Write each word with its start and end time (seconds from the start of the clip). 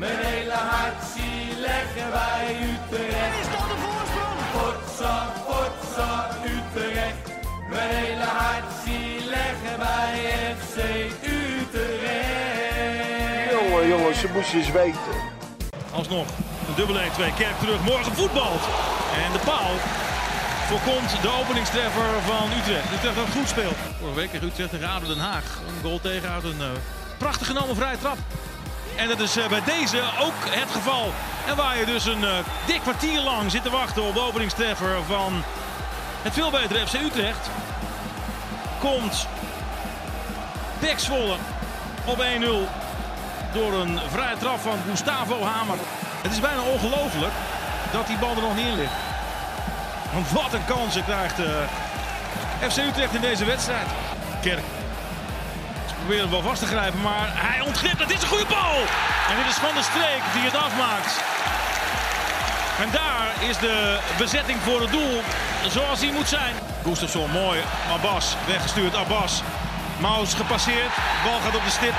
Mijn 0.00 0.18
hele 0.18 0.52
hart 0.52 1.02
zie 1.14 1.60
leggen 1.60 2.10
wij 2.10 2.56
Utrecht. 2.70 3.34
Is 3.40 3.48
dat 3.54 3.66
de 3.72 3.76
voorsprong? 3.84 4.38
Potsa, 4.56 5.16
potsa, 5.46 6.10
Utrecht. 6.54 7.24
Mijn 7.70 7.90
hele 7.94 8.28
hart 8.40 8.68
zie 8.84 9.28
leggen 9.36 9.76
wij 9.84 10.14
FC 10.58 10.76
Utrecht. 11.38 12.70
Jongen, 13.50 13.88
jongens, 13.88 14.20
ze 14.20 14.28
moesten 14.34 14.58
eens 14.58 14.70
weten. 14.70 15.14
Alsnog 15.92 16.26
een 16.68 16.74
dubbele 16.76 17.00
1-2. 17.00 17.02
Kerk 17.36 17.58
terug. 17.58 17.80
Morgen 17.84 18.14
voetbalt. 18.14 18.64
En 19.24 19.32
de 19.32 19.42
paal 19.44 19.72
voorkomt 20.68 21.10
de 21.22 21.30
openingstreffer 21.40 22.10
van 22.26 22.46
Utrecht. 22.58 22.92
Utrecht 22.96 23.16
dat 23.16 23.36
goed 23.36 23.48
speelt. 23.48 23.78
Vorige 23.98 24.16
week 24.16 24.30
tegen 24.30 24.46
Utrecht 24.46 24.70
tegen 24.70 24.88
ADO 24.88 25.06
Den 25.06 25.18
Haag. 25.18 25.44
Een 25.68 25.82
goal 25.82 26.00
tegenhoudt. 26.00 26.44
Een 26.44 26.60
uh, 26.60 26.66
prachtig 27.18 27.46
genomen 27.46 27.76
vrije 27.76 27.98
trap. 27.98 28.18
En 28.96 29.08
dat 29.08 29.20
is 29.20 29.36
uh, 29.36 29.46
bij 29.46 29.62
deze 29.64 30.02
ook 30.20 30.34
het 30.48 30.70
geval. 30.70 31.12
En 31.46 31.56
waar 31.56 31.78
je 31.78 31.86
dus 31.86 32.04
een 32.04 32.22
uh, 32.22 32.38
dik 32.66 32.80
kwartier 32.80 33.20
lang 33.20 33.50
zit 33.50 33.62
te 33.62 33.70
wachten 33.70 34.02
op 34.02 34.14
de 34.14 34.20
openingstreffer 34.20 35.02
van 35.06 35.42
het 36.22 36.32
veel 36.32 36.50
betere 36.50 36.86
FC 36.86 36.94
Utrecht. 36.94 37.50
Komt 38.78 39.26
Pek 40.78 40.98
op 42.04 42.18
1-0 42.18 42.22
door 43.52 43.72
een 43.72 44.00
vrije 44.10 44.36
trap 44.36 44.60
van 44.60 44.78
Gustavo 44.88 45.42
Hamer. 45.42 45.76
Het 46.22 46.32
is 46.32 46.40
bijna 46.40 46.62
ongelooflijk 46.62 47.32
dat 47.92 48.06
die 48.06 48.18
bal 48.18 48.34
er 48.36 48.42
nog 48.42 48.56
niet 48.56 48.66
in 48.66 48.76
ligt. 48.76 48.92
Want 50.12 50.30
wat 50.30 50.52
een 50.52 50.64
kansen 50.64 51.04
krijgt 51.04 51.38
uh, 51.38 51.46
FC 52.68 52.76
Utrecht 52.76 53.14
in 53.14 53.20
deze 53.20 53.44
wedstrijd. 53.44 53.86
Kerk. 54.40 54.79
Ze 56.00 56.06
proberen 56.06 56.30
hem 56.30 56.40
wel 56.40 56.50
vast 56.50 56.62
te 56.62 56.74
grijpen, 56.76 57.00
maar 57.00 57.28
hij 57.48 57.60
ontglipt. 57.60 57.98
Het 57.98 58.10
is 58.10 58.22
een 58.22 58.32
goede 58.34 58.50
bal. 58.56 58.76
En 59.30 59.36
dit 59.40 59.46
is 59.52 59.58
Van 59.66 59.74
der 59.74 59.86
Streek 59.92 60.22
die 60.34 60.44
het 60.50 60.56
afmaakt. 60.66 61.12
En 62.82 62.88
daar 63.00 63.26
is 63.48 63.58
de 63.58 63.98
bezetting 64.18 64.58
voor 64.66 64.80
het 64.80 64.90
doel 64.90 65.22
zoals 65.68 66.00
hij 66.00 66.12
moet 66.12 66.28
zijn. 66.28 66.54
Gustafsson, 66.84 67.30
mooi. 67.30 67.58
Abbas, 67.96 68.36
weggestuurd. 68.46 68.94
Abbas. 68.96 69.42
Maus 69.98 70.34
gepasseerd. 70.34 70.94
Bal 71.24 71.40
gaat 71.44 71.56
op 71.56 71.64
de 71.64 71.76
stip. 71.78 71.96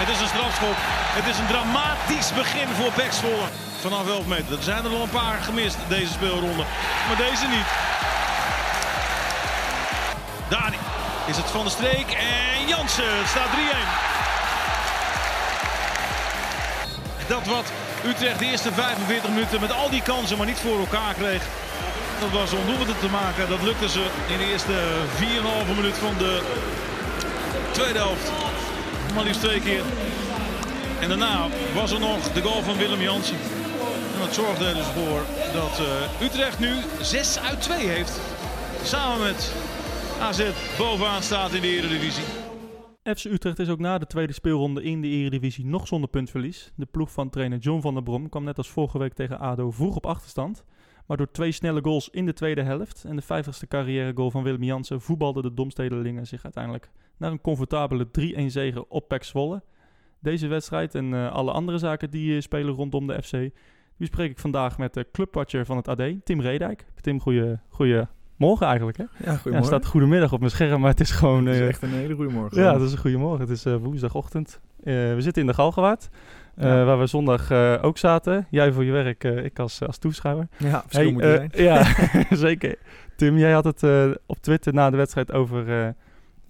Het 0.00 0.08
is 0.08 0.20
een 0.20 0.32
strafschop. 0.34 0.78
Het 1.18 1.26
is 1.32 1.38
een 1.38 1.50
dramatisch 1.54 2.30
begin 2.40 2.68
voor 2.78 2.92
Pek 2.92 3.12
Zwolle. 3.12 3.48
Vanaf 3.80 4.06
11 4.08 4.26
meter. 4.26 4.56
Er 4.56 4.62
zijn 4.62 4.84
er 4.84 4.94
al 4.96 5.02
een 5.02 5.18
paar 5.22 5.38
gemist 5.48 5.78
deze 5.88 6.12
speelronde. 6.12 6.64
Maar 7.06 7.18
deze 7.26 7.46
niet. 7.56 7.68
Daar 10.48 10.72
is 11.26 11.36
het 11.36 11.50
van 11.50 11.64
de 11.64 11.70
streek. 11.70 12.10
En 12.10 12.68
Jansen. 12.68 13.26
Staat 13.26 13.48
3-1. 13.48 14.14
Dat 17.28 17.46
wat 17.46 17.72
Utrecht 18.06 18.38
de 18.38 18.44
eerste 18.44 18.72
45 18.72 19.30
minuten 19.30 19.60
met 19.60 19.72
al 19.72 19.90
die 19.90 20.02
kansen 20.02 20.36
maar 20.36 20.46
niet 20.46 20.58
voor 20.58 20.78
elkaar 20.78 21.14
kreeg. 21.14 21.42
Dat 22.20 22.30
was 22.30 22.52
om 22.52 22.60
te 23.00 23.08
maken. 23.08 23.48
Dat 23.48 23.62
lukte 23.62 23.88
ze 23.88 24.04
in 24.28 24.38
de 24.38 24.50
eerste 24.50 24.72
4,5 25.66 25.76
minuut 25.76 25.98
van 25.98 26.14
de 26.18 26.42
tweede 27.70 27.98
helft. 27.98 28.30
Maar 29.14 29.24
liefst 29.24 29.40
twee 29.40 29.60
keer. 29.60 29.82
En 31.00 31.08
daarna 31.08 31.46
was 31.74 31.90
er 31.90 32.00
nog 32.00 32.32
de 32.32 32.42
goal 32.42 32.62
van 32.62 32.76
Willem 32.76 33.00
Jansen. 33.00 33.36
En 34.14 34.20
dat 34.20 34.34
zorgde 34.34 34.66
er 34.66 34.74
dus 34.74 34.86
voor 34.94 35.22
dat 35.52 35.80
uh, 35.80 36.26
Utrecht 36.26 36.58
nu 36.58 36.74
6 37.00 37.38
uit 37.38 37.62
2 37.62 37.86
heeft. 37.86 38.12
Samen 38.82 39.22
met 39.22 39.52
AZ 40.24 40.76
bovenaan 40.78 41.22
staat 41.22 41.52
in 41.52 41.60
de 41.60 41.68
Eredivisie. 41.68 42.24
FC 43.02 43.24
Utrecht 43.24 43.58
is 43.58 43.68
ook 43.68 43.78
na 43.78 43.98
de 43.98 44.06
tweede 44.06 44.32
speelronde 44.32 44.82
in 44.82 45.00
de 45.00 45.08
Eredivisie 45.08 45.66
nog 45.66 45.86
zonder 45.86 46.10
puntverlies. 46.10 46.72
De 46.76 46.86
ploeg 46.86 47.12
van 47.12 47.30
trainer 47.30 47.58
John 47.58 47.80
van 47.80 47.94
der 47.94 48.02
Brom 48.02 48.28
kwam 48.28 48.44
net 48.44 48.58
als 48.58 48.70
vorige 48.70 48.98
week 48.98 49.12
tegen 49.12 49.38
ADO 49.38 49.70
vroeg 49.70 49.96
op 49.96 50.06
achterstand. 50.06 50.64
Maar 51.06 51.16
door 51.16 51.30
twee 51.30 51.52
snelle 51.52 51.82
goals 51.82 52.08
in 52.10 52.26
de 52.26 52.32
tweede 52.32 52.62
helft 52.62 53.04
en 53.04 53.16
de 53.16 53.22
vijftigste 53.22 53.66
carrièregoal 53.66 54.30
van 54.30 54.42
Willem 54.42 54.62
Jansen 54.62 55.00
voetbalden 55.00 55.42
de 55.42 55.54
Domstedelingen 55.54 56.26
zich 56.26 56.44
uiteindelijk 56.44 56.90
naar 57.16 57.30
een 57.30 57.40
comfortabele 57.40 58.06
3-1 58.06 58.44
zege 58.46 58.88
op 58.88 59.08
PEC 59.08 59.24
Zwolle. 59.24 59.62
Deze 60.20 60.46
wedstrijd 60.46 60.94
en 60.94 61.12
uh, 61.12 61.32
alle 61.32 61.52
andere 61.52 61.78
zaken 61.78 62.10
die 62.10 62.34
uh, 62.34 62.40
spelen 62.40 62.74
rondom 62.74 63.06
de 63.06 63.22
FC, 63.22 63.30
die 63.30 63.52
bespreek 63.96 64.30
ik 64.30 64.38
vandaag 64.38 64.78
met 64.78 64.94
de 64.94 65.06
clubwatcher 65.12 65.66
van 65.66 65.76
het 65.76 65.88
AD, 65.88 66.24
Tim 66.24 66.40
Redijk. 66.40 66.86
Tim, 67.00 67.20
goeie, 67.20 67.56
goeie 67.68 68.06
morgen 68.46 68.66
eigenlijk, 68.66 68.96
hè? 68.96 69.04
Ja, 69.04 69.08
goedemorgen. 69.18 69.52
Ja, 69.52 69.58
er 69.58 69.64
staat 69.64 69.86
goedemiddag 69.86 70.32
op 70.32 70.38
mijn 70.38 70.50
scherm, 70.50 70.80
maar 70.80 70.90
het 70.90 71.00
is 71.00 71.10
gewoon... 71.10 71.46
Het 71.46 71.54
is 71.54 71.60
uh, 71.60 71.68
echt 71.68 71.82
een 71.82 71.88
hele 71.88 72.14
goede 72.14 72.32
morgen. 72.32 72.62
Ja, 72.62 72.72
het 72.72 72.82
is 72.82 72.92
een 72.92 72.98
goede 72.98 73.16
morgen. 73.16 73.40
Het 73.40 73.50
is 73.50 73.64
woensdagochtend. 73.64 74.60
we 74.82 75.16
zitten 75.18 75.42
in 75.42 75.48
de 75.48 75.54
Galgenwaard. 75.54 76.08
Uh, 76.58 76.64
ja. 76.64 76.84
Waar 76.84 76.98
we 76.98 77.06
zondag 77.06 77.50
uh, 77.50 77.78
ook 77.82 77.98
zaten. 77.98 78.46
Jij 78.50 78.72
voor 78.72 78.84
je 78.84 78.92
werk, 78.92 79.24
uh, 79.24 79.44
ik 79.44 79.58
als, 79.58 79.82
als 79.82 79.98
toeschouwer. 79.98 80.48
Ja, 80.56 80.82
verschil 80.86 81.12
moet 81.12 81.22
zijn. 81.22 81.50
Ja, 81.54 81.94
zeker. 82.46 82.76
Tim, 83.16 83.38
jij 83.38 83.52
had 83.52 83.64
het 83.64 83.82
op 84.26 84.38
Twitter 84.40 84.74
na 84.74 84.90
de 84.90 84.96
wedstrijd 84.96 85.32
over 85.32 85.66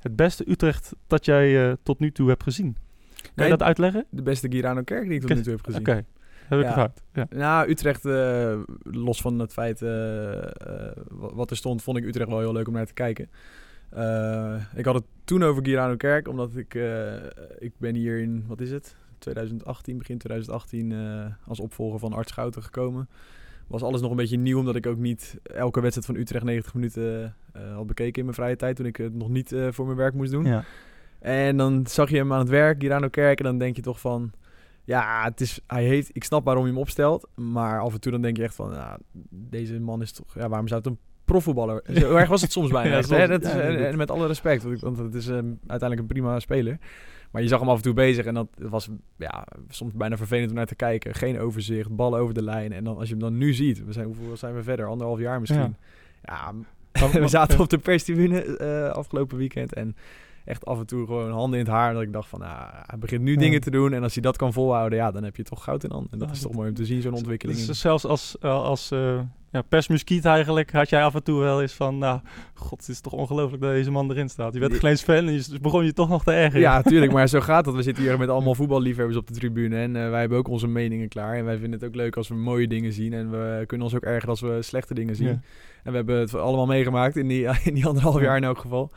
het 0.00 0.16
beste 0.16 0.50
Utrecht 0.50 0.92
dat 1.06 1.24
jij 1.24 1.76
tot 1.82 1.98
nu 1.98 2.12
toe 2.12 2.28
hebt 2.28 2.42
gezien. 2.42 2.76
Kan 3.22 3.30
nee, 3.34 3.46
je 3.46 3.56
dat 3.56 3.66
uitleggen? 3.66 4.04
De 4.10 4.22
beste 4.22 4.48
Girano 4.50 4.82
Kerk 4.82 5.08
die 5.08 5.14
ik 5.14 5.20
tot 5.20 5.36
nu 5.36 5.42
toe 5.42 5.52
heb 5.52 5.64
gezien. 5.64 5.80
Oké, 5.80 5.90
okay. 5.90 6.04
Heb 6.48 6.60
ik 6.60 6.66
ja. 7.12 7.26
Nou, 7.30 7.70
Utrecht, 7.70 8.04
los 8.82 9.20
van 9.20 9.38
het 9.38 9.52
feit 9.52 9.80
wat 11.10 11.50
er 11.50 11.56
stond, 11.56 11.82
vond 11.82 11.96
ik 11.96 12.04
Utrecht 12.04 12.28
wel 12.28 12.38
heel 12.38 12.52
leuk 12.52 12.68
om 12.68 12.74
naar 12.74 12.86
te 12.86 12.94
kijken. 12.94 13.28
Ik 14.74 14.84
had 14.84 14.94
het 14.94 15.04
toen 15.24 15.42
over 15.42 15.64
Girano 15.64 15.96
Kerk, 15.96 16.28
omdat 16.28 16.56
ik, 16.56 16.74
ik 17.58 17.72
ben 17.78 17.94
hier 17.94 18.18
in, 18.18 18.44
wat 18.46 18.60
is 18.60 18.70
het? 18.70 18.96
2018, 19.24 19.98
begin 19.98 20.18
2018, 20.18 20.90
uh, 20.90 21.24
als 21.46 21.60
opvolger 21.60 21.98
van 21.98 22.12
Art 22.12 22.28
Schouten 22.28 22.62
gekomen. 22.62 23.08
Was 23.66 23.82
alles 23.82 24.00
nog 24.00 24.10
een 24.10 24.16
beetje 24.16 24.36
nieuw, 24.36 24.58
omdat 24.58 24.76
ik 24.76 24.86
ook 24.86 24.98
niet 24.98 25.38
elke 25.42 25.80
wedstrijd 25.80 26.06
van 26.06 26.16
Utrecht 26.16 26.44
90 26.44 26.74
minuten 26.74 27.34
uh, 27.56 27.74
had 27.74 27.86
bekeken 27.86 28.18
in 28.18 28.24
mijn 28.24 28.36
vrije 28.36 28.56
tijd. 28.56 28.76
Toen 28.76 28.86
ik 28.86 28.96
het 28.96 29.14
nog 29.14 29.28
niet 29.28 29.52
uh, 29.52 29.68
voor 29.70 29.84
mijn 29.84 29.96
werk 29.96 30.14
moest 30.14 30.30
doen. 30.30 30.44
Ja. 30.44 30.64
En 31.18 31.56
dan 31.56 31.86
zag 31.86 32.10
je 32.10 32.16
hem 32.16 32.32
aan 32.32 32.38
het 32.38 32.48
werk, 32.48 32.80
Girano 32.80 33.08
Kerk. 33.08 33.38
En 33.38 33.44
dan 33.44 33.58
denk 33.58 33.76
je 33.76 33.82
toch 33.82 34.00
van, 34.00 34.32
ja, 34.84 35.24
het 35.24 35.40
is, 35.40 35.60
hij 35.66 35.84
heet, 35.84 36.10
ik 36.12 36.24
snap 36.24 36.44
waarom 36.44 36.64
je 36.64 36.70
hem 36.70 36.80
opstelt. 36.80 37.28
Maar 37.34 37.80
af 37.80 37.92
en 37.94 38.00
toe 38.00 38.12
dan 38.12 38.22
denk 38.22 38.36
je 38.36 38.42
echt 38.42 38.54
van, 38.54 38.70
nou, 38.70 38.98
deze 39.30 39.80
man 39.80 40.02
is 40.02 40.12
toch, 40.12 40.34
ja, 40.34 40.48
waarom 40.48 40.68
zou 40.68 40.80
het 40.80 40.90
een 40.90 40.98
profvoetballer. 41.24 41.82
Zo 42.00 42.14
erg 42.16 42.28
was 42.28 42.42
het 42.42 42.52
soms 42.52 42.70
bijna. 42.70 42.90
Ja, 42.90 42.96
echt, 42.96 43.06
soms- 43.08 43.20
hè? 43.20 43.28
Dat 43.28 43.42
is, 43.42 43.50
en, 43.52 43.86
en 43.88 43.96
met 43.96 44.10
alle 44.10 44.26
respect, 44.26 44.62
want, 44.62 44.74
ik- 44.74 44.80
want 44.82 44.98
het 44.98 45.14
is 45.14 45.26
ehm, 45.28 45.46
uiteindelijk 45.66 46.00
een 46.00 46.06
prima 46.06 46.40
speler. 46.40 46.78
Maar 47.30 47.42
je 47.42 47.48
zag 47.48 47.60
hem 47.60 47.68
af 47.68 47.76
en 47.76 47.82
toe 47.82 47.94
bezig 47.94 48.24
en 48.26 48.34
dat 48.34 48.48
was 48.58 48.88
ja, 49.16 49.46
soms 49.68 49.92
bijna 49.92 50.16
vervelend 50.16 50.50
om 50.50 50.56
naar 50.56 50.66
te 50.66 50.74
kijken. 50.74 51.14
Geen 51.14 51.38
overzicht, 51.38 51.96
ballen 51.96 52.20
over 52.20 52.34
de 52.34 52.42
lijn. 52.42 52.72
En 52.72 52.84
dan, 52.84 52.96
als 52.96 53.04
je 53.04 53.10
hem 53.10 53.22
dan 53.22 53.38
nu 53.38 53.52
ziet, 53.52 53.84
we 53.84 53.92
zijn, 53.92 54.06
hoeveel 54.06 54.36
zijn 54.36 54.54
we 54.54 54.62
verder? 54.62 54.86
Anderhalf 54.86 55.18
jaar 55.18 55.40
misschien. 55.40 55.76
Ja, 56.22 56.52
we 57.20 57.28
zaten 57.28 57.60
op 57.60 57.68
de 57.68 57.78
perstribune 57.78 58.56
eh, 58.56 58.88
afgelopen 58.90 59.36
weekend 59.38 59.72
en 59.74 59.96
echt 60.44 60.64
af 60.64 60.78
en 60.78 60.86
toe 60.86 61.06
gewoon 61.06 61.30
handen 61.30 61.58
in 61.58 61.64
het 61.64 61.74
haar. 61.74 61.92
Dat 61.92 62.02
ik 62.02 62.12
dacht 62.12 62.28
van, 62.28 62.40
nou, 62.40 62.56
hij 62.86 62.98
begint 62.98 63.22
nu 63.22 63.32
Ja. 63.32 63.38
dingen 63.38 63.60
te 63.60 63.70
doen. 63.70 63.92
En 63.92 64.02
als 64.02 64.12
hij 64.14 64.22
dat 64.22 64.36
kan 64.36 64.52
volhouden, 64.52 64.98
ja, 64.98 65.10
dan 65.10 65.24
heb 65.24 65.36
je 65.36 65.42
toch 65.42 65.64
goud 65.64 65.84
in 65.84 65.90
handen. 65.90 66.10
En 66.12 66.18
dat 66.18 66.28
Ja, 66.28 66.34
is 66.34 66.40
toch 66.40 66.52
mooi 66.52 66.68
om 66.68 66.74
te 66.74 66.84
zien, 66.84 67.02
zo'n 67.02 67.12
ontwikkeling. 67.14 67.58
Dus 67.64 67.80
zelfs 67.80 68.04
als, 68.06 68.36
eh, 68.40 68.62
als 68.62 68.90
eh, 68.90 69.20
ja, 69.50 69.62
persmuskiet 69.62 70.24
eigenlijk 70.24 70.72
had 70.72 70.88
jij 70.88 71.04
af 71.04 71.14
en 71.14 71.22
toe 71.22 71.40
wel 71.40 71.62
eens 71.62 71.72
van... 71.72 71.98
Nou, 71.98 72.20
god, 72.54 72.78
het 72.80 72.88
is 72.88 73.00
toch 73.00 73.12
ongelooflijk 73.12 73.62
dat 73.62 73.72
deze 73.72 73.90
man 73.90 74.10
erin 74.10 74.28
staat. 74.28 74.54
Je 74.54 74.60
werd 74.60 74.74
geen 74.78 74.96
fan 74.96 75.14
en 75.26 75.32
je 75.32 75.44
begon 75.60 75.84
je 75.84 75.92
toch 75.92 76.08
nog 76.08 76.24
te 76.24 76.32
ergeren. 76.32 76.60
Ja, 76.60 76.82
tuurlijk. 76.82 77.12
Maar 77.18 77.28
zo 77.28 77.40
gaat 77.40 77.64
dat. 77.64 77.74
We 77.74 77.82
zitten 77.82 78.02
hier 78.02 78.18
met 78.18 78.28
allemaal 78.28 78.54
voetballiefhebbers 78.54 79.16
op 79.18 79.26
de 79.26 79.34
tribune. 79.34 79.76
En 79.76 79.96
eh, 79.96 80.10
wij 80.10 80.20
hebben 80.20 80.38
ook 80.38 80.48
onze 80.48 80.66
meningen 80.66 81.08
klaar. 81.08 81.36
En 81.36 81.44
wij 81.44 81.56
vinden 81.58 81.72
het 81.80 81.88
ook 81.88 81.94
leuk 81.94 82.16
als 82.16 82.28
we 82.28 82.34
mooie 82.34 82.68
dingen 82.68 82.92
zien. 82.92 83.12
En 83.12 83.30
we 83.30 83.64
kunnen 83.66 83.86
ons 83.86 83.96
ook 83.96 84.02
ergeren 84.02 84.28
als 84.28 84.40
we 84.40 84.58
slechte 84.62 84.94
dingen 84.94 85.16
zien. 85.16 85.28
En 85.82 85.90
we 85.90 85.96
hebben 85.96 86.18
het 86.18 86.34
allemaal 86.34 86.66
meegemaakt 86.66 87.16
in 87.16 87.28
die, 87.28 87.46
in 87.68 87.74
die 87.74 87.86
anderhalf 87.86 88.16
Ja. 88.16 88.22
jaar 88.22 88.36
in 88.36 88.44
elk 88.44 88.58
geval. 88.58 88.90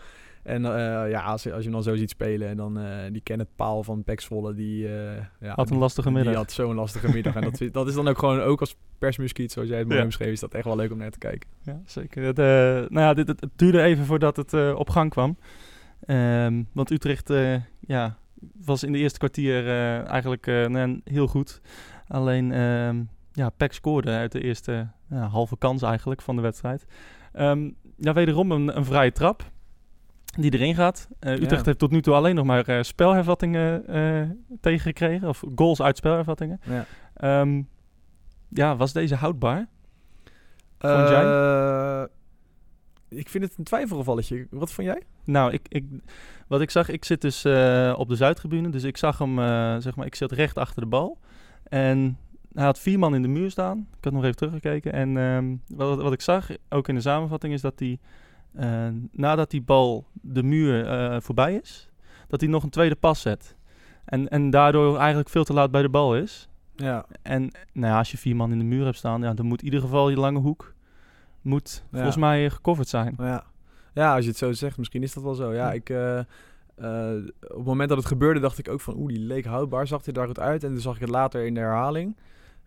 En 0.47 0.65
eh, 0.65 1.09
ja, 1.09 1.21
als, 1.23 1.43
je- 1.43 1.49
als 1.53 1.57
je 1.63 1.63
hem 1.63 1.73
dan 1.73 1.83
zo 1.83 1.95
ziet 1.95 2.09
spelen. 2.09 2.47
En 2.47 2.57
dan 2.57 2.79
eh, 2.79 3.11
die 3.11 3.21
Kenneth 3.21 3.55
Paal 3.55 3.83
van 3.83 4.03
Pek 4.03 4.19
Zwolle. 4.21 4.53
Die, 4.53 4.87
eh, 4.87 5.23
ja, 5.39 5.53
Had 5.55 5.69
een 5.69 5.77
lastige 5.77 6.11
middag. 6.11 6.27
Die 6.33 6.41
had 6.41 6.51
zo'n 6.51 6.75
lastige 6.75 7.11
middag. 7.13 7.35
en 7.35 7.41
dat, 7.41 7.61
dat 7.71 7.87
is 7.87 7.93
dan 7.93 8.07
ook 8.07 8.17
gewoon, 8.19 8.39
ook 8.41 8.59
als 8.59 8.75
persmuskiet, 8.97 9.51
zoals 9.51 9.69
jij 9.69 9.77
het 9.77 9.87
mooi 9.87 9.99
Ja. 10.19 10.25
is 10.25 10.39
dat 10.39 10.53
echt 10.53 10.65
wel 10.65 10.75
leuk 10.75 10.91
om 10.91 10.97
naar 10.97 11.11
te 11.11 11.17
kijken. 11.17 11.49
Ja, 11.63 11.81
zeker. 11.85 12.23
Eh, 12.27 12.33
nou 12.89 12.99
ja, 12.99 13.13
dit, 13.13 13.27
het, 13.27 13.41
het 13.41 13.49
duurde 13.55 13.81
even 13.81 14.05
voordat 14.05 14.35
het 14.37 14.53
op 14.73 14.89
gang 14.89 15.09
kwam. 15.09 15.37
Ehm, 16.05 16.63
want 16.73 16.91
Utrecht 16.91 17.33
ja, 17.79 18.17
was 18.65 18.83
in 18.83 18.91
de 18.91 18.97
eerste 18.97 19.17
kwartier 19.17 19.67
eigenlijk 20.05 20.45
nou, 20.45 21.01
heel 21.03 21.27
goed. 21.27 21.61
Alleen 22.07 22.51
ehm 22.51 23.01
ja, 23.31 23.49
Peck 23.49 23.73
scoorde 23.73 24.11
uit 24.11 24.31
de 24.31 24.41
eerste 24.41 24.87
halve 25.09 25.57
kans 25.57 25.81
eigenlijk 25.81 26.21
van 26.21 26.35
de 26.35 26.41
wedstrijd. 26.41 26.85
Ehm, 27.33 27.69
ja, 27.97 28.13
wederom 28.13 28.51
een, 28.51 28.77
een 28.77 28.85
vrije 28.85 29.11
trap 29.11 29.43
die 30.41 30.53
erin 30.53 30.75
gaat. 30.75 31.07
Eh, 31.19 31.33
Utrecht 31.33 31.51
Ja. 31.51 31.65
heeft 31.65 31.79
tot 31.79 31.91
nu 31.91 32.01
toe 32.01 32.13
alleen 32.13 32.35
nog 32.35 32.45
maar 32.45 32.67
eh, 32.67 32.81
spelhervattingen 32.81 33.87
eh, 33.87 34.29
tegengekregen. 34.61 35.27
Of 35.27 35.43
goals 35.55 35.81
uit 35.81 35.97
spelhervattingen. 35.97 36.59
Ja. 36.63 36.85
Ehm, 37.13 37.61
ja, 38.49 38.75
was 38.75 38.93
deze 38.93 39.15
houdbaar? 39.15 39.67
Vond 40.77 41.09
jij? 41.09 42.07
Ik 43.09 43.29
vind 43.29 43.43
het 43.43 43.57
een 43.57 43.63
twijfelgevalletje. 43.63 44.47
Wat 44.49 44.71
vond 44.71 44.87
jij? 44.87 45.01
Nou, 45.23 45.51
ik, 45.51 45.65
ik, 45.67 45.85
wat 46.47 46.61
ik 46.61 46.69
zag, 46.71 46.89
ik 46.89 47.05
zit 47.05 47.21
dus 47.21 47.45
op 47.95 48.09
de 48.09 48.15
Zuidtribune. 48.15 48.69
Dus 48.69 48.83
ik 48.83 48.97
zag 48.97 49.17
hem, 49.17 49.35
zeg 49.81 49.95
maar, 49.95 50.05
ik 50.05 50.15
zit 50.15 50.31
recht 50.31 50.57
achter 50.57 50.81
de 50.81 50.87
bal. 50.87 51.17
En 51.63 52.17
hij 52.53 52.65
had 52.65 52.79
vier 52.79 52.99
man 52.99 53.15
in 53.15 53.21
de 53.21 53.27
muur 53.27 53.51
staan. 53.51 53.87
Ik 53.97 54.03
had 54.03 54.13
nog 54.13 54.23
even 54.23 54.35
teruggekeken. 54.35 54.93
En 54.93 55.17
ehm, 55.17 55.55
wat, 55.77 56.01
wat 56.01 56.13
ik 56.13 56.21
zag, 56.21 56.49
ook 56.69 56.87
in 56.87 56.95
de 56.95 57.01
samenvatting, 57.01 57.53
is 57.53 57.61
dat 57.61 57.79
hij 57.79 57.99
eh, 58.57 58.87
nadat 59.11 59.49
die 59.51 59.61
bal 59.61 60.05
de 60.13 60.43
muur 60.43 60.85
eh, 60.87 61.19
voorbij 61.21 61.53
is, 61.55 61.89
dat 62.27 62.39
hij 62.41 62.49
nog 62.49 62.63
een 62.63 62.69
tweede 62.69 62.95
pas 62.95 63.21
zet. 63.21 63.55
En, 64.05 64.27
en 64.29 64.49
daardoor 64.49 64.97
eigenlijk 64.97 65.29
veel 65.29 65.43
te 65.43 65.53
laat 65.53 65.71
bij 65.71 65.81
de 65.81 65.89
bal 65.89 66.15
is. 66.17 66.49
Ja, 66.75 67.05
En 67.21 67.41
nou 67.73 67.91
ja, 67.93 67.97
als 67.97 68.11
je 68.11 68.17
vier 68.17 68.35
man 68.35 68.51
in 68.51 68.57
de 68.57 68.63
muur 68.63 68.85
hebt 68.85 68.97
staan, 68.97 69.21
ja, 69.21 69.33
dan 69.33 69.45
moet 69.45 69.59
in 69.59 69.65
ieder 69.65 69.81
geval 69.81 70.09
je 70.09 70.15
lange 70.19 70.39
hoek 70.39 70.73
moet 71.41 71.83
Ja. 71.83 71.95
volgens 71.95 72.17
mij 72.17 72.49
gecoverd 72.49 72.87
zijn. 72.87 73.15
ja. 73.17 73.43
ja, 73.93 74.15
als 74.15 74.23
je 74.23 74.29
het 74.29 74.39
zo 74.39 74.51
zegt, 74.51 74.77
misschien 74.77 75.03
is 75.03 75.13
dat 75.13 75.23
wel 75.23 75.33
zo. 75.33 75.53
Ja, 75.53 75.71
ik, 75.71 75.89
eh, 75.89 76.19
op 77.41 77.57
het 77.57 77.65
moment 77.65 77.89
dat 77.89 77.97
het 77.97 78.07
gebeurde, 78.07 78.39
dacht 78.39 78.57
ik 78.57 78.69
ook 78.69 78.81
van... 78.81 78.95
Oeh, 78.97 79.07
die 79.07 79.19
leek 79.19 79.45
houdbaar, 79.45 79.87
zag 79.87 80.03
hij 80.05 80.13
daar 80.13 80.27
goed 80.27 80.39
uit. 80.39 80.63
En 80.63 80.69
toen 80.69 80.79
zag 80.81 80.95
ik 80.95 81.01
het 81.01 81.09
later 81.09 81.45
in 81.45 81.53
de 81.53 81.59
herhaling. 81.59 82.15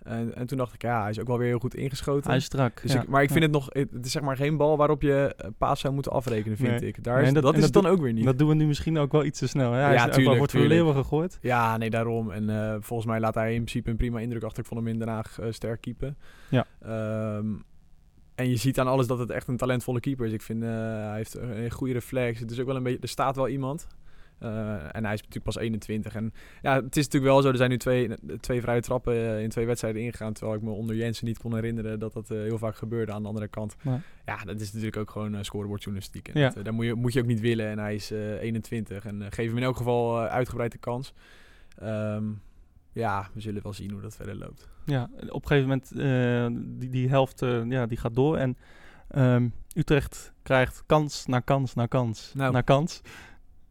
En, 0.03 0.35
en 0.35 0.47
toen 0.47 0.59
dacht 0.59 0.75
ik, 0.75 0.83
ja, 0.83 1.01
hij 1.01 1.11
is 1.11 1.21
ook 1.21 1.27
wel 1.27 1.39
weer 1.39 1.49
heel 1.49 1.59
goed 1.59 1.75
ingeschoten. 1.75 2.29
Hij 2.29 2.37
is 2.39 2.45
strak. 2.45 2.83
Dus 2.83 2.93
ja. 2.93 3.03
ik, 3.03 3.09
maar 3.09 3.23
ik 3.23 3.31
vind 3.31 3.41
Ja. 3.41 3.47
het 3.47 3.55
nog, 3.55 3.69
het 3.93 4.07
is 4.07 4.13
zeg 4.13 4.23
maar 4.23 4.37
geen 4.37 4.57
bal 4.57 4.77
waarop 4.77 5.03
je 5.03 5.35
eh, 5.37 5.51
paas 5.59 5.81
zou 5.81 5.95
moeten 5.95 6.13
afrekenen, 6.13 6.57
vind 6.57 6.81
Nee. 6.81 6.89
ik. 6.89 7.05
Daar 7.05 7.17
Nee, 7.23 7.33
is, 7.33 7.41
dat, 7.41 7.57
is 7.57 7.63
het 7.65 7.73
dan 7.73 7.87
ook 7.87 8.01
weer 8.01 8.13
niet. 8.13 8.25
Dat 8.25 8.39
doen 8.39 8.49
we 8.49 8.55
nu 8.55 8.67
misschien 8.67 8.99
ook 8.99 9.13
wel 9.13 9.25
iets 9.25 9.39
te 9.39 9.49
snel. 9.49 9.73
Hè? 9.73 9.81
Hij 9.81 9.93
Ja, 9.93 10.09
is 10.09 10.15
tuurlijk, 10.15 10.37
wordt 10.39 10.53
voor 10.53 10.61
leeuwen 10.61 10.95
gegooid. 10.95 11.39
Ja, 11.43 11.77
nee, 11.77 11.91
daarom. 11.91 12.31
En 12.31 12.51
eh, 12.51 12.77
volgens 12.81 13.09
mij 13.09 13.21
laat 13.21 13.35
hij 13.35 13.49
in 13.51 13.63
principe 13.63 13.91
een 13.91 13.97
prima 13.97 14.19
indruk 14.21 14.43
achter. 14.43 14.63
Ik 14.63 14.69
vond 14.69 14.81
hem 14.81 14.89
in 14.93 14.99
Den 14.99 15.09
Haag 15.09 15.39
eh, 15.39 15.47
sterk 15.51 15.81
keeper. 15.81 16.15
Ja. 16.49 16.67
Ehm, 16.83 17.47
en 18.35 18.49
je 18.49 18.57
ziet 18.57 18.79
aan 18.81 18.87
alles 18.87 19.07
dat 19.07 19.19
het 19.19 19.31
echt 19.31 19.49
een 19.49 19.57
talentvolle 19.57 20.01
keeper 20.01 20.27
is. 20.27 20.33
Ik 20.33 20.43
vind, 20.43 20.63
hij 20.63 21.15
heeft 21.17 21.35
een 21.35 21.71
goede 21.71 21.93
reflex. 21.93 22.41
Het 22.41 22.51
is 22.51 22.61
ook 22.61 22.67
wel 22.67 22.77
een 22.77 22.83
beetje, 22.83 22.99
er 23.01 23.09
staat 23.09 23.37
wel 23.37 23.49
iemand. 23.49 23.87
Eh, 24.41 24.73
en 24.97 25.05
hij 25.05 25.15
is 25.15 25.19
natuurlijk 25.21 25.45
pas 25.45 25.57
21. 25.59 26.15
En 26.15 26.33
ja, 26.63 26.75
het 26.75 26.97
is 26.97 27.05
natuurlijk 27.05 27.33
wel 27.33 27.43
zo. 27.43 27.49
Er 27.49 27.57
zijn 27.57 27.71
nu 27.71 27.79
twee, 27.79 28.11
twee 28.41 28.61
vrije 28.61 28.81
trappen 28.81 29.15
eh, 29.15 29.43
in 29.43 29.49
twee 29.49 29.67
wedstrijden 29.67 30.03
ingegaan. 30.03 30.33
Terwijl 30.33 30.57
ik 30.57 30.63
me 30.63 30.71
onder 30.71 30.97
Jensen 30.97 31.27
niet 31.27 31.39
kon 31.39 31.55
herinneren 31.55 31.99
dat 31.99 32.13
dat 32.13 32.31
eh, 32.31 32.39
heel 32.39 32.59
vaak 32.59 32.77
gebeurde 32.77 33.13
aan 33.13 33.23
de 33.23 33.29
andere 33.29 33.49
kant. 33.49 33.77
Ja. 33.83 34.01
Ja, 34.27 34.45
dat 34.45 34.61
is 34.61 34.67
natuurlijk 34.73 34.97
ook 34.97 35.11
gewoon 35.11 35.35
uh, 35.35 35.39
scorebordjournalistiek. 35.43 36.29
En 36.29 36.41
Ja. 36.41 36.49
dat, 36.51 36.65
daar 36.65 36.75
moet 36.75 36.85
je, 36.85 36.95
moet 36.95 37.13
je 37.13 37.21
ook 37.21 37.27
niet 37.27 37.41
willen. 37.41 37.67
En 37.67 37.79
hij 37.79 37.95
is 37.95 38.11
eh, 38.11 38.41
21. 38.41 39.05
En 39.05 39.23
eh, 39.23 39.27
geef 39.31 39.47
hem 39.49 39.57
in 39.57 39.63
elk 39.63 39.77
geval 39.77 40.19
uitgebreid 40.21 40.73
de 40.73 40.79
kans. 40.79 41.13
Ehm, 41.79 42.25
ja, 42.93 43.29
we 43.35 43.41
zullen 43.41 43.63
wel 43.63 43.73
zien 43.73 43.91
hoe 43.91 44.01
dat 44.01 44.17
verder 44.17 44.37
loopt. 44.37 44.69
Ja, 44.85 45.11
op 45.29 45.43
een 45.43 45.49
gegeven 45.49 45.69
moment, 45.69 45.93
eh, 45.93 46.63
die, 46.79 46.89
die 46.91 47.09
helft, 47.09 47.41
ja, 47.69 47.87
die 47.87 47.99
gaat 47.99 48.15
door. 48.15 48.37
En 48.37 48.57
ehm, 49.09 49.49
Utrecht 49.75 50.33
krijgt 50.43 50.83
kans 50.87 51.27
na 51.27 51.41
kans 51.41 51.75
na 51.75 51.87
kans 51.87 52.33
Nou. 52.35 52.53
na 52.53 52.61
kans. 52.61 53.01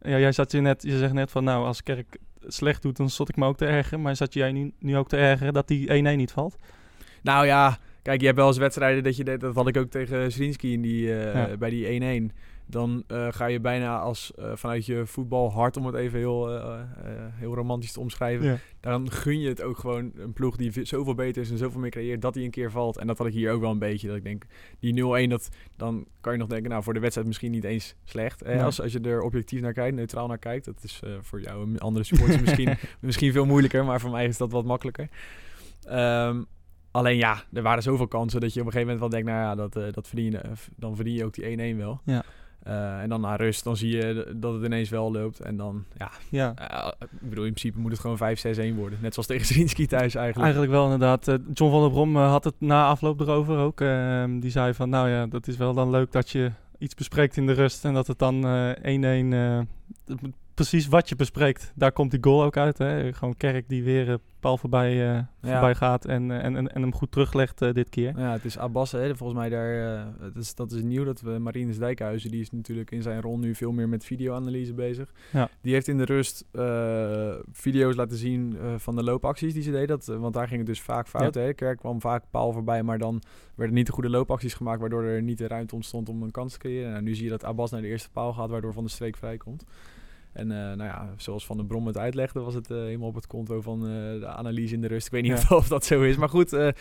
Ja, 0.02 0.18
jij 0.18 0.32
zat 0.32 0.52
je 0.52 0.60
net, 0.60 0.82
je 0.82 0.98
zegt 0.98 1.12
net 1.12 1.30
van, 1.30 1.44
nou, 1.44 1.66
als 1.66 1.82
Kerk 1.82 2.16
slecht 2.46 2.82
doet, 2.82 2.96
dan 2.96 3.10
zat 3.10 3.28
ik 3.28 3.36
me 3.36 3.46
ook 3.46 3.56
te 3.56 3.66
ergeren. 3.66 4.02
Maar 4.02 4.16
zat 4.16 4.34
jij 4.34 4.52
nu, 4.52 4.72
nu 4.78 4.96
ook 4.96 5.08
te 5.08 5.16
ergeren 5.16 5.52
dat 5.52 5.68
die 5.68 5.88
1-1 5.88 6.16
niet 6.16 6.32
valt? 6.32 6.56
Nou 7.22 7.46
ja, 7.46 7.78
kijk, 8.02 8.20
je 8.20 8.26
hebt 8.26 8.38
wel 8.38 8.48
eens 8.48 8.58
wedstrijden 8.58 9.02
dat 9.02 9.16
je 9.16 9.24
deed. 9.24 9.40
Dat 9.40 9.54
had 9.54 9.68
ik 9.68 9.76
ook 9.76 9.90
tegen 9.90 10.32
Zrinski 10.32 10.72
in 10.72 10.82
die, 10.82 11.14
eh, 11.18 11.34
Ja. 11.34 11.56
bij 11.56 11.70
die 11.70 11.86
1-1. 11.90 12.32
Dan 12.70 13.04
eh, 13.06 13.26
ga 13.30 13.46
je 13.46 13.60
bijna 13.60 13.98
als 13.98 14.32
eh, 14.34 14.52
vanuit 14.54 14.86
je 14.86 15.06
voetbalhart, 15.06 15.76
om 15.76 15.86
het 15.86 15.94
even 15.94 16.18
heel, 16.18 16.50
eh, 16.50 16.80
eh, 16.80 16.86
heel 17.34 17.54
romantisch 17.54 17.92
te 17.92 18.00
omschrijven. 18.00 18.46
Ja. 18.46 18.58
Dan 18.80 19.10
gun 19.10 19.40
je 19.40 19.48
het 19.48 19.62
ook 19.62 19.78
gewoon 19.78 20.12
een 20.16 20.32
ploeg 20.32 20.56
die 20.56 20.84
zoveel 20.84 21.14
beter 21.14 21.42
is 21.42 21.50
en 21.50 21.58
zoveel 21.58 21.80
meer 21.80 21.90
creëert, 21.90 22.22
dat 22.22 22.34
hij 22.34 22.44
een 22.44 22.50
keer 22.50 22.70
valt. 22.70 22.98
En 22.98 23.06
dat 23.06 23.18
had 23.18 23.26
ik 23.26 23.32
hier 23.32 23.52
ook 23.52 23.60
wel 23.60 23.70
een 23.70 23.78
beetje. 23.78 24.08
Dat 24.08 24.16
ik 24.16 24.24
denk, 24.24 24.44
die 24.78 25.26
0-1, 25.26 25.28
dat, 25.28 25.48
dan 25.76 26.06
kan 26.20 26.32
je 26.32 26.38
nog 26.38 26.48
denken, 26.48 26.70
nou 26.70 26.82
voor 26.82 26.94
de 26.94 27.00
wedstrijd 27.00 27.28
misschien 27.28 27.50
niet 27.50 27.64
eens 27.64 27.94
slecht. 28.04 28.44
Nee. 28.44 28.62
Als, 28.62 28.80
als 28.80 28.92
je 28.92 29.00
er 29.00 29.22
objectief 29.22 29.60
naar 29.60 29.72
kijkt, 29.72 29.96
neutraal 29.96 30.26
naar 30.26 30.38
kijkt. 30.38 30.64
Dat 30.64 30.82
is 30.82 31.00
eh, 31.04 31.10
voor 31.20 31.40
jou 31.40 31.68
een 31.68 31.78
andere 31.78 32.04
supporters 32.04 32.40
misschien, 32.46 32.76
misschien 33.00 33.32
veel 33.32 33.46
moeilijker, 33.46 33.84
maar 33.84 34.00
voor 34.00 34.10
mij 34.10 34.26
is 34.26 34.36
dat 34.36 34.52
wat 34.52 34.64
makkelijker. 34.64 35.08
Ehm, 35.84 36.42
alleen 36.90 37.16
ja, 37.16 37.42
er 37.52 37.62
waren 37.62 37.82
zoveel 37.82 38.08
kansen 38.08 38.40
dat 38.40 38.54
je 38.54 38.60
op 38.60 38.66
een 38.66 38.72
gegeven 38.72 38.94
moment 38.94 39.12
wel 39.12 39.22
denkt, 39.22 39.36
nou 39.36 39.48
ja, 39.48 39.54
dat, 39.54 39.76
eh, 39.76 39.92
dat 39.92 40.08
verdien 40.08 40.30
je, 40.30 40.38
eh, 40.38 40.50
dan 40.76 40.96
verdien 40.96 41.14
je 41.14 41.24
ook 41.24 41.34
die 41.34 41.74
1-1 41.74 41.76
wel. 41.76 42.00
Ja. 42.04 42.24
Eh, 42.62 43.00
en 43.00 43.08
dan 43.08 43.20
na 43.20 43.36
rust, 43.36 43.64
dan 43.64 43.76
zie 43.76 43.96
je 43.96 44.32
dat 44.36 44.54
het 44.54 44.64
ineens 44.64 44.88
wel 44.88 45.12
loopt. 45.12 45.40
En 45.40 45.56
dan, 45.56 45.84
ja, 45.98 46.10
Ja, 46.28 46.54
eh, 46.54 46.92
ik 47.20 47.28
bedoel, 47.28 47.44
in 47.44 47.52
principe 47.52 47.78
moet 47.78 47.90
het 47.90 48.00
gewoon 48.00 48.16
5-6-1 48.18 48.74
worden. 48.76 48.98
Net 49.02 49.12
zoals 49.12 49.28
tegen 49.28 49.46
Zrinski 49.54 49.86
thuis 49.86 50.14
eigenlijk. 50.14 50.38
eigenlijk 50.44 50.72
wel 50.72 50.84
inderdaad. 50.84 51.28
Eh, 51.28 51.34
John 51.54 51.70
van 51.70 51.80
der 51.80 51.90
Brom 51.90 52.16
had 52.16 52.44
het 52.44 52.54
na 52.58 52.86
afloop 52.86 53.20
erover 53.20 53.56
ook. 53.58 53.80
Ehm, 53.80 54.38
die 54.40 54.50
zei 54.50 54.74
van, 54.74 54.88
nou 54.88 55.08
ja, 55.08 55.26
dat 55.26 55.46
is 55.46 55.56
wel 55.56 55.74
dan 55.74 55.90
leuk 55.90 56.12
dat 56.12 56.30
je 56.30 56.50
iets 56.78 56.94
bespreekt 56.94 57.36
in 57.36 57.46
de 57.46 57.52
rust. 57.52 57.84
En 57.84 57.94
dat 57.94 58.06
het 58.06 58.18
dan 58.18 58.44
eh, 58.46 58.70
1-1, 58.82 59.32
eh, 59.32 59.60
d- 60.04 60.20
precies 60.60 60.88
wat 60.88 61.08
je 61.08 61.16
bespreekt, 61.16 61.72
daar 61.74 61.92
komt 61.92 62.10
die 62.10 62.22
goal 62.22 62.42
ook 62.42 62.56
uit. 62.56 62.78
Hè? 62.78 63.12
Gewoon 63.12 63.36
Kerk 63.36 63.68
die 63.68 63.84
weer 63.84 64.10
eh, 64.10 64.14
paal 64.40 64.56
voorbij, 64.58 65.26
voorbij 65.42 65.74
gaat 65.74 66.04
en, 66.04 66.30
eh, 66.30 66.44
en, 66.44 66.56
en, 66.56 66.74
en 66.74 66.82
hem 66.82 66.94
goed 66.94 67.12
teruglegt 67.12 67.58
dit 67.58 67.88
keer. 67.88 68.18
Ja, 68.18 68.32
het 68.32 68.44
is 68.44 68.58
Abbas, 68.58 68.92
hè, 68.92 69.16
volgens 69.16 69.38
mij 69.38 69.48
daar, 69.48 70.06
dat, 70.20 70.36
is, 70.36 70.54
dat 70.54 70.72
is 70.72 70.82
nieuw 70.82 71.04
dat 71.04 71.20
we 71.20 71.38
Marinus 71.38 71.78
Dijkhuizen, 71.78 72.30
die 72.30 72.40
is 72.40 72.50
natuurlijk 72.50 72.90
in 72.90 73.02
zijn 73.02 73.20
rol 73.20 73.38
nu 73.38 73.54
veel 73.54 73.72
meer 73.72 73.88
met 73.88 74.04
videoanalyse 74.04 74.74
bezig. 74.74 75.12
Ja. 75.32 75.48
Die 75.60 75.72
heeft 75.72 75.88
in 75.88 75.96
de 75.96 76.04
rust 76.04 76.44
video's 77.52 77.96
laten 77.96 78.16
zien 78.16 78.56
van 78.76 78.96
de 78.96 79.02
loopacties 79.02 79.54
die 79.54 79.62
ze 79.62 79.70
deed, 79.70 79.88
dat, 79.88 80.06
want 80.06 80.34
daar 80.34 80.46
ging 80.46 80.58
het 80.58 80.68
dus 80.68 80.80
vaak 80.80 81.08
fout. 81.08 81.34
Hè. 81.34 81.52
Kerk 81.52 81.78
kwam 81.78 82.00
vaak 82.00 82.24
paal 82.30 82.52
voorbij, 82.52 82.82
maar 82.82 82.98
dan 82.98 83.22
werden 83.54 83.74
niet 83.74 83.86
de 83.86 83.92
goede 83.92 84.10
loopacties 84.10 84.54
gemaakt, 84.54 84.80
waardoor 84.80 85.02
er 85.02 85.22
niet 85.22 85.38
de 85.38 85.48
ruimte 85.48 85.74
ontstond 85.74 86.08
om 86.08 86.22
een 86.22 86.30
kans 86.30 86.52
te 86.52 86.58
creëren. 86.58 86.90
Nou, 86.90 87.02
nu 87.02 87.14
zie 87.14 87.24
je 87.24 87.30
dat 87.30 87.44
Abbas 87.44 87.70
naar 87.70 87.80
de 87.80 87.88
eerste 87.88 88.10
paal 88.10 88.32
gaat, 88.32 88.50
waardoor 88.50 88.72
Van 88.72 88.84
de 88.84 88.90
Streek 88.90 89.16
vrijkomt. 89.16 89.64
En 90.32 90.50
eh, 90.50 90.58
nou 90.58 90.82
ja, 90.82 91.08
zoals 91.16 91.46
Van 91.46 91.56
de 91.56 91.64
Brom 91.64 91.86
het 91.86 91.98
uitlegde, 91.98 92.40
was 92.40 92.54
het 92.54 92.70
eh, 92.70 92.76
helemaal 92.76 93.08
op 93.08 93.14
het 93.14 93.26
konto 93.26 93.60
van 93.60 93.80
eh, 93.82 93.88
de 94.20 94.26
analyse 94.26 94.74
in 94.74 94.80
de 94.80 94.86
rust. 94.86 95.06
Ik 95.06 95.12
weet 95.12 95.22
niet 95.22 95.46
Ja. 95.48 95.56
of, 95.56 95.68
dat 95.68 95.84
zo 95.84 96.02
is, 96.02 96.16
maar 96.16 96.28
goed, 96.28 96.50
de 96.50 96.74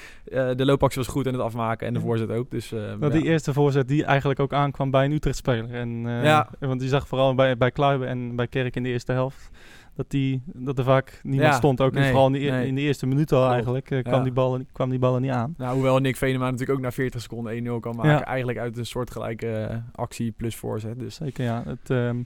loopactie 0.55 1.01
was 1.01 1.11
goed 1.11 1.25
en 1.25 1.33
het 1.33 1.41
afmaken 1.41 1.87
en 1.87 1.93
de 1.93 1.99
voorzet 1.99 2.29
ook. 2.29 2.51
Dus, 2.51 2.69
Dat 2.69 2.97
ja. 2.99 3.09
die 3.09 3.23
eerste 3.23 3.53
voorzet 3.53 3.87
die 3.87 4.03
eigenlijk 4.05 4.39
ook 4.39 4.53
aankwam 4.53 4.91
bij 4.91 5.05
een 5.05 5.11
Utrecht-speler. 5.11 5.73
En, 5.73 6.01
Ja. 6.01 6.49
Want 6.59 6.81
je 6.81 6.87
zag 6.87 7.07
vooral 7.07 7.35
bij, 7.35 7.57
bij 7.57 7.71
Kluiben 7.71 8.07
en 8.07 8.35
bij 8.35 8.47
Kerk 8.47 8.75
in 8.75 8.83
de 8.83 8.89
eerste 8.89 9.11
helft... 9.11 9.49
Dat, 9.95 10.09
die, 10.09 10.41
dat 10.45 10.77
er 10.77 10.83
vaak 10.83 11.19
niemand 11.23 11.51
Ja, 11.51 11.57
stond. 11.57 11.81
Ook 11.81 11.93
in, 11.93 11.99
nee, 11.99 12.09
vooral 12.09 12.27
in 12.27 12.33
de, 12.33 12.39
nee. 12.39 12.67
in 12.67 12.75
de 12.75 12.81
eerste 12.81 13.05
minuut 13.05 13.31
al 13.31 13.51
eigenlijk. 13.51 13.85
kwam, 13.85 14.03
Ja. 14.03 14.21
die 14.21 14.31
ballen, 14.31 14.67
kwam 14.71 14.89
die 14.89 14.99
ballen 14.99 15.21
niet 15.21 15.31
aan. 15.31 15.53
Nou, 15.57 15.73
hoewel 15.73 15.97
Nick 15.99 16.15
Venema 16.15 16.45
natuurlijk 16.45 16.77
ook 16.77 16.83
na 16.83 16.91
40 16.91 17.21
seconden 17.21 17.63
1-0 17.67 17.79
kan 17.79 17.95
maken. 17.95 18.11
Ja. 18.11 18.25
Eigenlijk 18.25 18.57
uit 18.59 18.77
een 18.77 18.85
soortgelijke 18.85 19.81
actie 19.91 20.31
plus 20.31 20.55
voorzet. 20.55 20.99
Dus 20.99 21.15
Zeker, 21.15 21.43
ja. 21.43 21.63
Het, 21.65 21.89
ehm, 21.89 22.21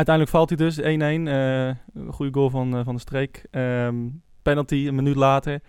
uiteindelijk 0.00 0.36
valt 0.36 0.48
hij 0.48 0.58
dus 0.58 0.80
1-1. 0.80 1.28
eh, 1.28 1.70
goede 2.14 2.32
goal 2.32 2.50
van, 2.50 2.76
eh, 2.76 2.84
van 2.84 2.94
de 2.94 3.00
streek. 3.00 3.44
Ehm, 3.50 3.94
penalty, 4.42 4.84
een 4.86 4.94
minuut 4.94 5.16
later. 5.16 5.60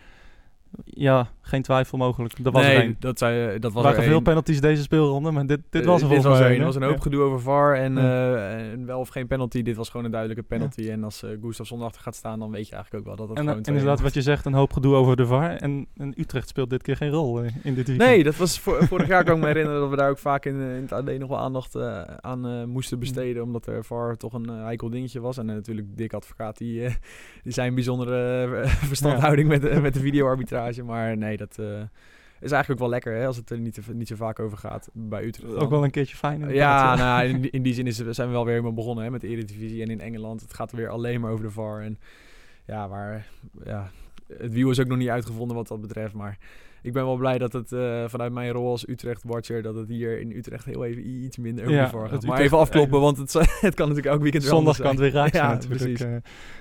Ja, 0.83 1.29
geen 1.51 1.61
twijfel 1.61 1.97
mogelijk. 1.97 2.43
Dat 2.43 2.53
was 2.53 2.63
nee, 2.63 2.77
er 2.77 2.95
dat, 2.99 3.17
zei, 3.17 3.59
dat 3.59 3.63
Er 3.63 3.71
was 3.71 3.83
waren 3.83 3.97
er 3.97 4.03
veel 4.03 4.13
één. 4.13 4.23
penalties 4.23 4.61
deze 4.61 4.81
speelronde, 4.81 5.31
maar 5.31 5.45
dit, 5.45 5.59
dit 5.69 5.81
Eh, 5.81 5.87
was 5.87 6.01
er 6.01 6.07
dit 6.09 6.21
volgens 6.21 6.25
was 6.25 6.39
mij 6.39 6.49
er. 6.55 6.59
Er 6.59 6.65
was 6.65 6.75
een 6.75 6.83
hoop 6.83 6.99
gedoe 6.99 7.21
over 7.21 7.41
VAR 7.41 7.75
en, 7.75 7.97
eh, 7.97 8.71
en 8.71 8.85
wel 8.85 8.99
of 8.99 9.09
geen 9.09 9.27
penalty. 9.27 9.61
Dit 9.61 9.75
was 9.75 9.89
gewoon 9.89 10.05
een 10.05 10.11
duidelijke 10.11 10.43
penalty. 10.43 10.89
En 10.89 11.03
als 11.03 11.23
uh, 11.23 11.29
Gustafsson 11.41 11.81
achter 11.81 12.01
gaat 12.01 12.15
staan, 12.15 12.39
dan 12.39 12.51
weet 12.51 12.67
je 12.67 12.73
eigenlijk 12.75 13.07
ook 13.07 13.15
wel 13.17 13.27
dat 13.27 13.37
het 13.37 13.47
En, 13.47 13.53
en 13.53 13.63
inderdaad, 13.63 14.01
wat 14.01 14.13
je 14.13 14.21
zegt, 14.21 14.45
een 14.45 14.53
hoop 14.53 14.73
gedoe 14.73 14.95
over 14.95 15.15
de 15.15 15.25
VAR. 15.25 15.55
En, 15.55 15.87
en 15.97 16.13
Utrecht 16.17 16.47
speelt 16.47 16.69
dit 16.69 16.81
keer 16.81 16.95
geen 16.95 17.09
rol 17.09 17.41
eh, 17.43 17.49
in 17.63 17.73
dit 17.73 17.87
weekend. 17.87 18.09
Nee, 18.09 18.23
dat 18.23 18.35
was 18.35 18.59
voor, 18.59 18.87
vorig 18.87 19.07
jaar 19.07 19.23
kan 19.23 19.35
ik 19.35 19.41
me 19.41 19.47
herinneren 19.47 19.79
dat 19.79 19.89
we 19.89 19.95
daar 19.95 20.09
ook 20.09 20.17
vaak 20.19 20.45
in, 20.45 20.61
eh, 20.61 20.75
in 20.75 20.81
het 20.81 20.91
AD 20.91 21.17
nog 21.19 21.29
wel 21.29 21.39
aandacht 21.39 21.75
eh, 21.75 22.01
aan 22.19 22.45
eh, 22.47 22.63
moesten 22.63 22.99
besteden. 22.99 23.43
Omdat 23.43 23.65
er 23.67 23.83
VAR 23.85 24.17
toch 24.17 24.33
een 24.33 24.49
eh, 24.49 24.63
heikel 24.63 24.89
dingetje 24.89 25.19
was. 25.19 25.37
En 25.37 25.49
eh, 25.49 25.55
natuurlijk 25.55 25.87
Dick 25.97 26.13
Advocaat, 26.13 26.57
die, 26.57 26.83
eh, 26.85 26.93
die 27.43 27.53
zijn 27.53 27.73
bijzondere 27.73 28.43
eh, 28.61 28.69
verstandhouding 28.69 29.47
met, 29.47 29.65
eh, 29.65 29.81
met 29.81 29.93
de 29.93 29.99
videoarbitrage. 29.99 30.83
Maar 30.83 31.17
nee, 31.17 31.37
dat 31.47 31.57
eh, 31.59 31.81
is 32.39 32.51
eigenlijk 32.51 32.69
ook 32.71 32.79
wel 32.79 32.89
lekker 32.89 33.13
hè, 33.15 33.25
als 33.25 33.37
het 33.37 33.49
er 33.49 33.59
niet, 33.59 33.73
te- 33.73 33.93
niet 33.93 34.07
zo 34.07 34.15
vaak 34.15 34.39
over 34.39 34.57
gaat 34.57 34.89
bij 34.93 35.23
Utrecht. 35.23 35.53
Ook 35.55 35.69
wel 35.69 35.83
een 35.83 35.91
keertje 35.91 36.15
fijn. 36.15 36.49
Ja, 36.53 36.95
nou, 36.95 37.27
in, 37.33 37.41
die- 37.41 37.51
in 37.51 37.61
die 37.61 37.73
zin 37.73 37.87
is, 37.87 37.95
zijn 37.97 38.27
we 38.27 38.33
wel 38.33 38.43
weer 38.43 38.53
helemaal 38.53 38.73
begonnen 38.73 39.03
hè, 39.03 39.09
met 39.09 39.21
de 39.21 39.27
Eredivisie. 39.27 39.81
En 39.81 39.89
in 39.89 39.99
Engeland, 40.01 40.41
het 40.41 40.53
gaat 40.53 40.71
weer 40.71 40.89
alleen 40.89 41.21
maar 41.21 41.31
over 41.31 41.45
de 41.45 41.51
VAR. 41.51 41.81
En 41.81 41.99
ja, 42.65 42.87
maar 42.87 43.27
ja, 43.63 43.91
het 44.37 44.53
wiel 44.53 44.69
is 44.69 44.79
ook 44.79 44.87
nog 44.87 44.97
niet 44.97 45.09
uitgevonden 45.09 45.55
wat 45.55 45.67
dat 45.67 45.81
betreft. 45.81 46.13
Maar 46.13 46.37
ik 46.81 46.93
ben 46.93 47.05
wel 47.05 47.15
blij 47.15 47.37
dat 47.37 47.53
het 47.53 47.71
eh, 47.71 48.03
vanuit 48.07 48.31
mijn 48.31 48.51
rol 48.51 48.69
als 48.69 48.87
Utrecht-watcher... 48.87 49.61
dat 49.61 49.75
het 49.75 49.87
hier 49.87 50.19
in 50.19 50.31
Utrecht 50.31 50.65
heel 50.65 50.85
even 50.85 51.07
iets 51.23 51.37
minder 51.37 51.69
Ja, 51.71 51.89
VAR 51.89 52.09
gaat. 52.09 52.25
Maar 52.25 52.39
even 52.39 52.57
afkloppen, 52.57 52.99
want 53.01 53.17
het, 53.17 53.33
het 53.61 53.75
kan 53.75 53.87
natuurlijk 53.87 54.05
elk 54.13 54.21
weekend 54.21 54.43
weer 54.43 54.51
Zondag 54.53 54.77
kan 54.77 54.89
het 54.89 54.99
weer 54.99 55.11
raak 55.11 55.31
zijn 55.33 55.43
Ja, 55.45 55.51
natuurlijk. 55.53 55.81
precies. 55.81 55.99
eh. 56.01 56.15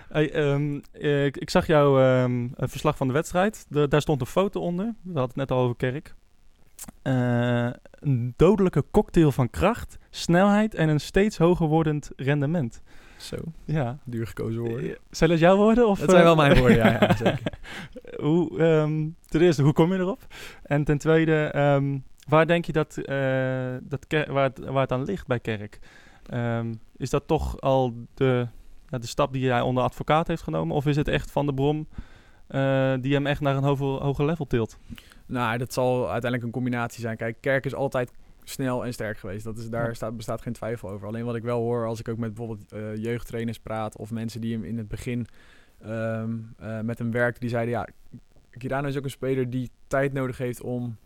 Hey, 0.08 0.32
ehm, 0.32 0.80
eh, 0.92 1.24
ik, 1.24 1.36
ik 1.36 1.50
zag 1.50 1.66
jouw 1.66 2.00
ehm, 2.00 2.48
eh, 2.56 2.68
verslag 2.68 2.96
van 2.96 3.06
de 3.06 3.12
wedstrijd. 3.12 3.66
De- 3.68 3.88
daar 3.88 4.00
stond 4.00 4.20
een 4.20 4.26
foto 4.26 4.60
onder. 4.60 4.84
We 4.84 5.18
hadden 5.18 5.22
het 5.22 5.36
net 5.36 5.50
al 5.50 5.58
over 5.64 5.76
Kerk. 5.76 6.14
Eh, 7.02 7.68
een 7.90 8.34
dodelijke 8.36 8.84
cocktail 8.90 9.32
van 9.32 9.50
kracht, 9.50 9.98
snelheid 10.10 10.74
en 10.74 10.88
een 10.88 11.00
steeds 11.00 11.38
hoger 11.38 11.66
wordend 11.66 12.10
rendement. 12.16 12.82
Zo, 13.30 13.36
Ja. 13.64 13.98
duur 14.04 14.26
gekozen 14.26 14.60
woorden. 14.60 14.90
Eh, 14.90 14.96
Zijn 15.10 15.30
dat 15.30 15.38
jouw 15.38 15.56
woorden? 15.56 15.88
Of, 15.88 15.98
Dat 15.98 16.10
zijn 16.10 16.20
eh, 16.22 16.26
wel 16.26 16.36
mijn 16.36 16.58
woorden, 16.58 16.76
ja, 16.76 16.90
ja, 17.00 17.14
zeker. 17.24 17.52
hoe, 18.16 18.58
ehm, 18.58 19.08
ten 19.28 19.40
eerste, 19.40 19.62
hoe 19.62 19.72
kom 19.72 19.92
je 19.92 19.98
erop? 19.98 20.26
En 20.62 20.84
ten 20.84 20.98
tweede, 20.98 21.44
ehm, 21.44 21.98
waar 22.28 22.46
denk 22.46 22.64
je 22.64 22.72
dat, 22.72 22.96
eh, 22.96 23.74
dat 23.82 24.06
waar, 24.28 24.44
het, 24.44 24.58
waar 24.58 24.80
het 24.82 24.92
aan 24.92 25.04
ligt 25.04 25.26
bij 25.26 25.40
Kerk? 25.40 25.78
Ehm, 26.26 26.74
is 26.96 27.10
dat 27.10 27.26
toch 27.26 27.60
al 27.60 27.94
de, 28.14 28.46
ja, 28.88 28.98
de 28.98 29.06
stap 29.06 29.32
die 29.32 29.50
hij 29.50 29.60
onder 29.60 29.82
advocaat 29.84 30.26
heeft 30.26 30.42
genomen? 30.42 30.76
Of 30.76 30.86
is 30.86 30.96
het 30.96 31.08
echt 31.08 31.30
van 31.30 31.46
de 31.46 31.54
Brom 31.54 31.86
eh, 32.46 32.92
die 33.00 33.14
hem 33.14 33.26
echt 33.26 33.40
naar 33.40 33.56
een 33.56 33.62
hoger, 33.64 33.86
hoger 34.02 34.24
level 34.24 34.46
tilt? 34.46 34.78
Nou, 35.26 35.58
dat 35.58 35.72
zal 35.72 35.98
uiteindelijk 36.00 36.42
een 36.42 36.50
combinatie 36.50 37.00
zijn. 37.00 37.16
Kijk, 37.16 37.36
Kerk 37.40 37.64
is 37.64 37.74
altijd 37.74 38.12
snel 38.50 38.84
en 38.84 38.92
sterk 38.92 39.18
geweest. 39.18 39.44
Dat 39.44 39.58
is, 39.58 39.68
daar 39.70 39.86
Ja. 39.86 39.94
staat, 39.94 40.16
bestaat 40.16 40.42
geen 40.42 40.52
twijfel 40.52 40.90
over. 40.90 41.06
Alleen 41.06 41.24
wat 41.24 41.34
ik 41.34 41.42
wel 41.42 41.60
hoor 41.60 41.86
als 41.86 42.00
ik 42.00 42.08
ook 42.08 42.18
met 42.18 42.34
bijvoorbeeld 42.34 42.72
eh, 42.72 42.96
jeugdtrainers 42.96 43.58
praat... 43.60 43.96
of 43.96 44.10
mensen 44.10 44.40
die 44.40 44.52
hem 44.52 44.64
in 44.64 44.78
het 44.78 44.88
begin 44.88 45.26
ehm, 45.80 46.38
eh, 46.58 46.80
met 46.80 46.98
hem 46.98 47.10
werkten... 47.10 47.40
die 47.40 47.50
zeiden, 47.50 47.74
ja, 47.74 47.88
Kirano 48.50 48.88
is 48.88 48.96
ook 48.96 49.04
een 49.04 49.10
speler 49.10 49.50
die 49.50 49.70
tijd 49.86 50.12
nodig 50.12 50.38
heeft 50.38 50.60
om, 50.62 50.96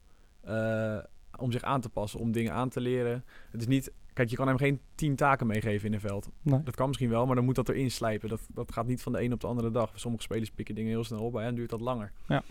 eh, 0.40 0.98
om 1.38 1.52
zich 1.52 1.62
aan 1.62 1.80
te 1.80 1.88
passen. 1.88 2.20
Om 2.20 2.32
dingen 2.32 2.52
aan 2.52 2.68
te 2.68 2.80
leren. 2.80 3.24
Het 3.50 3.60
is 3.60 3.66
niet... 3.66 3.92
Kijk, 4.12 4.28
je 4.30 4.36
kan 4.36 4.46
hem 4.46 4.56
geen 4.56 4.80
tien 4.94 5.16
taken 5.16 5.46
meegeven 5.46 5.86
in 5.86 5.94
een 5.94 6.00
veld. 6.00 6.28
Nee. 6.42 6.62
Dat 6.62 6.76
kan 6.76 6.86
misschien 6.86 7.10
wel, 7.10 7.26
maar 7.26 7.34
dan 7.34 7.44
moet 7.44 7.54
dat 7.54 7.68
erin 7.68 7.90
slijpen. 7.90 8.28
Dat, 8.28 8.46
dat 8.48 8.72
gaat 8.72 8.86
niet 8.86 9.02
van 9.02 9.12
de 9.12 9.22
een 9.22 9.32
op 9.32 9.40
de 9.40 9.46
andere 9.46 9.70
dag. 9.70 9.92
Sommige 9.94 10.22
spelers 10.22 10.50
pikken 10.50 10.74
dingen 10.74 10.90
heel 10.90 11.04
snel 11.04 11.20
op, 11.20 11.32
bij 11.32 11.44
hen 11.44 11.54
duurt 11.54 11.70
dat 11.70 11.80
langer. 11.80 12.12
Ja. 12.28 12.42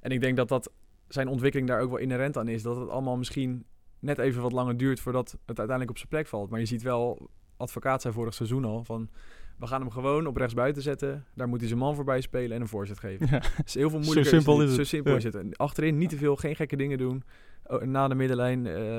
En 0.00 0.10
ik 0.10 0.20
denk 0.20 0.36
dat 0.36 0.48
dat 0.48 0.70
zijn 1.08 1.28
ontwikkeling 1.28 1.68
daar 1.68 1.80
ook 1.80 1.90
wel 1.90 1.98
inherent 1.98 2.36
aan 2.36 2.48
is. 2.48 2.62
Dat 2.62 2.76
het 2.76 2.88
allemaal 2.88 3.16
misschien 3.16 3.64
net 4.00 4.18
even 4.18 4.42
wat 4.42 4.52
langer 4.52 4.76
duurt 4.76 5.00
voordat 5.00 5.30
het 5.30 5.46
uiteindelijk 5.46 5.90
op 5.90 5.96
zijn 5.96 6.08
plek 6.08 6.26
valt. 6.26 6.50
Maar 6.50 6.60
je 6.60 6.66
ziet 6.66 6.82
wel, 6.82 7.28
advocaat 7.56 8.02
zei 8.02 8.14
vorig 8.14 8.34
seizoen 8.34 8.64
al, 8.64 8.84
van 8.84 9.08
we 9.58 9.66
gaan 9.66 9.80
hem 9.80 9.90
gewoon 9.90 10.26
op 10.26 10.36
rechts 10.36 10.54
buiten 10.54 10.82
zetten. 10.82 11.26
Daar 11.34 11.48
moet 11.48 11.58
hij 11.58 11.68
zijn 11.68 11.80
man 11.80 11.94
voorbij 11.94 12.20
spelen 12.20 12.56
en 12.56 12.60
een 12.60 12.68
voorzet 12.68 12.98
geven. 12.98 13.26
Ja. 13.30 13.42
is 13.64 13.74
heel 13.74 13.90
veel 13.90 13.98
Zo 13.98 14.04
moeilijker. 14.04 14.32
simpel 14.34 14.58
het 14.58 14.68
is 14.68 14.76
het. 14.76 14.86
Zo 14.86 14.94
simpel 14.94 15.10
Ja. 15.12 15.18
is 15.18 15.24
het. 15.24 15.34
En 15.34 15.56
achterin 15.56 15.98
niet 15.98 16.08
te 16.10 16.16
veel, 16.16 16.36
geen 16.36 16.56
gekke 16.56 16.76
dingen 16.76 16.98
doen. 16.98 17.22
Oh, 17.64 17.82
na 17.82 18.08
de 18.08 18.14
middenlijn 18.14 18.66
eh, 18.66 18.98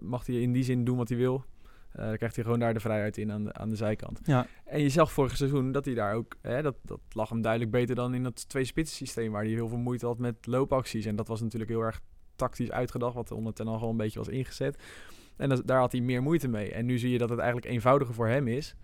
mag 0.00 0.26
hij 0.26 0.40
in 0.40 0.52
die 0.52 0.62
zin 0.64 0.84
doen 0.84 0.96
wat 0.96 1.08
hij 1.08 1.18
wil. 1.18 1.44
Eh, 1.92 2.06
dan 2.06 2.16
krijgt 2.16 2.34
hij 2.34 2.44
gewoon 2.44 2.58
daar 2.58 2.74
de 2.74 2.80
vrijheid 2.80 3.16
in 3.18 3.32
aan 3.32 3.44
de, 3.44 3.52
aan 3.52 3.68
de 3.68 3.76
zijkant. 3.76 4.20
Ja, 4.24 4.46
En 4.64 4.80
je 4.82 4.88
zag 4.88 5.12
vorig 5.12 5.36
seizoen 5.36 5.72
dat 5.72 5.84
hij 5.84 5.94
daar 5.94 6.14
ook... 6.14 6.36
Hè, 6.42 6.62
dat, 6.62 6.76
dat 6.82 7.00
lag 7.10 7.28
hem 7.28 7.42
duidelijk 7.42 7.70
beter 7.72 7.94
dan 7.94 8.14
in 8.14 8.22
dat 8.22 8.48
twee-spitsen 8.48 8.96
systeem... 8.96 9.32
waar 9.32 9.42
hij 9.42 9.50
heel 9.52 9.68
veel 9.68 9.78
moeite 9.78 10.06
had 10.06 10.18
met 10.18 10.46
loopacties. 10.46 11.04
En 11.04 11.16
dat 11.16 11.28
was 11.28 11.40
natuurlijk 11.40 11.70
heel 11.70 11.80
erg 11.80 12.00
tactisch 12.36 12.70
uitgedacht... 12.70 13.14
wat 13.14 13.30
onder 13.30 13.54
ten 13.54 13.66
al 13.66 13.74
gewoon 13.74 13.90
een 13.90 13.96
beetje 13.96 14.18
was 14.18 14.28
ingezet. 14.28 14.82
En 15.36 15.62
daar 15.64 15.78
had 15.78 15.92
hij 15.92 16.00
meer 16.00 16.22
moeite 16.22 16.48
mee. 16.48 16.72
En 16.72 16.86
nu 16.86 16.98
zie 16.98 17.10
je 17.10 17.18
dat 17.18 17.28
het 17.28 17.38
eigenlijk 17.38 17.72
eenvoudiger 17.72 18.14
voor 18.14 18.28
hem 18.28 18.48
is. 18.48 18.74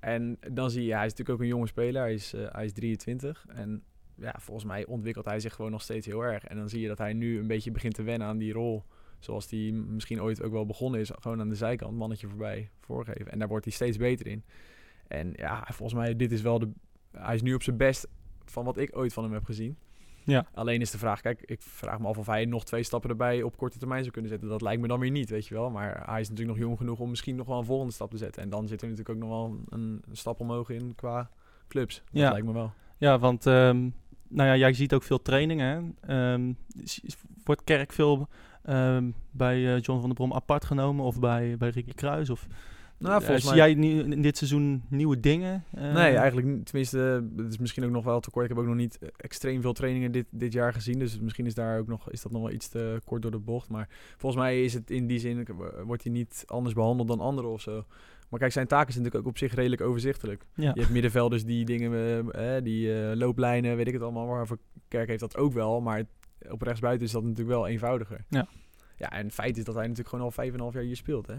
En 0.00 0.38
dan 0.52 0.70
zie 0.70 0.84
je, 0.84 0.94
hij 0.94 1.06
is 1.06 1.10
natuurlijk 1.10 1.38
ook 1.38 1.40
een 1.40 1.52
jonge 1.52 1.66
speler. 1.66 2.02
Hij 2.02 2.14
is, 2.14 2.34
eh, 2.34 2.46
hij 2.52 2.64
is 2.64 2.72
23. 2.72 3.44
En 3.48 3.82
ja, 4.14 4.34
volgens 4.38 4.66
mij 4.66 4.86
ontwikkelt 4.86 5.24
hij 5.24 5.40
zich 5.40 5.54
gewoon 5.54 5.70
nog 5.70 5.82
steeds 5.82 6.06
heel 6.06 6.20
erg. 6.20 6.44
En 6.44 6.56
dan 6.56 6.68
zie 6.68 6.80
je 6.80 6.88
dat 6.88 6.98
hij 6.98 7.12
nu 7.12 7.38
een 7.38 7.46
beetje 7.46 7.70
begint 7.70 7.94
te 7.94 8.02
wennen 8.02 8.28
aan 8.28 8.38
die 8.38 8.52
rol... 8.52 8.84
Zoals 9.22 9.48
die 9.48 9.72
misschien 9.72 10.22
ooit 10.22 10.42
ook 10.42 10.52
wel 10.52 10.66
begonnen 10.66 11.00
is. 11.00 11.10
Gewoon 11.20 11.40
aan 11.40 11.48
de 11.48 11.54
zijkant, 11.54 11.96
mannetje 11.96 12.28
voorbij, 12.28 12.70
voorgeven. 12.80 13.32
En 13.32 13.38
daar 13.38 13.48
wordt 13.48 13.64
hij 13.64 13.74
steeds 13.74 13.96
beter 13.96 14.26
in. 14.26 14.44
En 15.08 15.32
ja, 15.36 15.66
volgens 15.72 15.98
mij, 15.98 16.16
dit 16.16 16.32
is 16.32 16.40
wel 16.40 16.58
de. 16.58 16.70
Hij 17.10 17.34
is 17.34 17.42
nu 17.42 17.54
op 17.54 17.62
zijn 17.62 17.76
best 17.76 18.08
van 18.44 18.64
wat 18.64 18.76
ik 18.76 18.96
ooit 18.96 19.12
van 19.12 19.24
hem 19.24 19.32
heb 19.32 19.44
gezien. 19.44 19.76
Ja. 20.24 20.46
Alleen 20.54 20.80
is 20.80 20.90
de 20.90 20.98
vraag, 20.98 21.20
kijk, 21.20 21.42
ik 21.44 21.62
vraag 21.62 21.98
me 21.98 22.06
af 22.06 22.18
of 22.18 22.26
hij 22.26 22.44
nog 22.44 22.64
twee 22.64 22.82
stappen 22.82 23.10
erbij 23.10 23.42
op 23.42 23.56
korte 23.56 23.78
termijn 23.78 24.00
zou 24.00 24.12
kunnen 24.12 24.30
zetten. 24.30 24.48
Dat 24.48 24.62
lijkt 24.62 24.80
me 24.80 24.88
dan 24.88 25.00
weer 25.00 25.10
niet, 25.10 25.30
weet 25.30 25.46
je 25.46 25.54
wel. 25.54 25.70
Maar 25.70 26.02
hij 26.06 26.20
is 26.20 26.28
natuurlijk 26.28 26.58
nog 26.58 26.66
jong 26.66 26.78
genoeg 26.78 26.98
om 27.00 27.10
misschien 27.10 27.36
nog 27.36 27.46
wel 27.46 27.58
een 27.58 27.64
volgende 27.64 27.92
stap 27.92 28.10
te 28.10 28.16
zetten. 28.16 28.42
En 28.42 28.48
dan 28.50 28.68
zit 28.68 28.82
er 28.82 28.88
natuurlijk 28.88 29.16
ook 29.16 29.28
nog 29.28 29.38
wel 29.38 29.58
een, 29.68 30.02
een 30.08 30.16
stap 30.16 30.40
omhoog 30.40 30.68
in 30.70 30.94
qua 30.94 31.30
clubs. 31.68 31.94
Dat 32.10 32.22
Ja. 32.22 32.30
lijkt 32.30 32.46
me 32.46 32.52
wel. 32.52 32.72
ja 32.96 33.18
want 33.18 33.46
ehm, 33.46 33.80
nou 34.28 34.48
ja, 34.48 34.56
jij 34.56 34.72
ziet 34.72 34.94
ook 34.94 35.02
veel 35.02 35.22
trainingen. 35.22 35.96
Ehm, 36.00 36.52
wordt 37.44 37.64
Kerk 37.64 37.92
veel 37.92 38.28
ehm, 38.62 39.10
bij 39.30 39.56
eh, 39.74 39.80
John 39.80 39.98
van 39.98 40.06
der 40.08 40.14
Brom 40.14 40.32
apart 40.32 40.64
genomen 40.64 41.04
of 41.04 41.20
bij, 41.20 41.56
bij 41.58 41.68
Ricky 41.68 41.92
Kruis? 41.94 42.30
Of, 42.30 42.46
Nou, 43.02 43.14
eh, 43.20 43.26
volgens 43.26 43.46
zie 43.46 43.56
mij- 43.56 43.72
jij 43.72 43.90
in 44.12 44.22
dit 44.22 44.36
seizoen 44.36 44.82
nieuwe 44.88 45.20
dingen? 45.20 45.64
Eh, 45.70 45.92
Nee, 45.92 46.16
eigenlijk 46.16 46.46
niet. 46.46 46.66
Tenminste, 46.66 47.24
het 47.36 47.48
is 47.48 47.58
misschien 47.58 47.84
ook 47.84 47.90
nog 47.90 48.04
wel 48.04 48.20
te 48.20 48.30
kort. 48.30 48.44
Ik 48.44 48.50
heb 48.50 48.60
ook 48.60 48.66
nog 48.68 48.76
niet 48.76 48.98
eh, 48.98 49.08
extreem 49.16 49.60
veel 49.62 49.72
trainingen 49.72 50.12
dit, 50.12 50.26
dit 50.30 50.52
jaar 50.52 50.72
gezien. 50.72 50.98
Dus 50.98 51.20
misschien 51.20 51.46
is, 51.46 51.54
daar 51.54 51.78
ook 51.78 51.86
nog, 51.86 52.10
is 52.10 52.22
dat 52.22 52.32
nog 52.32 52.42
wel 52.42 52.50
iets 52.50 52.68
te 52.68 53.00
kort 53.04 53.22
door 53.22 53.30
de 53.30 53.38
bocht. 53.38 53.68
Maar 53.68 53.88
volgens 54.16 54.42
mij 54.42 54.64
is 54.64 54.74
het 54.74 54.90
in 54.90 55.06
die 55.06 55.18
zin, 55.18 55.46
wordt 55.84 56.02
hij 56.04 56.12
niet 56.12 56.42
anders 56.46 56.74
behandeld 56.74 57.08
dan 57.08 57.20
anderen 57.20 57.50
of 57.50 57.60
zo. 57.60 57.84
Maar 58.28 58.40
kijk, 58.40 58.52
zijn 58.52 58.66
taak 58.66 58.88
is 58.88 58.94
natuurlijk 58.96 59.24
ook 59.24 59.30
op 59.30 59.38
zich 59.38 59.54
redelijk 59.54 59.82
overzichtelijk. 59.82 60.44
Ja. 60.54 60.70
Je 60.74 60.80
hebt 60.80 60.92
middenvelders 60.92 61.44
die 61.44 61.64
dingen, 61.64 62.30
eh, 62.32 62.62
die 62.62 63.16
looplijnen, 63.16 63.76
weet 63.76 63.86
ik 63.86 63.92
het 63.92 64.02
allemaal. 64.02 64.26
Waarvoor 64.26 64.58
Kerk 64.88 65.08
heeft 65.08 65.20
dat 65.20 65.36
ook 65.36 65.52
wel. 65.52 65.80
Maar 65.80 66.02
op 66.50 66.62
rechtsbuiten 66.62 67.06
is 67.06 67.12
dat 67.12 67.22
natuurlijk 67.22 67.48
wel 67.48 67.66
eenvoudiger. 67.66 68.24
Ja. 68.28 68.46
Ja, 68.96 69.10
en 69.10 69.24
het 69.24 69.34
feit 69.34 69.56
is 69.56 69.64
dat 69.64 69.74
hij 69.74 69.82
natuurlijk 69.82 70.08
gewoon 70.08 70.24
al 70.24 70.30
vijf 70.30 70.48
en 70.48 70.54
een 70.54 70.60
half 70.60 70.74
jaar 70.74 70.82
hier 70.82 70.96
speelt. 70.96 71.26
Hè? 71.26 71.34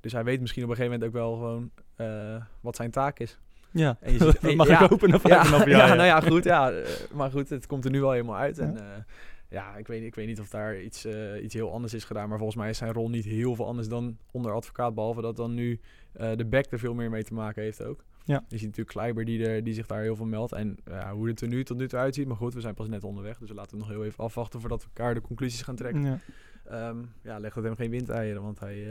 Dus 0.00 0.12
hij 0.12 0.24
weet 0.24 0.40
misschien 0.40 0.62
op 0.64 0.70
een 0.70 0.76
gegeven 0.76 0.98
moment 0.98 1.16
ook 1.16 1.22
wel 1.22 1.34
gewoon 1.36 1.70
eh, 1.96 2.42
wat 2.60 2.76
zijn 2.76 2.90
taak 2.90 3.18
is. 3.18 3.38
Ja, 3.70 3.96
En 4.00 4.12
je 4.12 4.18
ziet- 4.18 4.40
dat 4.42 4.54
mag 4.54 4.68
ja, 4.68 4.82
ik 4.82 4.90
hopen 4.90 5.08
na 5.10 5.18
vijf 5.20 5.34
en 5.34 5.40
een 5.46 5.52
half 5.52 5.66
ja, 5.66 5.86
ja, 5.86 5.94
nou 5.94 6.06
ja, 6.06 6.20
goed. 6.20 6.44
Ja, 6.44 6.70
eh, 6.70 6.88
maar 7.14 7.30
goed, 7.30 7.48
het 7.48 7.66
komt 7.66 7.84
er 7.84 7.90
nu 7.90 8.00
wel 8.00 8.10
helemaal 8.10 8.36
uit. 8.36 8.58
En 8.58 8.72
Ja. 8.72 8.78
eh, 8.80 9.02
ja, 9.48 9.76
ik 9.76 9.86
weet, 9.86 10.02
ik 10.02 10.14
weet 10.14 10.26
niet 10.26 10.40
of 10.40 10.48
daar 10.48 10.80
iets, 10.80 11.06
iets 11.42 11.54
heel 11.54 11.72
anders 11.72 11.94
is 11.94 12.04
gedaan. 12.04 12.28
Maar 12.28 12.38
volgens 12.38 12.58
mij 12.58 12.70
is 12.70 12.78
zijn 12.78 12.92
rol 12.92 13.08
niet 13.10 13.24
heel 13.24 13.54
veel 13.54 13.66
anders 13.66 13.88
dan 13.88 14.16
onder 14.30 14.52
advocaat. 14.52 14.94
Behalve 14.94 15.20
dat 15.20 15.36
dan 15.36 15.54
nu 15.54 15.80
de 16.12 16.44
back 16.44 16.66
er 16.70 16.78
veel 16.78 16.94
meer 16.94 17.10
mee 17.10 17.24
te 17.24 17.34
maken 17.34 17.62
heeft 17.62 17.82
ook. 17.84 18.04
Ja. 18.24 18.34
Je 18.48 18.56
ziet 18.56 18.66
natuurlijk 18.66 18.96
Kleiber 18.96 19.24
die, 19.24 19.46
er, 19.48 19.64
die 19.64 19.74
zich 19.74 19.86
daar 19.86 20.02
heel 20.02 20.16
veel 20.16 20.26
meldt. 20.26 20.52
En 20.52 20.78
hoe 21.12 21.28
het 21.28 21.40
er 21.40 21.48
nu 21.48 21.64
tot 21.64 21.76
nu 21.76 21.88
toe 21.88 21.98
uitziet. 21.98 22.26
Maar 22.26 22.36
goed, 22.36 22.54
we 22.54 22.60
zijn 22.60 22.74
pas 22.74 22.88
net 22.88 23.04
onderweg. 23.04 23.38
Dus 23.38 23.50
laten 23.52 23.70
we 23.72 23.78
nog 23.78 23.88
heel 23.88 24.04
even 24.04 24.24
afwachten 24.24 24.60
voordat 24.60 24.82
we 24.82 24.88
elkaar 24.94 25.14
de 25.14 25.20
conclusies 25.20 25.62
gaan 25.62 25.76
trekken. 25.76 26.04
Ja. 26.04 26.18
Ehm, 26.70 26.96
ja, 27.22 27.38
legt 27.38 27.54
het 27.54 27.64
hem 27.64 27.76
geen 27.76 27.90
windeieren. 27.90 28.42
Want 28.42 28.60
hij, 28.60 28.86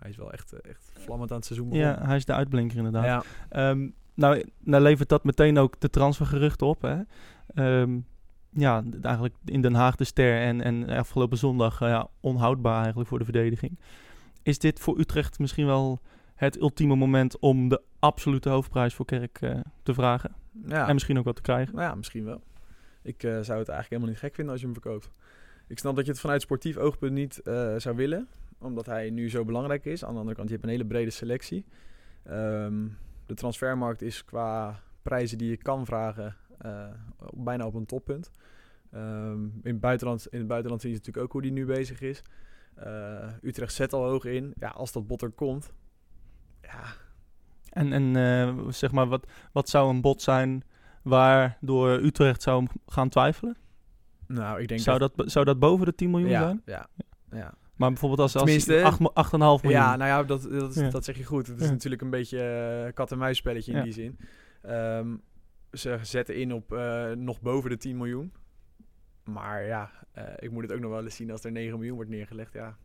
hij 0.00 0.10
is 0.10 0.16
wel 0.16 0.32
echt, 0.32 0.52
eh, 0.52 0.70
echt 0.70 0.90
vlammend 0.92 1.30
aan 1.30 1.36
het 1.36 1.46
seizoen 1.46 1.68
begonnen. 1.68 1.96
ja, 1.98 2.06
hij 2.06 2.16
is 2.16 2.24
de 2.24 2.32
uitblinker 2.32 2.76
inderdaad. 2.76 3.04
ja. 3.04 3.22
Ehm, 3.48 3.88
nou, 4.14 4.44
nou 4.60 4.82
levert 4.82 5.08
dat 5.08 5.24
meteen 5.24 5.58
ook 5.58 5.80
de 5.80 5.90
transfergeruchten 5.90 6.66
op. 6.66 6.82
Hè? 6.82 7.00
Ehm, 7.54 7.98
ja, 8.50 8.82
eigenlijk 9.02 9.34
in 9.44 9.60
Den 9.60 9.74
Haag 9.74 9.96
de 9.96 10.04
ster 10.04 10.40
en, 10.40 10.60
en 10.60 10.88
afgelopen 10.88 11.38
zondag 11.38 11.80
eh, 11.80 11.88
ja, 11.88 12.08
onhoudbaar 12.20 12.78
eigenlijk 12.78 13.08
voor 13.08 13.18
de 13.18 13.24
verdediging. 13.24 13.78
Is 14.42 14.58
dit 14.58 14.80
voor 14.80 14.98
Utrecht 14.98 15.38
misschien 15.38 15.66
wel 15.66 16.00
het 16.34 16.60
ultieme 16.60 16.94
moment 16.94 17.38
om 17.38 17.68
de 17.68 17.82
absolute 17.98 18.48
hoofdprijs 18.48 18.94
voor 18.94 19.04
Kerk 19.04 19.38
eh, 19.40 19.60
te 19.82 19.94
vragen? 19.94 20.34
ja. 20.66 20.88
En 20.88 20.94
misschien 20.94 21.18
ook 21.18 21.24
wat 21.24 21.36
te 21.36 21.42
krijgen? 21.42 21.74
Nou 21.74 21.88
ja, 21.88 21.94
misschien 21.94 22.24
wel. 22.24 22.42
Ik 23.02 23.20
zou 23.20 23.36
het 23.36 23.48
eigenlijk 23.48 23.88
helemaal 23.88 24.08
niet 24.08 24.18
gek 24.18 24.34
vinden 24.34 24.52
als 24.52 24.60
je 24.62 24.66
hem 24.66 24.80
verkoopt. 24.80 25.10
Ik 25.68 25.78
snap 25.78 25.96
dat 25.96 26.04
je 26.04 26.10
het 26.10 26.20
vanuit 26.20 26.42
sportief 26.42 26.76
oogpunt 26.76 27.12
niet 27.12 27.40
zou 27.76 27.96
willen. 27.96 28.28
Omdat 28.64 28.86
hij 28.86 29.10
nu 29.10 29.30
zo 29.30 29.44
belangrijk 29.44 29.84
is. 29.84 30.04
Aan 30.04 30.12
de 30.12 30.18
andere 30.18 30.36
kant, 30.36 30.48
je 30.48 30.54
hebt 30.54 30.66
een 30.66 30.72
hele 30.72 30.86
brede 30.86 31.10
selectie. 31.10 31.64
Ehm, 32.22 32.88
de 33.26 33.34
transfermarkt 33.34 34.02
is 34.02 34.24
qua 34.24 34.80
prijzen 35.02 35.38
die 35.38 35.50
je 35.50 35.56
kan 35.56 35.86
vragen 35.86 36.36
eh, 36.58 36.88
bijna 37.32 37.66
op 37.66 37.74
een 37.74 37.86
toppunt. 37.86 38.30
Ehm, 38.90 39.42
in, 39.42 39.60
het 39.62 39.80
buitenland, 39.80 40.26
in 40.26 40.38
het 40.38 40.48
buitenland 40.48 40.80
zie 40.80 40.90
je 40.90 40.96
natuurlijk 40.96 41.24
ook 41.24 41.32
hoe 41.32 41.42
die 41.42 41.52
nu 41.52 41.66
bezig 41.66 42.00
is. 42.00 42.22
Eh, 42.74 43.28
Utrecht 43.42 43.72
zet 43.72 43.92
al 43.92 44.04
hoog 44.08 44.24
in. 44.24 44.52
Ja, 44.58 44.68
als 44.68 44.92
dat 44.92 45.06
bot 45.06 45.22
er 45.22 45.30
komt. 45.30 45.72
Ja, 46.62 46.84
En, 47.70 47.92
en 47.92 48.16
eh, 48.16 48.68
zeg 48.68 48.92
maar, 48.92 49.06
wat, 49.06 49.26
wat 49.52 49.68
zou 49.68 49.90
een 49.90 50.00
bod 50.00 50.22
zijn 50.22 50.64
waardoor 51.02 51.90
Utrecht 51.90 52.42
zou 52.42 52.66
gaan 52.86 53.08
twijfelen? 53.08 53.56
nou, 54.26 54.60
ik 54.60 54.68
denk 54.68 54.80
Zou 54.80 54.98
dat, 54.98 55.12
zou 55.16 55.44
dat 55.44 55.58
boven 55.58 55.86
de 55.86 55.94
10 55.94 56.10
miljoen 56.10 56.30
ja, 56.30 56.40
zijn? 56.40 56.62
ja, 56.64 56.86
ja. 57.30 57.54
Maar 57.76 57.88
bijvoorbeeld 57.88 58.20
als, 58.20 58.34
als 58.34 58.42
Tenminste, 58.44 58.82
8, 58.82 58.98
8,5 58.98 59.38
miljoen. 59.40 59.70
Ja, 59.70 59.96
nou 59.96 60.08
ja, 60.10 60.22
dat, 60.22 60.42
dat, 60.42 60.74
Ja. 60.74 60.90
dat 60.90 61.04
zeg 61.04 61.16
je 61.16 61.24
goed. 61.24 61.46
Het 61.46 61.60
is 61.60 61.66
Ja. 61.66 61.72
natuurlijk 61.72 62.02
een 62.02 62.10
beetje 62.10 62.40
eh, 62.86 62.92
kat-en-muis 62.92 63.36
spelletje 63.36 63.72
in 63.72 63.78
Ja. 63.78 63.84
die 63.84 63.92
zin. 63.92 64.18
Ehm, 64.62 65.16
ze 65.72 65.98
zetten 66.02 66.36
in 66.36 66.52
op 66.52 66.72
eh, 66.72 67.10
nog 67.10 67.40
boven 67.40 67.70
de 67.70 67.76
10 67.76 67.96
miljoen. 67.96 68.32
Maar 69.24 69.64
ja, 69.66 69.90
eh, 70.12 70.24
ik 70.38 70.50
moet 70.50 70.62
het 70.62 70.72
ook 70.72 70.80
nog 70.80 70.90
wel 70.90 71.04
eens 71.04 71.16
zien 71.16 71.30
als 71.30 71.44
er 71.44 71.52
9 71.52 71.76
miljoen 71.78 71.94
wordt 71.96 72.10
neergelegd. 72.10 72.52
Ja, 72.52 72.76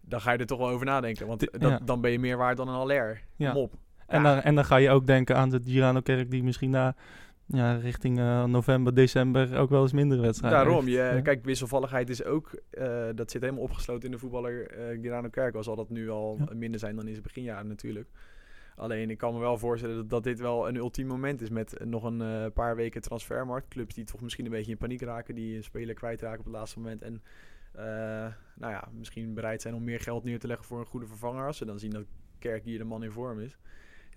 dan 0.00 0.20
ga 0.20 0.32
je 0.32 0.38
er 0.38 0.46
toch 0.46 0.58
wel 0.58 0.68
over 0.68 0.86
nadenken. 0.86 1.26
Want 1.26 1.60
dat, 1.60 1.86
dan 1.86 2.00
ben 2.00 2.10
je 2.10 2.18
meer 2.18 2.36
waard 2.36 2.56
dan 2.56 2.68
een 2.68 2.74
Aller. 2.74 3.22
Ja. 3.36 3.52
Kom 3.52 3.62
op. 3.62 3.74
En, 4.06 4.22
dan, 4.22 4.40
en 4.40 4.54
dan 4.54 4.64
ga 4.64 4.76
je 4.76 4.90
ook 4.90 5.06
denken 5.06 5.36
aan 5.36 5.48
de 5.48 5.60
Girano-kerk 5.64 6.30
die 6.30 6.42
misschien 6.42 6.70
na 6.70 6.94
ja, 7.48 7.76
richting 7.76 8.18
eh, 8.18 8.44
november, 8.44 8.94
december 8.94 9.56
ook 9.56 9.70
wel 9.70 9.82
eens 9.82 9.92
minder 9.92 10.20
wedstrijden 10.20 10.58
Daarom, 10.58 10.84
heeft. 10.84 10.96
je, 10.96 11.02
Ja. 11.02 11.20
kijk, 11.20 11.44
wisselvalligheid 11.44 12.08
is 12.10 12.24
ook, 12.24 12.60
eh, 12.70 13.08
dat 13.14 13.30
zit 13.30 13.40
helemaal 13.42 13.62
opgesloten 13.62 14.04
in 14.04 14.10
de 14.10 14.18
voetballer 14.18 14.70
Girano 15.00 15.28
Kerk. 15.28 15.56
Zal 15.60 15.76
dat 15.76 15.90
nu 15.90 16.10
al 16.10 16.36
Ja. 16.38 16.54
minder 16.54 16.80
zijn 16.80 16.96
dan 16.96 17.04
in 17.06 17.10
zijn 17.12 17.22
beginjaren 17.22 17.66
natuurlijk. 17.68 18.08
Alleen 18.76 19.10
ik 19.10 19.18
kan 19.18 19.34
me 19.34 19.40
wel 19.40 19.58
voorstellen 19.58 19.96
dat, 19.96 20.10
dat 20.10 20.22
dit 20.24 20.40
wel 20.40 20.68
een 20.68 20.76
ultiem 20.76 21.06
moment 21.06 21.40
is 21.40 21.50
met 21.50 21.76
nog 21.84 22.04
een 22.04 22.52
paar 22.52 22.76
weken 22.76 23.00
transfermarkt. 23.00 23.68
Clubs 23.68 23.94
die 23.94 24.04
toch 24.04 24.20
misschien 24.20 24.44
een 24.44 24.50
beetje 24.50 24.70
in 24.72 24.78
paniek 24.78 25.02
raken, 25.02 25.34
die 25.34 25.56
een 25.56 25.64
speler 25.64 25.94
kwijtraken 25.94 26.38
op 26.38 26.44
het 26.44 26.54
laatste 26.54 26.78
moment. 26.78 27.02
En 27.02 27.22
nou 28.56 28.72
ja, 28.72 28.88
misschien 28.92 29.34
bereid 29.34 29.62
zijn 29.62 29.74
om 29.74 29.84
meer 29.84 30.00
geld 30.00 30.24
neer 30.24 30.38
te 30.38 30.46
leggen 30.46 30.66
voor 30.66 30.78
een 30.80 30.86
goede 30.86 31.06
vervanger. 31.06 31.46
Als 31.46 31.56
ze 31.56 31.64
dan 31.64 31.78
zien 31.78 31.90
dat 31.90 32.04
Kerk 32.38 32.64
hier 32.64 32.78
de 32.78 32.84
man 32.84 33.02
in 33.02 33.10
vorm 33.10 33.40
is. 33.40 33.58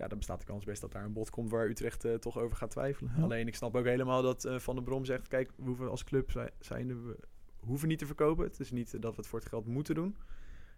Ja, 0.02 0.08
dan 0.08 0.18
bestaat 0.18 0.40
de 0.40 0.46
kans 0.46 0.64
best 0.64 0.80
dat 0.80 0.92
daar 0.92 1.04
een 1.04 1.12
bod 1.12 1.30
komt 1.30 1.50
waar 1.50 1.68
Utrecht 1.68 2.04
eh, 2.04 2.14
toch 2.14 2.38
over 2.38 2.56
gaat 2.56 2.70
twijfelen. 2.70 3.12
Ja. 3.16 3.22
Alleen 3.22 3.46
ik 3.46 3.54
snap 3.54 3.76
ook 3.76 3.84
helemaal 3.84 4.22
dat 4.22 4.44
eh, 4.44 4.58
Van 4.58 4.74
der 4.74 4.84
Brom 4.84 5.04
zegt, 5.04 5.28
kijk, 5.28 5.50
we 5.56 5.64
hoeven 5.64 5.90
als 5.90 6.04
club 6.04 6.30
zijn, 6.60 7.04
we 7.04 7.16
hoeven 7.60 7.88
niet 7.88 7.98
te 7.98 8.06
verkopen. 8.06 8.44
Het 8.44 8.60
is 8.60 8.70
niet 8.70 8.94
eh, 8.94 9.00
dat 9.00 9.10
we 9.10 9.16
het 9.16 9.26
voor 9.26 9.38
het 9.38 9.48
geld 9.48 9.66
moeten 9.66 9.94
doen. 9.94 10.16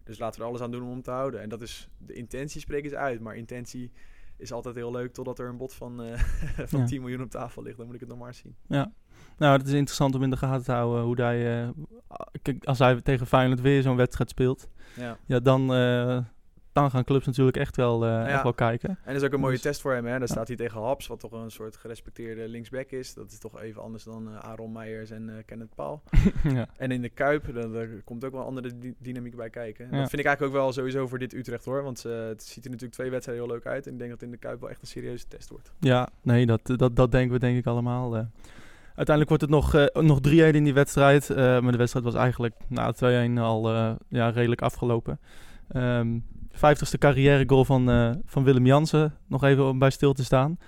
Dus 0.03 0.19
laten 0.19 0.39
we 0.39 0.45
er 0.45 0.51
alles 0.51 0.63
aan 0.63 0.71
doen 0.71 0.83
om 0.83 0.91
hem 0.91 1.03
te 1.03 1.11
houden. 1.11 1.41
En 1.41 1.49
dat 1.49 1.63
is, 1.63 1.89
de 1.99 2.13
intentie 2.13 2.61
spreken 2.61 2.91
ze 2.91 2.97
uit. 2.97 3.21
Maar 3.21 3.37
intentie 3.37 3.93
is 4.37 4.53
altijd 4.53 4.75
heel 4.75 4.91
leuk, 4.91 5.13
totdat 5.13 5.39
er 5.39 5.49
een 5.49 5.57
bod 5.57 5.75
van, 5.75 5.97
van 6.71 6.81
Ja. 6.81 6.87
10 6.87 7.01
miljoen 7.01 7.23
op 7.23 7.31
tafel 7.31 7.63
ligt. 7.63 7.77
Dan 7.77 7.87
moet 7.87 7.95
ik 7.95 8.01
het 8.01 8.11
nog 8.11 8.19
maar 8.19 8.35
zien. 8.35 8.57
Ja. 8.67 8.93
Nou, 9.37 9.59
het 9.59 9.67
is 9.67 9.73
interessant 9.73 10.15
om 10.15 10.23
in 10.23 10.31
de 10.31 10.37
gaten 10.37 10.65
te 10.65 10.73
houden 10.73 11.05
hoe 11.05 11.23
hij... 11.23 11.73
kijk, 12.43 12.65
als 12.65 12.79
hij 12.79 13.01
tegen 13.01 13.27
Feyenoord 13.27 13.61
weer 13.61 13.83
zo'n 13.83 13.97
wedstrijd 13.97 14.31
speelt... 14.31 14.69
Ja. 14.97 15.19
Ja, 15.27 15.41
dan, 15.41 15.71
dan 16.75 16.91
gaan 16.91 17.05
clubs 17.05 17.27
natuurlijk 17.27 17.57
echt 17.57 17.77
wel, 17.77 18.05
eh, 18.05 18.33
echt 18.33 18.43
wel 18.43 18.53
kijken. 18.55 18.89
En 18.89 18.99
dat 19.13 19.15
is 19.17 19.23
ook 19.23 19.33
een 19.33 19.41
mooie 19.41 19.53
Dus- 19.53 19.63
test 19.63 19.81
voor 19.81 19.93
hem. 19.93 20.05
Hè? 20.05 20.11
Daar 20.11 20.21
Ja. 20.21 20.27
staat 20.27 20.47
hij 20.49 20.57
tegen 20.57 20.81
Haps, 20.81 21.07
wat 21.07 21.21
toch 21.21 21.33
een 21.33 21.51
soort 21.51 21.77
gerespecteerde 21.77 22.49
linksback 22.49 22.91
is. 22.91 23.15
Dat 23.15 23.31
is 23.33 23.39
toch 23.39 23.61
even 23.61 23.83
anders 23.83 24.05
dan 24.05 24.29
eh, 24.29 24.39
Aaron 24.39 24.73
Meijers 24.73 25.11
en 25.11 25.29
eh 25.29 25.35
Kenneth 25.47 25.75
Paul. 25.75 26.03
ja. 26.55 26.67
En 26.77 26.91
in 26.91 27.03
de 27.03 27.09
Kuip, 27.09 27.55
daar, 27.55 27.71
daar 27.71 27.89
komt 28.05 28.25
ook 28.25 28.33
wel 28.33 28.41
een 28.41 28.47
andere 28.47 28.79
dy- 28.79 28.95
dynamiek 28.99 29.37
bij 29.37 29.51
kijken. 29.51 29.91
Dat 29.91 30.09
vind 30.09 30.21
ik 30.23 30.27
eigenlijk 30.27 30.57
ook 30.57 30.63
wel 30.63 30.73
sowieso 30.73 31.07
voor 31.07 31.19
dit 31.19 31.35
Utrecht 31.35 31.65
hoor. 31.65 31.83
Want 31.83 32.03
het 32.03 32.43
ziet 32.43 32.65
er 32.65 32.71
natuurlijk 32.71 32.93
twee 32.99 33.11
wedstrijden 33.11 33.45
heel 33.45 33.55
leuk 33.55 33.67
uit. 33.67 33.87
En 33.87 33.93
ik 33.93 33.99
denk 33.99 34.11
dat 34.11 34.23
in 34.23 34.31
de 34.31 34.37
Kuip 34.37 34.61
wel 34.61 34.71
echt 34.71 34.81
een 34.81 34.87
serieuze 34.89 35.29
test 35.29 35.49
wordt. 35.51 35.73
Ja, 35.81 36.09
nee, 36.23 36.47
dat, 36.47 36.61
dat, 36.67 36.97
dat 36.97 37.11
denken 37.13 37.33
we 37.33 37.39
denk 37.39 37.59
ik 37.59 37.67
allemaal. 37.67 38.15
Uiteindelijk 38.95 39.29
wordt 39.29 39.43
het 39.43 39.51
nog, 39.51 39.75
eh, 39.75 40.03
nog 40.03 40.21
3-1 40.21 40.55
in 40.55 40.65
die 40.65 40.75
wedstrijd. 40.75 41.29
maar 41.37 41.73
de 41.73 41.77
wedstrijd 41.79 42.05
was 42.05 42.15
eigenlijk 42.15 42.55
na 42.69 42.93
2-1 42.93 43.39
al 43.39 43.71
ja, 44.09 44.29
redelijk 44.29 44.63
afgelopen. 44.63 45.19
Ehm 45.69 46.19
50ste 46.55 46.99
carrièregoal 46.99 47.65
van, 47.65 47.91
eh, 47.91 48.11
van 48.25 48.45
Willem 48.45 48.67
Jansen. 48.67 49.15
Nog 49.27 49.45
even 49.45 49.69
om 49.69 49.79
bij 49.79 49.91
stil 49.91 50.13
te 50.13 50.25
staan. 50.25 50.59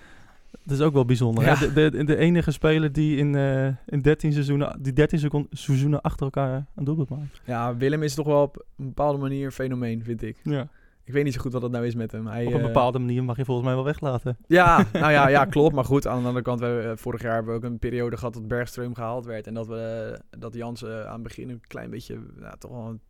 Dat 0.65 0.79
is 0.79 0.85
ook 0.85 0.93
wel 0.93 1.05
bijzonder. 1.05 1.45
Ja. 1.45 1.57
Hè? 1.57 1.73
De, 1.73 1.91
de, 1.91 2.05
de 2.05 2.17
enige 2.17 2.51
speler 2.51 2.93
die 2.93 3.17
in, 3.17 3.35
eh, 3.35 3.67
in 3.87 4.01
13 4.03 4.33
seizoenen, 4.33 4.79
die 4.83 4.93
13 4.93 5.19
secon- 5.19 5.47
seizoenen 5.51 6.01
achter 6.01 6.25
elkaar 6.25 6.67
een 6.75 6.85
doelpunt 6.85 7.09
maakt. 7.09 7.41
Ja, 7.45 7.77
Willem 7.77 8.03
is 8.03 8.15
toch 8.15 8.27
wel 8.27 8.43
op 8.43 8.65
een 8.79 8.87
bepaalde 8.87 9.19
manier 9.19 9.45
een 9.45 9.53
fenomeen, 9.53 10.05
vind 10.05 10.23
ik. 10.23 10.37
Ja. 10.43 10.69
Ik 11.05 11.13
weet 11.13 11.25
niet 11.25 11.35
zo 11.35 11.41
goed 11.41 11.53
wat 11.53 11.63
dat 11.63 11.71
nou 11.71 11.87
is 11.87 11.95
met 11.95 12.13
hem. 12.13 12.27
Hij, 12.27 12.47
Op 12.47 12.53
een 12.53 12.59
eh, 12.61 12.67
bepaalde 12.67 12.99
manier 12.99 13.25
mag 13.25 13.37
je 13.37 13.45
volgens 13.45 13.67
mij 13.67 13.75
wel 13.77 13.85
weglaten. 13.85 14.37
Ja, 14.47 14.87
nou 14.93 15.13
ja, 15.13 15.29
ja, 15.29 15.45
klopt. 15.45 15.75
Maar 15.75 15.85
goed, 15.85 16.07
aan 16.07 16.21
de 16.21 16.27
andere 16.27 16.45
kant, 16.45 16.61
we, 16.61 16.67
hebben, 16.67 16.91
eh, 16.91 16.97
vorig 16.97 17.23
jaar 17.23 17.35
hebben 17.35 17.53
we 17.53 17.59
ook 17.59 17.65
een 17.73 17.79
periode 17.79 18.17
gehad 18.17 18.35
dat 18.35 18.43
Bergström 18.43 18.93
gehaald 18.93 19.25
werd. 19.25 19.47
En 19.47 19.55
dat, 19.55 19.67
we, 19.67 20.13
eh, 20.31 20.41
dat 20.41 20.55
Jans 20.55 20.83
eh, 20.83 21.05
aan 21.05 21.13
het 21.13 21.23
begin 21.23 21.51
een 21.51 21.61
klein 21.67 21.91
beetje, 21.91 22.19
ja, 22.41 22.55
toch 22.59 22.71
wel 22.71 22.87
een 22.87 23.01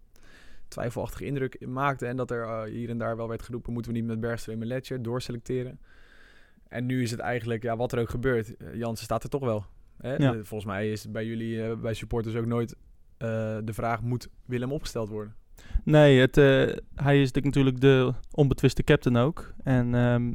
twijfelachtige 0.69 1.25
indruk 1.25 1.67
maakte. 1.67 2.07
En 2.07 2.17
dat 2.17 2.31
er 2.31 2.43
eh, 2.43 2.63
hier 2.63 2.89
en 2.89 2.99
daar 2.99 3.17
wel 3.17 3.29
werd 3.29 3.43
geroepen, 3.43 3.73
moeten 3.73 3.93
we 3.93 3.99
niet 3.99 4.07
met 4.07 4.21
Bergström 4.21 4.61
en 4.61 4.67
Letcher 4.67 5.03
doorselecteren. 5.03 5.81
En 6.69 6.87
nu 6.87 7.03
is 7.03 7.11
het 7.11 7.21
eigenlijk, 7.21 7.63
ja, 7.63 7.77
wat 7.77 7.93
er 7.93 7.99
ook 7.99 8.11
gebeurt, 8.11 8.57
eh, 8.57 8.75
Jansen 8.75 9.05
staat 9.05 9.23
er 9.23 9.29
toch 9.29 9.45
wel. 9.45 9.65
Hè? 9.97 10.17
Ja. 10.17 10.33
Volgens 10.33 10.65
mij 10.65 10.91
is 10.91 11.11
bij 11.11 11.27
jullie, 11.27 11.63
eh, 11.63 11.77
bij 11.77 11.95
supporters 11.95 12.35
ook 12.35 12.47
nooit 12.47 12.77
de 13.19 13.73
vraag, 13.73 14.03
moet 14.03 14.29
Willem 14.45 14.73
opgesteld 14.73 15.09
worden? 15.09 15.35
Nee, 15.85 16.21
het, 16.21 16.35
hij 16.95 17.21
is 17.21 17.33
natuurlijk 17.33 17.81
de 17.81 18.13
onbetwiste 18.31 18.85
captain 18.85 19.17
ook. 19.17 19.55
En 19.63 19.95
ehm, 19.95 20.33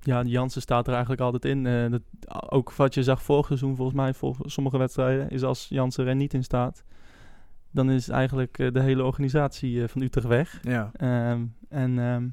ja, 0.00 0.22
Jansen 0.22 0.62
staat 0.62 0.86
er 0.86 0.92
eigenlijk 0.92 1.22
altijd 1.22 1.44
in. 1.44 1.90
Dat, 1.90 2.02
ook 2.50 2.72
wat 2.72 2.94
je 2.94 3.02
zag 3.02 3.22
vorig 3.22 3.46
seizoen, 3.46 3.76
volgens 3.76 3.96
mij, 3.96 4.14
voor 4.14 4.36
sommige 4.40 4.78
wedstrijden, 4.78 5.30
is 5.30 5.42
als 5.42 5.66
Jansen 5.68 6.06
er 6.06 6.14
niet 6.14 6.34
in 6.34 6.44
staat, 6.44 6.84
dan 7.72 7.90
is 7.90 8.08
eigenlijk 8.08 8.58
eh, 8.58 8.72
de 8.72 8.80
hele 8.80 9.04
organisatie 9.04 9.82
eh, 9.82 9.88
van 9.88 10.02
Utrecht 10.02 10.26
weg. 10.26 10.58
Ja. 10.62 10.90
Ehm, 10.96 11.42
en 11.68 11.98
ehm, 11.98 12.26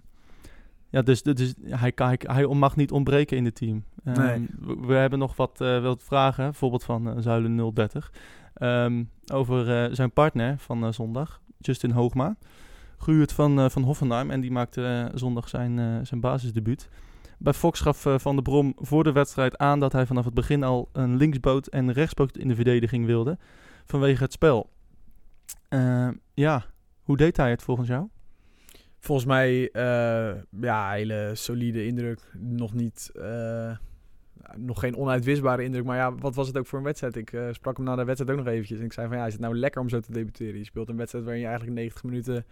ja, 0.90 1.02
dus, 1.02 1.24
dus 1.24 1.54
hij, 1.64 1.92
kan- 1.92 2.08
hij, 2.08 2.18
hij 2.22 2.46
mag 2.48 2.76
niet 2.76 2.92
ontbreken 2.92 3.38
in 3.38 3.46
het 3.46 3.56
team. 3.56 3.84
Ehm, 4.04 4.22
Nee. 4.22 4.48
we, 4.60 4.76
we 4.88 4.94
hebben 4.94 5.20
nog 5.20 5.36
wat, 5.36 5.58
wat 5.58 6.04
vragen, 6.04 6.44
bijvoorbeeld 6.44 6.84
van 6.84 7.10
eh, 7.10 7.16
Zuilen 7.20 7.72
030, 7.74 8.12
ehm, 8.54 9.04
over 9.34 9.96
zijn 9.96 10.12
partner 10.12 10.58
van 10.58 10.94
zondag, 10.94 11.42
Justin 11.58 11.92
Hoogma. 11.92 12.36
Gehuurd 12.98 13.32
van, 13.34 13.72
van 13.72 13.84
Hoffenheim 13.84 14.32
en 14.32 14.42
die 14.42 14.52
maakte 14.52 15.12
zondag 15.14 15.50
zijn, 15.50 16.06
zijn 16.06 16.20
basisdebuut. 16.22 16.90
Bij 17.38 17.54
Fox 17.54 17.80
gaf 17.80 18.06
Van 18.18 18.34
der 18.36 18.44
Brom 18.44 18.74
voor 18.78 19.04
de 19.04 19.12
wedstrijd 19.12 19.58
aan 19.58 19.80
dat 19.80 19.92
hij 19.92 20.06
vanaf 20.06 20.26
het 20.26 20.34
begin 20.34 20.64
al 20.64 20.90
een 20.94 21.16
linksboot 21.16 21.68
en 21.68 21.92
rechtsboot 21.92 22.38
in 22.38 22.48
de 22.48 22.56
verdediging 22.56 23.06
wilde, 23.06 23.38
vanwege 23.86 24.24
het 24.24 24.32
spel. 24.34 24.70
Ehm, 25.70 26.14
ja, 26.34 26.66
hoe 27.04 27.18
deed 27.18 27.38
hij 27.38 27.50
het 27.50 27.62
volgens 27.62 27.88
jou? 27.88 28.08
Volgens 29.00 29.28
mij, 29.28 29.72
eh, 29.72 30.42
ja, 30.62 30.92
hele 30.92 31.32
solide 31.34 31.86
indruk. 31.86 32.20
Nog 32.38 32.74
niet, 32.74 33.12
eh, 33.14 33.78
nog 34.56 34.80
geen 34.80 34.96
onuitwisbare 34.96 35.64
indruk. 35.64 35.86
Maar 35.86 35.98
ja, 35.98 36.16
wat 36.16 36.36
was 36.36 36.48
het 36.48 36.58
ook 36.58 36.68
voor 36.68 36.78
een 36.78 36.86
wedstrijd? 36.86 37.16
Ik 37.16 37.34
eh, 37.34 37.48
sprak 37.52 37.78
hem 37.78 37.86
na 37.86 37.96
de 37.96 38.04
wedstrijd 38.04 38.32
ook 38.32 38.46
nog 38.46 38.54
eventjes. 38.54 38.80
En 38.80 38.86
ik 38.86 38.94
zei 38.94 39.08
van 39.08 39.18
ja, 39.18 39.26
is 39.26 39.34
het 39.34 39.42
nou 39.42 39.56
lekker 39.58 39.82
om 39.82 39.90
zo 39.90 40.00
te 40.00 40.12
debuteren? 40.12 40.58
Je 40.58 40.64
speelt 40.64 40.90
een 40.90 40.98
wedstrijd 40.98 41.26
waarin 41.26 41.44
je 41.44 41.50
eigenlijk 41.50 41.78
90 41.78 42.04
minuten 42.04 42.46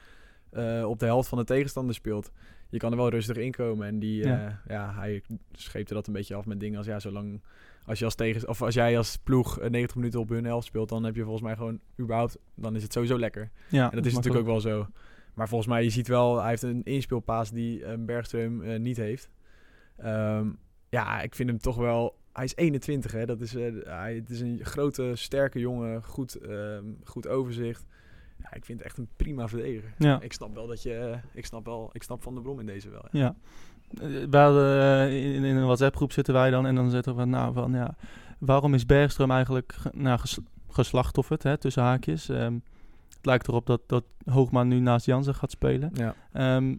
op 0.86 0.99
de 0.99 1.06
helft 1.06 1.30
van 1.30 1.38
de 1.38 1.43
tegenstander 1.43 1.95
speelt. 1.95 2.32
Je 2.69 2.77
kan 2.77 2.91
er 2.91 2.97
wel 2.97 3.10
rustig 3.10 3.38
inkomen. 3.38 3.88
En 3.88 3.99
die, 3.99 4.23
ja. 4.25 4.62
ja, 4.67 4.93
hij 4.93 5.23
scheepte 5.51 5.93
dat 5.93 6.08
een 6.08 6.13
beetje 6.13 6.36
af 6.36 6.45
met 6.45 6.60
dingen 6.60 6.77
als 6.77 6.88
ja, 6.88 6.99
zolang 6.99 7.41
als 7.88 8.00
je 8.00 8.06
als 8.06 8.15
tegen 8.15 8.47
of 8.47 8.62
als 8.62 8.73
jij 8.73 8.97
als 8.97 9.17
ploeg 9.23 9.60
eh, 9.60 9.69
90 9.69 9.95
minuten 9.95 10.19
op 10.19 10.30
hun 10.30 10.45
helft 10.45 10.67
speelt, 10.67 10.89
dan 10.89 11.04
heb 11.04 11.15
je 11.15 11.21
volgens 11.23 11.43
mij 11.43 11.56
gewoon 11.56 11.80
überhaupt, 12.00 12.38
dan 12.56 12.76
is 12.76 12.84
het 12.84 12.93
sowieso 12.93 13.19
lekker. 13.19 13.52
Ja, 13.69 13.89
En 13.89 13.95
dat 13.95 14.06
is 14.06 14.13
natuurlijk 14.13 14.41
ook 14.41 14.52
wel 14.52 14.62
zo. 14.62 14.88
Maar 15.34 15.47
volgens 15.47 15.69
mij, 15.69 15.84
je 15.84 15.89
ziet 15.89 16.08
wel, 16.08 16.39
hij 16.39 16.50
heeft 16.50 16.62
een 16.63 16.84
inspeelpaas 16.84 17.52
die 17.52 17.84
eh, 17.86 17.93
Bergström 18.00 18.63
eh, 18.63 18.80
niet 18.80 18.97
heeft. 18.97 19.30
Ehm, 19.97 20.50
ja, 20.89 21.21
ik 21.21 21.36
vind 21.36 21.50
hem 21.50 21.58
toch 21.60 21.76
wel... 21.76 22.17
Hij 22.34 22.45
is 22.45 22.56
21, 22.56 23.12
hè. 23.12 23.26
Dat 23.26 23.41
is, 23.41 23.56
eh, 23.56 23.71
hij, 23.84 24.15
het 24.15 24.30
is 24.30 24.39
een 24.41 24.60
grote, 24.62 25.12
sterke 25.15 25.60
jongen. 25.60 26.04
Goed, 26.04 26.36
ehm, 26.36 26.84
goed 27.04 27.28
overzicht. 27.28 27.86
Ja, 28.43 28.54
ik 28.54 28.65
vind 28.65 28.78
het 28.78 28.88
echt 28.88 28.97
een 28.97 29.08
prima 29.15 29.47
verdediger. 29.47 29.93
Ja. 29.97 30.21
Ik 30.21 30.34
snap 30.34 30.54
wel 30.56 30.67
dat 30.67 30.84
je... 30.84 30.93
eh, 30.93 31.17
ik 31.34 31.45
snap 31.45 31.65
wel... 31.65 31.89
Ik 31.93 32.04
snap 32.04 32.23
Van 32.23 32.34
der 32.34 32.43
Brom 32.43 32.60
in 32.60 32.65
deze 32.65 32.89
wel. 32.89 33.06
Ja. 33.12 33.36
Eh, 33.93 34.02
We 34.30 34.38
hadden, 34.38 34.82
eh, 34.82 35.36
in, 35.36 35.43
in 35.43 35.56
een 35.56 35.65
WhatsApp-groep 35.65 36.12
zitten 36.12 36.34
wij 36.34 36.50
dan 36.50 36.65
en 36.65 36.76
dan 36.76 36.89
zetten 36.89 37.15
we 37.15 37.26
nou 37.26 37.54
van 37.54 37.71
ja, 37.71 37.95
waarom 38.39 38.73
is 38.73 38.84
Bergström 38.84 39.30
eigenlijk 39.30 39.73
ge- 39.78 39.91
nou, 39.93 40.19
ges, 40.19 40.39
geslachtofferd, 40.69 41.43
hè, 41.43 41.58
tussen 41.58 41.84
haakjes. 41.84 42.30
Ehm, 42.30 42.54
het 43.15 43.26
lijkt 43.26 43.47
erop 43.47 43.65
dat, 43.65 43.82
dat 43.88 44.04
Hoogma 44.26 44.63
nu 44.63 44.80
naast 44.80 45.06
Jansen 45.06 45.36
gaat 45.36 45.52
spelen. 45.52 45.91
Ja. 45.93 46.13
Ehm, 46.34 46.76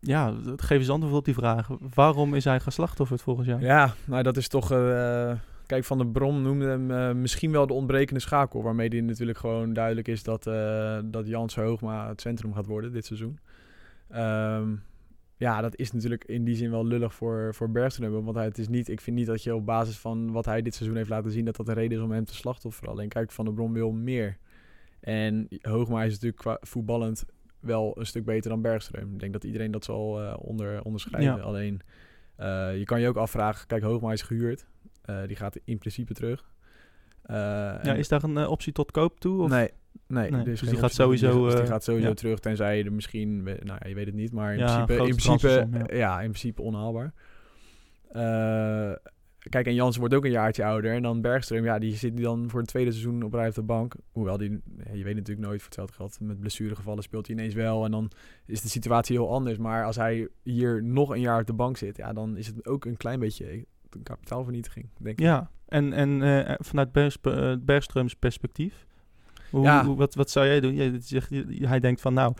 ja, 0.00 0.34
geef 0.56 0.78
eens 0.78 0.90
antwoord 0.90 1.14
op 1.14 1.24
die 1.24 1.34
vraag. 1.34 1.68
Waarom 1.94 2.34
is 2.34 2.44
hij 2.44 2.60
geslachtofferd 2.60 3.22
volgens 3.22 3.46
jou? 3.46 3.60
Ja, 3.60 3.94
nou 4.04 4.22
dat 4.22 4.36
is 4.36 4.48
toch... 4.48 4.70
eh, 4.72 5.32
kijk, 5.66 5.84
Van 5.84 5.98
der 5.98 6.06
Brom 6.06 6.42
noemde 6.42 6.66
hem 6.66 6.90
eh, 6.90 7.12
misschien 7.12 7.52
wel 7.52 7.66
de 7.66 7.72
ontbrekende 7.72 8.20
schakel. 8.20 8.62
Waarmee 8.62 8.90
die 8.90 9.02
natuurlijk 9.02 9.38
gewoon 9.38 9.72
duidelijk 9.72 10.08
is 10.08 10.22
dat, 10.22 10.46
eh 10.46 10.98
dat 11.04 11.26
Jans 11.26 11.54
Hoogma 11.54 12.08
het 12.08 12.20
centrum 12.20 12.54
gaat 12.54 12.66
worden 12.66 12.92
dit 12.92 13.04
seizoen. 13.06 13.38
Ehm, 14.08 14.68
ja, 15.42 15.60
dat 15.60 15.76
is 15.76 15.92
natuurlijk 15.92 16.24
in 16.24 16.44
die 16.44 16.54
zin 16.54 16.70
wel 16.70 16.86
lullig 16.86 17.14
voor, 17.14 17.54
voor. 17.54 17.72
Want 17.72 18.34
hij, 18.34 18.44
het 18.44 18.58
is 18.58 18.68
niet, 18.68 18.88
ik 18.88 19.00
vind 19.00 19.16
niet 19.16 19.26
dat 19.26 19.42
je 19.42 19.54
op 19.54 19.66
basis 19.66 19.98
van 19.98 20.32
wat 20.32 20.44
hij 20.44 20.62
dit 20.62 20.74
seizoen 20.74 20.96
heeft 20.96 21.08
laten 21.08 21.30
zien... 21.30 21.44
dat 21.44 21.56
dat 21.56 21.66
de 21.66 21.72
reden 21.72 21.98
is 21.98 22.04
om 22.04 22.10
hem 22.10 22.24
te 22.24 22.34
slachtofferen. 22.34 22.90
Alleen 22.90 23.08
kijk, 23.08 23.32
Van 23.32 23.44
der 23.44 23.54
Brom 23.54 23.72
wil 23.72 23.92
meer. 23.92 24.38
En 25.00 25.48
Hoogma 25.60 26.04
is 26.04 26.12
natuurlijk 26.12 26.42
qua 26.42 26.58
voetballend 26.60 27.24
wel 27.60 27.98
een 27.98 28.06
stuk 28.06 28.24
beter 28.24 28.50
dan 28.50 28.62
Bergström. 28.66 29.12
Ik 29.12 29.18
denk 29.18 29.32
dat 29.32 29.44
iedereen 29.44 29.70
dat 29.70 29.84
zal 29.84 30.22
eh, 30.22 30.34
onder, 30.38 30.82
onderschrijven. 30.82 31.36
Ja. 31.36 31.42
Alleen, 31.42 31.80
eh, 32.36 32.78
je 32.78 32.84
kan 32.84 33.00
je 33.00 33.08
ook 33.08 33.16
afvragen... 33.16 33.66
Kijk, 33.66 33.82
Hoogma 33.82 34.12
is 34.12 34.22
gehuurd. 34.22 34.66
Eh, 35.02 35.26
die 35.26 35.36
gaat 35.36 35.58
in 35.64 35.78
principe 35.78 36.14
terug. 36.14 36.51
Eh, 37.32 37.84
Ja, 37.84 37.94
is 37.94 38.08
daar 38.08 38.22
een 38.24 38.36
eh, 38.38 38.50
optie 38.50 38.72
tot 38.72 38.90
koop 38.90 39.20
toe? 39.20 39.42
Of? 39.42 39.50
Nee, 39.50 39.70
nee, 40.06 40.30
dus 40.30 40.60
geen 40.60 40.68
die 40.68 40.78
gaat 40.78 40.90
optie. 40.90 40.90
sowieso, 41.02 41.44
Dus 41.44 41.52
die 41.54 41.62
eh, 41.62 41.68
gaat 41.68 41.84
sowieso 41.84 42.08
ja. 42.08 42.14
terug, 42.14 42.38
tenzij 42.38 42.78
je 42.78 42.84
er 42.84 42.92
misschien... 42.92 43.42
Nou 43.42 43.58
ja, 43.64 43.86
je 43.88 43.94
weet 43.94 44.06
het 44.06 44.14
niet, 44.14 44.32
maar 44.32 44.52
in 44.52 44.58
Ja, 44.58 44.84
principe, 44.84 45.08
in 45.08 45.16
principe, 45.16 45.96
ja. 45.96 46.20
in 46.20 46.28
principe 46.28 46.62
onhaalbaar. 46.62 47.12
Eh, 48.08 48.92
kijk, 49.38 49.66
en 49.66 49.74
Jansen 49.74 50.00
wordt 50.00 50.14
ook 50.14 50.24
een 50.24 50.30
jaartje 50.30 50.64
ouder. 50.64 50.92
En 50.92 51.02
dan 51.02 51.20
Bergström, 51.26 51.64
ja, 51.64 51.78
die 51.78 51.94
zit 51.96 52.22
dan 52.22 52.50
voor 52.50 52.60
het 52.60 52.68
tweede 52.68 52.90
seizoen 52.90 53.22
op 53.22 53.32
rij 53.34 53.48
op 53.48 53.54
de 53.54 53.62
bank. 53.62 53.94
Hoewel 54.12 54.36
die, 54.38 54.60
je 54.92 55.04
weet 55.04 55.14
natuurlijk 55.14 55.46
nooit 55.46 55.56
voor 55.58 55.66
hetzelfde 55.66 55.94
geld. 55.94 56.20
Met 56.20 56.40
blessuregevallen 56.40 57.02
speelt 57.02 57.26
hij 57.26 57.36
ineens 57.36 57.54
wel. 57.54 57.84
En 57.84 57.90
dan 57.90 58.10
is 58.46 58.60
de 58.60 58.68
situatie 58.68 59.16
heel 59.16 59.30
anders. 59.32 59.58
Maar 59.58 59.84
als 59.84 59.96
hij 59.96 60.28
hier 60.42 60.82
nog 60.82 61.10
een 61.10 61.20
jaar 61.20 61.40
op 61.40 61.46
de 61.46 61.52
bank 61.52 61.76
zit, 61.76 61.96
ja, 61.96 62.12
dan 62.12 62.36
is 62.36 62.46
het 62.46 62.66
ook 62.66 62.84
een 62.84 62.96
klein 62.96 63.18
beetje 63.20 63.52
een 63.90 64.02
kapitaalvernietiging, 64.02 64.88
denk 64.98 65.18
ik. 65.18 65.24
Ja, 65.24 65.50
en, 65.72 65.92
en 65.92 66.22
eh, 66.46 66.54
vanuit 66.58 66.92
Bergs, 66.92 67.16
eh, 67.22 67.52
Bergströms 67.60 68.14
perspectief, 68.18 68.86
hoe, 69.50 69.62
Ja. 69.64 69.84
hoe- 69.84 69.96
wat, 69.96 70.14
wat 70.14 70.30
zou 70.30 70.46
jij 70.46 70.60
doen? 70.60 70.74
Jij 70.74 70.92
zegt, 71.00 71.28
je- 71.30 71.66
hij 71.66 71.80
denkt 71.80 72.00
van 72.00 72.14
nou, 72.14 72.34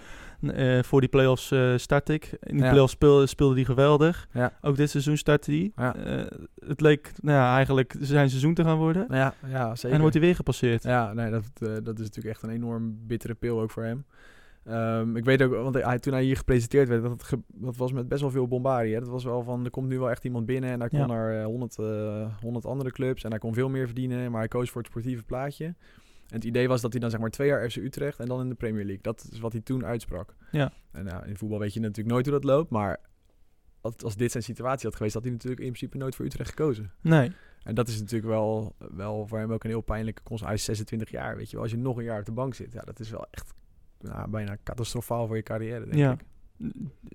eh, 0.55 0.83
voor 0.83 1.01
die 1.01 1.09
play-offs 1.09 1.53
start 1.77 2.09
ik. 2.09 2.37
In 2.41 2.55
die 2.57 2.65
Ja. 2.65 2.71
play-offs 2.71 2.93
speelde, 2.93 3.27
speelde 3.27 3.55
hij 3.55 3.65
geweldig. 3.65 4.29
Ja. 4.33 4.53
Ook 4.61 4.77
dit 4.77 4.91
seizoen 4.91 5.17
startte 5.17 5.51
hij. 5.51 5.93
Het 6.67 6.81
leek 6.81 7.13
nou 7.21 7.37
ja, 7.39 7.55
eigenlijk 7.55 7.95
zijn 8.01 8.29
seizoen 8.29 8.55
te 8.55 8.65
gaan 8.65 8.77
worden. 8.77 9.07
Ja, 9.09 9.35
ja 9.47 9.67
zeker. 9.69 9.85
En 9.85 9.91
dan 9.91 10.01
wordt 10.01 10.15
hij 10.15 10.25
weer 10.25 10.35
gepasseerd. 10.35 10.83
Ja, 10.83 11.13
nee, 11.13 11.31
dat, 11.31 11.45
dat 11.85 11.99
is 11.99 12.05
natuurlijk 12.07 12.35
echt 12.35 12.43
een 12.43 12.51
enorm 12.51 12.97
bittere 13.07 13.35
pil 13.35 13.61
ook 13.61 13.71
voor 13.71 13.83
hem. 13.85 14.05
Ehm, 14.65 15.17
ik 15.17 15.25
weet 15.25 15.43
ook, 15.43 15.53
want 15.53 15.75
hij, 15.75 15.99
toen 15.99 16.13
hij 16.13 16.23
hier 16.23 16.37
gepresenteerd 16.37 16.89
werd, 16.89 17.03
dat, 17.03 17.23
ge- 17.23 17.43
dat 17.47 17.77
was 17.77 17.93
met 17.93 18.09
best 18.09 18.21
wel 18.21 18.31
veel 18.31 18.49
bombardie. 18.49 18.95
Hè. 18.95 19.01
Dat 19.01 19.09
was 19.09 19.25
wel 19.25 19.43
van, 19.43 19.65
er 19.65 19.71
komt 19.71 19.89
nu 19.89 19.99
wel 19.99 20.11
echt 20.11 20.25
iemand 20.25 20.47
binnen 20.47 20.71
en 20.71 20.81
hij 20.81 20.89
kon 20.89 20.99
Ja. 20.99 21.07
naar 21.07 21.39
eh, 21.41 21.45
100, 21.45 21.79
eh, 21.79 22.37
100 22.41 22.65
andere 22.67 22.91
clubs 22.93 23.25
en 23.25 23.31
hij 23.31 23.39
kon 23.39 23.55
veel 23.55 23.69
meer 23.69 23.87
verdienen, 23.87 24.31
maar 24.31 24.41
hij 24.41 24.49
koos 24.49 24.71
voor 24.71 24.81
het 24.81 24.91
sportieve 24.91 25.23
plaatje. 25.25 25.65
En 25.65 26.39
het 26.39 26.45
idee 26.45 26.69
was 26.69 26.81
dat 26.81 26.93
hij 26.93 27.01
dan 27.01 27.11
zeg 27.11 27.21
maar 27.21 27.31
twee 27.31 27.49
jaar 27.49 27.71
FC 27.71 27.77
Utrecht 27.77 28.19
en 28.21 28.27
dan 28.27 28.41
in 28.41 28.49
de 28.49 28.55
Premier 28.55 28.85
League. 28.85 29.03
Dat 29.03 29.29
is 29.33 29.41
wat 29.41 29.53
hij 29.53 29.61
toen 29.61 29.85
uitsprak. 29.85 30.35
Ja. 30.51 30.73
En 30.93 31.05
nou, 31.05 31.27
in 31.27 31.37
voetbal 31.37 31.59
weet 31.59 31.75
je 31.75 31.81
natuurlijk 31.81 32.09
nooit 32.09 32.27
hoe 32.27 32.35
dat 32.35 32.45
loopt, 32.45 32.71
maar 32.71 33.01
als, 33.81 34.17
dit 34.17 34.31
zijn 34.31 34.43
situatie 34.43 34.87
had 34.87 34.97
geweest, 34.97 35.15
had 35.15 35.23
hij 35.23 35.33
natuurlijk 35.33 35.61
in 35.61 35.67
principe 35.73 35.97
nooit 35.97 36.15
voor 36.15 36.25
Utrecht 36.25 36.49
gekozen. 36.49 36.93
Nee. 37.01 37.33
En 37.63 37.75
dat 37.75 37.89
is 37.89 37.99
natuurlijk 38.01 38.33
wel, 38.33 38.75
wel 38.95 39.27
voor 39.27 39.39
hem 39.39 39.53
ook 39.53 39.65
een 39.65 39.71
heel 39.71 39.81
pijnlijke 39.81 40.23
consequentie. 40.23 40.47
Hij 40.67 40.75
is 40.75 40.79
26 40.79 41.11
jaar, 41.11 41.37
weet 41.37 41.47
je 41.47 41.53
wel. 41.53 41.63
Als 41.63 41.71
je 41.73 41.79
nog 41.79 41.97
een 41.97 42.05
jaar 42.05 42.19
op 42.19 42.25
de 42.27 42.33
bank 42.33 42.55
zit, 42.55 42.73
ja, 42.73 42.81
dat 42.81 43.01
is 43.01 43.11
wel 43.11 43.27
echt 43.31 43.55
nou, 44.03 44.31
bijna 44.31 44.57
catastrofaal 44.65 45.27
voor 45.27 45.37
je 45.37 45.43
carrière, 45.43 45.85
denk 45.85 45.95
Ja. 45.97 46.13
ik. 46.13 46.25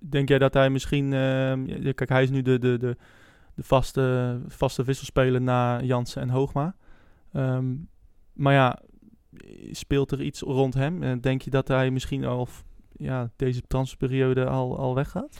Denk 0.09 0.29
jij 0.29 0.39
dat 0.39 0.53
hij 0.53 0.69
misschien... 0.69 1.13
ehm, 1.13 1.93
kijk, 1.93 2.09
hij 2.09 2.23
is 2.23 2.29
nu 2.29 2.41
de, 2.41 2.59
de, 2.59 2.77
de, 2.77 2.95
de 3.55 3.63
vaste, 3.63 4.39
vaste 4.47 4.83
wisselspeler 4.83 5.41
na 5.41 5.81
Jansen 5.81 6.21
en 6.21 6.29
Hoogma. 6.29 6.75
Ehm, 7.33 7.75
maar 8.33 8.53
ja, 8.53 8.79
speelt 9.71 10.11
er 10.11 10.21
iets 10.21 10.41
rond 10.41 10.73
hem? 10.73 11.03
En 11.03 11.21
denk 11.21 11.41
je 11.41 11.49
dat 11.49 11.67
hij 11.67 11.91
misschien 11.91 12.25
al 12.25 12.47
ja, 12.91 13.29
deze 13.35 13.61
transferperiode 13.67 14.45
al, 14.45 14.77
al 14.77 14.95
weggaat? 14.95 15.39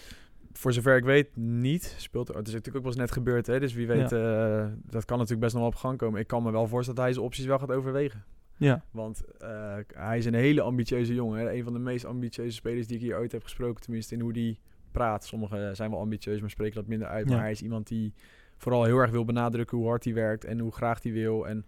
Voor 0.52 0.74
zover 0.74 0.98
ik 0.98 1.04
weet, 1.04 1.36
niet. 1.36 1.96
Speelt, 1.98 2.28
het 2.28 2.48
is 2.48 2.54
natuurlijk 2.54 2.76
ook 2.76 2.82
wel 2.84 2.92
eens 2.92 3.02
net 3.02 3.12
gebeurd, 3.12 3.48
hè. 3.48 3.60
Dus 3.60 3.74
wie 3.74 3.88
weet, 3.88 4.12
eh, 4.12 4.66
dat 4.86 5.06
kan 5.06 5.18
natuurlijk 5.18 5.44
best 5.44 5.54
nog 5.54 5.62
wel 5.62 5.72
op 5.72 5.76
gang 5.76 5.98
komen. 5.98 6.20
Ik 6.20 6.28
kan 6.28 6.44
me 6.44 6.52
wel 6.52 6.68
voorstellen 6.68 6.96
dat 6.96 7.04
hij 7.04 7.14
zijn 7.14 7.26
opties 7.26 7.46
wel 7.46 7.60
gaat 7.60 7.72
overwegen. 7.72 8.24
Ja, 8.58 8.84
Want 8.92 9.24
eh, 9.40 9.78
hij 9.88 10.18
is 10.18 10.26
een 10.26 10.34
hele 10.34 10.62
ambitieuze 10.62 11.14
jongen. 11.14 11.40
Hè? 11.40 11.54
Een 11.54 11.64
van 11.64 11.74
de 11.74 11.80
meest 11.80 12.06
ambitieuze 12.06 12.56
spelers 12.56 12.88
die 12.88 12.96
ik 12.96 13.02
hier 13.02 13.18
ooit 13.18 13.32
heb 13.32 13.44
gesproken. 13.44 13.82
Tenminste, 13.82 14.16
in 14.16 14.22
hoe 14.22 14.34
die 14.34 14.60
praat. 14.92 15.26
Sommigen 15.26 15.76
zijn 15.76 15.90
wel 15.92 16.00
ambitieus, 16.00 16.40
maar 16.40 16.50
spreken 16.50 16.76
dat 16.76 16.88
minder 16.88 17.08
uit. 17.08 17.28
Ja. 17.28 17.34
Maar 17.34 17.42
hij 17.42 17.52
is 17.52 17.62
iemand 17.62 17.88
die 17.88 18.14
vooral 18.58 18.84
heel 18.84 18.98
erg 18.98 19.12
wil 19.12 19.26
benadrukken 19.26 19.78
hoe 19.78 19.88
hard 19.88 20.04
hij 20.04 20.14
werkt. 20.14 20.46
En 20.46 20.60
hoe 20.60 20.72
graag 20.72 21.04
hij 21.04 21.12
wil. 21.12 21.48
En 21.48 21.66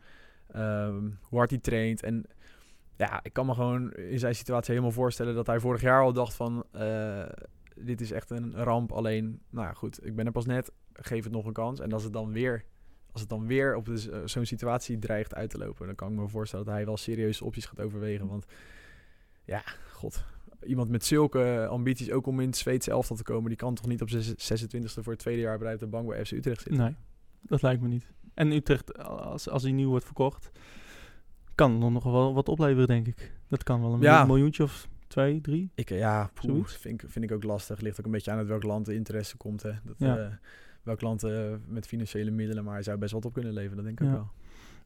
ehm, 0.47 1.03
hoe 1.21 1.37
hard 1.37 1.49
hij 1.49 1.59
traint. 1.59 2.03
En 2.03 2.25
ja, 2.97 3.19
ik 3.23 3.33
kan 3.33 3.45
me 3.45 3.53
gewoon 3.53 3.93
in 3.93 4.19
zijn 4.19 4.35
situatie 4.35 4.71
helemaal 4.73 4.93
voorstellen 4.95 5.35
dat 5.35 5.47
hij 5.47 5.59
vorig 5.59 5.81
jaar 5.81 6.01
al 6.01 6.13
dacht 6.13 6.33
van... 6.33 6.65
eh, 6.71 7.25
dit 7.75 8.01
is 8.01 8.11
echt 8.11 8.29
een 8.29 8.53
ramp. 8.55 8.91
Alleen, 8.91 9.41
nou 9.49 9.67
ja, 9.67 9.73
goed. 9.73 10.05
Ik 10.05 10.15
ben 10.15 10.25
er 10.25 10.31
pas 10.31 10.45
net. 10.45 10.71
Geef 10.93 11.23
het 11.23 11.33
nog 11.33 11.45
een 11.45 11.53
kans. 11.53 11.79
En 11.79 11.91
als 11.93 12.03
het 12.03 12.13
dan 12.13 12.31
weer... 12.31 12.63
Als 13.11 13.21
het 13.21 13.29
dan 13.29 13.45
weer 13.47 13.75
op 13.75 13.85
de- 13.85 14.09
eh, 14.11 14.19
zo'n 14.25 14.45
situatie 14.45 14.99
dreigt 14.99 15.35
uit 15.35 15.49
te 15.49 15.57
lopen, 15.57 15.85
dan 15.85 15.95
kan 15.95 16.11
ik 16.11 16.19
me 16.19 16.27
voorstellen 16.27 16.65
dat 16.65 16.73
hij 16.73 16.85
wel 16.85 16.97
serieuze 16.97 17.45
opties 17.45 17.65
gaat 17.65 17.79
overwegen. 17.81 18.27
Want 18.27 18.45
ja, 19.43 19.63
god, 19.91 20.23
iemand 20.65 20.89
met 20.89 21.05
zulke 21.05 21.67
ambities, 21.69 22.11
ook 22.11 22.27
om 22.27 22.39
in 22.39 22.47
het 22.47 22.57
Zweedse 22.57 22.91
elftal 22.91 23.15
te 23.15 23.23
komen, 23.23 23.49
die 23.49 23.57
kan 23.57 23.75
toch 23.75 23.87
niet 23.87 24.01
op 24.01 24.09
zijn 24.09 24.23
26e 24.23 25.03
voor 25.03 25.11
het 25.13 25.21
tweede 25.21 25.41
jaar 25.41 25.73
op 25.73 25.79
de 25.79 25.87
bank 25.87 26.07
bij 26.07 26.25
FC 26.25 26.31
Utrecht 26.31 26.61
zitten. 26.61 26.81
nee, 26.83 26.95
dat 27.41 27.61
lijkt 27.61 27.81
me 27.81 27.87
niet. 27.87 28.11
En 28.33 28.51
Utrecht, 28.51 28.97
als, 29.03 29.49
als 29.49 29.63
hij 29.63 29.71
nieuw 29.71 29.89
wordt 29.89 30.05
verkocht, 30.05 30.49
kan 31.55 31.83
er 31.83 31.91
nog 31.91 32.03
wel 32.03 32.33
wat 32.33 32.49
opleveren, 32.49 32.87
denk 32.87 33.07
ik. 33.07 33.31
Dat 33.47 33.63
kan 33.63 33.81
wel 33.81 33.93
een 33.93 34.01
Ja. 34.01 34.25
miljoentje 34.25 34.63
of 34.63 34.87
twee, 35.07 35.41
drie. 35.41 35.71
Ik, 35.75 35.89
ja, 35.89 36.29
poeh, 36.33 36.65
vind, 36.65 37.03
ik, 37.03 37.09
vind 37.09 37.25
ik 37.25 37.31
ook 37.31 37.43
lastig. 37.43 37.79
Ligt 37.79 37.99
ook 37.99 38.05
een 38.05 38.11
beetje 38.11 38.31
aan 38.31 38.37
uit 38.37 38.47
welk 38.47 38.63
land 38.63 38.85
de 38.85 38.93
interesse 38.93 39.37
komt. 39.37 39.61
Hè. 39.63 39.71
Dat, 39.83 39.95
Ja. 39.97 40.17
eh, 40.17 40.33
welk 40.83 41.01
land 41.01 41.23
eh, 41.23 41.31
met 41.67 41.87
financiële 41.87 42.31
middelen, 42.31 42.63
maar 42.63 42.73
hij 42.73 42.83
zou 42.83 42.97
best 42.97 43.13
wat 43.13 43.25
op 43.25 43.33
kunnen 43.33 43.53
leveren, 43.53 43.75
dat 43.75 43.85
denk 43.85 43.99
ik 43.99 44.05
Ja. 44.05 44.11
ook 44.11 44.17
wel. 44.17 44.29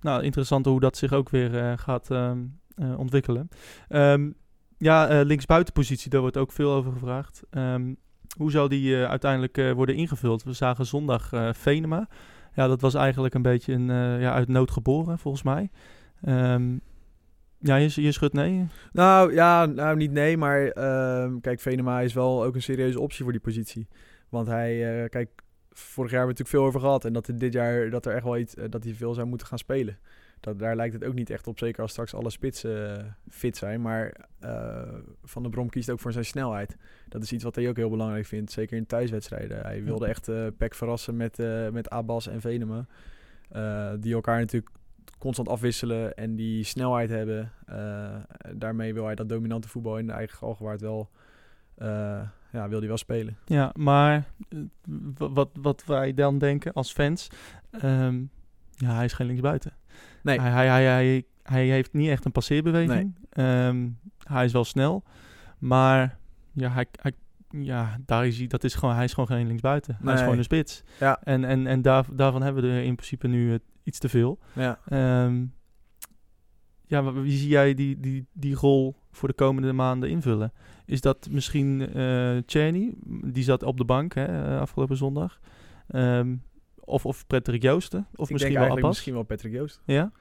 Nou, 0.01 0.23
interessant 0.23 0.65
hoe 0.65 0.79
dat 0.79 0.97
zich 0.97 1.13
ook 1.13 1.29
weer 1.29 1.57
eh, 1.57 1.73
gaat 1.77 2.11
ehm, 2.11 2.39
eh, 2.75 2.99
ontwikkelen. 2.99 3.49
Ehm, 3.87 4.31
ja, 4.77 5.21
linksbuitenpositie, 5.21 6.09
daar 6.09 6.21
wordt 6.21 6.37
ook 6.37 6.51
veel 6.51 6.71
over 6.71 6.91
gevraagd. 6.91 7.43
Ehm, 7.49 7.93
hoe 8.37 8.51
zal 8.51 8.67
die 8.67 8.95
uiteindelijk 9.05 9.73
worden 9.75 9.95
ingevuld? 9.95 10.43
We 10.43 10.53
zagen 10.53 10.85
zondag 10.85 11.29
Venema. 11.51 12.07
Ja, 12.55 12.67
dat 12.67 12.81
was 12.81 12.93
eigenlijk 12.93 13.33
een 13.33 13.41
beetje 13.41 13.73
een, 13.73 13.85
ja, 14.19 14.33
uit 14.33 14.47
nood 14.47 14.71
geboren, 14.71 15.19
volgens 15.19 15.43
mij. 15.43 15.69
Ja, 17.59 17.75
je, 17.75 18.01
je 18.01 18.11
schudt 18.11 18.33
nee. 18.33 18.67
Nou 18.91 19.33
ja, 19.33 19.65
nou 19.65 19.95
niet 19.95 20.11
nee, 20.11 20.37
maar 20.37 20.71
kijk, 21.41 21.59
Venema 21.59 22.01
is 22.01 22.13
wel 22.13 22.43
ook 22.43 22.55
een 22.55 22.61
serieuze 22.61 22.99
optie 22.99 23.23
voor 23.23 23.31
die 23.31 23.41
positie. 23.41 23.87
Want 24.29 24.47
hij, 24.47 25.07
kijk, 25.09 25.42
vorig 25.73 26.11
jaar 26.11 26.19
hebben 26.19 26.35
we 26.35 26.43
natuurlijk 26.43 26.49
veel 26.49 26.65
over 26.65 26.79
gehad. 26.79 27.05
En 27.05 27.13
dat 27.13 27.29
dit 27.33 27.53
jaar 27.53 27.89
dat 27.89 28.05
er 28.05 28.13
echt 28.13 28.23
wel 28.23 28.37
iets, 28.37 28.55
eh, 28.55 28.65
dat 28.69 28.83
hij 28.83 28.93
veel 28.93 29.13
zou 29.13 29.27
moeten 29.27 29.47
gaan 29.47 29.57
spelen. 29.57 29.97
Dat, 30.39 30.59
daar 30.59 30.75
lijkt 30.75 30.93
het 30.93 31.03
ook 31.03 31.13
niet 31.13 31.29
echt 31.29 31.47
op, 31.47 31.57
zeker 31.57 31.81
als 31.81 31.91
straks 31.91 32.13
alle 32.13 32.29
spitsen 32.29 32.99
eh, 32.99 33.05
fit 33.29 33.57
zijn. 33.57 33.81
Maar 33.81 34.15
eh, 34.39 34.81
Van 35.23 35.41
der 35.41 35.51
Brom 35.51 35.69
kiest 35.69 35.89
ook 35.89 35.99
voor 35.99 36.11
zijn 36.11 36.25
snelheid. 36.25 36.77
Dat 37.09 37.23
is 37.23 37.31
iets 37.31 37.43
wat 37.43 37.55
hij 37.55 37.69
ook 37.69 37.75
heel 37.75 37.89
belangrijk 37.89 38.25
vindt, 38.25 38.51
zeker 38.51 38.77
in 38.77 38.85
thuiswedstrijden. 38.85 39.61
Hij 39.61 39.83
wilde 39.83 40.07
echt 40.07 40.27
eh 40.27 40.47
Peck 40.57 40.75
verrassen 40.75 41.17
met, 41.17 41.37
met 41.71 41.89
Abbas 41.89 42.27
en 42.27 42.41
Venema. 42.41 42.85
Die 43.99 44.13
elkaar 44.13 44.39
natuurlijk 44.39 44.71
constant 45.17 45.47
afwisselen 45.49 46.15
en 46.15 46.35
die 46.35 46.63
snelheid 46.63 47.09
hebben. 47.09 47.51
Daarmee 48.53 48.93
wil 48.93 49.05
hij 49.05 49.15
dat 49.15 49.29
dominante 49.29 49.67
voetbal 49.67 49.97
in 49.97 50.07
de 50.07 50.13
eigen 50.13 50.37
galgenwaard 50.37 50.81
wel, 50.81 51.09
ja, 52.53 52.69
wil 52.69 52.79
hij 52.79 52.87
wel 52.87 52.97
spelen. 52.97 53.37
Ja, 53.45 53.71
maar 53.77 54.25
eh, 54.49 54.59
wat, 55.17 55.49
wat 55.61 55.83
wij 55.85 56.13
dan 56.13 56.37
denken 56.37 56.73
als 56.73 56.91
fans, 56.91 57.27
ehm, 57.71 58.21
ja, 58.71 58.95
hij 58.95 59.05
is 59.05 59.13
geen 59.13 59.27
linksbuiten. 59.27 59.73
Nee, 60.23 60.39
Hij, 60.39 60.51
hij, 60.51 60.67
hij, 60.67 60.85
hij, 60.85 61.23
hij 61.43 61.65
heeft 61.65 61.93
niet 61.93 62.09
echt 62.09 62.25
een 62.25 62.31
passeerbeweging. 62.31 63.15
Ehm, 63.29 63.89
hij 64.17 64.45
is 64.45 64.51
wel 64.51 64.63
snel, 64.63 65.03
maar 65.59 66.17
ja, 66.53 66.69
hij, 66.69 66.85
hij, 67.01 67.11
ja 67.49 67.97
daar 68.05 68.27
is 68.27 68.37
hij, 68.37 68.47
dat 68.47 68.63
is 68.63 68.75
gewoon, 68.75 68.95
hij 68.95 69.03
is 69.03 69.13
gewoon 69.13 69.29
geen 69.29 69.47
linksbuiten. 69.47 69.97
Hij 70.03 70.13
is 70.13 70.19
gewoon 70.19 70.37
een 70.37 70.43
spits. 70.43 70.83
Ja. 70.99 71.19
En, 71.23 71.43
en, 71.43 71.67
en 71.67 71.81
daar, 71.81 72.05
daarvan 72.13 72.41
hebben 72.41 72.63
we 72.63 72.69
er 72.69 72.83
in 72.83 72.95
principe 72.95 73.27
nu 73.27 73.53
eh, 73.53 73.59
iets 73.83 73.99
te 73.99 74.09
veel. 74.09 74.39
ja. 74.53 74.79
Ehm, 74.85 75.45
ja, 76.85 77.13
wie 77.13 77.37
zie 77.37 77.47
jij 77.49 77.73
die, 77.73 77.99
die, 77.99 78.25
die 78.33 78.55
rol 78.55 78.95
voor 79.11 79.27
de 79.27 79.33
komende 79.33 79.73
maanden 79.73 80.09
invullen? 80.09 80.53
Is 80.85 81.01
dat 81.01 81.27
misschien 81.29 81.93
eh 81.93 82.37
Cheney? 82.45 82.93
Die 83.05 83.43
zat 83.43 83.63
op 83.63 83.77
de 83.77 83.85
bank 83.85 84.13
hè, 84.13 84.25
eh, 84.25 84.59
afgelopen 84.59 84.97
zondag. 84.97 85.39
Ehm, 85.87 86.35
of, 86.79 87.05
of 87.05 87.27
Patrick 87.27 87.61
Joosten? 87.61 88.07
Of 88.15 88.25
ik 88.27 88.33
misschien 88.33 88.59
wel 88.59 88.69
Abbas? 88.69 88.89
misschien 88.89 89.13
wel 89.13 89.23
Patrick 89.23 89.53
Joost. 89.53 89.81
Ja? 89.85 90.11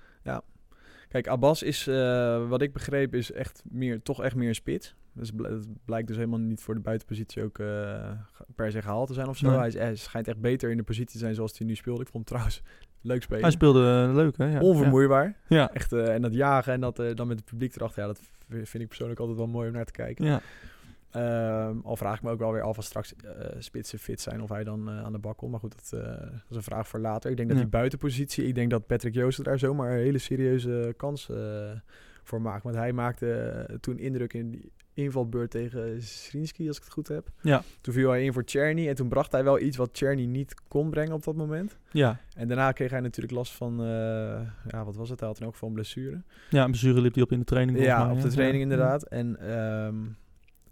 Kijk, 1.08 1.28
Abbas 1.28 1.62
is, 1.62 1.86
eh, 1.86 2.48
wat 2.48 2.62
ik 2.62 2.72
begreep, 2.72 3.14
is 3.14 3.32
echt 3.32 3.62
meer, 3.70 4.02
toch 4.02 4.22
echt 4.22 4.34
meer 4.34 4.48
een 4.48 4.54
spits. 4.54 4.94
Dus 5.12 5.30
het 5.36 5.84
blijkt 5.84 6.06
dus 6.06 6.16
helemaal 6.16 6.38
niet 6.38 6.60
voor 6.60 6.74
de 6.74 6.80
buitenpositie 6.80 7.42
ook 7.42 7.56
per 8.54 8.70
se 8.70 8.82
gehaald 8.82 9.06
te 9.06 9.14
zijn 9.14 9.28
of 9.28 9.36
zo. 9.36 9.48
Nee. 9.48 9.58
Hij, 9.58 9.68
is, 9.68 9.74
hij 9.74 9.96
schijnt 9.96 10.28
echt 10.28 10.40
beter 10.40 10.70
in 10.70 10.76
de 10.76 10.82
positie 10.82 11.12
te 11.12 11.18
zijn 11.18 11.34
zoals 11.34 11.58
hij 11.58 11.66
nu 11.66 11.74
speelde. 11.74 12.02
Ik 12.02 12.08
vond 12.08 12.28
hem 12.28 12.38
trouwens 12.38 12.62
leuk 13.02 13.22
spelen. 13.22 13.42
Hij 13.42 13.50
speelde 13.50 14.06
eh, 14.08 14.14
leuk, 14.14 14.36
hè? 14.36 14.52
Ja. 14.52 14.60
Onvermoeibaar. 14.60 15.34
Ja. 15.48 15.72
Echt, 15.72 15.92
eh, 15.92 16.14
en 16.14 16.22
dat 16.22 16.34
jagen 16.34 16.72
en 16.72 16.80
dat 16.80 16.98
eh, 16.98 17.14
dan 17.14 17.26
met 17.26 17.36
het 17.36 17.48
publiek 17.48 17.76
erachter, 17.76 18.02
ja, 18.02 18.08
dat 18.08 18.20
vind 18.48 18.82
ik 18.82 18.86
persoonlijk 18.86 19.20
altijd 19.20 19.38
wel 19.38 19.46
mooi 19.46 19.68
om 19.68 19.74
naar 19.74 19.84
te 19.84 19.92
kijken. 19.92 20.24
Ja. 20.24 20.40
Ehm, 21.10 21.76
al 21.82 21.96
vraag 21.96 22.16
ik 22.16 22.22
me 22.22 22.30
ook 22.30 22.38
wel 22.38 22.52
weer 22.52 22.62
af 22.62 22.76
als 22.76 22.86
straks 22.86 23.14
spitsen 23.58 23.98
fit 23.98 24.20
zijn 24.20 24.42
of 24.42 24.48
hij 24.48 24.64
dan 24.64 24.90
aan 24.90 25.12
de 25.12 25.18
bak 25.18 25.36
komt. 25.36 25.50
Maar 25.50 25.60
goed, 25.60 25.74
dat, 25.90 26.00
dat 26.00 26.50
is 26.50 26.56
een 26.56 26.62
vraag 26.62 26.88
voor 26.88 27.00
later. 27.00 27.30
Ik 27.30 27.36
denk 27.36 27.48
dat 27.48 27.58
die 27.58 27.66
buitenpositie, 27.66 28.46
ik 28.46 28.54
denk 28.54 28.70
dat 28.70 28.86
Patrick 28.86 29.14
Joost 29.14 29.44
daar 29.44 29.58
zomaar 29.58 29.90
een 29.90 30.02
hele 30.02 30.18
serieuze 30.18 30.94
kans 30.96 31.30
voor 32.22 32.42
maakt. 32.42 32.62
Want 32.62 32.76
hij 32.76 32.92
maakte 32.92 33.78
toen 33.80 33.98
indruk 33.98 34.32
in 34.32 34.50
die 34.50 34.72
invalbeurt 34.94 35.50
tegen 35.50 36.02
Srinski, 36.02 36.68
als 36.68 36.76
ik 36.76 36.82
het 36.82 36.92
goed 36.92 37.08
heb. 37.08 37.28
Ja. 37.40 37.62
Toen 37.80 37.94
viel 37.94 38.10
hij 38.10 38.24
in 38.24 38.32
voor 38.32 38.44
Czerny 38.44 38.88
en 38.88 38.94
toen 38.94 39.08
bracht 39.08 39.32
hij 39.32 39.44
wel 39.44 39.60
iets 39.60 39.76
wat 39.76 39.92
Czerny 39.92 40.24
niet 40.24 40.54
kon 40.68 40.90
brengen 40.90 41.12
op 41.12 41.24
dat 41.24 41.34
moment. 41.36 41.78
Ja. 41.90 42.20
En 42.36 42.48
daarna 42.48 42.72
kreeg 42.72 42.90
hij 42.90 43.00
natuurlijk 43.00 43.34
last 43.34 43.52
van, 43.52 43.80
eh, 43.80 43.86
ja, 44.68 44.84
wat 44.84 44.96
was 44.96 45.08
het? 45.10 45.18
Hij 45.20 45.28
had 45.28 45.38
in 45.38 45.44
elk 45.44 45.52
geval 45.52 45.68
een 45.68 45.74
blessure. 45.74 46.22
ja, 46.50 46.64
een 46.64 46.70
blessure 46.70 47.00
liep 47.00 47.14
hij 47.14 47.22
op 47.22 47.32
in 47.32 47.38
de 47.38 47.44
training. 47.44 47.78
Ja, 47.80 48.04
mij, 48.04 48.14
op 48.16 48.20
de 48.22 48.28
training 48.28 48.56
Ja. 48.64 48.70
inderdaad. 48.70 49.02
En 49.02 49.36
ehm, 49.40 49.96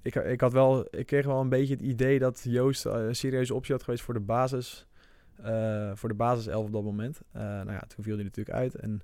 ik, 0.02 0.14
ik, 0.14 0.40
had 0.40 0.52
wel, 0.52 0.86
ik 0.90 1.06
kreeg 1.06 1.24
wel 1.26 1.40
een 1.40 1.48
beetje 1.48 1.74
het 1.74 1.82
idee 1.82 2.18
dat 2.18 2.40
Joost 2.44 2.86
eh, 2.86 2.92
een 3.06 3.16
serieuze 3.16 3.54
optie 3.54 3.74
had 3.74 3.82
geweest 3.82 4.02
voor 4.02 4.14
de 4.14 4.20
basis. 4.20 4.86
eh, 5.42 5.90
voor 5.94 6.08
de 6.08 6.14
basiself 6.14 6.64
op 6.66 6.72
dat 6.72 6.82
moment. 6.82 7.20
Nou 7.32 7.72
ja, 7.72 7.78
toen 7.88 8.04
viel 8.04 8.14
hij 8.14 8.24
natuurlijk 8.24 8.56
uit. 8.56 8.74
En 8.74 9.00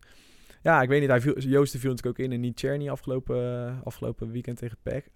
ja, 0.67 0.83
ik 0.83 0.89
weet 0.89 1.01
niet, 1.01 1.09
hij 1.09 1.21
viel, 1.21 1.39
Joost 1.39 1.77
viel 1.77 1.91
natuurlijk 1.91 2.19
ook 2.19 2.25
in 2.25 2.33
en 2.33 2.41
niet 2.41 2.57
Czerny 2.57 2.89
afgelopen, 2.89 3.81
afgelopen 3.85 4.31
weekend 4.31 4.59
tegen 4.59 4.79
PEC. 4.83 5.11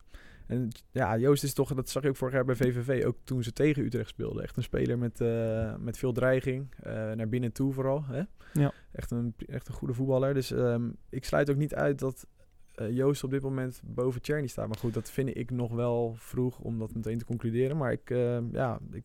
En 0.47 0.69
ja, 0.91 1.19
Joost 1.19 1.43
is 1.43 1.55
toch, 1.55 1.75
dat 1.75 1.89
zag 1.89 2.03
je 2.03 2.09
ook 2.09 2.17
vorig 2.17 2.35
jaar 2.35 2.45
bij 2.45 2.55
VVV, 2.55 3.05
ook 3.05 3.17
toen 3.25 3.43
ze 3.43 3.53
tegen 3.53 3.85
Utrecht 3.85 4.09
speelden. 4.09 4.43
Echt 4.43 4.57
een 4.57 4.63
speler 4.63 4.99
met, 4.99 5.21
eh, 5.21 5.75
met 5.77 5.99
veel 5.99 6.13
dreiging, 6.13 6.75
eh, 6.83 6.93
naar 6.93 7.29
binnen 7.29 7.53
toe 7.53 7.73
vooral. 7.73 8.05
Hè? 8.05 8.23
Ja. 8.53 8.73
Echt, 8.93 9.11
een, 9.11 9.35
echt 9.47 9.69
een 9.69 9.75
goede 9.75 9.95
voetballer. 9.95 10.35
Dus 10.35 10.51
ehm, 10.51 10.91
ik 11.09 11.25
sluit 11.25 11.51
ook 11.51 11.57
niet 11.57 11.75
uit 11.75 11.99
dat 11.99 12.27
eh, 12.81 12.97
Joost 12.97 13.25
op 13.25 13.31
dit 13.31 13.43
moment 13.43 13.83
boven 13.85 14.21
Czerny 14.21 14.47
staat. 14.47 14.69
Maar 14.69 14.79
goed, 14.79 14.95
dat 14.95 15.11
vind 15.11 15.37
ik 15.37 15.51
nog 15.51 15.73
wel 15.73 16.15
vroeg 16.17 16.59
om 16.59 16.79
dat 16.79 16.95
meteen 16.95 17.19
te 17.19 17.25
concluderen. 17.25 17.77
Maar 17.77 17.93
ik, 17.93 18.11
eh, 18.11 18.39
ja, 18.53 18.81
ik, 18.93 19.05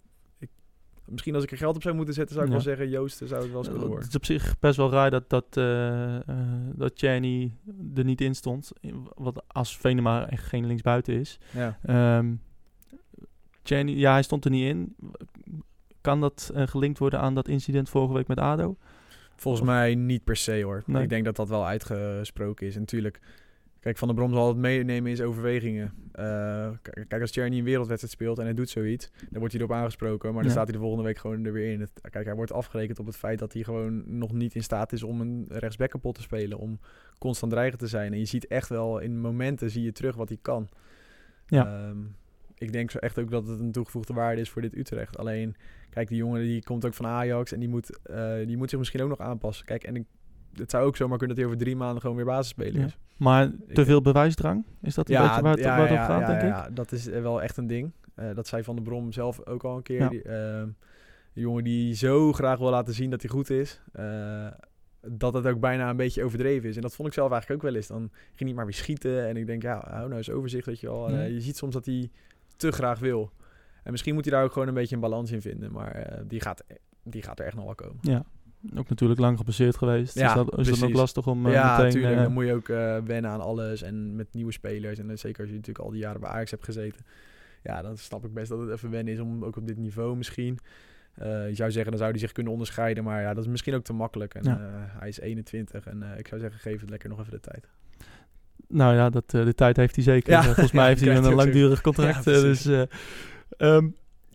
misschien 1.05 1.35
als 1.35 1.43
ik 1.43 1.51
er 1.51 1.57
geld 1.57 1.75
op 1.75 1.81
zou 1.81 1.95
moeten 1.95 2.13
zetten, 2.13 2.33
zou 2.35 2.47
ik 2.47 2.51
Ja. 2.51 2.57
wel 2.57 2.67
zeggen, 2.67 2.89
Joost 2.89 3.17
zou 3.17 3.29
het 3.41 3.49
wel 3.51 3.57
eens 3.57 3.67
kunnen 3.67 3.79
Het 3.79 3.87
worden. 3.91 4.07
is 4.09 4.15
op 4.15 4.25
zich 4.25 4.59
best 4.59 4.77
wel 4.77 4.91
raar 4.91 5.11
dat, 5.11 5.29
dat, 5.29 5.45
eh, 5.57 6.15
eh, 6.15 6.21
dat 6.75 6.91
Chaney 6.95 7.51
er 7.95 8.03
niet 8.03 8.21
in 8.21 8.35
stond. 8.35 8.71
Wat 9.15 9.43
als 9.47 9.77
Venema 9.77 10.29
echt 10.29 10.43
geen 10.43 10.65
linksbuiten 10.65 11.13
is. 11.19 11.39
Ja. 11.53 11.77
Ehm 11.85 12.33
ja, 13.85 14.11
hij 14.11 14.23
stond 14.23 14.45
er 14.45 14.51
niet 14.51 14.67
in. 14.69 14.95
Kan 16.01 16.21
dat 16.21 16.51
eh, 16.55 16.67
gelinkt 16.67 16.99
worden 16.99 17.19
aan 17.19 17.35
dat 17.35 17.47
incident 17.47 17.89
vorige 17.89 18.13
week 18.13 18.27
met 18.27 18.39
ADO? 18.39 18.77
Volgens 19.35 19.65
mij 19.65 19.95
niet 19.95 20.23
per 20.23 20.35
se 20.35 20.61
hoor. 20.63 20.83
Nee. 20.85 21.03
Ik 21.03 21.09
denk 21.09 21.25
dat 21.25 21.35
dat 21.35 21.49
wel 21.49 21.65
uitgesproken 21.65 22.67
is. 22.67 22.73
En 22.73 22.79
natuurlijk, 22.79 23.19
Kijk, 23.85 23.97
Van 23.97 24.07
der 24.07 24.17
Brom 24.17 24.33
zal 24.33 24.47
het 24.47 24.57
meenemen 24.57 25.09
in 25.09 25.15
zijn 25.15 25.27
overwegingen. 25.29 25.93
Eh, 26.11 26.69
kijk, 27.07 27.21
als 27.21 27.31
Tjerni 27.31 27.57
een 27.57 27.63
wereldwedstrijd 27.63 28.13
speelt 28.13 28.37
en 28.39 28.43
hij 28.45 28.53
doet 28.53 28.69
zoiets, 28.69 29.11
dan 29.29 29.39
wordt 29.39 29.53
hij 29.53 29.61
erop 29.63 29.75
aangesproken. 29.75 30.27
Maar 30.33 30.37
dan 30.37 30.43
Ja. 30.45 30.51
staat 30.51 30.63
hij 30.67 30.73
de 30.73 30.79
volgende 30.81 31.03
week 31.03 31.17
gewoon 31.17 31.45
er 31.45 31.53
weer 31.53 31.71
in. 31.71 31.79
Het- 31.79 32.01
kijk, 32.09 32.25
hij 32.25 32.35
wordt 32.35 32.51
afgerekend 32.51 32.99
op 32.99 33.05
het 33.05 33.17
feit 33.17 33.39
dat 33.39 33.53
hij 33.53 33.63
gewoon 33.63 34.17
nog 34.17 34.31
niet 34.33 34.55
in 34.55 34.63
staat 34.63 34.91
is 34.93 35.03
om 35.03 35.21
een 35.21 35.45
rechtsback 35.49 35.89
kapot 35.89 36.15
te 36.15 36.21
spelen. 36.21 36.57
Om 36.57 36.79
constant 37.17 37.51
dreigend 37.51 37.79
te 37.81 37.87
zijn. 37.87 38.13
En 38.13 38.19
je 38.19 38.25
ziet 38.25 38.47
echt 38.47 38.69
wel, 38.69 38.99
in 38.99 39.19
momenten 39.21 39.69
zie 39.69 39.83
je 39.83 39.91
terug 39.91 40.15
wat 40.15 40.29
hij 40.29 40.37
kan. 40.41 40.69
Ja. 41.47 41.65
Ehm, 41.87 41.97
ik 42.57 42.71
denk 42.71 42.91
zo 42.91 42.97
echt 42.97 43.19
ook 43.19 43.31
dat 43.31 43.47
het 43.47 43.59
een 43.59 43.71
toegevoegde 43.71 44.13
waarde 44.13 44.41
is 44.41 44.49
voor 44.49 44.61
dit 44.61 44.75
Utrecht. 44.77 45.17
Alleen, 45.17 45.55
kijk, 45.89 46.07
die 46.07 46.17
jongen 46.17 46.41
die 46.41 46.63
komt 46.63 46.85
ook 46.85 46.93
van 46.93 47.05
Ajax 47.05 47.51
en 47.51 47.59
die 47.59 47.69
moet, 47.69 47.99
eh, 48.03 48.35
die 48.45 48.57
moet 48.57 48.69
zich 48.69 48.79
misschien 48.79 49.01
ook 49.01 49.09
nog 49.09 49.19
aanpassen. 49.19 49.65
Kijk, 49.65 49.83
en 49.83 49.95
ik, 49.95 50.03
het 50.55 50.71
zou 50.71 50.85
ook 50.85 50.95
zomaar 50.95 51.17
kunnen 51.17 51.35
dat 51.35 51.45
hij 51.45 51.53
over 51.53 51.65
drie 51.65 51.75
maanden 51.77 52.01
gewoon 52.01 52.15
weer 52.15 52.25
basisspeler 52.25 52.79
Ja. 52.79 52.85
is. 52.85 52.97
Maar 53.17 53.47
te 53.73 53.81
Ik- 53.81 53.85
veel 53.87 54.01
bewijsdrang? 54.01 54.65
Is 54.81 54.95
dat 54.95 55.09
een 55.09 55.15
beetje 55.17 55.41
waar 55.41 55.51
het, 55.51 55.63
waar 55.65 55.79
het 55.89 55.91
op 55.91 55.97
gaat, 55.97 56.21
ja, 56.21 56.27
denk 56.27 56.41
ik? 56.41 56.47
ja, 56.47 56.69
dat 56.73 56.91
is 56.91 57.07
eh, 57.07 57.21
wel 57.21 57.41
echt 57.41 57.57
een 57.57 57.67
ding. 57.67 57.91
Eh, 58.15 58.25
dat 58.35 58.47
zei 58.47 58.63
Van 58.63 58.75
der 58.75 58.83
Brom 58.83 59.11
zelf 59.11 59.45
ook 59.45 59.63
al 59.63 59.75
een 59.77 59.83
keer. 59.83 59.99
Ja. 59.99 60.09
Die, 60.09 60.21
ehm, 60.21 60.67
jongen 61.33 61.63
die 61.63 61.93
zo 61.95 62.31
graag 62.33 62.59
wil 62.59 62.69
laten 62.69 62.93
zien 62.93 63.09
dat 63.09 63.21
hij 63.21 63.29
goed 63.29 63.49
is. 63.49 63.81
eh, 63.93 64.47
dat 65.07 65.33
het 65.33 65.47
ook 65.47 65.59
bijna 65.59 65.89
een 65.89 65.95
beetje 65.95 66.23
overdreven 66.23 66.69
is. 66.69 66.75
En 66.75 66.81
dat 66.81 66.95
vond 66.95 67.07
ik 67.07 67.13
zelf 67.13 67.31
eigenlijk 67.31 67.61
ook 67.63 67.69
wel 67.69 67.77
eens. 67.79 67.87
Dan 67.87 68.09
ging 68.35 68.49
hij 68.49 68.53
maar 68.53 68.65
weer 68.65 68.73
schieten. 68.73 69.27
En 69.27 69.37
ik 69.37 69.47
denk, 69.47 69.61
ja, 69.61 69.83
hou 69.89 70.03
nou 70.03 70.15
eens 70.15 70.29
overzicht, 70.29 70.65
weet 70.65 70.79
je. 70.79 70.87
Ja. 70.89 71.07
Eh, 71.07 71.29
je 71.29 71.41
ziet 71.41 71.57
soms 71.57 71.73
dat 71.73 71.85
hij 71.85 72.09
te 72.57 72.71
graag 72.71 72.99
wil. 72.99 73.31
En 73.83 73.91
misschien 73.91 74.13
moet 74.13 74.25
hij 74.25 74.33
daar 74.33 74.43
ook 74.43 74.51
gewoon 74.51 74.67
een 74.67 74.73
beetje 74.73 74.95
een 74.95 75.01
balans 75.01 75.31
in 75.31 75.41
vinden. 75.41 75.71
Maar 75.71 75.91
eh, 75.91 76.21
die, 76.27 76.41
gaat, 76.41 76.63
die 77.03 77.21
gaat 77.21 77.39
er 77.39 77.45
echt 77.45 77.55
nog 77.55 77.65
wel 77.65 77.75
komen. 77.75 77.97
Ja. 78.01 78.23
Ook 78.75 78.89
natuurlijk 78.89 79.19
lang 79.19 79.37
gebaseerd 79.37 79.77
geweest. 79.77 80.15
Ja, 80.15 80.27
is 80.27 80.33
dat, 80.33 80.59
is 80.59 80.67
dat 80.67 80.83
ook 80.83 80.95
lastig 80.95 81.27
om 81.27 81.45
eh, 81.45 81.53
ja, 81.53 81.71
meteen... 81.71 81.85
natuurlijk. 81.85 82.15
eh, 82.15 82.21
dan 82.21 82.31
moet 82.33 82.45
je 82.45 82.53
ook 82.53 82.69
eh, 82.69 82.97
wennen 83.05 83.31
aan 83.31 83.41
alles 83.41 83.81
en 83.81 84.15
met 84.15 84.27
nieuwe 84.31 84.51
spelers. 84.51 84.99
En 84.99 85.17
zeker 85.17 85.39
als 85.39 85.49
je 85.49 85.55
natuurlijk 85.55 85.85
al 85.85 85.91
die 85.91 85.99
jaren 86.01 86.21
bij 86.21 86.29
Ajax 86.29 86.51
hebt 86.51 86.63
gezeten. 86.63 87.05
Ja, 87.63 87.81
dan 87.81 87.97
snap 87.97 88.25
ik 88.25 88.33
best 88.33 88.49
dat 88.49 88.59
het 88.59 88.69
even 88.69 88.89
wennen 88.89 89.13
is 89.13 89.19
om 89.19 89.43
ook 89.43 89.55
op 89.55 89.67
dit 89.67 89.77
niveau 89.77 90.15
misschien. 90.17 90.59
Je 91.23 91.51
zou 91.53 91.71
zeggen, 91.71 91.91
dan 91.91 91.97
zou 91.99 92.11
hij 92.11 92.19
zich 92.19 92.31
kunnen 92.31 92.51
onderscheiden. 92.51 93.03
Maar 93.03 93.21
ja, 93.21 93.33
dat 93.33 93.43
is 93.43 93.49
misschien 93.49 93.73
ook 93.73 93.83
te 93.83 93.93
makkelijk. 93.93 94.33
En 94.33 94.43
Ja. 94.43 94.59
hij 94.99 95.07
is 95.07 95.19
21 95.19 95.87
en 95.87 96.03
ik 96.17 96.27
zou 96.27 96.41
zeggen, 96.41 96.59
geef 96.59 96.81
het 96.81 96.89
lekker 96.89 97.09
nog 97.09 97.19
even 97.19 97.31
de 97.31 97.39
tijd. 97.39 97.67
Nou 98.67 98.95
ja, 98.95 99.09
dat, 99.09 99.29
de 99.29 99.53
tijd 99.53 99.77
heeft 99.77 99.95
hij 99.95 100.03
zeker. 100.03 100.31
Ja, 100.31 100.43
Volgens 100.43 100.71
mij 100.79 100.81
ja, 100.83 100.87
heeft 100.89 101.01
hij 101.01 101.15
een 101.15 101.33
langdurig 101.33 101.81
contract. 101.81 102.23
Ja, 102.23 102.41
dus, 102.41 102.69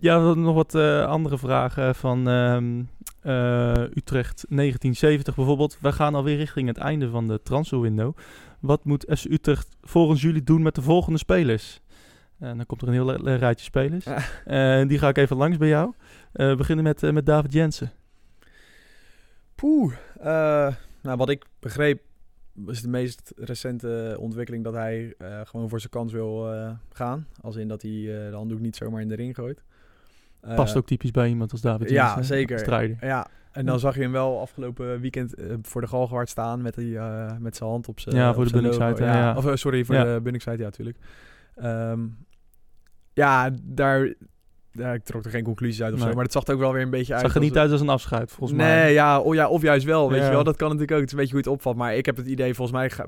ja, 0.01 0.19
we 0.21 0.25
hadden 0.27 0.45
nog 0.45 0.55
wat 0.55 0.75
eh, 0.75 1.05
andere 1.07 1.39
vragen 1.39 1.95
van 1.95 2.29
ehm, 2.29 2.83
eh, 3.21 3.83
Utrecht 3.95 4.45
1970 4.49 5.35
bijvoorbeeld. 5.35 5.79
We 5.81 5.93
gaan 5.93 6.15
alweer 6.15 6.37
richting 6.37 6.69
het 6.69 6.79
einde 6.79 7.09
van 7.11 7.29
de 7.29 7.41
transferwindow. 7.43 8.17
Wat 8.61 8.85
moet 8.85 9.07
FC 9.17 9.25
Utrecht 9.25 9.69
volgens 9.83 10.21
jullie 10.23 10.43
doen 10.43 10.63
met 10.63 10.75
de 10.75 10.83
volgende 10.83 11.19
spelers? 11.19 11.81
En 12.39 12.57
dan 12.57 12.67
komt 12.67 12.83
er 12.83 12.89
een 12.89 12.95
heel 12.95 13.05
le- 13.23 13.35
rijtje 13.37 13.65
spelers. 13.65 14.07
En 14.45 14.89
die 14.89 14.99
ga 14.99 15.09
ik 15.09 15.17
even 15.19 15.37
langs 15.37 15.57
bij 15.57 15.69
jou. 15.69 15.93
Eh, 16.33 16.49
we 16.49 16.57
beginnen 16.57 16.85
met, 16.85 17.03
eh, 17.03 17.11
met 17.13 17.27
David 17.27 17.53
Jensen. 17.53 17.93
Poeh. 19.55 19.93
eh, 20.21 20.75
nou, 21.03 21.17
wat 21.17 21.29
ik 21.29 21.45
begreep 21.59 22.01
was 22.53 22.81
de 22.81 22.89
meest 22.89 23.33
recente 23.37 24.17
ontwikkeling 24.21 24.65
dat 24.65 24.75
hij 24.75 25.15
eh, 25.19 25.41
gewoon 25.45 25.69
voor 25.69 25.79
zijn 25.81 25.93
kans 25.93 26.13
wil 26.13 26.53
eh, 26.53 26.71
gaan. 26.93 27.27
Als 27.41 27.57
in 27.57 27.69
dat 27.69 27.83
hij 27.83 27.91
eh, 27.91 28.31
de 28.31 28.37
handdoek 28.37 28.61
niet 28.61 28.77
zomaar 28.77 29.01
in 29.01 29.09
de 29.09 29.15
ring 29.15 29.35
gooit. 29.35 29.65
Eh, 30.41 30.55
Past 30.55 30.77
ook 30.77 30.87
typisch 30.87 31.11
bij 31.11 31.29
iemand 31.29 31.53
als 31.53 31.61
David 31.61 31.91
ja, 31.91 32.23
zeker. 32.23 32.59
Strijder. 32.59 32.97
Ja, 33.01 33.27
en 33.53 33.67
dan 33.67 33.79
zag 33.81 33.95
je 33.95 34.01
hem 34.01 34.13
wel 34.13 34.41
afgelopen 34.41 35.01
weekend 35.01 35.35
eh, 35.35 35.55
voor 35.63 35.81
de 35.81 35.87
Galgenwaard 35.87 36.29
staan 36.29 36.63
met, 36.63 36.75
die, 36.75 36.99
eh, 36.99 37.37
met 37.39 37.57
zijn 37.57 37.71
hand 37.71 37.89
op 37.89 38.01
zijn 38.01 38.17
Ja, 38.17 38.35
voor 38.35 38.45
de 38.45 38.51
Bunningside, 38.53 39.03
ja, 39.05 39.17
ja. 39.17 39.37
Of 39.37 39.51
sorry, 39.59 39.85
voor 39.85 39.95
Ja. 39.95 40.15
de 40.15 40.21
Bunningside, 40.23 40.57
ja, 40.59 40.65
natuurlijk. 40.65 40.99
Ehm, 41.55 42.01
ja, 43.13 43.51
daar, 43.63 44.15
ja, 44.73 44.93
ik 44.93 45.05
trok 45.05 45.25
er 45.25 45.31
geen 45.31 45.45
conclusies 45.45 45.83
uit 45.83 45.93
of 45.93 45.99
Nee. 45.99 46.09
zo, 46.09 46.15
maar 46.15 46.25
het 46.25 46.33
zag 46.33 46.47
er 46.47 46.55
ook 46.55 46.61
wel 46.61 46.73
weer 46.73 46.83
een 46.83 46.91
beetje 46.91 47.13
uit. 47.13 47.23
Zag 47.23 47.31
er 47.35 47.37
als- 47.41 47.47
niet 47.49 47.59
uit 47.59 47.71
als 47.71 47.81
een 47.81 47.89
afscheid, 47.89 48.31
volgens 48.33 48.59
nee, 48.59 48.69
mij. 48.69 48.93
ja, 48.93 49.21
of, 49.21 49.35
ja, 49.35 49.49
of 49.49 49.63
juist 49.63 49.85
wel, 49.85 50.11
weet 50.11 50.23
je 50.25 50.31
wel. 50.31 50.45
Dat 50.45 50.57
kan 50.57 50.67
natuurlijk 50.67 50.93
ook. 50.93 50.99
Het 51.01 51.07
is 51.07 51.13
een 51.13 51.19
beetje 51.19 51.35
hoe 51.35 51.43
het 51.43 51.53
opvat. 51.53 51.77
Maar 51.77 51.95
ik 51.97 52.07
heb 52.07 52.17
het 52.17 52.27
idee, 52.27 52.55
volgens 52.55 52.77
mij 52.77 52.91
ga- 52.91 53.07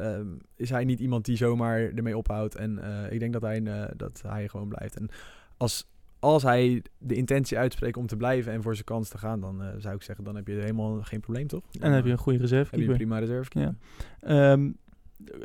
ehm, 0.00 0.26
is 0.56 0.70
hij 0.70 0.84
niet 0.84 1.00
iemand 1.00 1.24
die 1.24 1.36
zomaar 1.36 1.80
ermee 1.94 2.16
ophoudt. 2.16 2.54
En 2.54 2.80
ik 3.10 3.18
denk 3.20 3.32
dat 3.32 3.42
hij, 3.42 3.62
dat 3.96 4.22
hij 4.26 4.48
gewoon 4.48 4.68
blijft. 4.68 4.96
En 4.96 5.08
als, 5.56 5.88
als 6.18 6.42
hij 6.42 6.82
de 6.98 7.14
intentie 7.14 7.58
uitspreekt 7.58 7.96
om 7.96 8.06
te 8.06 8.16
blijven 8.16 8.52
en 8.52 8.62
voor 8.62 8.74
zijn 8.74 8.84
kans 8.84 9.08
te 9.08 9.18
gaan, 9.18 9.40
dan 9.40 9.62
eh, 9.62 9.68
zou 9.78 9.94
ik 9.94 10.02
zeggen, 10.02 10.24
dan 10.24 10.36
heb 10.36 10.46
je 10.46 10.54
helemaal 10.54 11.02
geen 11.02 11.20
probleem, 11.20 11.46
toch? 11.46 11.62
En 11.72 11.80
dan 11.80 11.92
heb 11.92 12.04
je 12.04 12.10
een 12.10 12.18
goede 12.18 12.56
heb 12.56 12.68
je 12.72 12.86
een 12.88 12.94
prima 12.96 13.18
reserve. 13.18 13.50
Ja. 13.60 13.74
Ehm, 14.20 14.70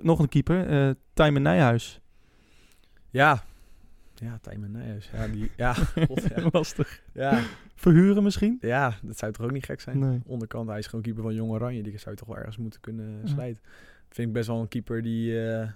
nog 0.01 0.19
een 0.19 0.29
keeper, 0.29 0.67
eh 0.67 0.89
Tijmen 1.13 1.41
Nijhuis. 1.41 2.01
ja. 3.09 3.43
Ja, 4.15 4.37
Tijmen 4.41 4.71
Nijhuis. 4.71 5.09
Ja, 5.13 5.27
die, 5.27 5.51
ja, 5.57 5.73
god, 6.07 6.23
ja. 6.35 6.47
Lastig. 6.51 7.03
ja. 7.13 7.41
Verhuren 7.75 8.23
misschien? 8.23 8.57
Ja, 8.59 8.93
dat 9.01 9.17
zou 9.17 9.31
toch 9.31 9.45
ook 9.45 9.51
niet 9.51 9.65
gek 9.65 9.81
zijn? 9.81 9.99
Nee. 9.99 10.21
Onderkant, 10.25 10.69
hij 10.69 10.77
is 10.79 10.87
gewoon 10.87 11.01
keeper 11.01 11.23
van 11.23 11.33
Jong 11.33 11.51
Oranje. 11.51 11.83
Die 11.83 11.97
zou 11.97 12.11
je 12.11 12.17
toch 12.17 12.27
wel 12.27 12.37
ergens 12.37 12.57
moeten 12.57 12.81
kunnen 12.81 13.19
Ja. 13.21 13.27
slijten. 13.27 13.61
Vind 14.09 14.27
ik 14.27 14.33
best 14.33 14.47
wel 14.47 14.61
een 14.61 14.67
keeper 14.67 15.01
die, 15.01 15.47
eh, 15.49 15.69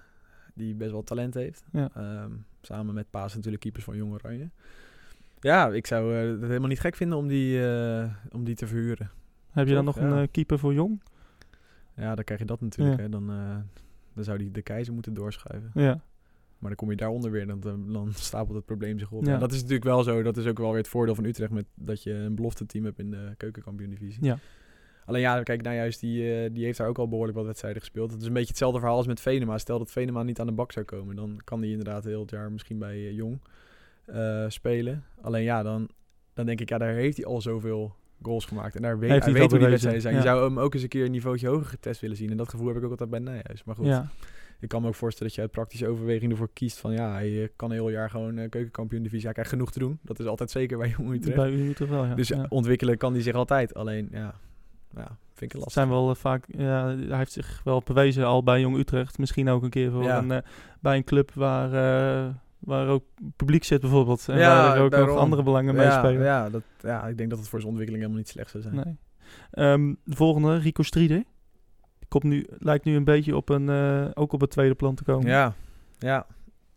die 0.54 0.74
best 0.74 0.90
wel 0.90 1.02
talent 1.02 1.34
heeft. 1.34 1.64
Ja. 1.72 1.90
Ehm, 1.94 2.30
samen 2.62 2.94
met 2.94 3.10
Paas 3.10 3.34
natuurlijk 3.34 3.62
keepers 3.62 3.84
van 3.84 3.96
Jong 3.96 4.12
Oranje. 4.12 4.50
Ja, 5.40 5.68
ik 5.68 5.86
zou 5.86 6.14
eh, 6.14 6.30
het 6.30 6.40
helemaal 6.40 6.68
niet 6.68 6.80
gek 6.80 6.96
vinden 6.96 7.18
om 7.18 7.28
die, 7.28 7.66
eh, 7.66 8.10
om 8.30 8.44
die 8.44 8.54
te 8.54 8.66
verhuren. 8.66 9.10
Heb 9.50 9.66
je 9.66 9.74
dan 9.74 9.84
nog 9.84 9.96
een 9.96 10.12
eh, 10.12 10.28
keeper 10.30 10.58
voor 10.58 10.74
Jong? 10.74 11.02
Ja, 11.96 12.14
dan 12.14 12.24
krijg 12.24 12.40
je 12.40 12.46
dat 12.46 12.60
natuurlijk. 12.60 12.96
Ja. 12.96 13.02
Hè. 13.02 13.08
Dan, 13.08 13.26
dan 14.14 14.24
zou 14.24 14.38
die 14.38 14.50
de 14.50 14.62
keizer 14.62 14.94
moeten 14.94 15.14
doorschuiven. 15.14 15.70
Ja. 15.74 16.00
Maar 16.58 16.68
dan 16.68 16.74
kom 16.74 16.90
je 16.90 16.96
daaronder 16.96 17.30
weer, 17.30 17.46
dan, 17.46 17.60
dan, 17.92 18.12
stapelt 18.12 18.56
het 18.56 18.64
probleem 18.64 18.98
zich 18.98 19.10
op. 19.10 19.24
Ja. 19.24 19.32
En 19.32 19.40
dat 19.40 19.50
is 19.50 19.56
natuurlijk 19.56 19.84
wel 19.84 20.02
zo. 20.02 20.22
Dat 20.22 20.36
is 20.36 20.46
ook 20.46 20.58
wel 20.58 20.68
weer 20.68 20.78
het 20.78 20.88
voordeel 20.88 21.14
van 21.14 21.24
Utrecht 21.24 21.52
met 21.52 21.66
dat 21.74 22.02
je 22.02 22.12
een 22.12 22.34
belofte 22.34 22.66
team 22.66 22.84
hebt 22.84 22.98
in 22.98 23.10
de 23.10 23.34
keukenkampioen-divisie. 23.36 24.24
Ja. 24.24 24.38
Alleen 25.04 25.20
ja, 25.20 25.42
kijk, 25.42 25.62
nou 25.62 25.76
juist, 25.76 26.00
die, 26.00 26.52
die 26.52 26.64
heeft 26.64 26.78
daar 26.78 26.88
ook 26.88 26.98
al 26.98 27.08
behoorlijk 27.08 27.36
wat 27.36 27.46
wedstrijden 27.46 27.80
gespeeld. 27.80 28.10
Het 28.10 28.20
is 28.20 28.26
een 28.26 28.32
beetje 28.32 28.48
hetzelfde 28.48 28.78
verhaal 28.78 28.96
als 28.96 29.06
met 29.06 29.20
Venema. 29.20 29.58
Stel 29.58 29.78
dat 29.78 29.90
Venema 29.90 30.22
niet 30.22 30.40
aan 30.40 30.46
de 30.46 30.52
bak 30.52 30.72
zou 30.72 30.84
komen, 30.84 31.16
dan 31.16 31.40
kan 31.44 31.60
hij 31.60 31.70
inderdaad 31.70 32.04
heel 32.04 32.20
het 32.20 32.30
jaar 32.30 32.52
misschien 32.52 32.78
bij 32.78 33.12
Jong 33.12 33.40
eh, 34.06 34.44
spelen. 34.48 35.04
Alleen 35.20 35.42
ja, 35.42 35.62
dan, 35.62 35.88
dan 36.34 36.46
denk 36.46 36.60
ik, 36.60 36.68
ja, 36.68 36.78
daar 36.78 36.92
heeft 36.92 37.16
hij 37.16 37.26
al 37.26 37.40
zoveel 37.40 37.94
goals 38.22 38.44
gemaakt. 38.44 38.76
En 38.76 38.82
daar 38.82 38.98
weet 38.98 39.10
hij 39.10 39.18
hij 39.18 39.32
weet 39.32 39.50
hoe 39.50 39.58
die 39.58 39.68
wedstrijden 39.68 40.02
zijn. 40.02 40.14
ja. 40.14 40.20
Je 40.20 40.26
zou 40.26 40.44
hem 40.44 40.58
ook 40.58 40.74
eens 40.74 40.82
een 40.82 40.88
keer 40.88 41.04
een 41.04 41.10
niveautje 41.10 41.48
hoger 41.48 41.66
getest 41.66 42.00
willen 42.00 42.16
zien. 42.16 42.30
En 42.30 42.36
dat 42.36 42.48
gevoel 42.48 42.66
heb 42.66 42.76
ik 42.76 42.84
ook 42.84 42.90
altijd 42.90 43.10
bij 43.10 43.18
Nijhuis. 43.18 43.64
Maar 43.64 43.74
goed, 43.74 43.86
ja. 43.86 44.10
ik 44.60 44.68
kan 44.68 44.82
me 44.82 44.88
ook 44.88 44.94
voorstellen 44.94 45.28
dat 45.28 45.36
je 45.36 45.42
uit 45.42 45.50
praktische 45.50 45.88
overweging 45.88 46.32
ervoor 46.32 46.50
kiest 46.52 46.78
van 46.78 46.92
ja, 46.92 47.12
hij 47.12 47.42
eh, 47.42 47.48
kan 47.56 47.70
een 47.70 47.76
heel 47.76 47.90
jaar 47.90 48.10
gewoon 48.10 48.38
eh, 48.38 48.48
keukenkampioen 48.48 49.02
divisie. 49.02 49.24
Hij 49.24 49.32
krijgt 49.32 49.50
genoeg 49.50 49.72
te 49.72 49.78
doen. 49.78 49.98
Dat 50.02 50.18
is 50.18 50.26
altijd 50.26 50.50
zeker 50.50 50.78
bij 50.78 50.94
Jong 50.96 51.12
Utrecht. 51.12 51.36
Bij 51.36 51.88
wel, 51.88 52.04
ja. 52.04 52.14
Dus 52.14 52.28
ja. 52.28 52.46
ontwikkelen 52.48 52.96
kan 52.96 53.12
hij 53.12 53.22
zich 53.22 53.34
altijd. 53.34 53.74
Alleen 53.74 54.08
ja, 54.12 54.34
ja 54.94 55.18
vind 55.34 55.52
ik 55.52 55.52
Het 55.52 55.54
lastig. 55.54 55.72
zijn 55.72 55.88
wel 55.88 56.14
vaak, 56.14 56.44
ja, 56.46 56.96
hij 56.96 57.18
heeft 57.18 57.32
zich 57.32 57.60
wel 57.64 57.82
bewezen 57.84 58.24
al 58.24 58.42
bij 58.42 58.60
Jong 58.60 58.76
Utrecht. 58.76 59.18
Misschien 59.18 59.48
ook 59.48 59.62
een 59.62 59.70
keer 59.70 59.90
voor 59.90 60.10
een, 60.10 60.42
bij 60.80 60.96
een 60.96 61.04
club 61.04 61.32
waar, 61.32 61.70
waar 62.66 62.88
ook 62.88 63.04
publiek 63.36 63.64
zit 63.64 63.80
bijvoorbeeld. 63.80 64.28
En 64.28 64.38
Ja, 64.38 64.48
waar 64.66 64.76
er 64.76 64.82
ook 64.82 65.06
nog 65.06 65.16
andere 65.18 65.42
belangen 65.42 65.74
ja, 65.74 65.80
meespelen. 65.80 66.22
ja, 66.24 66.50
dat, 66.50 66.62
ja, 66.80 67.06
ik 67.06 67.16
denk 67.18 67.30
dat 67.30 67.38
het 67.38 67.48
voor 67.48 67.58
zijn 67.58 67.70
ontwikkeling 67.70 68.04
helemaal 68.04 68.24
niet 68.24 68.32
slecht 68.32 68.50
zou 68.50 68.62
zijn. 68.62 68.74
Nee. 68.74 68.96
Ehm, 69.50 69.94
de 70.04 70.16
volgende, 70.16 70.56
Rico 70.58 70.82
Strieder. 70.82 71.24
Die 71.98 72.08
komt 72.08 72.24
nu, 72.24 72.46
lijkt 72.58 72.84
nu 72.84 72.96
een 72.96 73.04
beetje 73.04 73.36
op 73.36 73.48
een, 73.48 73.68
eh, 73.68 74.06
ook 74.14 74.32
op 74.32 74.40
het 74.40 74.50
tweede 74.50 74.74
plan 74.74 74.94
te 74.94 75.04
komen. 75.04 75.28
Ja, 75.28 75.54
ja, 75.98 76.26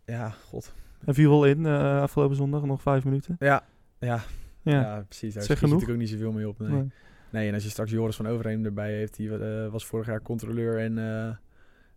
ja, 0.04 0.28
god. 0.48 0.72
Hij 1.04 1.14
viel 1.14 1.30
wel 1.30 1.44
in 1.44 1.66
eh, 1.66 2.00
afgelopen 2.00 2.36
zondag, 2.36 2.64
nog 2.64 2.82
vijf 2.82 3.04
minuten. 3.04 3.36
Ja, 3.38 3.62
ja, 3.98 4.20
Ja, 4.62 4.80
ja. 4.80 5.04
precies. 5.08 5.34
Daar 5.34 5.42
Zeg 5.42 5.42
schiet 5.42 5.48
je 5.48 5.56
genoeg? 5.56 5.72
natuurlijk 5.80 5.90
ook 5.92 5.98
niet 5.98 6.08
zoveel 6.08 6.32
mee 6.32 6.48
op. 6.48 6.58
Nee. 6.58 6.70
Nee. 6.70 6.90
Nee, 7.30 7.48
en 7.48 7.54
als 7.54 7.62
je 7.62 7.68
straks 7.70 7.90
Joris 7.90 8.16
van 8.16 8.26
Overheem 8.28 8.64
erbij 8.64 8.92
heeft, 8.94 9.16
die 9.16 9.38
eh, 9.38 9.70
was 9.70 9.86
vorig 9.86 10.06
jaar 10.06 10.22
controleur 10.22 10.78
en 10.78 10.94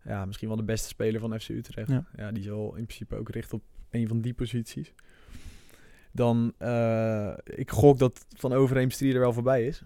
ja, 0.05 0.25
misschien 0.25 0.47
wel 0.47 0.57
de 0.57 0.63
beste 0.63 0.87
speler 0.87 1.19
van 1.19 1.39
FC 1.39 1.49
Utrecht. 1.49 1.89
Ja. 1.89 2.05
Ja. 2.15 2.31
die 2.31 2.43
zal 2.43 2.75
in 2.75 2.85
principe 2.85 3.15
ook 3.15 3.29
richten 3.29 3.57
op 3.57 3.63
een 3.93 4.07
van 4.07 4.21
die 4.21 4.33
posities. 4.33 4.93
Dan, 6.11 6.53
eh, 6.57 7.33
ik 7.43 7.71
gok 7.71 7.99
dat 7.99 8.25
van 8.37 8.53
Overheem 8.53 8.91
Strieder 8.91 9.19
wel 9.19 9.33
voorbij 9.33 9.65
is. 9.65 9.83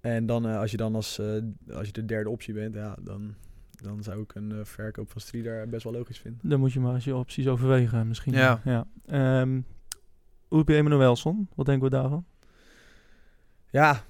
En 0.00 0.26
dan, 0.26 0.46
eh, 0.46 0.58
als 0.58 0.70
je 0.70 0.76
dan 0.76 0.94
als, 0.94 1.18
eh, 1.18 1.26
als 1.74 1.86
je 1.86 1.92
de 1.92 2.04
derde 2.04 2.30
optie 2.30 2.54
bent, 2.54 2.74
ja, 2.74 2.96
dan, 3.00 3.34
dan 3.70 4.02
zou 4.02 4.22
ik 4.22 4.34
een 4.34 4.52
eh, 4.52 4.64
verkoop 4.64 5.10
van 5.10 5.20
Strieder 5.20 5.68
best 5.68 5.84
wel 5.84 5.92
logisch 5.92 6.18
vinden. 6.18 6.48
Dan 6.48 6.60
moet 6.60 6.72
je 6.72 6.80
maar 6.80 6.94
eens 6.94 7.04
je 7.04 7.16
opties 7.16 7.46
overwegen 7.48 8.08
misschien. 8.08 8.32
Ja. 8.32 8.60
ja. 8.64 8.86
Ehm, 9.06 9.60
Urbi 10.50 10.74
Emanuelson, 10.74 11.48
wat 11.54 11.66
denken 11.66 11.84
we 11.84 11.90
daarvan? 11.90 12.24
Ja, 13.70 14.04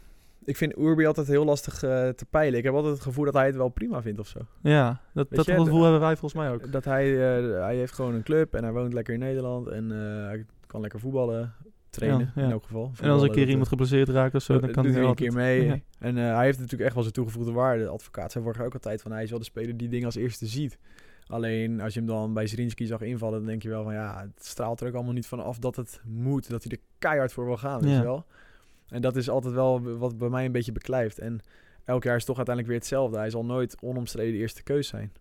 ik 0.47 0.57
vind 0.57 0.79
Urbi 0.79 1.07
altijd 1.07 1.27
heel 1.27 1.45
lastig 1.45 1.83
eh, 1.83 2.09
te 2.09 2.27
peilen. 2.31 2.59
Ik 2.59 2.65
heb 2.65 2.75
altijd 2.75 2.93
het 2.95 3.03
gevoel 3.03 3.25
dat 3.25 3.35
hij 3.35 3.47
het 3.47 3.57
wel 3.57 3.69
prima 3.69 4.03
vindt 4.03 4.21
of 4.21 4.27
zo. 4.29 4.39
Ja, 4.63 5.01
dat, 5.15 5.27
Weet 5.29 5.37
dat 5.39 5.47
je, 5.47 5.53
gevoel 5.55 5.83
hebben 5.83 6.01
wij 6.01 6.17
volgens 6.17 6.43
mij 6.43 6.53
ook. 6.53 6.73
Dat 6.73 6.85
hij, 6.85 7.13
eh, 7.13 7.61
hij 7.63 7.77
heeft 7.77 7.93
gewoon 7.93 8.15
een 8.15 8.23
club 8.23 8.55
en 8.55 8.63
hij 8.63 8.73
woont 8.73 8.93
lekker 8.93 9.15
in 9.15 9.21
Nederland. 9.21 9.67
En 9.69 9.93
eh, 9.93 10.27
hij 10.27 10.45
kan 10.67 10.81
lekker 10.81 11.01
voetballen, 11.01 11.55
trainen 11.91 12.21
Ja, 12.21 12.33
ja. 12.41 12.43
in 12.47 12.51
elk 12.51 12.65
geval. 12.65 12.93
En 13.01 13.11
als 13.11 13.23
een 13.23 13.31
keer 13.31 13.41
dat, 13.41 13.49
iemand 13.49 13.69
geblesseerd 13.69 14.09
raakt 14.09 14.35
of 14.35 14.43
zo, 14.43 14.61
dan 14.61 14.71
kan 14.71 14.85
hij 14.85 14.93
hij 14.93 15.03
een 15.03 15.07
altijd- 15.09 15.29
keer 15.29 15.39
mee. 15.39 15.65
Ja. 15.65 15.79
En 15.99 16.17
hij 16.17 16.45
heeft 16.45 16.57
natuurlijk 16.59 16.85
echt 16.85 16.95
wel 16.95 17.03
zijn 17.03 17.15
toegevoegde 17.15 17.53
waarde. 17.53 17.83
De 17.83 17.89
advocaat 17.89 18.33
zei 18.33 18.45
vorig 18.45 18.61
ook 18.63 18.75
altijd 18.75 19.03
van 19.03 19.13
hij 19.13 19.23
is 19.23 19.31
wel 19.31 19.39
de 19.39 19.45
speler 19.45 19.77
die 19.77 19.89
dingen 19.89 20.07
als 20.07 20.15
eerste 20.17 20.47
ziet. 20.47 20.79
Alleen 21.27 21.81
als 21.81 21.93
je 21.95 21.99
hem 21.99 22.09
dan 22.09 22.33
bij 22.35 22.47
Zrinski 22.47 22.87
zag 22.87 23.01
invallen, 23.01 23.39
dan 23.39 23.47
denk 23.49 23.63
je 23.63 23.69
wel 23.69 23.83
van 23.83 23.93
ja, 23.95 24.21
het 24.35 24.45
straalt 24.47 24.81
er 24.81 24.87
ook 24.89 24.95
allemaal 24.95 25.13
niet 25.13 25.27
van 25.27 25.41
af 25.45 25.59
dat 25.59 25.77
het 25.77 26.01
moet. 26.05 26.51
Dat 26.51 26.63
hij 26.63 26.73
er 26.73 26.83
keihard 26.99 27.33
voor 27.33 27.45
wil 27.45 27.57
gaan, 27.57 27.81
weet 27.81 27.97
je 27.97 28.03
wel. 28.03 28.27
En 28.89 29.03
dat 29.03 29.17
is 29.17 29.29
altijd 29.29 29.55
wel 29.55 29.83
wat 29.83 30.19
bij 30.19 30.29
mij 30.29 30.45
een 30.45 30.53
beetje 30.53 30.73
beklijft. 30.73 31.19
En 31.19 31.41
elk 31.85 32.03
jaar 32.03 32.17
is 32.17 32.25
toch 32.25 32.37
uiteindelijk 32.37 32.75
weer 32.75 32.83
hetzelfde. 32.83 33.19
Hij 33.19 33.31
zal 33.31 33.45
nooit 33.45 33.77
onomstreden 33.81 34.33
de 34.33 34.39
eerste 34.39 34.63
keus 34.63 34.89
zijn. 34.89 35.13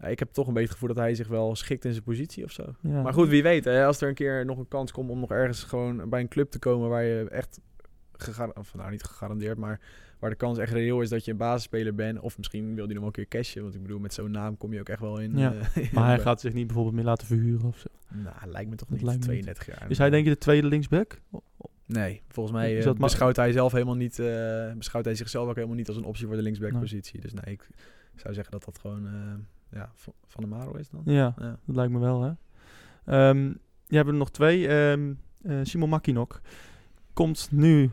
Ja, 0.00 0.06
ik 0.06 0.18
heb 0.18 0.32
toch 0.32 0.46
een 0.46 0.52
beetje 0.52 0.68
het 0.68 0.78
gevoel 0.78 0.94
dat 0.94 1.04
hij 1.04 1.14
zich 1.14 1.28
wel 1.28 1.56
schikt 1.56 1.84
in 1.84 1.92
zijn 1.92 2.04
positie 2.04 2.44
of 2.44 2.50
zo. 2.50 2.74
Ja. 2.80 3.02
Maar 3.02 3.12
goed, 3.12 3.28
wie 3.28 3.42
weet. 3.42 3.64
Hè, 3.64 3.84
als 3.84 4.00
er 4.00 4.08
een 4.08 4.14
keer 4.14 4.44
nog 4.44 4.58
een 4.58 4.68
kans 4.68 4.92
komt 4.92 5.10
om 5.10 5.20
nog 5.20 5.30
ergens 5.30 5.62
gewoon 5.62 6.08
bij 6.08 6.20
een 6.20 6.28
club 6.28 6.50
te 6.50 6.58
komen 6.58 6.88
waar 6.88 7.04
je 7.04 7.28
echt 7.28 7.60
gegarandeerd, 8.12 8.74
nou 8.74 8.90
niet 8.90 9.02
gegarandeerd, 9.02 9.58
maar 9.58 9.80
waar 10.18 10.30
de 10.30 10.36
kans 10.36 10.58
echt 10.58 10.72
reëel 10.72 11.00
is 11.00 11.08
dat 11.08 11.24
je 11.24 11.30
een 11.30 11.36
basisspeler 11.36 11.94
bent. 11.94 12.20
Of 12.20 12.36
misschien 12.36 12.74
wil 12.74 12.84
hij 12.84 12.94
nog 12.94 12.96
wel 12.96 13.06
een 13.06 13.12
keer 13.12 13.28
cashen. 13.28 13.62
Want 13.62 13.74
ik 13.74 13.82
bedoel, 13.82 13.98
met 13.98 14.14
zo'n 14.14 14.30
naam 14.30 14.56
kom 14.56 14.72
je 14.72 14.80
ook 14.80 14.88
echt 14.88 15.00
wel 15.00 15.18
in. 15.18 15.38
Ja, 15.38 15.54
eh, 15.74 15.92
Maar 15.92 16.06
hij 16.06 16.18
gaat 16.18 16.40
zich 16.40 16.52
niet 16.52 16.66
bijvoorbeeld 16.66 16.96
meer 16.96 17.04
laten 17.04 17.26
verhuren 17.26 17.68
of 17.68 17.78
zo. 17.78 17.88
Nou, 18.08 18.36
lijkt 18.46 18.70
me 18.70 18.76
toch 18.76 18.88
Dat 18.88 19.12
niet. 19.12 19.22
32 19.22 19.66
jaar. 19.66 19.90
Is 19.90 19.98
hij 19.98 20.10
denk 20.10 20.24
je 20.24 20.30
de 20.30 20.38
tweede 20.38 20.66
linksback? 20.66 21.20
Nee, 21.86 22.22
volgens 22.28 22.56
mij 22.56 22.84
eh, 22.84 22.92
beschouwt 22.92 23.36
hij 23.36 23.52
zelf 23.52 23.72
helemaal 23.72 23.94
niet. 23.94 24.18
eh, 24.18 24.72
beschouwt 24.76 25.04
hij 25.04 25.14
zichzelf 25.14 25.48
ook 25.48 25.54
helemaal 25.54 25.76
niet 25.76 25.88
als 25.88 25.96
een 25.96 26.04
optie 26.04 26.26
voor 26.26 26.36
de 26.36 26.42
linksback-positie. 26.42 27.20
Dus 27.20 27.32
nee, 27.32 27.54
ik 27.54 27.68
zou 28.16 28.34
zeggen 28.34 28.52
dat 28.52 28.64
dat 28.64 28.78
gewoon 28.78 29.06
eh, 29.06 29.12
ja, 29.78 29.90
van, 30.26 30.42
de 30.42 30.46
Maro 30.46 30.72
is 30.74 30.88
dan. 30.90 31.02
Ja, 31.04 31.34
Ja. 31.38 31.58
dat 31.64 31.76
lijkt 31.76 31.92
me 31.92 31.98
wel, 31.98 32.22
hè. 32.22 32.30
Ehm 33.04 33.52
je 33.88 33.96
hebt 33.96 34.08
er 34.08 34.14
nog 34.14 34.30
twee. 34.30 34.68
Eh, 34.68 34.98
Simon 35.62 35.88
Makinok 35.88 36.40
komt 37.12 37.48
nu... 37.50 37.90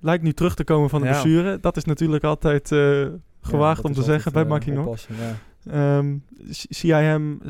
Lijkt 0.00 0.22
nu 0.22 0.32
terug 0.32 0.54
te 0.54 0.64
komen 0.64 0.90
van 0.90 1.00
de 1.00 1.06
Ja. 1.06 1.12
blessure. 1.12 1.60
Dat 1.60 1.76
is 1.76 1.84
natuurlijk 1.84 2.24
altijd 2.24 2.68
gewaagd 3.40 3.84
om 3.84 3.92
te 3.92 4.02
zeggen 4.02 4.32
bij 4.32 4.44
Makinok. 4.44 4.96
Ehm, 5.66 6.16
zie 6.48 6.88
jij 6.88 7.04
hem, 7.04 7.40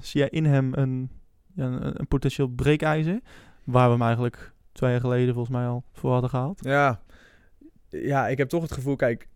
zie 0.00 0.20
jij 0.20 0.28
in 0.28 0.44
hem 0.44 0.74
een, 0.74 1.10
een, 1.56 2.00
een 2.00 2.06
potentieel 2.08 2.48
breekijzer? 2.48 3.20
Waar 3.64 3.86
we 3.86 3.92
hem 3.92 4.02
eigenlijk 4.02 4.52
twee 4.78 4.90
jaar 4.90 5.00
geleden 5.00 5.34
volgens 5.34 5.56
mij 5.56 5.66
al 5.66 5.84
voor 5.92 6.12
hadden 6.12 6.30
gehaald. 6.30 6.64
Ja. 6.64 7.02
ja, 7.88 8.28
ik 8.28 8.38
heb 8.38 8.48
toch 8.48 8.62
het 8.62 8.72
gevoel, 8.72 8.96
kijk, 8.96 9.28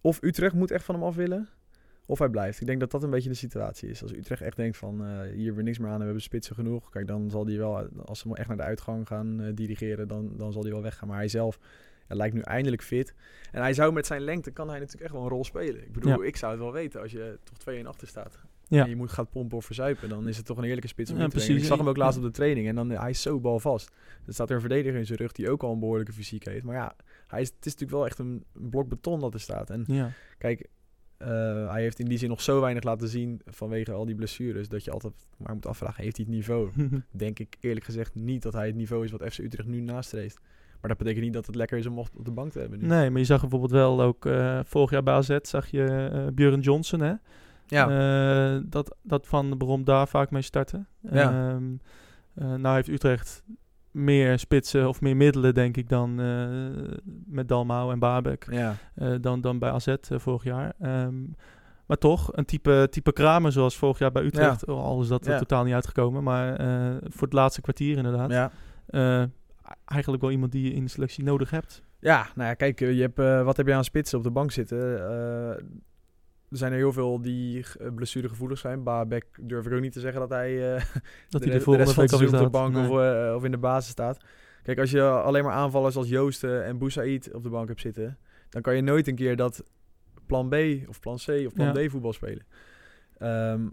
of 0.00 0.22
Utrecht 0.22 0.54
moet 0.54 0.70
echt 0.70 0.84
van 0.84 0.94
hem 0.94 1.04
af 1.04 1.14
willen, 1.14 1.48
of 2.06 2.18
hij 2.18 2.28
blijft. 2.28 2.60
Ik 2.60 2.66
denk 2.66 2.80
dat 2.80 2.90
dat 2.90 3.02
een 3.02 3.10
beetje 3.10 3.28
de 3.28 3.34
situatie 3.34 3.88
is. 3.88 4.02
Als 4.02 4.12
Utrecht 4.12 4.40
echt 4.42 4.56
denkt 4.56 4.76
van, 4.76 5.00
eh, 5.00 5.06
hier 5.20 5.44
hebben 5.44 5.54
we 5.54 5.62
niks 5.62 5.78
meer 5.78 5.86
aan 5.86 5.92
en 5.94 5.98
we 5.98 6.04
hebben 6.04 6.22
spitsen 6.22 6.54
genoeg. 6.54 6.90
Kijk, 6.90 7.06
dan 7.06 7.30
zal 7.30 7.46
hij 7.46 7.58
wel, 7.58 7.88
als 8.04 8.18
ze 8.18 8.34
echt 8.34 8.48
naar 8.48 8.56
de 8.56 8.62
uitgang 8.62 9.06
gaan 9.06 9.40
eh, 9.40 9.54
dirigeren, 9.54 10.08
dan, 10.08 10.32
dan 10.36 10.52
zal 10.52 10.62
hij 10.62 10.70
wel 10.72 10.82
weggaan. 10.82 11.08
Maar 11.08 11.16
hij 11.16 11.28
zelf 11.28 11.58
ja, 12.08 12.16
lijkt 12.16 12.34
nu 12.34 12.40
eindelijk 12.40 12.82
fit. 12.82 13.14
En 13.52 13.60
hij 13.60 13.74
zou 13.74 13.92
met 13.92 14.06
zijn 14.06 14.20
lengte, 14.20 14.50
kan 14.50 14.68
hij 14.68 14.78
natuurlijk 14.78 15.04
echt 15.04 15.14
wel 15.14 15.22
een 15.22 15.28
rol 15.28 15.44
spelen. 15.44 15.82
Ik 15.82 15.92
bedoel, 15.92 16.20
Ja. 16.22 16.26
ik 16.26 16.36
zou 16.36 16.52
het 16.52 16.60
wel 16.60 16.72
weten 16.72 17.00
als 17.00 17.12
je 17.12 17.38
toch 17.44 17.58
2 17.58 17.78
in 17.78 17.86
achter 17.86 18.06
staat. 18.08 18.38
Ja. 18.68 18.82
En 18.82 18.88
je 18.88 18.96
moet 18.96 19.12
gaat 19.12 19.30
pompen 19.30 19.56
of 19.56 19.64
verzuipen, 19.64 20.08
dan 20.08 20.28
is 20.28 20.36
het 20.36 20.46
toch 20.46 20.56
een 20.56 20.62
heerlijke 20.62 20.88
spits 20.88 21.10
om 21.10 21.18
Ja, 21.18 21.28
te 21.28 21.36
brengen. 21.36 21.56
Ik 21.56 21.64
zag 21.64 21.78
hem 21.78 21.88
ook 21.88 21.96
laatst 21.96 22.18
op 22.18 22.24
de 22.24 22.30
training 22.30 22.68
en 22.68 22.74
dan, 22.74 22.90
hij 22.90 23.10
is 23.10 23.22
zo 23.22 23.40
balvast. 23.40 23.90
Er 24.26 24.32
staat 24.32 24.48
er 24.48 24.54
een 24.54 24.60
verdediger 24.60 24.98
in 24.98 25.06
zijn 25.06 25.18
rug 25.18 25.32
die 25.32 25.50
ook 25.50 25.62
al 25.62 25.72
een 25.72 25.78
behoorlijke 25.78 26.12
fysiek 26.12 26.44
heeft. 26.44 26.64
Maar 26.64 26.74
ja, 26.74 26.94
hij 27.26 27.40
is, 27.40 27.48
het 27.48 27.66
is 27.66 27.72
natuurlijk 27.72 27.90
wel 27.90 28.06
echt 28.06 28.18
een, 28.18 28.44
blok 28.52 28.88
beton 28.88 29.20
dat 29.20 29.34
er 29.34 29.40
staat. 29.40 29.70
En 29.70 29.84
Ja, 29.86 30.10
kijk, 30.38 30.68
eh, 31.16 31.28
hij 31.70 31.82
heeft 31.82 31.98
in 31.98 32.06
die 32.08 32.18
zin 32.18 32.28
nog 32.28 32.40
zo 32.40 32.60
weinig 32.60 32.82
laten 32.82 33.08
zien 33.08 33.40
vanwege 33.44 33.92
al 33.92 34.04
die 34.04 34.14
blessures. 34.14 34.68
Dat 34.68 34.84
je 34.84 34.90
altijd 34.90 35.14
maar 35.36 35.54
moet 35.54 35.66
afvragen, 35.66 36.02
heeft 36.02 36.16
hij 36.16 36.26
het 36.28 36.34
niveau? 36.34 36.70
Denk 37.10 37.38
ik 37.38 37.56
eerlijk 37.60 37.84
gezegd 37.84 38.14
niet 38.14 38.42
dat 38.42 38.52
hij 38.52 38.66
het 38.66 38.76
niveau 38.76 39.04
is 39.04 39.10
wat 39.10 39.22
FC 39.32 39.38
Utrecht 39.38 39.68
nu 39.68 39.80
nastreeft. 39.80 40.38
Maar 40.80 40.90
dat 40.90 40.98
betekent 40.98 41.24
niet 41.24 41.34
dat 41.34 41.46
het 41.46 41.54
lekker 41.54 41.78
is 41.78 41.86
om 41.86 41.98
op 41.98 42.08
op 42.16 42.24
de 42.24 42.30
bank 42.30 42.52
te 42.52 42.58
hebben 42.58 42.78
nu. 42.78 42.86
nee, 42.86 43.10
maar 43.10 43.20
je 43.20 43.26
zag 43.26 43.40
bijvoorbeeld 43.40 43.70
wel 43.70 44.02
ook 44.02 44.26
eh, 44.26 44.60
vorig 44.64 44.90
jaar 44.90 45.02
bij 45.02 45.14
AZ 45.14 45.36
zag 45.42 45.66
je 45.66 45.84
eh 45.84 46.26
Björn 46.34 46.60
Johnson, 46.60 47.00
hè? 47.00 47.14
Ja, 47.66 47.88
Eh, 47.88 48.60
dat, 48.64 48.96
dat 49.02 49.26
Van 49.26 49.56
Brom 49.58 49.84
daar 49.84 50.08
vaak 50.08 50.30
mee 50.30 50.42
starten. 50.42 50.88
Ja. 51.00 51.30
Ehm, 51.50 51.64
eh, 52.34 52.54
nou 52.54 52.74
heeft 52.74 52.88
Utrecht 52.88 53.42
meer 53.90 54.38
spitsen 54.38 54.88
of 54.88 55.00
meer 55.00 55.16
middelen, 55.16 55.54
denk 55.54 55.76
ik, 55.76 55.88
dan 55.88 56.20
eh, 56.20 56.46
met 57.26 57.48
Dalmau 57.48 57.92
en 57.92 57.98
Babek. 57.98 58.46
ja. 58.50 58.74
dan, 59.20 59.40
dan 59.40 59.58
bij 59.58 59.70
AZ 59.70 59.94
vorig 60.00 60.44
jaar. 60.44 60.72
Ehm, 60.80 61.14
maar 61.86 61.96
toch, 61.98 62.36
een 62.36 62.44
type, 62.44 62.86
type 62.90 63.12
Kramer 63.12 63.52
zoals 63.52 63.76
vorig 63.76 63.98
jaar 63.98 64.12
bij 64.12 64.22
Utrecht. 64.24 64.66
Al 64.66 65.00
is 65.02 65.08
dat 65.08 65.26
er 65.26 65.32
Ja. 65.32 65.38
totaal 65.38 65.64
niet 65.64 65.74
uitgekomen. 65.74 66.22
Maar 66.22 66.56
voor 67.02 67.22
het 67.26 67.32
laatste 67.32 67.60
kwartier 67.60 67.96
inderdaad. 67.96 68.30
ja. 68.30 68.50
Eigenlijk 69.84 70.22
wel 70.22 70.30
iemand 70.32 70.52
die 70.52 70.64
je 70.64 70.72
in 70.72 70.84
de 70.84 70.90
selectie 70.90 71.24
nodig 71.24 71.50
hebt. 71.50 71.82
Ja, 72.00 72.26
nou 72.34 72.48
ja, 72.48 72.54
kijk, 72.54 72.78
je 72.78 73.10
hebt, 73.12 73.44
wat 73.44 73.56
heb 73.56 73.66
je 73.66 73.74
aan 73.74 73.84
spitsen 73.84 74.18
op 74.18 74.24
de 74.24 74.30
bank 74.30 74.50
zitten? 74.50 74.78
Er 76.50 76.56
zijn 76.56 76.72
er 76.72 76.78
heel 76.78 76.92
veel 76.92 77.20
die 77.20 77.64
eh, 77.78 77.94
blessuregevoelig 77.94 78.58
zijn. 78.58 78.82
Babek 78.82 79.26
durf 79.40 79.66
ik 79.66 79.72
ook 79.72 79.80
niet 79.80 79.92
te 79.92 80.00
zeggen 80.00 80.20
dat 80.20 80.30
hij 80.30 80.74
eh, 80.74 80.84
Dat 81.28 81.42
de, 81.42 81.48
hij 81.50 81.58
de 81.58 81.64
de 81.64 81.76
rest 81.76 81.92
van 81.92 82.02
het 82.02 82.12
seizoen 82.12 82.38
op 82.38 82.44
de 82.44 82.50
bank 82.50 82.74
Nee. 82.74 82.90
of, 82.90 82.98
eh, 83.00 83.34
of 83.34 83.44
in 83.44 83.50
de 83.50 83.58
basis 83.58 83.90
staat. 83.90 84.24
Kijk, 84.62 84.78
als 84.78 84.90
je 84.90 85.02
alleen 85.02 85.44
maar 85.44 85.52
aanvallers 85.52 85.96
als 85.96 86.08
Joosten 86.08 86.64
en 86.64 86.78
Boussaïd 86.78 87.32
op 87.34 87.42
de 87.42 87.48
bank 87.48 87.68
hebt 87.68 87.80
zitten... 87.80 88.18
dan 88.48 88.62
kan 88.62 88.76
je 88.76 88.82
nooit 88.82 89.08
een 89.08 89.14
keer 89.14 89.36
dat 89.36 89.62
plan 90.26 90.48
B 90.48 90.54
of 90.88 91.00
plan 91.00 91.16
C 91.16 91.28
of 91.46 91.52
plan 91.52 91.66
Ja. 91.66 91.86
D 91.86 91.90
voetbal 91.90 92.12
spelen. 92.12 92.46
Ehm, 93.18 93.68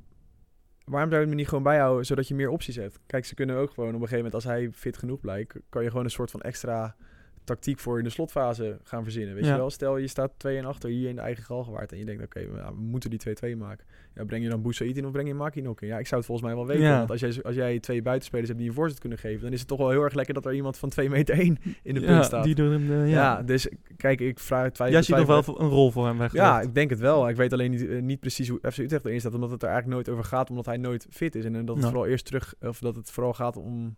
waarom 0.86 1.09
zou 1.09 1.21
je 1.21 1.27
hem 1.27 1.36
niet 1.36 1.47
gewoon 1.47 1.63
bijhouden, 1.63 2.05
zodat 2.05 2.27
je 2.27 2.36
meer 2.36 2.49
opties 2.49 2.75
hebt? 2.75 2.99
Kijk, 3.05 3.25
ze 3.25 3.36
kunnen 3.36 3.55
ook 3.55 3.69
gewoon 3.69 3.95
op 3.95 4.01
een 4.01 4.07
gegeven 4.07 4.23
moment, 4.23 4.33
als 4.33 4.43
hij 4.43 4.69
fit 4.71 4.97
genoeg 4.97 5.19
blijkt... 5.19 5.59
kan 5.69 5.83
je 5.83 5.89
gewoon 5.89 6.03
een 6.05 6.12
soort 6.12 6.31
van 6.31 6.41
extra 6.41 6.95
tactiek 7.43 7.79
voor 7.79 7.97
in 7.97 8.03
de 8.03 8.10
slotfase 8.10 8.79
gaan 8.84 9.03
verzinnen. 9.03 9.36
Weet 9.36 9.45
Ja. 9.45 9.51
je 9.51 9.58
wel? 9.58 9.69
Stel, 9.69 9.97
je 9.97 10.08
staat 10.08 10.32
2 10.38 10.58
en 10.58 10.65
achter 10.65 10.89
hier 10.89 11.10
in 11.10 11.15
de 11.15 11.21
eigen 11.21 11.43
galgenwaard... 11.43 11.91
en 11.91 11.97
je 11.97 12.06
denkt, 12.06 12.23
oké, 12.23 12.39
we, 12.39 12.62
we 12.75 12.82
moeten 12.82 13.10
die 13.10 13.19
2-2 13.53 13.58
maken. 13.58 13.86
Ja, 14.15 14.23
breng 14.25 14.43
je 14.43 14.49
dan 14.49 14.62
Boussaïd 14.62 14.97
in 14.97 15.06
of 15.06 15.12
breng 15.12 15.27
je 15.27 15.34
Makinok 15.34 15.82
in? 15.82 15.88
Ja, 15.88 15.97
ik 15.97 16.08
zou 16.08 16.21
het 16.21 16.29
volgens 16.29 16.47
mij 16.47 16.58
wel 16.58 16.67
weten. 16.67 16.84
Ja. 16.84 16.97
Want 16.97 17.12
als 17.12 17.19
jij, 17.19 17.43
als 17.43 17.56
jij 17.56 17.79
twee 17.79 18.01
buitenspelers 18.01 18.47
hebt 18.47 18.60
die 18.60 18.69
een 18.69 18.75
voorzet 18.75 18.99
kunnen 18.99 19.17
geven... 19.17 19.41
dan 19.41 19.51
is 19.51 19.60
het 19.60 19.67
toch 19.67 19.77
wel 19.77 19.89
heel 19.89 20.03
erg 20.03 20.13
lekker 20.13 20.34
dat 20.34 20.45
er 20.45 20.53
iemand 20.53 20.77
van 20.77 20.89
2 20.89 21.10
meter 21.10 21.36
1 21.39 21.58
in 21.84 21.93
de 21.93 21.99
Ja, 21.99 22.06
punt 22.08 22.25
staat. 22.25 22.43
Die 22.43 22.56
doen 22.56 22.71
hem, 22.71 22.91
eh, 22.91 23.10
ja. 23.10 23.13
ja. 23.38 23.41
dus 23.43 23.67
kijk, 23.97 24.19
ik 24.19 24.39
vraag 24.39 24.63
het 24.63 24.77
Jij 24.77 25.01
ziet 25.01 25.15
nog 25.15 25.25
wel 25.45 25.60
een 25.60 25.69
rol 25.69 25.91
voor 25.91 26.06
hem 26.06 26.17
weggelegd. 26.17 26.47
Ja, 26.47 26.62
ik 26.62 26.75
denk 26.75 26.89
het 26.89 26.99
wel. 26.99 27.29
Ik 27.29 27.36
weet 27.36 27.53
alleen 27.53 27.71
niet, 27.71 27.88
eh, 27.88 28.01
niet 28.01 28.19
precies 28.19 28.49
hoe 28.49 28.60
FC 28.71 28.77
Utrecht 28.77 29.06
erin 29.06 29.19
staat... 29.19 29.34
omdat 29.34 29.51
het 29.51 29.62
er 29.63 29.69
eigenlijk 29.69 29.95
nooit 29.97 30.17
over 30.17 30.29
gaat, 30.29 30.49
omdat 30.49 30.65
hij 30.65 30.77
nooit 30.77 31.08
fit 31.10 31.36
is. 31.36 31.45
En, 31.45 31.56
eh, 31.56 31.65
dat 31.65 31.75
het 31.75 31.86
vooral 31.86 32.06
eerst 32.06 32.25
terug... 32.25 32.53
of 32.62 32.79
dat 32.79 32.95
het 32.95 33.12
vooral 33.12 33.34
gaat 33.34 33.58
om 33.58 33.95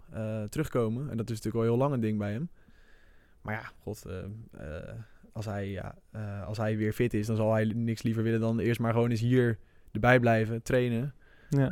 terugkomen. 0.49 1.09
En 1.09 1.17
dat 1.17 1.29
is 1.29 1.35
natuurlijk 1.35 1.55
al 1.65 1.71
heel 1.71 1.77
lang 1.77 1.93
een 1.93 1.99
ding 1.99 2.17
bij 2.17 2.31
hem. 2.31 2.49
Maar 3.45 3.53
ja, 3.53 3.71
god... 3.81 4.05
eh, 4.05 4.17
eh, 4.51 4.93
als, 5.31 5.45
hij, 5.45 5.69
ja, 5.69 5.95
eh, 6.11 6.47
als 6.47 6.57
hij 6.57 6.77
weer 6.77 6.93
fit 6.93 7.13
is, 7.13 7.27
dan 7.27 7.35
zal 7.35 7.53
hij 7.53 7.65
niks 7.65 8.01
liever 8.03 8.23
willen 8.23 8.39
dan 8.39 8.59
eerst 8.59 8.79
maar 8.79 8.93
gewoon 8.93 9.09
eens 9.09 9.19
hier 9.21 9.57
erbij 9.91 10.19
blijven, 10.19 10.61
trainen. 10.63 11.13
Ja. 11.49 11.71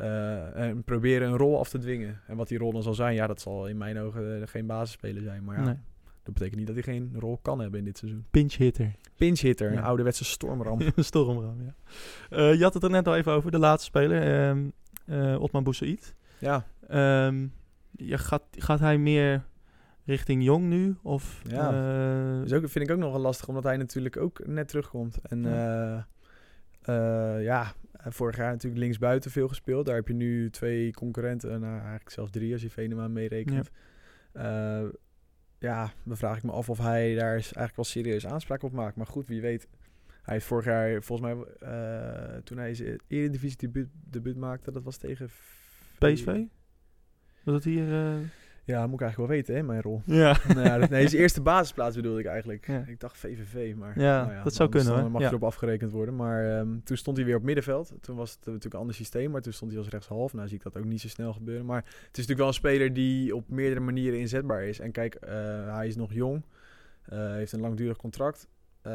en 0.54 0.84
proberen 0.84 1.28
een 1.28 1.38
rol 1.38 1.60
af 1.60 1.70
te 1.70 1.78
dwingen. 1.78 2.20
En 2.28 2.36
wat 2.38 2.48
die 2.48 2.58
rol 2.58 2.72
dan 2.72 2.84
zal 2.84 2.94
zijn, 2.94 3.16
ja, 3.16 3.28
dat 3.28 3.42
zal 3.42 3.68
in 3.68 3.78
mijn 3.78 4.00
ogen 4.00 4.42
eh, 4.42 4.48
geen 4.48 4.66
basisspeler 4.66 5.22
zijn. 5.24 5.44
Maar 5.44 5.58
ja, 5.58 5.64
Nee. 5.66 5.78
dat 6.24 6.34
betekent 6.34 6.58
niet 6.58 6.68
dat 6.68 6.76
hij 6.76 6.84
geen 6.94 7.16
rol 7.20 7.38
kan 7.42 7.60
hebben 7.60 7.80
in 7.80 7.86
dit 7.86 7.98
seizoen. 7.98 8.26
Pinch 8.32 8.54
hitter. 8.56 8.96
Pinch 9.16 9.40
hitter, 9.40 9.72
een 9.72 9.84
ouderwetse 9.84 10.26
stormram. 10.26 10.80
Stormram, 10.96 11.58
ja. 11.62 11.74
Je 12.50 12.64
had 12.64 12.74
het 12.74 12.84
er 12.84 12.90
net 12.90 13.08
al 13.08 13.16
even 13.16 13.32
over, 13.32 13.52
de 13.52 13.58
laatste 13.60 13.86
speler, 13.86 14.22
ehm 14.50 14.64
eh, 15.06 15.42
Otman 15.42 15.64
Boussaïd. 15.64 16.16
ja, 16.40 16.66
Ehm, 16.88 17.48
ja, 17.92 18.18
gaat, 18.18 18.44
gaat 18.52 18.80
hij 18.80 18.98
meer 18.98 19.44
richting 20.06 20.44
jong 20.44 20.68
nu? 20.68 20.96
Of, 21.02 21.42
Ja. 21.48 21.68
eh, 21.68 22.42
Dus 22.42 22.54
ook, 22.54 22.70
vind 22.70 22.86
ik 22.90 22.92
ook 22.92 23.02
nog 23.02 23.12
wel 23.12 23.22
lastig, 23.22 23.48
omdat 23.48 23.64
hij 23.64 23.78
natuurlijk 23.78 24.18
ook 24.18 24.48
net 24.48 24.68
terugkomt. 24.68 25.18
En 25.22 25.44
ja, 25.44 26.08
ja 27.40 27.74
vorig 27.96 28.38
jaar 28.38 28.52
natuurlijk 28.52 28.82
linksbuiten 28.82 29.32
veel 29.32 29.48
gespeeld. 29.48 29.86
Daar 29.86 29.96
heb 29.96 30.08
je 30.08 30.14
nu 30.14 30.50
twee 30.50 30.94
concurrenten, 30.94 31.60
nou 31.62 31.74
eigenlijk 31.80 32.10
zelfs 32.10 32.32
drie 32.32 32.54
als 32.54 32.62
je 32.62 32.70
Venema 32.70 33.08
meerekent. 33.08 33.72
Ja. 34.34 34.92
ja, 35.60 35.92
dan 36.04 36.18
vraag 36.18 36.38
ik 36.38 36.44
me 36.44 36.52
af 36.52 36.70
of 36.70 36.78
hij 36.78 37.16
daar 37.16 37.36
is 37.38 37.44
eigenlijk 37.54 37.76
wel 37.76 37.86
serieus 37.86 38.28
aanspraak 38.28 38.64
op 38.64 38.72
maakt. 38.72 38.96
Maar 38.96 39.08
goed, 39.08 39.28
wie 39.28 39.42
weet. 39.42 39.68
Hij 40.24 40.34
heeft 40.34 40.46
vorig 40.46 40.66
jaar, 40.66 41.04
volgens 41.04 41.34
mij, 41.34 41.46
eh, 41.70 42.38
toen 42.44 42.58
hij 42.58 42.74
zijn 42.74 43.00
Eredivisie 43.08 43.58
debuut, 43.58 43.88
debuut 44.10 44.38
maakte, 44.38 44.72
dat 44.72 44.84
was 44.84 44.98
tegen... 44.98 45.30
PSV? 46.00 46.42
Was 47.44 47.56
het 47.56 47.64
hier... 47.64 47.88
Ja, 48.66 48.80
dat 48.80 48.90
moet 48.90 49.00
ik 49.00 49.02
eigenlijk 49.02 49.18
wel 49.32 49.38
weten, 49.40 49.56
hè, 49.56 49.64
mijn 49.64 49.82
rol. 49.82 50.02
Ja. 50.24 50.38
nou 50.48 50.62
ja, 50.62 50.78
dat- 50.78 50.90
nee, 50.90 51.08
zijn 51.08 51.22
eerste 51.22 51.42
basisplaats 51.42 51.96
bedoelde 51.96 52.20
ik 52.20 52.26
eigenlijk. 52.26 52.68
Ja. 52.68 52.84
Ik 52.88 53.00
dacht 53.00 53.18
VVV, 53.18 53.76
maar 53.76 54.00
Ja, 54.00 54.26
nou 54.26 54.44
dat 54.44 54.54
zou 54.54 54.70
kunnen, 54.70 54.96
Dan 54.96 55.12
mag 55.12 55.22
Ja. 55.22 55.28
je 55.28 55.34
erop 55.34 55.44
afgerekend 55.48 55.92
worden. 55.92 56.16
Maar 56.16 56.58
ehm, 56.60 56.80
toen 56.84 56.98
stond 56.98 57.18
hij 57.18 57.26
weer 57.26 57.36
op 57.36 57.44
middenveld. 57.44 57.94
Toen 58.02 58.16
was 58.16 58.30
het 58.32 58.40
natuurlijk 58.46 58.74
een 58.74 58.80
ander 58.80 58.96
systeem, 58.96 59.32
maar 59.32 59.42
toen 59.42 59.54
stond 59.54 59.72
hij 59.72 59.80
als 59.80 59.90
rechtshalf. 59.90 60.34
Nou 60.34 60.48
zie 60.48 60.58
ik 60.58 60.64
dat 60.64 60.78
ook 60.78 60.86
niet 60.86 61.02
zo 61.02 61.08
snel 61.08 61.34
gebeuren. 61.34 61.66
Maar 61.66 61.82
het 61.84 61.94
is 61.94 62.28
natuurlijk 62.28 62.40
wel 62.40 62.48
een 62.48 62.54
speler 62.54 62.94
die 62.94 63.36
op 63.36 63.50
meerdere 63.50 63.80
manieren 63.80 64.20
inzetbaar 64.20 64.64
is. 64.64 64.80
En 64.80 64.92
kijk, 64.92 65.16
eh, 65.16 65.34
hij 65.76 65.88
is 65.88 65.96
nog 65.96 66.14
jong, 66.14 66.44
eh, 67.04 67.32
heeft 67.34 67.52
een 67.52 67.60
langdurig 67.62 67.98
contract. 67.98 68.48
Eh, 68.82 68.94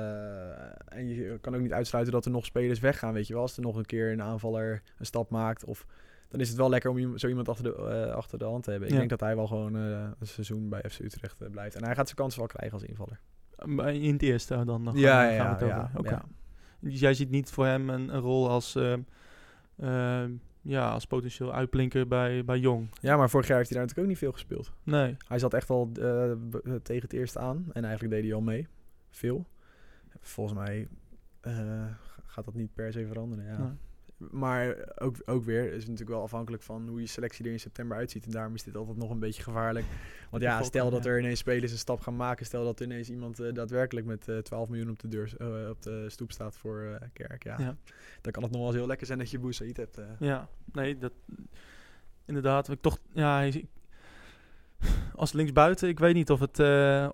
en 0.89 1.09
je 1.09 1.39
kan 1.41 1.55
ook 1.55 1.61
niet 1.61 1.73
uitsluiten 1.73 2.13
dat 2.15 2.25
er 2.25 2.31
nog 2.31 2.45
spelers 2.45 2.81
weggaan, 2.81 3.13
weet 3.13 3.27
je 3.27 3.33
wel. 3.33 3.43
Als 3.43 3.57
er 3.57 3.63
nog 3.63 3.77
een 3.77 3.85
keer 3.87 4.13
een 4.13 4.23
aanvaller 4.23 4.83
een 4.99 5.07
stap 5.07 5.31
maakt 5.31 5.65
of 5.65 5.87
dan 6.29 6.41
is 6.41 6.49
het 6.49 6.57
wel 6.57 6.69
lekker 6.71 6.91
om 6.91 7.19
zo 7.19 7.29
iemand 7.29 7.49
achter 7.49 7.65
de, 7.65 7.75
eh, 8.07 8.15
achter 8.15 8.39
de 8.39 8.45
hand 8.45 8.65
te 8.65 8.71
hebben. 8.71 8.89
Ik 8.89 8.95
Ja. 8.95 8.99
denk 9.01 9.11
dat 9.11 9.21
hij 9.21 9.37
wel 9.37 9.47
gewoon 9.47 9.77
eh, 9.77 9.83
een 10.19 10.27
seizoen 10.27 10.69
bij 10.69 10.85
FC 10.91 10.99
Utrecht 11.01 11.41
eh, 11.41 11.51
blijft. 11.51 11.77
En 11.77 11.85
hij 11.85 11.95
gaat 11.95 12.05
zijn 12.07 12.17
kansen 12.19 12.39
wel 12.39 12.49
krijgen 12.49 12.73
als 12.79 12.83
invaller. 12.89 13.21
Maar 13.65 13.95
In 13.95 14.13
het 14.13 14.23
eerste 14.23 14.65
dan 14.65 14.83
nog. 14.83 14.99
Ja, 14.99 15.21
gaan 15.21 15.29
we 15.29 15.35
ja, 15.35 15.51
het 15.51 15.93
ja, 15.93 15.99
Oké. 15.99 16.11
ja. 16.11 16.25
Dus 16.81 17.01
jij 17.01 17.15
ziet 17.15 17.31
niet 17.31 17.51
voor 17.51 17.67
hem 17.67 17.91
een, 17.91 18.15
een 18.15 18.21
rol 18.21 18.49
als, 18.51 18.75
eh, 18.75 18.93
ehm, 19.79 20.33
ja, 20.63 20.91
als 20.91 21.07
potentieel 21.07 21.53
uitblinker 21.55 22.09
bij, 22.09 22.45
bij 22.45 22.59
Jong. 22.59 22.89
Ja, 23.01 23.17
maar 23.17 23.31
vorig 23.31 23.47
jaar 23.47 23.57
heeft 23.57 23.69
hij 23.71 23.79
daar 23.79 23.87
natuurlijk 23.89 23.99
ook 23.99 24.07
niet 24.07 24.19
veel 24.19 24.33
gespeeld. 24.33 24.73
Nee. 24.83 25.17
Hij 25.29 25.39
zat 25.39 25.55
echt 25.55 25.71
al 25.71 25.91
tegen 26.83 27.03
het 27.03 27.13
eerste 27.13 27.39
aan. 27.39 27.67
En 27.73 27.85
eigenlijk 27.85 28.15
deed 28.15 28.25
hij 28.25 28.35
al 28.35 28.41
mee. 28.41 28.67
Veel. 29.11 29.47
Volgens 30.21 30.59
mij 30.59 30.89
gaat 32.27 32.45
dat 32.45 32.55
niet 32.55 32.75
per 32.75 32.93
se 32.93 33.07
veranderen. 33.07 33.45
Ja. 33.45 33.59
Nee. 33.59 33.73
Maar 34.19 34.75
ook, 34.99 35.17
ook 35.25 35.45
weer 35.45 35.65
is 35.67 35.73
het 35.73 35.83
natuurlijk 35.83 36.11
wel 36.11 36.23
afhankelijk 36.23 36.63
van 36.63 36.89
hoe 36.89 37.01
je 37.01 37.07
selectie 37.07 37.45
er 37.45 37.53
in 37.53 37.61
september 37.61 37.97
uitziet. 37.97 38.25
En 38.25 38.31
daarom 38.31 38.55
is 38.55 38.63
dit 38.63 38.77
altijd 38.77 38.97
nog 38.97 39.11
een 39.11 39.19
beetje 39.19 39.43
gevaarlijk. 39.43 39.87
Want 40.31 40.43
ja, 40.43 40.63
stel 40.63 40.91
dat 40.91 41.07
er 41.07 41.19
ineens 41.19 41.39
spelers 41.39 41.73
een 41.73 41.79
stap 41.79 42.01
gaan 42.01 42.17
maken. 42.17 42.47
Stel 42.47 42.65
dat 42.65 42.79
er 42.81 42.87
ineens 42.87 43.11
iemand 43.11 43.41
eh, 43.41 43.53
daadwerkelijk 43.53 44.07
met 44.07 44.29
eh 44.29 44.39
12 44.39 44.69
miljoen 44.69 44.91
op 44.91 44.99
de, 44.99 45.09
deur, 45.09 45.35
eh, 45.39 45.69
op 45.69 45.83
de 45.83 46.05
stoep 46.11 46.33
staat 46.33 46.57
voor 46.57 46.99
Kerk. 47.13 47.45
Ja. 47.45 47.57
Ja. 47.59 47.77
Dan 48.21 48.33
kan 48.33 48.43
het 48.43 48.51
nog 48.53 48.61
wel 48.61 48.69
eens 48.71 48.79
heel 48.79 48.87
lekker 48.87 49.07
zijn 49.07 49.19
dat 49.19 49.31
je 49.31 49.39
Boussaïd 49.39 49.77
hebt. 49.77 49.99
Ja, 50.19 50.49
nee, 50.73 50.99
dat... 50.99 51.13
Inderdaad, 52.25 52.69
ik 52.71 52.81
toch... 52.81 52.99
Ja, 53.13 53.49
als 55.15 55.33
linksbuiten, 55.33 55.89
ik 55.89 55.99
weet 55.99 56.15
niet 56.15 56.31
of, 56.31 56.41
het, 56.41 56.59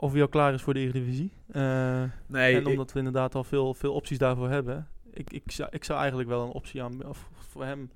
of 0.01 0.13
hij 0.13 0.21
al 0.23 0.29
klaar 0.29 0.55
is 0.55 0.63
voor 0.63 0.75
de 0.75 0.81
Eredivisie. 0.81 1.33
Eh 1.51 2.03
Nee, 2.27 2.55
en 2.55 2.61
ik- 2.61 2.67
omdat 2.69 2.93
we 2.93 2.99
inderdaad 2.99 3.35
al 3.35 3.45
veel, 3.45 3.75
veel 3.75 3.93
opties 3.95 4.19
daarvoor 4.19 4.49
hebben. 4.51 4.89
Ik, 5.15 5.33
ik, 5.33 5.51
zou, 5.51 5.69
ik 5.73 5.85
zou 5.85 5.99
eigenlijk 5.99 6.29
wel 6.29 6.43
een 6.45 6.51
optie 6.53 6.83
aan... 6.83 7.07
Of 7.07 7.29
voor 7.33 7.65
hem 7.65 7.91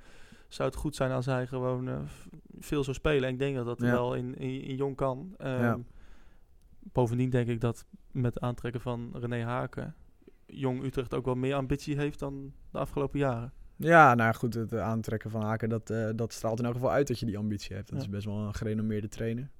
zou 0.48 0.68
het 0.68 0.78
goed 0.78 0.96
zijn 0.96 1.10
als 1.10 1.26
hij 1.26 1.46
gewoon 1.46 1.88
eh, 1.88 1.98
veel 2.58 2.84
zou 2.84 2.96
spelen. 2.96 3.24
En 3.28 3.32
ik 3.32 3.38
denk 3.38 3.56
dat 3.56 3.66
dat 3.66 3.80
Ja. 3.80 3.90
wel 3.90 4.14
in, 4.14 4.34
in, 4.36 4.62
in 4.62 4.76
Jong 4.76 4.96
kan. 4.96 5.34
Ehm, 5.38 5.62
Ja. 5.62 5.78
Bovendien 6.92 7.30
denk 7.30 7.48
ik 7.48 7.60
dat 7.60 7.84
met 8.10 8.34
het 8.34 8.42
aantrekken 8.42 8.80
van 8.80 9.10
René 9.14 9.42
Haken... 9.44 9.94
Jong 10.46 10.82
Utrecht 10.84 11.14
ook 11.14 11.24
wel 11.24 11.34
meer 11.34 11.54
ambitie 11.54 11.96
heeft 11.96 12.18
dan 12.18 12.52
de 12.70 12.78
afgelopen 12.78 13.18
jaren. 13.18 13.52
Ja, 13.76 14.14
nou 14.14 14.34
goed, 14.34 14.54
het 14.54 14.74
aantrekken 14.74 15.30
van 15.30 15.42
Haken, 15.42 15.68
dat, 15.68 15.90
eh, 15.90 16.08
dat 16.16 16.32
straalt 16.32 16.58
in 16.58 16.64
elk 16.64 16.74
geval 16.74 16.90
uit 16.90 17.06
dat 17.08 17.18
je 17.18 17.26
die 17.26 17.38
ambitie 17.38 17.76
hebt. 17.76 17.88
Dat 17.88 17.98
Ja. 17.98 18.04
is 18.04 18.10
best 18.10 18.24
wel 18.26 18.36
een 18.38 18.54
gerenommeerde 18.54 19.08
trainer. 19.08 19.50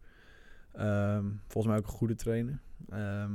Ehm, 0.73 1.25
volgens 1.47 1.67
mij 1.67 1.77
ook 1.77 1.87
een 1.87 1.99
goede 1.99 2.15
trainer. 2.15 2.61
Ehm, 2.89 3.33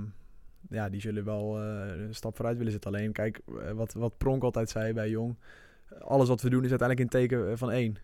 ja, 0.70 0.90
die 0.90 1.02
zullen 1.02 1.24
wel 1.24 1.60
eh, 1.60 2.02
een 2.02 2.16
stap 2.16 2.36
vooruit 2.36 2.58
willen 2.58 2.72
zetten. 2.72 2.94
Alleen, 2.94 3.12
kijk, 3.12 3.42
eh, 3.62 3.72
wat, 3.72 3.94
wat 3.94 4.18
Pronk 4.18 4.44
altijd 4.44 4.70
zei 4.70 4.94
bij 4.94 5.10
Jong. 5.10 5.36
Alles 6.00 6.28
wat 6.28 6.42
we 6.42 6.50
doen 6.50 6.64
is 6.64 6.70
uiteindelijk 6.70 7.14
in 7.14 7.20
teken 7.20 7.50
eh, 7.50 7.58
van 7.58 7.72
één. 7.72 7.96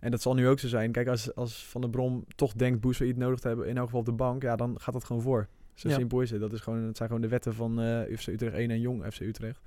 En 0.00 0.10
dat 0.10 0.22
zal 0.22 0.34
nu 0.34 0.48
ook 0.48 0.58
zo 0.58 0.68
zijn. 0.68 0.92
Kijk, 0.92 1.08
als, 1.08 1.34
als 1.34 1.66
Van 1.66 1.80
der 1.80 1.90
Brom 1.90 2.24
toch 2.36 2.52
denkt 2.52 2.80
Boussaïd 2.80 3.16
nodig 3.16 3.40
te 3.40 3.48
hebben, 3.48 3.68
in 3.68 3.76
elk 3.76 3.84
geval 3.84 4.00
op 4.00 4.06
de 4.06 4.12
bank, 4.12 4.42
ja, 4.42 4.56
dan 4.56 4.80
gaat 4.80 4.94
dat 4.94 5.04
gewoon 5.04 5.22
voor. 5.22 5.48
Zo 5.74 5.88
Ja. 5.88 5.94
simpel 5.94 6.20
is 6.20 6.30
het. 6.30 6.40
Dat, 6.40 6.52
is 6.52 6.60
gewoon, 6.60 6.84
dat 6.86 6.96
zijn 6.96 7.08
gewoon 7.08 7.22
de 7.22 7.28
wetten 7.28 7.54
van 7.54 7.80
eh 7.80 8.16
FC 8.16 8.26
Utrecht 8.26 8.54
1 8.54 8.70
en 8.70 8.80
Jong 8.80 9.04
FC 9.12 9.20
Utrecht. 9.20 9.60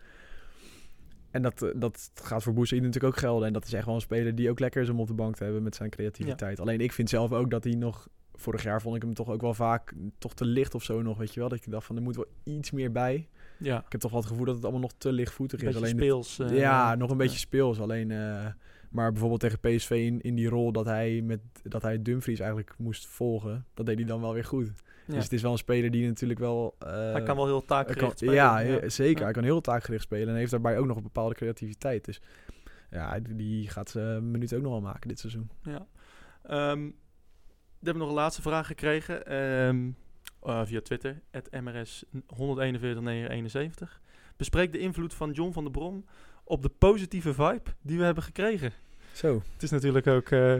En 1.31 1.41
dat, 1.41 1.71
dat 1.75 2.11
gaat 2.13 2.43
voor 2.43 2.53
Boussaïd 2.53 2.81
natuurlijk 2.81 3.13
ook 3.13 3.19
gelden. 3.19 3.47
En 3.47 3.53
dat 3.53 3.65
is 3.65 3.73
echt 3.73 3.85
wel 3.85 3.95
een 3.95 4.01
speler 4.01 4.35
die 4.35 4.49
ook 4.49 4.59
lekker 4.59 4.81
is 4.81 4.89
om 4.89 4.99
op 4.99 5.07
de 5.07 5.13
bank 5.13 5.35
te 5.35 5.43
hebben 5.43 5.63
met 5.63 5.75
zijn 5.75 5.89
creativiteit. 5.89 6.59
Alleen 6.59 6.79
ik 6.81 6.91
vind 6.91 7.09
zelf 7.09 7.31
ook 7.31 7.49
dat 7.49 7.63
hij 7.63 7.73
nog... 7.73 8.07
Vorig 8.41 8.63
jaar 8.63 8.81
vond 8.81 8.95
ik 8.95 9.01
hem 9.01 9.13
toch 9.13 9.29
ook 9.29 9.41
wel 9.41 9.53
vaak 9.53 9.93
toch 10.17 10.33
te 10.33 10.45
licht 10.45 10.75
of 10.75 10.83
zo 10.83 11.01
nog, 11.01 11.17
weet 11.17 11.33
je 11.33 11.39
wel. 11.39 11.49
Dat 11.49 11.57
ik 11.65 11.71
dacht 11.71 11.85
van, 11.85 11.95
er 11.95 12.01
moet 12.01 12.15
wel 12.15 12.27
iets 12.43 12.71
meer 12.71 12.91
bij. 12.91 13.27
Ja, 13.57 13.77
Ik 13.85 13.91
heb 13.91 14.01
toch 14.01 14.11
wel 14.11 14.19
het 14.19 14.29
gevoel 14.29 14.45
dat 14.45 14.55
het 14.55 14.63
allemaal 14.63 14.81
nog 14.81 14.93
te 14.97 15.11
lichtvoetig 15.11 15.61
is. 15.61 15.75
Alleen 15.75 15.95
de- 15.95 16.03
speels. 16.03 16.39
eh, 16.39 16.57
ja, 16.57 16.95
nog 16.95 17.09
een 17.11 17.17
beetje 17.17 17.37
speels. 17.39 17.79
Alleen, 17.79 18.11
eh, 18.11 18.45
maar 18.89 19.11
bijvoorbeeld 19.11 19.39
tegen 19.41 19.59
PSV 19.59 19.89
in, 19.91 20.21
in 20.21 20.35
die 20.35 20.47
rol 20.49 20.71
dat 20.71 20.85
hij, 20.85 21.21
met, 21.21 21.39
dat 21.63 21.81
hij 21.81 22.01
Dumfries 22.01 22.39
eigenlijk 22.39 22.73
moest 22.77 23.07
volgen, 23.07 23.65
dat 23.73 23.85
deed 23.85 23.97
hij 23.97 24.05
dan 24.07 24.21
wel 24.21 24.33
weer 24.33 24.45
goed. 24.45 24.71
Ja. 25.07 25.13
Dus 25.13 25.23
het 25.23 25.33
is 25.33 25.41
wel 25.41 25.51
een 25.51 25.57
speler 25.57 25.91
die 25.91 26.07
natuurlijk 26.07 26.39
wel... 26.39 26.75
eh, 26.79 26.89
hij 27.11 27.23
kan 27.23 27.35
wel 27.35 27.45
heel 27.45 27.65
taakgericht 27.65 27.99
kan- 28.07 28.11
spelen. 28.17 28.33
ja, 28.33 28.89
zeker. 28.89 29.17
Ja. 29.17 29.23
Hij 29.23 29.33
kan 29.33 29.43
heel 29.43 29.61
taakgericht 29.61 30.03
spelen 30.03 30.27
en 30.27 30.35
heeft 30.35 30.51
daarbij 30.51 30.77
ook 30.77 30.85
nog 30.85 30.97
een 30.97 31.03
bepaalde 31.03 31.35
creativiteit. 31.35 32.05
Dus 32.05 32.21
ja, 32.91 33.19
die- 33.19 33.69
gaat 33.69 33.89
zijn 33.89 34.31
minuut 34.31 34.53
ook 34.53 34.61
nog 34.61 34.71
wel 34.71 34.81
maken 34.81 35.07
dit 35.07 35.19
seizoen. 35.19 35.49
Ja. 35.63 35.87
Ehm, 36.43 36.89
hebben 37.85 38.03
nog 38.03 38.09
een 38.09 38.21
laatste 38.21 38.41
vraag 38.41 38.67
gekregen 38.67 39.25
ehm, 39.25 39.89
eh, 40.43 40.61
via 40.65 40.81
Twitter, 40.81 41.21
MRS 41.61 42.03
141971. 42.11 44.01
Bespreek 44.37 44.71
de 44.71 44.79
invloed 44.79 45.13
van 45.13 45.31
John 45.31 45.51
van 45.51 45.63
der 45.63 45.71
Brom 45.71 46.05
op 46.43 46.61
de 46.61 46.69
positieve 46.69 47.33
vibe 47.33 47.69
die 47.81 47.97
we 47.97 48.03
hebben 48.03 48.23
gekregen. 48.23 48.71
Zo. 49.13 49.41
Het 49.53 49.63
is 49.63 49.69
natuurlijk 49.69 50.07
ook 50.07 50.29
eh 50.29 50.55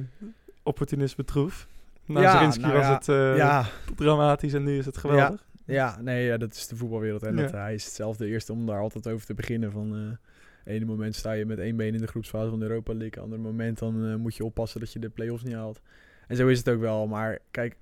opportunisme 0.64 1.24
troef. 1.24 1.68
Na 2.06 2.22
Ja, 2.22 2.40
nou 2.40 2.74
was 2.74 2.86
ja, 2.86 2.94
het 2.94 3.10
eh, 3.10 3.38
ja, 3.38 3.66
dramatisch 3.96 4.54
en 4.54 4.64
nu 4.64 4.78
is 4.78 4.86
het 4.86 4.98
geweldig. 4.98 5.46
Ja, 5.66 6.02
nee, 6.02 6.26
ja, 6.26 6.38
dat 6.38 6.54
is 6.54 6.68
de 6.68 6.76
voetbalwereld. 6.76 7.24
En 7.24 7.36
Ja. 7.36 7.42
dat, 7.42 7.52
hij 7.52 7.74
is 7.74 7.96
zelf 7.96 8.18
de 8.18 8.28
eerste 8.28 8.52
om 8.54 8.66
daar 8.66 8.80
altijd 8.80 9.08
over 9.08 9.26
te 9.26 9.34
beginnen. 9.34 9.72
Van 9.72 9.96
eh 9.96 10.74
ene 10.74 10.86
moment 10.86 11.16
sta 11.16 11.32
je 11.32 11.46
met 11.46 11.60
één 11.60 11.76
been 11.76 11.94
in 11.94 12.02
de 12.02 12.08
groepsfase 12.08 12.50
van 12.50 12.60
de 12.60 12.66
Europa 12.66 12.94
League. 12.94 13.24
Ander 13.24 13.40
moment 13.40 13.80
dan 13.80 14.06
eh, 14.06 14.16
moet 14.16 14.36
je 14.36 14.46
oppassen 14.46 14.80
dat 14.80 14.94
je 14.94 15.00
de 15.00 15.10
play-offs 15.10 15.44
niet 15.44 15.54
haalt. 15.54 15.82
En 16.32 16.38
zo 16.38 16.48
is 16.48 16.58
het 16.58 16.70
ook 16.70 16.80
wel. 16.80 17.08
Maar 17.08 17.40
kijk, 17.52 17.76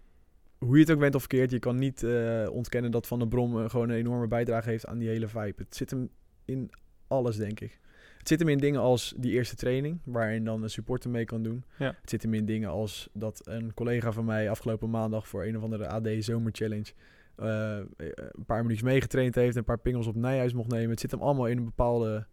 hoe 0.58 0.76
je 0.76 0.82
het 0.82 0.92
ook 0.92 1.00
bent 1.00 1.16
of 1.16 1.22
verkeerd, 1.22 1.52
je 1.52 1.60
kan 1.60 1.78
niet 1.78 2.04
eh, 2.04 2.48
ontkennen 2.52 2.92
dat 2.92 3.08
Van 3.08 3.20
der 3.20 3.28
Brom 3.28 3.60
eh, 3.60 3.70
gewoon 3.70 3.90
een 3.90 3.96
enorme 3.96 4.28
bijdrage 4.28 4.70
heeft 4.70 4.86
aan 4.86 4.98
die 4.98 5.10
hele 5.10 5.28
vibe. 5.28 5.54
Het 5.58 5.76
zit 5.76 5.90
hem 5.90 6.10
in 6.46 6.72
alles, 7.08 7.38
denk 7.38 7.60
ik. 7.60 7.80
Het 8.18 8.28
zit 8.28 8.40
hem 8.40 8.50
in 8.50 8.58
dingen 8.58 8.82
als 8.82 9.14
die 9.18 9.32
eerste 9.32 9.56
training, 9.56 10.00
waarin 10.04 10.46
dan 10.46 10.64
een 10.64 10.70
supporter 10.70 11.10
mee 11.10 11.26
kan 11.26 11.44
doen. 11.44 11.64
Ja. 11.78 11.96
Het 12.02 12.10
zit 12.10 12.22
hem 12.22 12.34
in 12.34 12.46
dingen 12.46 12.70
als 12.70 13.10
dat 13.14 13.42
een 13.44 13.74
collega 13.74 14.12
van 14.12 14.26
mij 14.26 14.50
afgelopen 14.50 14.90
maandag 14.90 15.28
voor 15.28 15.46
een 15.46 15.58
of 15.58 15.64
andere 15.64 15.88
AD 15.88 16.08
Zomer 16.20 16.52
Challenge 16.56 16.92
eh, 17.36 17.80
een 17.98 18.46
paar 18.46 18.62
minuutjes 18.62 18.90
meegetraind 18.90 19.36
heeft, 19.36 19.56
een 19.56 19.64
paar 19.64 19.80
pingels 19.80 20.08
op 20.08 20.16
Nijhuis 20.16 20.54
mocht 20.54 20.70
nemen. 20.72 20.90
Het 20.90 21.00
zit 21.00 21.12
hem 21.12 21.22
allemaal 21.22 21.48
in 21.48 21.58
een 21.58 21.66
bepaalde 21.66 22.28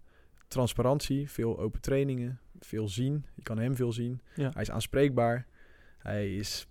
transparantie, 0.49 1.31
veel 1.31 1.59
open 1.59 1.81
trainingen, 1.81 2.41
veel 2.61 2.89
zien. 2.89 3.25
Je 3.35 3.43
kan 3.43 3.59
hem 3.59 3.77
veel 3.77 3.93
zien. 3.93 4.21
Ja. 4.35 4.51
Hij 4.53 4.63
is 4.63 4.71
aanspreekbaar. 4.71 5.47
Hij 6.07 6.35
is 6.35 6.67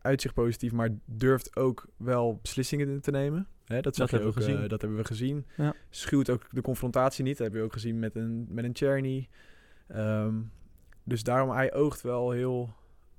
uitzicht 0.00 0.34
positief, 0.34 0.72
maar 0.72 0.88
durft 1.04 1.56
ook 1.56 1.86
wel 1.96 2.38
beslissingen 2.42 3.00
te 3.00 3.10
nemen. 3.10 3.46
Hè, 3.64 3.80
dat 3.80 3.96
je 3.96 4.02
hebben 4.02 4.28
ook, 4.28 4.34
we 4.34 4.40
gezien. 4.40 4.62
eh, 4.62 4.68
dat 4.68 4.80
hebben 4.80 4.98
we 4.98 5.04
gezien. 5.04 5.46
Ja. 5.56 5.74
Schuwt 5.90 6.30
ook 6.30 6.46
de 6.50 6.60
confrontatie 6.60 7.24
niet. 7.24 7.32
Dat 7.32 7.42
hebben 7.42 7.60
we 7.60 7.66
ook 7.66 7.72
gezien 7.72 7.98
met 7.98 8.14
een, 8.16 8.46
met 8.50 8.64
een 8.64 8.72
Czerny. 8.72 9.28
Ehm, 9.88 10.34
dus 11.04 11.22
daarom, 11.22 11.50
hij 11.50 11.74
oogt 11.74 12.00
wel 12.00 12.30
heel, 12.30 12.74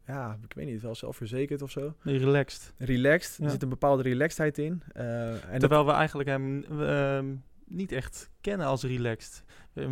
ja, 0.07 0.37
ik 0.43 0.53
weet 0.55 0.65
niet, 0.65 0.81
wel 0.81 0.95
zelfverzekerd 0.95 1.61
of 1.61 1.71
zo. 1.71 1.95
Nee, 2.03 2.17
relaxed. 2.17 2.73
Relaxed. 2.77 3.37
Ja. 3.37 3.43
Er 3.45 3.51
zit 3.51 3.63
een 3.63 3.69
bepaalde 3.69 4.03
relaxedheid 4.03 4.57
in. 4.57 4.81
Eh, 4.93 5.29
en 5.33 5.39
dat, 5.51 5.59
Terwijl 5.59 5.85
we 5.85 5.91
eigenlijk 5.91 6.29
hem 6.29 6.63
ehm, 6.63 7.35
niet 7.65 7.91
echt 7.91 8.29
kennen 8.41 8.67
als 8.67 8.83
relaxed. 8.83 9.43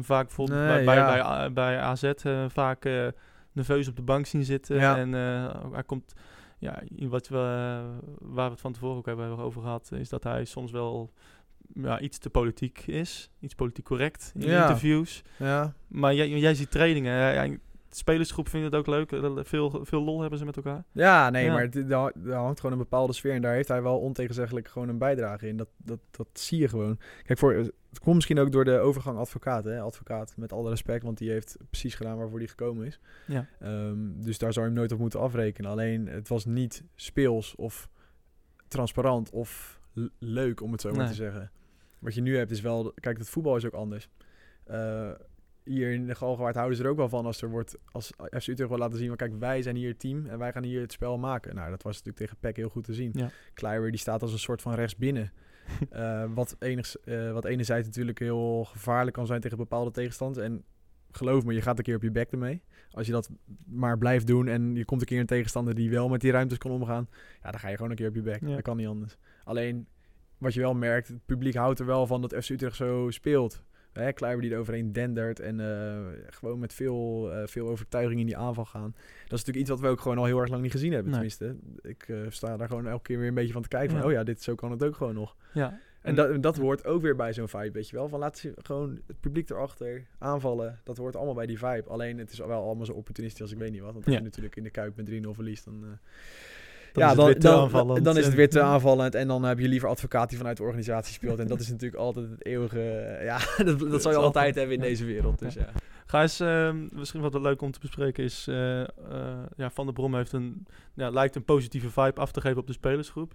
Vaak 0.01 0.26
bijvoorbeeld 0.26 0.59
Nee, 0.59 0.86
bij, 0.86 0.86
bij, 0.86 0.95
ja. 1.18 1.38
bij, 1.39 1.53
bij 1.53 1.80
AZ 1.80 2.03
eh, 2.03 2.45
vaak 2.49 2.86
nerveus 3.54 3.88
op 3.88 3.95
de 3.95 4.01
bank 4.01 4.26
zien 4.26 4.43
zitten. 4.43 4.76
Ja. 4.76 4.97
En 4.97 5.14
eh, 5.16 5.72
hij 5.72 5.84
komt, 5.84 6.14
ja, 6.58 6.84
wat 6.97 7.28
we, 7.28 7.38
waar 8.20 8.45
we 8.45 8.51
het 8.51 8.62
van 8.62 8.74
tevoren 8.74 8.97
ook 8.97 9.06
hebben 9.06 9.38
over 9.38 9.62
gehad, 9.62 9.91
is 9.91 10.10
dat 10.10 10.24
hij 10.24 10.45
soms 10.45 10.72
wel 10.72 11.12
ja, 11.74 11.99
iets 11.99 12.18
te 12.18 12.30
politiek 12.30 12.84
is. 12.88 13.30
Iets 13.39 13.56
politiek 13.56 13.86
correct 13.86 14.32
in 14.36 14.41
Ja. 14.49 14.62
interviews. 14.62 15.24
ja, 15.38 15.74
Maar 15.88 16.14
jij, 16.14 16.30
jij 16.30 16.56
ziet 16.56 16.72
trainingen. 16.72 17.60
De 17.93 17.99
spelersgroep 17.99 18.47
vindt 18.49 18.65
het 18.65 18.75
ook 18.75 18.87
leuk. 18.87 19.11
eh, 19.11 19.37
Veel, 19.43 19.85
veel 19.85 20.01
lol 20.03 20.21
hebben 20.21 20.39
ze 20.39 20.45
met 20.45 20.55
komt 20.55 20.61
ja, 20.91 21.29
nee, 21.29 21.45
Ja. 21.45 21.53
maar 21.53 21.61
het- 21.61 21.87
daar 21.89 22.11
hangt 22.33 22.59
gewoon 22.59 22.71
een 22.71 22.83
bepaalde 22.83 23.13
sfeer. 23.13 23.33
En 23.33 23.41
daar 23.41 23.53
heeft 23.53 23.67
hij 23.67 23.81
wel 23.81 23.99
ontegenzeggelijk 23.99 24.67
gewoon 24.67 24.89
een 24.89 24.97
bijdrage 24.97 25.47
in. 25.47 25.57
Dat, 25.57 25.67
dat, 25.77 25.99
dat 26.11 26.27
zie 26.33 26.59
je 26.59 26.67
gewoon. 26.67 26.99
Kijk, 27.23 27.39
voor, 27.39 27.53
het 27.53 27.99
komt 28.01 28.15
misschien 28.15 28.39
ook 28.39 28.51
door 28.51 28.65
de 28.65 28.77
overgang 28.79 29.17
advocaat. 29.17 29.63
Hè? 29.63 29.79
Advocaat, 29.81 30.33
met 30.37 30.51
alle 30.53 30.69
respect, 30.69 31.03
want 31.03 31.17
die 31.17 31.29
heeft 31.29 31.57
precies 31.69 31.95
gedaan 31.95 32.17
waarvoor 32.17 32.37
hij 32.39 32.47
gekomen 32.47 32.85
is. 32.85 32.99
Ja. 33.27 33.47
Ehm, 33.59 33.97
dus 34.21 34.37
daar 34.37 34.53
zou 34.53 34.65
je 34.65 34.71
hem 34.71 34.79
nooit 34.79 34.91
op 34.91 34.99
moeten 34.99 35.19
afrekenen. 35.19 35.71
Alleen, 35.71 36.07
het 36.07 36.27
was 36.27 36.45
niet 36.45 36.83
speels 36.95 37.55
of 37.55 37.89
transparant 38.67 39.29
of 39.31 39.79
leuk, 40.19 40.61
om 40.61 40.71
het 40.71 40.81
zo 40.81 40.89
maar 40.89 40.97
Nee. 40.99 41.07
te 41.07 41.13
zeggen. 41.13 41.51
Wat 41.99 42.13
je 42.13 42.21
nu 42.21 42.37
hebt 42.37 42.51
is 42.51 42.61
wel... 42.61 42.91
Kijk, 42.95 43.17
het 43.17 43.29
voetbal 43.29 43.55
is 43.55 43.65
ook 43.65 43.73
anders. 43.73 44.09
Eh, 44.63 45.11
hier 45.64 45.91
in 45.91 46.07
de 46.07 46.16
Galgenwaard 46.16 46.55
houden 46.55 46.78
ze 46.78 46.84
er 46.84 46.89
ook 46.89 46.97
wel 46.97 47.09
van 47.09 47.26
als 47.26 47.41
er 47.41 47.49
wordt... 47.49 47.78
Als 47.91 48.07
FC 48.07 48.47
Utrecht 48.47 48.70
wil 48.70 48.78
laten 48.78 48.97
zien 48.97 49.07
van... 49.07 49.18
Kijk, 49.18 49.34
wij 49.39 49.61
zijn 49.61 49.76
hier 49.76 49.89
het 49.89 49.99
team 49.99 50.26
en 50.26 50.38
wij 50.38 50.51
gaan 50.51 50.64
hier 50.64 50.82
het 50.82 50.91
spel 50.91 51.18
maken. 51.18 51.55
Nou, 51.55 51.70
dat 51.70 51.84
was 51.84 51.93
natuurlijk 51.93 52.18
tegen 52.18 52.38
PEC 52.39 52.55
heel 52.55 52.70
goed 52.70 52.84
te 52.84 52.93
zien. 52.93 53.11
Ja. 53.14 53.30
Kleiber 53.53 53.91
die 53.91 53.99
staat 53.99 54.22
als 54.22 54.32
een 54.32 54.39
soort 54.39 54.61
van 54.61 54.74
rechts 54.74 54.95
binnen. 54.95 55.32
Eh, 55.89 56.24
wat, 56.34 56.55
enigs, 56.59 56.99
eh, 56.99 57.32
wat 57.32 57.45
enerzijds 57.45 57.88
natuurlijk 57.88 58.20
heel 58.20 58.64
gevaarlijk 58.64 59.16
kan 59.16 59.26
zijn 59.26 59.41
tegen 59.41 59.57
bepaalde 59.57 59.91
tegenstanders. 59.91 60.45
En 60.45 60.64
geloof 61.11 61.45
me, 61.45 61.53
je 61.53 61.61
gaat 61.61 61.78
een 61.78 61.84
keer 61.84 61.95
op 61.95 62.01
je 62.01 62.11
bek 62.11 62.32
ermee. 62.32 62.61
Als 62.91 63.05
je 63.05 63.11
dat 63.11 63.30
maar 63.66 63.97
blijft 63.97 64.28
doen 64.28 64.47
en 64.47 64.76
je 64.76 64.86
komt 64.86 65.01
een 65.01 65.07
keer 65.07 65.20
een 65.20 65.26
tegenstander 65.26 65.76
die 65.76 65.89
wel 65.89 66.09
met 66.09 66.22
die 66.22 66.32
ruimtes 66.32 66.57
kan 66.57 66.72
omgaan. 66.72 67.07
Ja, 67.43 67.51
dan 67.51 67.59
ga 67.59 67.68
je 67.68 67.76
gewoon 67.76 67.91
een 67.91 67.97
keer 67.97 68.07
op 68.07 68.16
je 68.16 68.22
bek. 68.22 68.41
Ja. 68.41 68.47
Dat 68.47 68.61
kan 68.61 68.78
niet 68.78 68.88
anders. 68.88 69.18
Alleen, 69.43 69.88
wat 70.38 70.53
je 70.53 70.59
wel 70.59 70.74
merkt, 70.74 71.07
het 71.07 71.26
publiek 71.26 71.55
houdt 71.55 71.80
er 71.80 71.86
wel 71.86 72.07
van 72.07 72.22
dat 72.22 72.36
FC 72.43 72.49
Utrecht 72.49 72.76
zo 72.76 73.09
speelt. 73.09 73.64
Hè, 73.93 74.11
Kleiber 74.13 74.41
die 74.41 74.51
er 74.51 74.59
overheen 74.59 74.91
dendert 74.93 75.39
en 75.39 75.59
eh, 75.59 75.99
gewoon 76.29 76.59
met 76.59 76.73
veel, 76.73 77.31
eh, 77.33 77.47
veel 77.47 77.67
overtuiging 77.67 78.19
in 78.19 78.25
die 78.25 78.37
aanval 78.37 78.65
gaan. 78.65 78.91
Dat 78.91 79.39
is 79.39 79.45
natuurlijk 79.45 79.57
iets 79.57 79.69
wat 79.69 79.79
we 79.79 79.87
ook 79.87 79.99
gewoon 80.01 80.17
al 80.17 80.25
heel 80.25 80.39
erg 80.39 80.49
lang 80.49 80.61
niet 80.61 80.71
gezien 80.71 80.91
hebben. 80.93 81.11
Nee. 81.11 81.29
Tenminste, 81.29 81.55
ik 81.89 82.07
eh, 82.07 82.17
sta 82.29 82.57
daar 82.57 82.67
gewoon 82.67 82.87
elke 82.87 83.03
keer 83.03 83.19
weer 83.19 83.27
een 83.27 83.33
beetje 83.33 83.53
van 83.53 83.61
te 83.61 83.67
kijken. 83.67 83.97
Van, 83.97 84.05
oh 84.05 84.11
ja, 84.11 84.23
dit, 84.23 84.41
zo 84.41 84.55
kan 84.55 84.71
het 84.71 84.83
ook 84.83 84.95
gewoon 84.95 85.13
nog. 85.13 85.35
Ja, 85.53 85.79
En 86.01 86.15
dat, 86.15 86.43
dat 86.43 86.57
hoort 86.57 86.85
ook 86.85 87.01
weer 87.01 87.15
bij 87.15 87.33
zo'n 87.33 87.47
vibe, 87.47 87.71
weet 87.71 87.89
je 87.89 87.95
wel. 87.95 88.07
Van 88.09 88.19
laat 88.19 88.37
ze 88.37 88.53
gewoon 88.55 88.99
het 89.07 89.19
publiek 89.19 89.49
erachter 89.49 90.05
aanvallen. 90.17 90.79
Dat 90.83 90.97
hoort 90.97 91.15
allemaal 91.15 91.33
bij 91.33 91.45
die 91.45 91.57
vibe. 91.57 91.89
Alleen 91.89 92.17
het 92.17 92.31
is 92.31 92.37
wel 92.39 92.63
allemaal 92.63 92.85
zo 92.85 92.93
opportunistisch 92.93 93.41
als 93.41 93.51
ik 93.51 93.57
weet 93.57 93.71
niet 93.71 93.81
wat. 93.81 93.93
Want 93.93 94.05
als 94.05 94.13
Ja. 94.13 94.19
je 94.19 94.25
natuurlijk 94.25 94.55
in 94.55 94.63
de 94.63 94.69
Kuip 94.69 94.95
met 94.95 95.09
3-0 95.09 95.29
verliest, 95.33 95.65
dan... 95.65 95.99
Dan 96.93 97.03
ja, 97.03 97.09
is 97.11 97.15
het 97.15 97.17
dan, 97.17 97.25
weer 97.25 97.39
te 97.39 97.47
dan, 97.47 97.59
aanvallend. 97.61 98.03
dan 98.05 98.17
is 98.17 98.25
het 98.25 98.33
weer 98.33 98.49
te 98.49 98.61
aanvallend. 98.61 99.15
En 99.15 99.27
dan 99.27 99.43
heb 99.43 99.59
je 99.59 99.67
liever 99.67 99.89
advocaat 99.89 100.29
die 100.29 100.37
vanuit 100.37 100.57
de 100.57 100.63
organisatie 100.63 101.13
speelt. 101.13 101.39
En 101.39 101.47
dat 101.47 101.59
is 101.59 101.69
natuurlijk 101.69 102.01
altijd 102.01 102.29
het 102.29 102.45
eeuwige... 102.45 102.81
eh, 102.81 103.25
Ja, 103.25 103.37
dat, 103.65 103.79
dat 103.79 104.01
zal 104.01 104.11
je 104.11 104.17
altijd 104.17 104.23
altijd- 104.25 104.55
hebben 104.55 104.75
in 104.75 104.81
ja. 104.81 104.87
deze 104.87 105.05
wereld. 105.05 105.39
Dus 105.39 105.53
ja. 105.53 105.69
Gijs, 106.05 106.39
ehm, 106.39 106.87
misschien 106.91 107.21
wat 107.21 107.33
leuk 107.33 107.61
om 107.61 107.71
te 107.71 107.79
bespreken 107.79 108.23
is... 108.23 108.47
eh, 108.47 108.81
eh, 108.81 108.87
ja, 109.55 109.69
Van 109.69 109.85
der 109.85 109.93
Brom 109.93 110.15
heeft 110.15 110.31
een, 110.33 110.65
ja, 110.93 111.09
lijkt 111.09 111.35
een 111.35 111.43
positieve 111.45 111.89
vibe 111.89 112.19
af 112.21 112.31
te 112.31 112.41
geven 112.41 112.57
op 112.57 112.67
de 112.67 112.73
spelersgroep. 112.73 113.33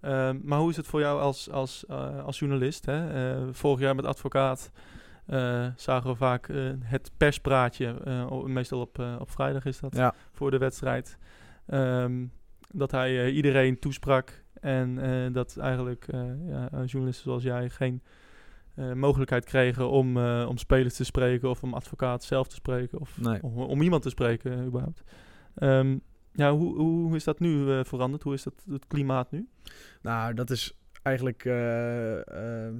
Ehm, 0.00 0.38
maar 0.42 0.58
hoe 0.58 0.70
is 0.70 0.76
het 0.76 0.86
voor 0.86 1.00
jou 1.00 1.20
als, 1.20 1.50
als, 1.50 1.84
als 2.24 2.38
journalist? 2.38 2.86
Hè? 2.86 3.02
Vorig 3.54 3.80
jaar 3.80 3.94
met 3.94 4.04
advocaat 4.06 4.70
zagen 5.76 6.10
we 6.10 6.14
vaak 6.16 6.48
het 6.84 7.10
perspraatje. 7.16 7.94
meestal 8.46 8.80
op, 8.80 8.98
op 9.18 9.30
vrijdag 9.30 9.64
is 9.64 9.80
dat, 9.80 9.96
Ja. 9.96 10.14
voor 10.32 10.50
de 10.50 10.58
wedstrijd. 10.58 11.18
Ehm, 11.66 12.24
dat 12.72 12.90
hij 12.90 13.24
eh, 13.24 13.36
iedereen 13.36 13.78
toesprak. 13.78 14.44
En 14.60 14.98
eh, 14.98 15.32
dat 15.32 15.56
eigenlijk 15.56 16.08
eh, 16.08 16.48
ja, 16.48 16.68
journalisten 16.84 17.24
zoals 17.24 17.42
jij 17.42 17.70
geen 17.70 18.02
mogelijkheid 18.94 19.44
kregen 19.44 19.90
om, 19.90 20.16
om 20.46 20.56
spelers 20.56 20.94
te 20.94 21.04
spreken 21.04 21.50
of 21.50 21.62
om 21.62 21.74
advocaat 21.74 22.24
zelf 22.24 22.48
te 22.48 22.54
spreken 22.54 23.00
of 23.00 23.20
Nee. 23.20 23.42
om, 23.42 23.56
om 23.56 23.82
iemand 23.82 24.02
te 24.02 24.08
spreken 24.08 24.64
überhaupt. 24.64 25.02
Ehm, 25.54 25.98
ja, 26.32 26.52
hoe, 26.52 26.78
hoe 26.78 27.16
is 27.16 27.24
dat 27.24 27.40
nu 27.40 27.84
veranderd? 27.84 28.22
Hoe 28.22 28.34
is 28.34 28.42
dat 28.42 28.64
het 28.70 28.86
klimaat 28.86 29.30
nu? 29.30 29.48
Nou, 30.02 30.34
dat 30.34 30.50
is 30.50 30.80
eigenlijk 31.02 31.44
eh, 31.44 32.66
ehm, 32.66 32.74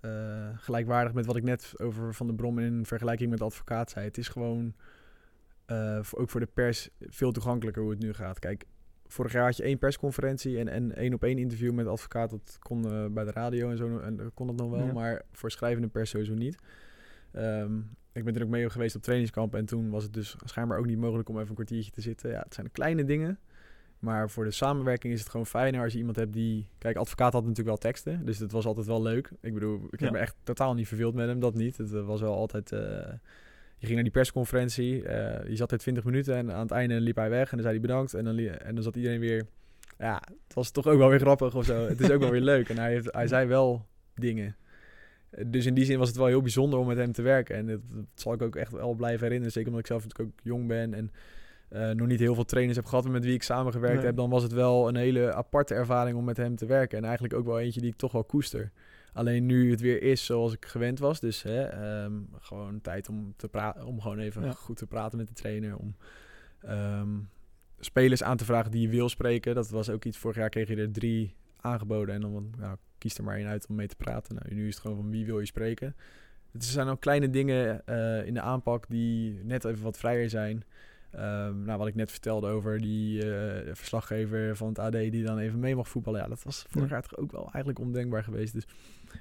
eh, 0.00 0.48
gelijkwaardig 0.54 1.12
met 1.12 1.26
wat 1.26 1.36
ik 1.36 1.42
net 1.42 1.72
over 1.76 2.14
Van 2.14 2.26
de 2.26 2.34
Brom 2.34 2.58
in 2.58 2.86
vergelijking 2.86 3.30
met 3.30 3.38
de 3.38 3.44
advocaat 3.44 3.90
zei. 3.90 4.04
Het 4.04 4.18
is 4.18 4.28
gewoon, 4.28 4.74
voor, 6.00 6.18
ook 6.18 6.30
voor 6.30 6.40
de 6.40 6.46
pers, 6.54 6.88
veel 7.00 7.32
toegankelijker 7.32 7.82
hoe 7.82 7.90
het 7.90 8.00
nu 8.00 8.12
gaat. 8.12 8.38
Kijk, 8.38 8.64
vorig 9.08 9.32
jaar 9.32 9.44
had 9.44 9.56
je 9.56 9.62
één 9.62 9.78
persconferentie 9.78 10.58
en 10.58 10.68
en 10.68 10.94
één 10.96 11.14
op 11.14 11.22
één 11.24 11.38
interview 11.38 11.72
met 11.72 11.86
advocaat. 11.86 12.30
Dat 12.30 12.56
kon 12.60 12.84
eh, 12.90 13.06
bij 13.10 13.24
de 13.24 13.30
radio 13.30 13.70
en 13.70 13.76
zo 13.76 13.98
en, 13.98 14.20
eh, 14.20 14.26
kon 14.34 14.46
dat 14.46 14.56
nog 14.56 14.70
wel, 14.70 14.86
Ja. 14.86 14.92
maar 14.92 15.22
voor 15.32 15.50
schrijvende 15.50 15.88
pers 15.88 16.10
sowieso 16.10 16.34
niet. 16.34 16.56
Ehm, 17.32 17.78
ik 18.12 18.24
ben 18.24 18.34
er 18.34 18.42
ook 18.42 18.48
mee 18.48 18.70
geweest 18.70 18.96
op 18.96 19.02
trainingskamp 19.02 19.54
en 19.54 19.66
toen 19.66 19.90
was 19.90 20.02
het 20.02 20.12
dus 20.12 20.36
schijnbaar 20.44 20.78
ook 20.78 20.86
niet 20.86 20.98
mogelijk 20.98 21.28
om 21.28 21.34
even 21.36 21.48
een 21.48 21.54
kwartiertje 21.54 21.90
te 21.90 22.00
zitten. 22.00 22.30
Ja, 22.30 22.40
het 22.40 22.54
zijn 22.54 22.70
kleine 22.72 23.04
dingen. 23.04 23.38
Maar 23.98 24.30
voor 24.30 24.44
de 24.44 24.50
samenwerking 24.50 25.12
is 25.12 25.20
het 25.20 25.28
gewoon 25.28 25.46
fijner 25.46 25.82
als 25.82 25.92
je 25.92 25.98
iemand 25.98 26.16
hebt 26.16 26.32
die... 26.32 26.68
Kijk, 26.78 26.96
advocaat 26.96 27.32
had 27.32 27.42
natuurlijk 27.42 27.68
wel 27.68 27.76
teksten, 27.76 28.24
dus 28.24 28.38
dat 28.38 28.52
was 28.52 28.66
altijd 28.66 28.86
wel 28.86 29.02
leuk. 29.02 29.30
Ik 29.40 29.54
bedoel, 29.54 29.76
ik 29.90 29.90
heb 30.00 30.00
Ja. 30.00 30.10
me 30.10 30.18
echt 30.18 30.34
totaal 30.42 30.74
niet 30.74 30.88
verveeld 30.88 31.14
met 31.14 31.28
hem, 31.28 31.40
dat 31.40 31.54
niet. 31.54 31.76
Het 31.76 31.92
eh, 31.92 32.06
was 32.06 32.20
wel 32.20 32.34
altijd... 32.34 32.72
je 33.78 33.84
ging 33.86 33.94
naar 33.94 34.02
die 34.02 34.12
persconferentie, 34.12 35.02
eh, 35.04 35.48
je 35.48 35.56
zat 35.56 35.72
er 35.72 35.78
20 35.78 36.04
minuten 36.04 36.34
en 36.36 36.52
aan 36.52 36.60
het 36.60 36.70
einde 36.70 37.00
liep 37.00 37.16
hij 37.16 37.30
weg 37.30 37.50
en 37.50 37.56
dan 37.56 37.66
zei 37.66 37.78
hij 37.78 37.80
bedankt. 37.80 38.14
En 38.14 38.24
dan, 38.24 38.38
en 38.38 38.74
dan 38.74 38.84
zat 38.84 38.96
iedereen 38.96 39.20
weer... 39.20 39.46
Ja, 39.98 40.22
het 40.44 40.54
was 40.54 40.70
toch 40.70 40.86
ook 40.86 40.98
wel 40.98 41.08
weer 41.08 41.18
grappig 41.20 41.54
of 41.54 41.64
zo. 41.64 41.86
Het 41.86 42.00
is 42.00 42.10
ook 42.10 42.20
wel 42.20 42.30
weer 42.30 42.40
leuk. 42.54 42.68
En 42.68 42.78
hij, 42.78 42.90
heeft, 42.90 43.12
hij 43.12 43.26
zei 43.26 43.46
wel 43.46 43.86
dingen. 44.14 44.56
Dus 45.46 45.66
in 45.66 45.74
die 45.74 45.84
zin 45.84 45.98
was 45.98 46.08
het 46.08 46.16
wel 46.16 46.26
heel 46.26 46.40
bijzonder 46.42 46.78
om 46.78 46.86
met 46.86 46.96
hem 46.96 47.12
te 47.12 47.22
werken. 47.22 47.56
En 47.56 47.66
dat, 47.66 47.80
dat 47.88 48.04
zal 48.14 48.32
ik 48.32 48.42
ook 48.42 48.56
echt 48.56 48.72
wel 48.72 48.94
blijven 48.94 49.22
herinneren. 49.22 49.52
Zeker 49.52 49.68
omdat 49.68 49.84
ik 49.84 49.90
zelf 49.90 50.02
natuurlijk 50.02 50.30
ook 50.30 50.40
jong 50.44 50.66
ben 50.68 50.94
en 50.94 51.10
eh, 51.68 51.90
nog 51.90 52.06
niet 52.06 52.20
heel 52.20 52.34
veel 52.34 52.44
trainers 52.44 52.76
heb 52.76 52.86
gehad 52.86 53.08
met 53.08 53.24
wie 53.24 53.34
ik 53.34 53.42
samengewerkt 53.42 53.96
Nee. 53.96 54.04
heb. 54.06 54.16
Dan 54.16 54.30
was 54.30 54.42
het 54.42 54.52
wel 54.52 54.88
een 54.88 54.96
hele 54.96 55.32
aparte 55.34 55.74
ervaring 55.74 56.16
om 56.16 56.24
met 56.24 56.36
hem 56.36 56.56
te 56.56 56.66
werken. 56.66 56.98
En 56.98 57.04
eigenlijk 57.04 57.34
ook 57.34 57.44
wel 57.46 57.60
eentje 57.60 57.80
die 57.80 57.90
ik 57.90 57.96
toch 57.96 58.12
wel 58.12 58.24
koester. 58.24 58.70
Alleen 59.16 59.46
nu 59.46 59.70
het 59.70 59.80
weer 59.80 60.02
is 60.02 60.24
zoals 60.24 60.52
ik 60.52 60.64
gewend 60.64 60.98
was. 60.98 61.20
Dus 61.20 61.42
hè, 61.42 61.62
ehm, 61.62 62.12
gewoon 62.38 62.80
tijd 62.80 63.08
om, 63.08 63.34
te 63.36 63.48
praten, 63.48 63.86
om 63.86 64.00
gewoon 64.00 64.18
even 64.18 64.42
Ja. 64.44 64.52
goed 64.52 64.76
te 64.76 64.86
praten 64.86 65.18
met 65.18 65.28
de 65.28 65.34
trainer. 65.34 65.76
Om 65.76 65.96
ehm, 66.60 67.18
spelers 67.78 68.22
aan 68.22 68.36
te 68.36 68.44
vragen 68.44 68.70
die 68.70 68.80
je 68.80 68.88
wil 68.88 69.08
spreken. 69.08 69.54
Dat 69.54 69.68
was 69.70 69.90
ook 69.90 70.04
iets. 70.04 70.18
Vorig 70.18 70.36
jaar 70.36 70.48
kreeg 70.48 70.68
je 70.68 70.76
er 70.76 70.92
drie 70.92 71.34
aangeboden. 71.60 72.14
En 72.14 72.20
dan 72.20 72.50
nou, 72.58 72.76
kies 72.98 73.18
er 73.18 73.24
maar 73.24 73.36
één 73.36 73.46
uit 73.46 73.66
om 73.66 73.74
mee 73.74 73.86
te 73.86 73.96
praten. 73.96 74.34
Nou, 74.34 74.54
nu 74.54 74.66
is 74.68 74.74
het 74.74 74.82
gewoon 74.82 74.96
van 74.96 75.10
wie 75.10 75.26
wil 75.26 75.38
je 75.40 75.46
spreken. 75.46 75.96
Het 76.52 76.64
zijn 76.64 76.88
ook 76.88 77.00
kleine 77.00 77.30
dingen 77.30 77.86
eh, 77.86 78.26
in 78.26 78.34
de 78.34 78.40
aanpak 78.40 78.88
die 78.88 79.44
net 79.44 79.64
even 79.64 79.82
wat 79.82 79.98
vrijer 79.98 80.30
zijn. 80.30 80.64
Ehm, 81.10 81.62
nou, 81.64 81.78
wat 81.78 81.86
ik 81.86 81.94
net 81.94 82.10
vertelde 82.10 82.48
over 82.48 82.80
die 82.80 83.32
eh, 83.34 83.74
verslaggever 83.74 84.56
van 84.56 84.68
het 84.68 84.78
AD 84.78 84.92
die 84.92 85.24
dan 85.24 85.38
even 85.38 85.58
mee 85.58 85.76
mag 85.76 85.88
voetballen. 85.88 86.20
Ja, 86.20 86.28
dat 86.28 86.42
was 86.42 86.64
vorig 86.68 86.88
Ja. 86.88 86.94
jaar 86.94 87.02
toch 87.08 87.16
ook 87.18 87.32
wel 87.32 87.42
eigenlijk 87.52 87.78
ondenkbaar 87.78 88.24
geweest. 88.24 88.52
Dus 88.52 88.66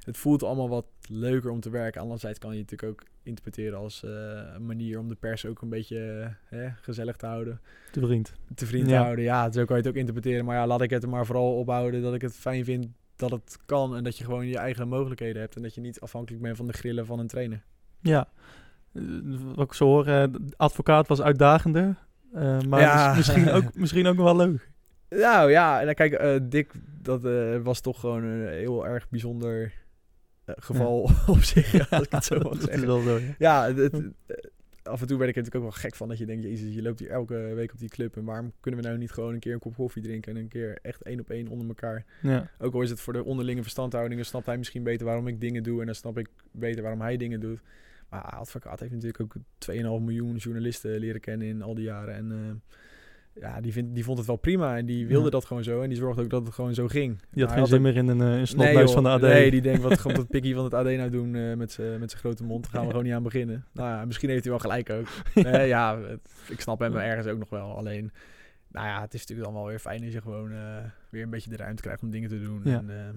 het 0.04 0.18
voelt 0.18 0.44
allemaal 0.44 0.70
wat 0.70 0.86
leuker 1.10 1.50
om 1.52 1.60
te 1.60 1.70
werken. 1.70 2.02
Anderzijds 2.02 2.40
kan 2.40 2.54
je 2.56 2.62
het 2.62 2.72
natuurlijk 2.72 3.02
ook 3.02 3.08
interpreteren 3.24 3.78
als 3.80 4.04
eh, 4.04 4.12
een 4.56 4.66
manier 4.66 5.00
om 5.00 5.08
de 5.10 5.16
pers 5.16 5.46
ook 5.46 5.62
een 5.62 5.70
beetje 5.70 6.00
eh, 6.22 6.58
hè, 6.60 6.68
gezellig 6.82 7.16
te 7.16 7.26
houden. 7.26 7.60
De 7.92 8.00
vriend. 8.00 8.34
Te 8.56 8.66
vriend 8.66 8.90
Ja. 8.90 8.98
te 8.98 9.04
houden. 9.04 9.24
Ja, 9.26 9.52
zo 9.52 9.66
kan 9.66 9.76
je 9.76 9.82
het 9.82 9.92
ook 9.92 9.98
interpreteren. 9.98 10.46
Maar 10.46 10.56
ja, 10.56 10.68
laat 10.68 10.82
ik 10.82 10.90
het 10.90 11.04
er 11.04 11.10
maar 11.10 11.26
vooral 11.26 11.56
ophouden 11.58 12.02
dat 12.02 12.14
ik 12.14 12.22
het 12.22 12.34
fijn 12.36 12.66
vind 12.66 12.88
dat 13.16 13.32
het 13.32 13.58
kan. 13.66 13.96
En 13.96 14.04
dat 14.04 14.18
je 14.18 14.24
gewoon 14.24 14.48
je 14.48 14.58
eigen 14.58 14.88
mogelijkheden 14.88 15.42
hebt. 15.42 15.56
En 15.56 15.62
dat 15.62 15.76
je 15.76 15.82
niet 15.82 16.00
afhankelijk 16.00 16.44
bent 16.44 16.58
van 16.58 16.68
de 16.68 16.74
grillen 16.74 17.06
van 17.06 17.20
een 17.20 17.28
trainer. 17.28 17.64
Ja. 18.02 18.28
Eh, 18.94 19.02
wat 19.56 19.66
ik 19.66 19.74
zo 19.74 19.86
hoor, 19.86 20.06
de 20.06 20.32
advocaat 20.58 21.08
was 21.08 21.22
uitdagender. 21.22 21.96
maar 22.70 22.80
Ja. 22.80 23.08
mis- 23.08 23.18
misschien, 23.18 23.50
ook, 23.50 23.76
misschien 23.84 24.08
ook 24.08 24.18
wel 24.18 24.36
leuk. 24.36 24.70
Nou 25.10 25.52
ja, 25.52 25.80
en 25.80 25.86
dan 25.86 25.94
kijk, 25.96 26.42
Dick, 26.52 26.72
dat 27.02 27.22
was 27.64 27.82
toch 27.82 28.00
gewoon 28.00 28.24
een 28.24 28.48
heel 28.48 28.88
erg 28.88 29.10
bijzonder 29.10 29.74
eh, 30.46 30.56
geval 30.58 31.10
op 31.28 31.42
zich, 31.44 31.72
ja, 31.72 31.86
als 31.90 32.06
ik 32.06 32.12
het 32.12 32.26
zo 32.26 32.36
mag 32.40 32.44
Dat 32.44 32.58
is 32.58 32.64
zeggen. 32.66 32.88
wel 32.88 33.02
zo, 33.02 33.18
ja. 33.20 33.36
Ja, 33.38 33.66
het, 33.66 33.78
het- 33.78 33.94
eh, 34.26 34.36
af 34.84 35.02
en 35.02 35.08
toe 35.08 35.18
werd 35.18 35.30
ik 35.30 35.36
er 35.36 35.42
natuurlijk 35.42 35.56
ook 35.56 35.62
wel 35.82 35.82
gek 35.90 35.96
van 35.96 36.08
dat 36.08 36.18
je 36.18 36.26
denkt, 36.26 36.44
jezus, 36.44 36.74
je 36.74 36.82
loopt 36.82 37.00
hier 37.00 37.10
elke 37.10 37.36
week 37.56 37.72
op 37.74 37.80
die 37.80 37.90
club 37.90 38.16
en 38.18 38.24
waarom 38.24 38.52
kunnen 38.60 38.82
we 38.82 38.86
nou 38.88 38.98
niet 39.00 39.12
gewoon 39.12 39.34
een 39.34 39.40
keer 39.40 39.54
een 39.54 39.60
kop 39.60 39.76
koffie 39.76 40.02
drinken 40.04 40.36
en 40.36 40.42
een 40.42 40.48
keer 40.48 40.78
echt 40.82 41.02
één 41.02 41.20
op 41.20 41.30
één 41.30 41.48
onder 41.48 41.68
elkaar. 41.68 42.06
Ja. 42.22 42.50
Ook 42.60 42.74
al 42.74 42.82
is 42.82 42.90
het 42.90 43.00
voor 43.02 43.14
de 43.14 43.24
onderlinge 43.24 43.62
verstandhoudingen, 43.62 44.26
snapt 44.26 44.46
hij 44.46 44.58
misschien 44.58 44.84
beter 44.84 45.06
waarom 45.06 45.28
ik 45.28 45.42
dingen 45.42 45.64
doe 45.64 45.80
en 45.80 45.86
dan 45.86 45.96
snap 45.96 46.18
ik 46.18 46.28
beter 46.52 46.82
waarom 46.82 47.02
hij 47.02 47.18
dingen 47.18 47.40
doet. 47.40 47.62
Maar 48.10 48.22
advocaat 48.22 48.80
heeft 48.80 48.92
natuurlijk 48.92 49.22
ook 49.24 49.36
2,5 49.72 49.76
miljoen 49.82 50.36
journalisten 50.36 51.00
leren 51.00 51.22
kennen 51.22 51.48
in 51.48 51.62
al 51.62 51.74
die 51.76 51.84
jaren 51.84 52.16
en... 52.16 52.32
eh, 52.32 52.74
ja, 53.40 53.62
die, 53.62 53.92
die 53.92 54.04
vond 54.04 54.18
het 54.18 54.28
wel 54.28 54.36
prima 54.36 54.78
en 54.78 54.86
die 54.86 55.08
wilde 55.08 55.26
Ja. 55.26 55.32
dat 55.32 55.46
gewoon 55.46 55.64
zo. 55.64 55.82
En 55.82 55.90
die 55.90 55.98
zorgde 55.98 56.22
ook 56.24 56.30
dat 56.30 56.46
het 56.46 56.54
gewoon 56.54 56.74
zo 56.74 56.88
ging. 56.88 57.20
Die 57.32 57.44
had 57.44 57.54
geen 57.54 57.66
zin 57.68 57.82
meer 57.82 57.96
in 57.96 58.08
een, 58.08 58.22
eh, 58.22 58.40
een 58.40 58.48
snotneus 58.48 58.92
van 58.92 59.04
de 59.04 59.10
AD. 59.10 59.22
Nee, 59.22 59.52
die 59.52 59.62
denkt, 59.62 59.82
wat 59.82 60.00
gaat 60.00 60.16
dat 60.16 60.28
pikkie 60.28 60.56
van 60.56 60.64
het 60.64 60.74
AD 60.74 60.86
nou 60.86 61.10
doen 61.10 61.36
eh, 61.36 61.54
met 61.56 61.72
zijn 61.72 62.10
grote 62.10 62.44
mond? 62.44 62.64
Daar 62.64 62.72
gaan 62.72 62.82
we 62.84 62.88
gewoon 62.90 63.04
niet 63.06 63.14
aan 63.14 63.24
beginnen. 63.24 63.66
Nou 63.74 63.90
ja, 63.90 64.06
misschien 64.06 64.30
heeft 64.30 64.42
hij 64.44 64.52
wel 64.52 64.62
gelijk 64.62 64.90
ook. 64.90 65.08
Nee, 65.46 65.68
ja, 65.68 66.00
het- 66.02 66.30
ik 66.50 66.62
snap 66.62 66.80
hem 66.80 66.96
ergens 66.96 67.28
ook 67.28 67.40
nog 67.40 67.50
wel. 67.50 67.78
Alleen, 67.78 68.12
nou 68.68 68.88
ja, 68.88 69.02
het 69.02 69.14
is 69.14 69.20
natuurlijk 69.20 69.48
dan 69.48 69.58
wel 69.58 69.68
weer 69.68 69.80
fijn 69.80 70.04
als 70.04 70.14
je 70.14 70.22
gewoon 70.22 70.52
eh, 70.52 70.58
weer 71.10 71.24
een 71.24 71.30
beetje 71.30 71.50
de 71.50 71.58
ruimte 71.58 71.82
krijgt 71.82 72.02
om 72.02 72.10
dingen 72.12 72.30
te 72.30 72.40
doen. 72.42 72.62
Ja. 72.64 72.78
En, 72.78 72.90
ehm, 72.90 73.16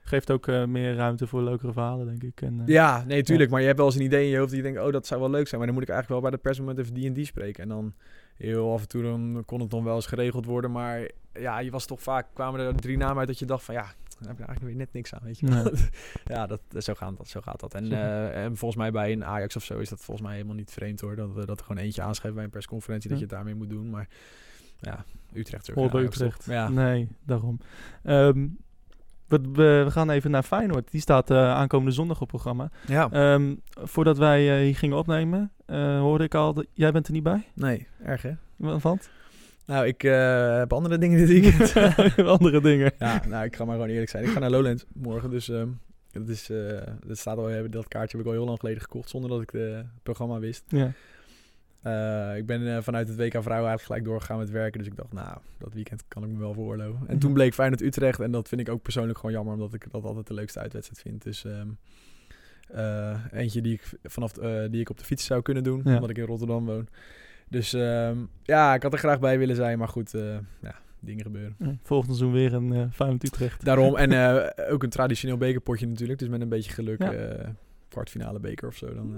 Geeft 0.00 0.30
ook 0.30 0.46
eh, 0.46 0.64
meer 0.64 0.94
ruimte 0.94 1.26
voor 1.26 1.42
leukere 1.42 1.72
verhalen, 1.72 2.06
denk 2.06 2.22
ik. 2.22 2.42
En, 2.42 2.60
eh, 2.60 2.66
ja, 2.66 3.04
nee, 3.06 3.22
tuurlijk. 3.22 3.50
Maar 3.50 3.60
je 3.60 3.66
hebt 3.66 3.78
wel 3.78 3.86
eens 3.86 3.96
een 3.96 4.02
idee 4.02 4.24
in 4.24 4.30
je 4.30 4.38
hoofd 4.38 4.48
die 4.50 4.62
je 4.62 4.62
denkt, 4.62 4.80
oh, 4.80 4.92
dat 4.92 5.06
zou 5.06 5.20
wel 5.20 5.30
leuk 5.30 5.48
zijn. 5.48 5.56
Maar 5.56 5.66
dan 5.66 5.78
moet 5.78 5.88
ik 5.88 5.94
eigenlijk 5.94 6.22
wel 6.22 6.30
bij 6.30 6.40
de 6.40 6.48
persmoment 6.48 6.78
even 6.78 6.94
die 6.94 7.06
en 7.06 7.12
die 7.12 7.24
spreken. 7.24 7.62
En 7.62 7.68
dan 7.68 7.94
heel 8.36 8.72
af 8.72 8.80
en 8.80 8.88
toe 8.88 9.02
dan 9.02 9.42
kon 9.46 9.60
het 9.60 9.70
dan 9.70 9.84
wel 9.84 9.94
eens 9.94 10.06
geregeld 10.06 10.44
worden. 10.44 10.70
Maar 10.70 11.10
ja, 11.32 11.58
je 11.58 11.70
was 11.70 11.86
toch 11.86 12.02
vaak, 12.02 12.26
kwamen 12.32 12.60
er 12.60 12.74
drie 12.74 12.96
namen 12.96 13.18
uit 13.18 13.26
dat 13.26 13.38
je 13.38 13.44
dacht 13.44 13.64
van, 13.64 13.74
ja, 13.74 13.82
daar 14.20 14.28
heb 14.28 14.38
ik 14.38 14.46
eigenlijk 14.46 14.60
weer 14.60 14.76
net 14.76 14.92
niks 14.92 15.14
aan, 15.14 15.20
weet 15.22 15.38
je. 15.38 15.46
Nee. 15.46 15.64
ja, 16.36 16.46
dat, 16.46 16.60
zo, 16.78 16.94
gaat 16.94 17.16
dat, 17.16 17.28
zo 17.28 17.40
gaat 17.40 17.60
dat. 17.60 17.74
En, 17.74 17.92
eh, 17.92 18.44
en 18.44 18.56
volgens 18.56 18.80
mij 18.80 18.90
bij 18.90 19.12
een 19.12 19.24
Ajax 19.24 19.56
of 19.56 19.64
zo 19.64 19.78
is 19.78 19.88
dat 19.88 20.00
volgens 20.00 20.26
mij 20.26 20.36
helemaal 20.36 20.56
niet 20.56 20.70
vreemd 20.70 21.00
hoor. 21.00 21.16
Dat, 21.16 21.38
eh, 21.38 21.46
dat 21.46 21.58
er 21.58 21.64
gewoon 21.64 21.82
eentje 21.82 22.02
aanschrijft 22.02 22.36
bij 22.36 22.44
een 22.44 22.50
persconferentie 22.50 23.08
dat 23.10 23.18
je 23.18 23.24
het 23.24 23.34
daarmee 23.34 23.54
moet 23.54 23.70
doen. 23.70 23.90
Maar 23.90 24.08
ja, 24.80 25.04
Utrecht 25.32 25.72
geen 25.72 25.90
bij? 25.90 26.02
Utrecht. 26.02 26.44
Ja. 26.44 26.68
Nee, 26.68 27.08
daarom. 27.24 27.60
Ehm, 28.02 28.46
we, 29.30 29.40
we, 29.52 29.82
we 29.84 29.90
gaan 29.90 30.10
even 30.10 30.30
naar 30.30 30.42
Feyenoord. 30.42 30.90
Die 30.90 31.00
staat 31.00 31.30
eh, 31.30 31.36
aankomende 31.54 31.92
zondag 31.92 32.20
op 32.20 32.28
programma. 32.28 32.70
ja. 32.86 33.10
Ehm, 33.10 33.54
voordat 33.74 34.18
wij 34.18 34.56
eh, 34.56 34.64
hier 34.64 34.76
gingen 34.76 34.96
opnemen, 34.96 35.52
eh, 35.66 35.98
hoorde 35.98 36.24
ik 36.24 36.34
al... 36.34 36.54
dat- 36.54 36.66
jij 36.72 36.92
bent 36.92 37.06
er 37.06 37.12
niet 37.12 37.22
bij? 37.22 37.46
nee, 37.54 37.86
erg 38.04 38.22
hè? 38.22 38.32
Want? 38.56 39.10
Nou, 39.66 39.86
ik 39.86 40.02
heb 40.02 40.72
andere 40.72 40.98
dingen 40.98 41.18
dit 41.26 41.28
weekend. 41.28 41.74
Andere 42.38 42.60
dingen. 42.60 42.92
ja, 42.98 43.22
nou, 43.28 43.44
ik 43.44 43.56
ga 43.56 43.64
maar 43.64 43.74
gewoon 43.74 43.90
eerlijk 43.90 44.10
zijn. 44.10 44.24
Ik 44.24 44.30
ga 44.30 44.38
naar 44.38 44.50
Lowlands 44.50 44.84
morgen, 44.94 45.30
dus 45.30 45.48
ehm, 45.48 45.68
dat, 46.12 46.28
is, 46.28 46.50
dat 47.06 47.18
staat 47.18 47.36
al, 47.38 47.48
dat 47.70 47.88
kaartje 47.88 48.16
heb 48.16 48.26
ik 48.26 48.32
al 48.32 48.38
heel 48.38 48.46
lang 48.46 48.58
geleden 48.58 48.80
gekocht, 48.82 49.08
zonder 49.08 49.30
dat 49.30 49.40
ik 49.42 49.52
de- 49.52 49.58
het 49.58 50.02
programma 50.02 50.38
wist. 50.38 50.64
Ja. 50.68 50.92
Eh, 51.82 52.36
ik 52.36 52.46
ben 52.46 52.76
eh, 52.76 52.82
vanuit 52.82 53.08
het 53.08 53.16
WK 53.16 53.30
Vrouwen 53.30 53.48
eigenlijk 53.68 53.82
gelijk 53.82 54.04
doorgegaan 54.04 54.38
met 54.38 54.50
werken. 54.50 54.78
Dus 54.78 54.88
ik 54.88 54.96
dacht, 54.96 55.12
nou, 55.12 55.38
dat 55.58 55.72
weekend 55.74 56.04
kan 56.08 56.22
ik 56.22 56.28
me 56.28 56.38
wel 56.38 56.52
veroorloven. 56.52 57.00
En 57.00 57.06
Mhm. 57.14 57.18
toen 57.18 57.32
bleek 57.32 57.54
Feyenoord 57.54 57.80
Utrecht. 57.82 58.20
En 58.20 58.30
dat 58.30 58.48
vind 58.48 58.60
ik 58.60 58.68
ook 58.68 58.82
persoonlijk 58.82 59.18
gewoon 59.18 59.34
jammer, 59.34 59.54
omdat 59.54 59.74
ik 59.74 59.86
dat 59.90 60.04
altijd 60.04 60.26
de 60.26 60.34
leukste 60.34 60.58
uitwedstrijd 60.60 61.00
vind. 61.02 61.22
Dus 61.22 61.44
ehm, 61.44 61.68
eh, 62.68 63.16
eentje 63.32 63.60
die 63.60 63.72
ik, 63.72 63.82
vanaf, 64.02 64.32
die 64.70 64.80
ik 64.80 64.90
op 64.90 64.98
de 64.98 65.04
fiets 65.04 65.24
zou 65.24 65.42
kunnen 65.42 65.62
doen, 65.62 65.80
Ja. 65.84 65.94
omdat 65.94 66.10
ik 66.10 66.18
in 66.18 66.24
Rotterdam 66.24 66.66
woon. 66.66 66.88
Dus 67.48 67.72
ehm, 67.72 68.18
ja, 68.42 68.74
ik 68.74 68.82
had 68.82 68.92
er 68.92 68.98
graag 68.98 69.20
bij 69.20 69.38
willen 69.38 69.56
zijn. 69.56 69.78
Maar 69.78 69.88
goed, 69.88 70.10
ja, 70.60 70.74
dingen 71.00 71.22
gebeuren. 71.24 71.54
Nee, 71.58 71.78
volgend 71.82 72.16
seizoen 72.16 72.32
weer 72.32 72.52
een 72.54 72.92
Feyenoord 72.92 73.24
Utrecht. 73.24 73.64
Daarom, 73.64 73.96
en 73.96 74.12
ook 74.72 74.82
een 74.82 74.90
traditioneel 74.90 75.36
bekerpotje 75.36 75.86
natuurlijk. 75.86 76.18
Dus 76.18 76.28
met 76.28 76.40
een 76.40 76.48
beetje 76.48 76.72
geluk, 76.72 77.02
Ja. 77.02 77.54
kwartfinale 77.88 78.40
beker 78.40 78.68
of 78.68 78.76
zo, 78.76 78.94
dan 78.94 79.16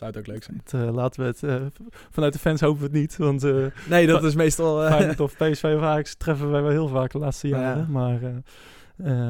zou 0.00 0.10
het 0.10 0.20
ook 0.20 0.26
leuk 0.26 0.42
zijn. 0.42 0.60
Het, 0.64 0.72
eh, 0.74 0.94
laten 0.94 1.20
we 1.20 1.26
het... 1.26 1.42
eh, 1.42 1.82
vanuit 2.10 2.32
de 2.32 2.38
fans 2.38 2.60
hopen 2.60 2.78
we 2.78 2.84
het 2.84 2.92
niet, 2.92 3.16
want... 3.16 3.44
eh 3.44 3.66
Nee, 3.88 4.06
dat 4.06 4.24
is 4.24 4.34
meestal... 4.34 4.86
Feyenoord 4.88 5.20
of 5.20 5.36
PSV 5.36 5.72
of 5.76 5.82
Ajax 5.82 6.14
treffen 6.14 6.50
wij 6.50 6.62
wel 6.62 6.70
heel 6.70 6.88
vaak 6.88 7.10
de 7.12 7.18
laatste 7.18 7.48
Ja. 7.48 7.60
jaren. 7.60 7.90
Maar 7.90 8.18
eh, 8.22 8.34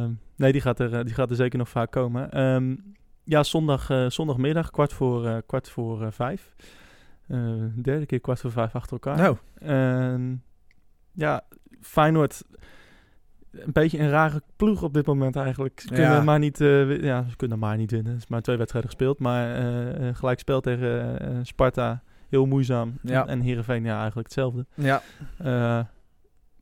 ehm, 0.03 0.11
nee, 0.37 0.53
die 0.53 0.61
gaat, 0.61 0.81
er, 0.81 1.05
die 1.05 1.15
gaat 1.15 1.31
er 1.31 1.37
zeker 1.37 1.59
nog 1.59 1.69
vaak 1.69 1.91
komen. 1.91 2.31
Ehm, 2.31 2.77
ja, 3.25 3.43
zondag, 3.43 3.89
zondagmiddag, 4.09 4.71
kwart 4.71 4.93
voor, 4.93 5.43
kwart 5.47 5.69
voor 5.69 6.13
vijf. 6.13 6.55
Derde 7.83 8.07
keer 8.07 8.21
kwart 8.21 8.41
voor 8.41 8.51
vijf 8.53 8.75
achter 8.75 8.93
elkaar. 8.93 9.17
nou, 9.17 9.37
Ehm, 9.59 10.35
ja, 11.13 11.43
Feyenoord, 11.81 12.43
een 13.53 13.73
beetje 13.73 13.99
een 13.99 14.11
rare 14.11 14.43
ploeg 14.57 14.83
op 14.83 14.95
dit 14.95 15.07
moment 15.07 15.37
eigenlijk. 15.37 15.81
Ze 15.81 15.89
kunnen, 15.89 16.11
Ja. 16.11 16.23
maar, 16.23 16.39
niet, 16.39 16.59
wi- 16.59 17.05
ja, 17.05 17.25
ze 17.29 17.37
kunnen 17.37 17.59
maar 17.59 17.77
niet 17.77 17.91
winnen. 17.91 18.13
Er 18.13 18.19
is 18.19 18.27
maar 18.27 18.43
twee 18.43 18.57
wedstrijden 18.57 18.91
gespeeld. 18.91 19.19
Maar 19.19 19.55
eh, 19.55 20.15
gelijk 20.15 20.39
spel 20.39 20.61
tegen 20.61 21.21
eh, 21.21 21.37
Sparta, 21.43 22.03
heel 22.29 22.47
moeizaam. 22.47 22.99
Ja. 23.03 23.23
En, 23.23 23.29
en 23.29 23.41
Heerenveen, 23.41 23.85
ja, 23.85 23.97
eigenlijk 23.99 24.27
hetzelfde. 24.29 24.67
ja. 24.75 25.03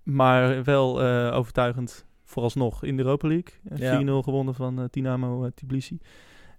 Maar 0.03 0.65
wel 0.65 1.03
overtuigend 1.33 2.07
vooralsnog 2.25 2.85
in 2.85 2.97
de 2.97 3.03
Europa 3.03 3.29
League. 3.29 3.55
Eh, 3.69 3.79
Ja. 3.79 4.01
4-0 4.03 4.23
gewonnen 4.25 4.55
van 4.55 4.89
Dynamo 4.91 5.45
eh, 5.45 5.51
Tbilisi. 5.55 5.99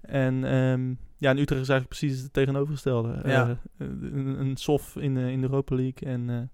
En 0.01 0.43
ehm, 0.43 0.93
ja, 1.17 1.31
in 1.31 1.37
Utrecht 1.37 1.61
is 1.61 1.69
eigenlijk 1.69 1.87
precies 1.99 2.21
het 2.21 2.33
tegenovergestelde. 2.33 3.21
Ja. 3.25 3.57
Een, 3.77 4.39
een 4.39 4.57
sof 4.57 4.95
in, 4.95 5.13
de- 5.13 5.31
in 5.31 5.41
de 5.41 5.47
Europa 5.47 5.75
League. 5.75 6.09
En 6.09 6.51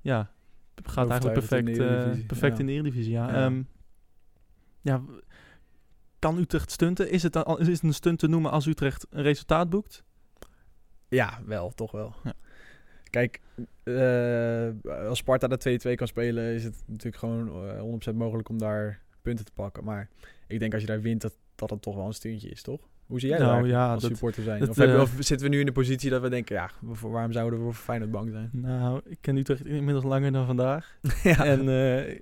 ja, 0.00 0.30
gaat 0.82 1.10
eigenlijk 1.10 1.38
Overtuigend 1.38 1.68
in 1.68 1.74
perfect, 1.76 1.76
de 1.76 1.84
eh, 1.84 1.90
Eredivisie, 1.90 2.26
perfect 2.26 2.52
ja. 2.52 2.60
in 2.60 2.66
de 2.66 2.72
Eredivisie. 2.72 3.12
Ja. 3.12 3.28
Ja. 3.28 3.44
Ehm, 3.44 3.62
ja, 4.80 5.02
kan 6.18 6.38
Utrecht 6.38 6.70
stunten? 6.70 7.10
Is 7.10 7.22
het, 7.22 7.32
dan, 7.32 7.58
is 7.58 7.66
het 7.66 7.82
een 7.82 7.94
stunt 7.94 8.18
te 8.18 8.28
noemen 8.28 8.50
als 8.50 8.66
Utrecht 8.66 9.06
een 9.10 9.22
resultaat 9.22 9.70
boekt? 9.70 10.04
Ja, 11.08 11.40
wel, 11.46 11.70
toch 11.70 11.90
wel. 11.90 12.14
Ja. 12.24 12.32
Kijk, 13.10 13.40
eh, 13.82 15.06
als 15.08 15.18
Sparta 15.18 15.46
de 15.46 15.58
2-2 15.58 15.94
kan 15.94 16.06
spelen, 16.06 16.54
is 16.54 16.64
het 16.64 16.82
natuurlijk 16.86 17.16
gewoon 17.16 17.68
eh, 17.68 18.12
100% 18.12 18.16
mogelijk 18.16 18.48
om 18.48 18.58
daar 18.58 19.02
punten 19.22 19.44
te 19.44 19.52
pakken. 19.52 19.84
Maar 19.84 20.08
ik 20.46 20.58
denk 20.58 20.72
als 20.72 20.82
je 20.82 20.88
daar 20.88 21.00
wint, 21.00 21.20
dat 21.20 21.36
dat 21.54 21.70
het 21.70 21.82
toch 21.82 21.96
wel 21.96 22.06
een 22.06 22.12
stuntje 22.12 22.48
is, 22.48 22.62
toch? 22.62 22.88
Hoe 23.12 23.20
zie 23.20 23.30
jij 23.30 23.38
Nou, 23.38 23.68
ja, 23.68 23.92
als 23.92 24.02
dat- 24.02 24.10
supporter 24.10 24.42
zijn? 24.42 24.60
dat, 24.60 24.68
of, 24.68 24.76
hebben- 24.76 24.96
eh, 24.96 25.02
of 25.02 25.14
zitten 25.18 25.46
we 25.48 25.52
nu 25.54 25.60
in 25.60 25.66
de 25.66 25.72
positie 25.72 26.10
dat 26.10 26.22
we 26.22 26.28
denken, 26.28 26.54
ja, 26.56 26.70
waarom 27.00 27.32
zouden 27.32 27.58
we 27.58 27.64
voor 27.64 27.74
Feyenoord 27.74 28.10
bang 28.10 28.30
zijn? 28.30 28.48
Nou, 28.52 29.00
ik 29.04 29.18
ken 29.20 29.36
Utrecht 29.36 29.66
inmiddels 29.66 30.04
langer 30.04 30.32
dan 30.32 30.46
vandaag. 30.46 30.96
ja. 31.22 31.44
En 31.44 31.68
eh, 31.68 32.18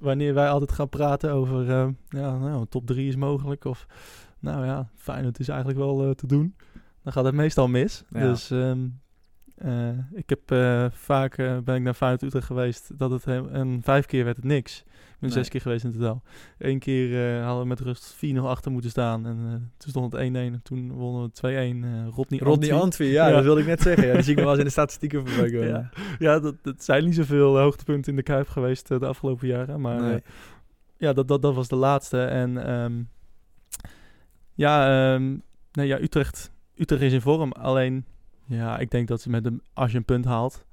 wanneer 0.00 0.34
wij 0.34 0.48
altijd 0.48 0.72
gaan 0.72 0.88
praten 0.88 1.32
over, 1.32 1.70
eh, 1.70 1.88
ja, 2.08 2.38
nou, 2.38 2.66
top 2.68 2.86
3 2.86 3.08
is 3.08 3.16
mogelijk. 3.16 3.64
Of, 3.64 3.86
nou 4.38 4.66
ja, 4.66 4.88
Feyenoord 4.94 5.38
is 5.38 5.48
eigenlijk 5.48 5.78
wel 5.78 6.14
te 6.14 6.26
doen. 6.26 6.54
Dan 7.02 7.12
gaat 7.12 7.24
het 7.24 7.34
meestal 7.34 7.68
mis. 7.68 8.04
Ja. 8.10 8.20
Dus 8.20 8.50
ehm, 8.50 8.78
eh, 9.62 9.88
ik 10.12 10.28
heb 10.28 10.50
eh, 10.50 10.86
vaak, 10.90 11.38
eh, 11.38 11.58
ben 11.58 11.74
ik 11.76 11.82
naar 11.82 11.94
Feyenoord 11.94 12.22
Utrecht 12.22 12.46
geweest, 12.46 12.98
dat 12.98 13.10
het, 13.10 13.24
he- 13.24 13.48
en 13.50 13.80
vijf 13.82 14.06
keer 14.06 14.24
werd 14.24 14.36
het 14.36 14.44
niks. 14.44 14.78
Ik 14.78 15.28
ben 15.28 15.36
Nee. 15.36 15.38
zes 15.44 15.48
keer 15.48 15.60
geweest 15.60 15.84
in 15.84 15.92
totaal. 15.92 16.22
Eén 16.58 16.78
keer 16.78 17.40
hadden 17.42 17.62
we 17.62 17.68
met 17.68 17.80
rust 17.80 18.14
4-0 18.14 18.48
achter 18.48 18.72
moeten 18.72 18.90
staan. 18.90 19.26
En 19.26 19.36
toen 19.76 19.90
stond 19.90 20.12
het 20.12 20.20
1-1. 20.22 20.52
En 20.54 20.60
toen 20.62 20.92
wonnen 20.92 21.22
we 21.22 21.30
2-1. 21.32 21.84
eh 21.84 22.06
Rodney 22.14 22.38
Rodney 22.40 22.72
Antwi. 22.72 23.04
Ja, 23.06 23.26
Ja. 23.28 23.34
dat 23.34 23.42
wilde 23.44 23.60
ik 23.60 23.66
net 23.66 23.80
zeggen. 23.82 24.06
Ja, 24.06 24.12
die 24.12 24.22
zie 24.22 24.30
ik 24.32 24.36
nog 24.36 24.44
wel 24.44 24.54
eens 24.54 24.62
in 24.62 24.66
de 24.68 24.72
statistieken 24.72 25.26
voorbij 25.28 25.50
komen. 25.58 25.68
Ja. 25.68 25.90
Ja, 26.18 26.38
dat, 26.40 26.54
dat 26.62 26.84
zijn 26.84 27.04
niet 27.04 27.14
zoveel 27.14 27.58
hoogtepunten 27.58 28.10
in 28.10 28.16
de 28.16 28.22
Kuip 28.22 28.48
geweest 28.48 28.88
de 28.88 29.06
afgelopen 29.06 29.48
jaren. 29.48 29.80
Maar 29.80 30.00
Nee. 30.00 30.22
ja, 30.96 31.12
dat, 31.12 31.28
dat, 31.28 31.42
dat 31.42 31.54
was 31.54 31.68
de 31.68 31.76
laatste. 31.76 32.20
En 32.24 32.66
ehm, 32.66 32.92
ja, 34.54 35.12
ehm, 35.14 35.36
nee, 35.72 35.86
ja 35.86 36.00
Utrecht, 36.00 36.52
Utrecht 36.74 37.02
is 37.02 37.12
in 37.12 37.20
vorm. 37.20 37.52
Alleen, 37.52 38.04
ja, 38.54 38.78
ik 38.78 38.90
denk 38.90 39.08
dat 39.08 39.20
ze 39.20 39.30
met 39.30 39.46
een, 39.46 39.62
als 39.72 39.90
je 39.92 39.98
een 39.98 40.04
punt 40.04 40.24
haalt, 40.24 40.66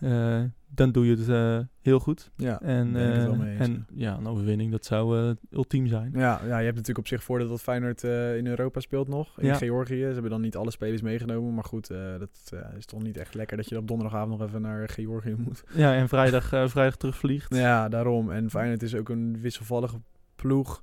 eh, 0.00 0.42
dan 0.74 0.92
doe 0.92 1.06
je 1.06 1.16
het 1.16 1.28
eh, 1.28 1.58
heel 1.80 1.98
goed. 1.98 2.30
Ja, 2.36 2.60
En, 2.60 2.96
eh, 2.96 3.24
eens, 3.24 3.58
en 3.58 3.86
ja, 3.94 4.16
een 4.16 4.26
overwinning, 4.26 4.70
dat 4.70 4.84
zou 4.84 5.34
ultiem 5.50 5.86
zijn. 5.86 6.10
Ja, 6.14 6.40
ja, 6.46 6.58
je 6.58 6.64
hebt 6.64 6.76
natuurlijk 6.76 6.98
op 6.98 7.06
zich 7.06 7.22
voordeel 7.24 7.48
dat 7.48 7.62
Feyenoord 7.62 8.02
in 8.38 8.46
Europa 8.46 8.80
speelt 8.80 9.08
nog. 9.08 9.40
In 9.40 9.46
Ja. 9.46 9.54
Georgië. 9.54 9.98
Ze 9.98 10.12
hebben 10.12 10.30
dan 10.30 10.40
niet 10.40 10.56
alle 10.56 10.70
spelers 10.70 11.02
meegenomen. 11.02 11.54
Maar 11.54 11.64
goed, 11.64 11.88
dat 12.18 12.52
is 12.76 12.86
toch 12.86 13.02
niet 13.02 13.16
echt 13.16 13.34
lekker 13.34 13.56
dat 13.56 13.68
je 13.68 13.76
op 13.76 13.88
donderdagavond 13.88 14.38
nog 14.38 14.48
even 14.48 14.62
naar 14.62 14.88
Georgië 14.88 15.34
moet. 15.34 15.64
Ja, 15.74 15.94
en 15.94 16.08
vrijdag, 16.08 16.48
vrijdag 16.48 16.96
terugvliegt. 16.96 17.54
Ja, 17.54 17.88
daarom. 17.88 18.30
En 18.30 18.50
Feyenoord 18.50 18.82
is 18.82 18.94
ook 18.94 19.08
een 19.08 19.40
wisselvallige 19.40 20.00
ploeg. 20.36 20.82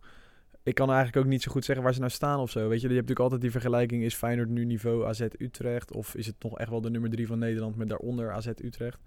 Ik 0.69 0.75
kan 0.75 0.87
eigenlijk 0.91 1.17
ook 1.25 1.31
niet 1.31 1.41
zo 1.43 1.51
goed 1.51 1.65
zeggen 1.65 1.83
waar 1.83 1.93
ze 1.93 1.99
nou 1.99 2.11
staan 2.11 2.39
of 2.39 2.51
zo. 2.51 2.59
Weet 2.59 2.81
je, 2.81 2.87
je 2.87 2.95
hebt 2.95 3.07
natuurlijk 3.07 3.19
altijd 3.19 3.41
die 3.41 3.51
vergelijking. 3.51 4.03
Is 4.03 4.15
Feyenoord 4.15 4.49
nu 4.49 4.65
niveau 4.65 5.05
AZ 5.05 5.21
Utrecht? 5.37 5.91
Of 5.91 6.15
is 6.15 6.25
het 6.25 6.35
nog 6.39 6.57
echt 6.59 6.69
wel 6.69 6.81
de 6.81 6.89
nummer 6.89 7.09
drie 7.09 7.27
van 7.27 7.39
Nederland 7.39 7.75
met 7.75 7.89
daaronder 7.89 8.31
AZ 8.31 8.47
Utrecht? 8.47 8.99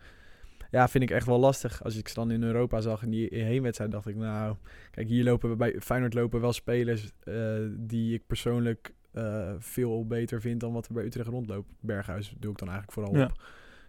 Ja, 0.70 0.88
vind 0.88 1.04
ik 1.04 1.10
echt 1.10 1.26
wel 1.26 1.38
lastig. 1.38 1.84
Als 1.84 1.96
ik 1.96 2.08
ze 2.08 2.14
dan 2.14 2.30
in 2.30 2.42
Europa 2.42 2.80
zag 2.80 3.02
in 3.02 3.10
die 3.10 3.28
heenwedstrijd, 3.30 3.90
dacht 3.90 4.06
ik, 4.06 4.16
nou, 4.16 4.56
kijk, 4.90 5.08
hier 5.08 5.24
lopen 5.24 5.50
we 5.50 5.56
bij 5.56 5.76
Feyenoord 5.80 6.14
lopen 6.14 6.40
wel 6.40 6.52
spelers 6.52 7.10
eh, 7.24 7.34
die 7.70 8.14
ik 8.14 8.26
persoonlijk 8.26 8.94
eh, 9.12 9.52
veel 9.58 10.06
beter 10.06 10.40
vind 10.40 10.60
dan 10.60 10.72
wat 10.72 10.86
er 10.86 10.94
bij 10.94 11.04
Utrecht 11.04 11.28
rondloopt. 11.28 11.70
Berghuis 11.80 12.34
doe 12.38 12.52
ik 12.52 12.58
dan 12.58 12.68
eigenlijk 12.68 12.98
vooral 12.98 13.16
Ja. 13.16 13.24
op. 13.24 13.42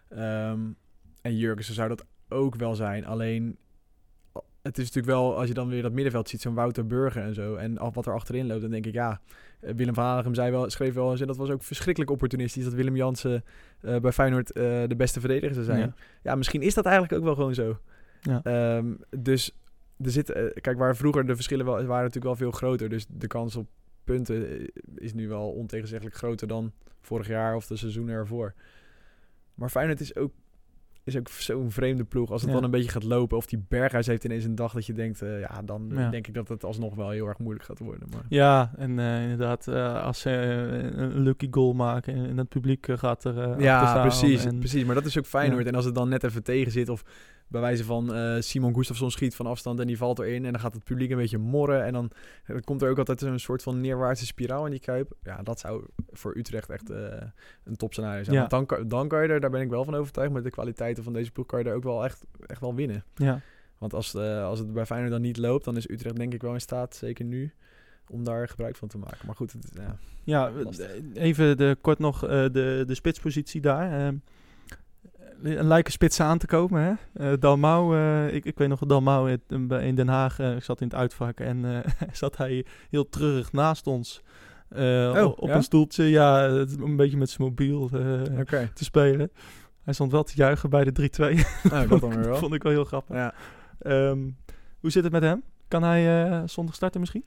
Ehm, 0.08 0.60
en 1.22 1.36
Jurgensen 1.36 1.74
zou 1.74 1.88
dat 1.88 2.04
ook 2.28 2.54
wel 2.56 2.74
zijn. 2.74 3.06
Alleen, 3.06 3.58
het 4.64 4.78
is 4.78 4.84
natuurlijk 4.84 5.14
wel, 5.16 5.36
als 5.36 5.48
je 5.48 5.54
dan 5.54 5.68
weer 5.68 5.82
dat 5.82 5.92
middenveld 5.92 6.28
ziet, 6.28 6.40
zo'n 6.40 6.54
Wouter 6.54 6.86
Burger 6.86 7.22
en 7.22 7.34
zo. 7.34 7.54
En 7.54 7.78
af 7.78 7.94
wat 7.94 8.06
er 8.06 8.12
achterin 8.12 8.46
loopt, 8.46 8.60
dan 8.60 8.70
denk 8.70 8.86
ik, 8.86 8.92
ja, 8.92 9.20
eh, 9.60 9.74
Willem 9.74 9.94
van 9.94 10.04
Hanegem 10.04 10.34
zei 10.34 10.50
wel, 10.50 10.70
schreef 10.70 10.94
wel 10.94 11.10
eens, 11.10 11.20
en 11.20 11.26
dat 11.26 11.36
was 11.36 11.50
ook 11.50 11.62
verschrikkelijk 11.62 12.12
opportunistisch, 12.12 12.64
dat 12.64 12.72
Willem 12.72 12.96
Jansen 12.96 13.44
eh, 13.80 13.96
bij 13.96 14.12
Feyenoord 14.12 14.52
eh, 14.52 14.62
de 14.62 14.96
beste 14.96 15.20
verdediger 15.20 15.54
zou 15.54 15.66
zijn. 15.66 15.78
Ja. 15.78 15.94
Ja. 16.22 16.34
misschien 16.34 16.62
is 16.62 16.74
dat 16.74 16.84
eigenlijk 16.84 17.14
ook 17.18 17.24
wel 17.24 17.34
gewoon 17.34 17.54
zo. 17.54 17.78
Ja. 18.20 18.42
Ehm, 18.42 18.94
dus 19.18 19.50
er 20.00 20.10
zit, 20.10 20.32
kijk, 20.60 20.78
waar 20.78 20.96
vroeger 20.96 21.26
de 21.26 21.34
verschillen 21.34 21.64
wel, 21.64 21.74
waren 21.74 21.88
natuurlijk 21.88 22.24
wel 22.24 22.36
veel 22.36 22.50
groter. 22.50 22.88
Dus 22.88 23.06
de 23.08 23.26
kans 23.26 23.56
op 23.56 23.68
punten 24.04 24.70
is 24.94 25.14
nu 25.14 25.28
wel 25.28 25.50
ontegenzeggelijk 25.50 26.16
groter 26.16 26.48
dan 26.48 26.72
vorig 27.00 27.26
jaar 27.26 27.56
of 27.56 27.66
de 27.66 27.76
seizoenen 27.76 28.14
ervoor. 28.14 28.54
Maar 29.54 29.70
Feyenoord 29.70 30.00
is 30.00 30.16
ook, 30.16 30.32
is 31.04 31.16
ook 31.16 31.28
zo'n 31.28 31.70
vreemde 31.70 32.04
ploeg. 32.04 32.30
Als 32.30 32.40
het 32.40 32.50
Ja. 32.50 32.56
dan 32.56 32.64
een 32.64 32.70
beetje 32.70 32.90
gaat 32.90 33.02
lopen 33.04 33.36
of 33.36 33.46
die 33.46 33.64
Berghuis 33.68 34.06
heeft 34.06 34.24
ineens 34.24 34.44
een 34.44 34.54
dag 34.54 34.72
dat 34.72 34.86
je 34.86 34.92
denkt... 34.92 35.22
eh, 35.22 35.40
ja, 35.40 35.62
dan 35.64 35.90
Ja. 35.94 36.10
denk 36.10 36.26
ik 36.26 36.34
dat 36.34 36.48
het 36.48 36.64
alsnog 36.64 36.94
wel 36.94 37.10
heel 37.10 37.26
erg 37.26 37.38
moeilijk 37.38 37.64
gaat 37.64 37.78
worden. 37.78 38.08
Maar... 38.10 38.22
Ja, 38.28 38.72
en 38.76 38.98
eh, 38.98 39.22
inderdaad, 39.22 39.68
eh, 39.68 40.02
als 40.04 40.20
ze 40.20 40.30
een 40.96 41.20
lucky 41.20 41.48
goal 41.50 41.72
maken 41.72 42.14
en, 42.14 42.26
en 42.28 42.36
het 42.38 42.48
publiek 42.48 42.86
gaat 42.90 43.24
er 43.24 43.60
Ja, 43.60 44.00
precies, 44.00 44.44
en- 44.44 44.58
precies. 44.58 44.84
Maar 44.84 44.94
dat 44.94 45.04
is 45.04 45.18
ook 45.18 45.26
Feyenoord. 45.26 45.62
Ja. 45.62 45.68
En 45.68 45.74
als 45.74 45.84
het 45.84 45.94
dan 45.94 46.08
net 46.08 46.24
even 46.24 46.42
tegen 46.42 46.72
zit... 46.72 46.88
of 46.88 47.04
bij 47.48 47.60
wijze 47.60 47.84
van 47.84 48.14
eh, 48.14 48.40
Simon 48.40 48.74
Gustafsson 48.74 49.10
schiet 49.10 49.34
van 49.34 49.46
afstand 49.46 49.80
en 49.80 49.86
die 49.86 49.96
valt 49.96 50.18
erin... 50.18 50.44
en 50.44 50.52
dan 50.52 50.60
gaat 50.60 50.74
het 50.74 50.84
publiek 50.84 51.10
een 51.10 51.16
beetje 51.16 51.38
morren... 51.38 51.84
en 51.84 51.92
dan 51.92 52.10
eh, 52.44 52.56
komt 52.64 52.82
er 52.82 52.90
ook 52.90 52.98
altijd 52.98 53.22
een 53.22 53.40
soort 53.40 53.62
van 53.62 53.80
neerwaartse 53.80 54.26
spiraal 54.26 54.64
in 54.64 54.70
die 54.70 54.80
Kuip. 54.80 55.12
Ja, 55.22 55.42
dat 55.42 55.60
zou 55.60 55.84
voor 56.10 56.36
Utrecht 56.36 56.70
echt 56.70 56.90
eh, 56.90 57.22
een 57.64 57.76
topscenario 57.76 58.24
zijn. 58.24 58.36
Ja. 58.36 58.46
Want 58.46 58.68
dan, 58.68 58.88
dan 58.88 59.08
kan 59.08 59.22
je 59.22 59.28
er, 59.28 59.40
daar 59.40 59.50
ben 59.50 59.60
ik 59.60 59.70
wel 59.70 59.84
van 59.84 59.94
overtuigd... 59.94 60.32
met 60.32 60.44
de 60.44 60.50
kwaliteiten 60.50 61.04
van 61.04 61.12
deze 61.12 61.30
ploeg 61.30 61.46
kan 61.46 61.58
je 61.58 61.64
er 61.64 61.74
ook 61.74 61.82
wel 61.82 62.04
echt, 62.04 62.24
echt 62.46 62.60
wel 62.60 62.74
winnen. 62.74 63.04
Ja, 63.14 63.40
Want 63.78 63.94
als, 63.94 64.14
eh, 64.14 64.44
als 64.44 64.58
het 64.58 64.72
bij 64.72 64.86
Feyenoord 64.86 65.12
dan 65.12 65.22
niet 65.22 65.36
loopt... 65.36 65.64
dan 65.64 65.76
is 65.76 65.90
Utrecht 65.90 66.16
denk 66.16 66.34
ik 66.34 66.42
wel 66.42 66.54
in 66.54 66.60
staat, 66.60 66.96
zeker 66.96 67.24
nu... 67.24 67.52
om 68.08 68.24
daar 68.24 68.48
gebruik 68.48 68.76
van 68.76 68.88
te 68.88 68.98
maken. 68.98 69.26
Maar 69.26 69.36
goed, 69.36 69.52
het, 69.52 69.70
ja, 69.74 69.96
ja 70.24 70.50
Lastig. 70.50 70.90
even 71.14 71.56
de, 71.56 71.76
kort 71.80 71.98
nog 71.98 72.20
de, 72.20 72.84
de 72.86 72.94
spitspositie 72.94 73.60
daar. 73.60 74.06
Ehm, 74.06 74.16
een 75.42 75.66
lijke 75.66 75.90
spits 75.90 76.20
aan 76.20 76.38
te 76.38 76.46
komen. 76.46 76.82
Hè? 76.82 76.92
Eh, 77.32 77.38
Dalmau, 77.40 77.96
eh, 77.96 78.34
ik, 78.34 78.44
ik 78.44 78.58
weet 78.58 78.68
nog 78.68 78.80
Dalmau 78.80 79.38
in, 79.48 79.70
in 79.70 79.94
Den 79.94 80.08
Haag. 80.08 80.38
eh, 80.38 80.56
ik 80.56 80.62
zat 80.62 80.80
in 80.80 80.86
het 80.86 80.96
uitvak 80.96 81.40
en 81.40 81.64
eh, 81.64 82.08
zat 82.12 82.36
hij 82.36 82.64
heel 82.90 83.08
treurig 83.08 83.52
naast 83.52 83.86
ons. 83.86 84.22
eh, 84.68 85.12
Oh, 85.16 85.38
op 85.38 85.48
ja? 85.48 85.54
een 85.54 85.62
stoeltje, 85.62 86.04
ja, 86.04 86.44
een 86.48 86.96
beetje 86.96 87.16
met 87.16 87.30
zijn 87.30 87.48
mobiel 87.48 87.88
eh, 87.92 88.60
te 88.74 88.84
spelen. 88.84 89.30
Hij 89.82 89.94
stond 89.94 90.12
wel 90.12 90.22
te 90.22 90.32
juichen 90.36 90.70
bij 90.70 90.84
de 90.84 90.92
3-2. 90.92 91.46
Nou, 91.72 91.88
dat 91.88 92.00
wel. 92.00 92.36
vond 92.36 92.54
ik 92.54 92.62
wel 92.62 92.72
heel 92.72 92.84
grappig. 92.84 93.16
Ja. 93.16 93.34
Ehm, 93.78 94.18
hoe 94.80 94.90
zit 94.90 95.02
het 95.04 95.12
met 95.12 95.22
hem? 95.22 95.42
Kan 95.68 95.82
hij 95.82 96.28
eh, 96.30 96.42
zondag 96.46 96.74
starten 96.74 97.00
misschien? 97.00 97.24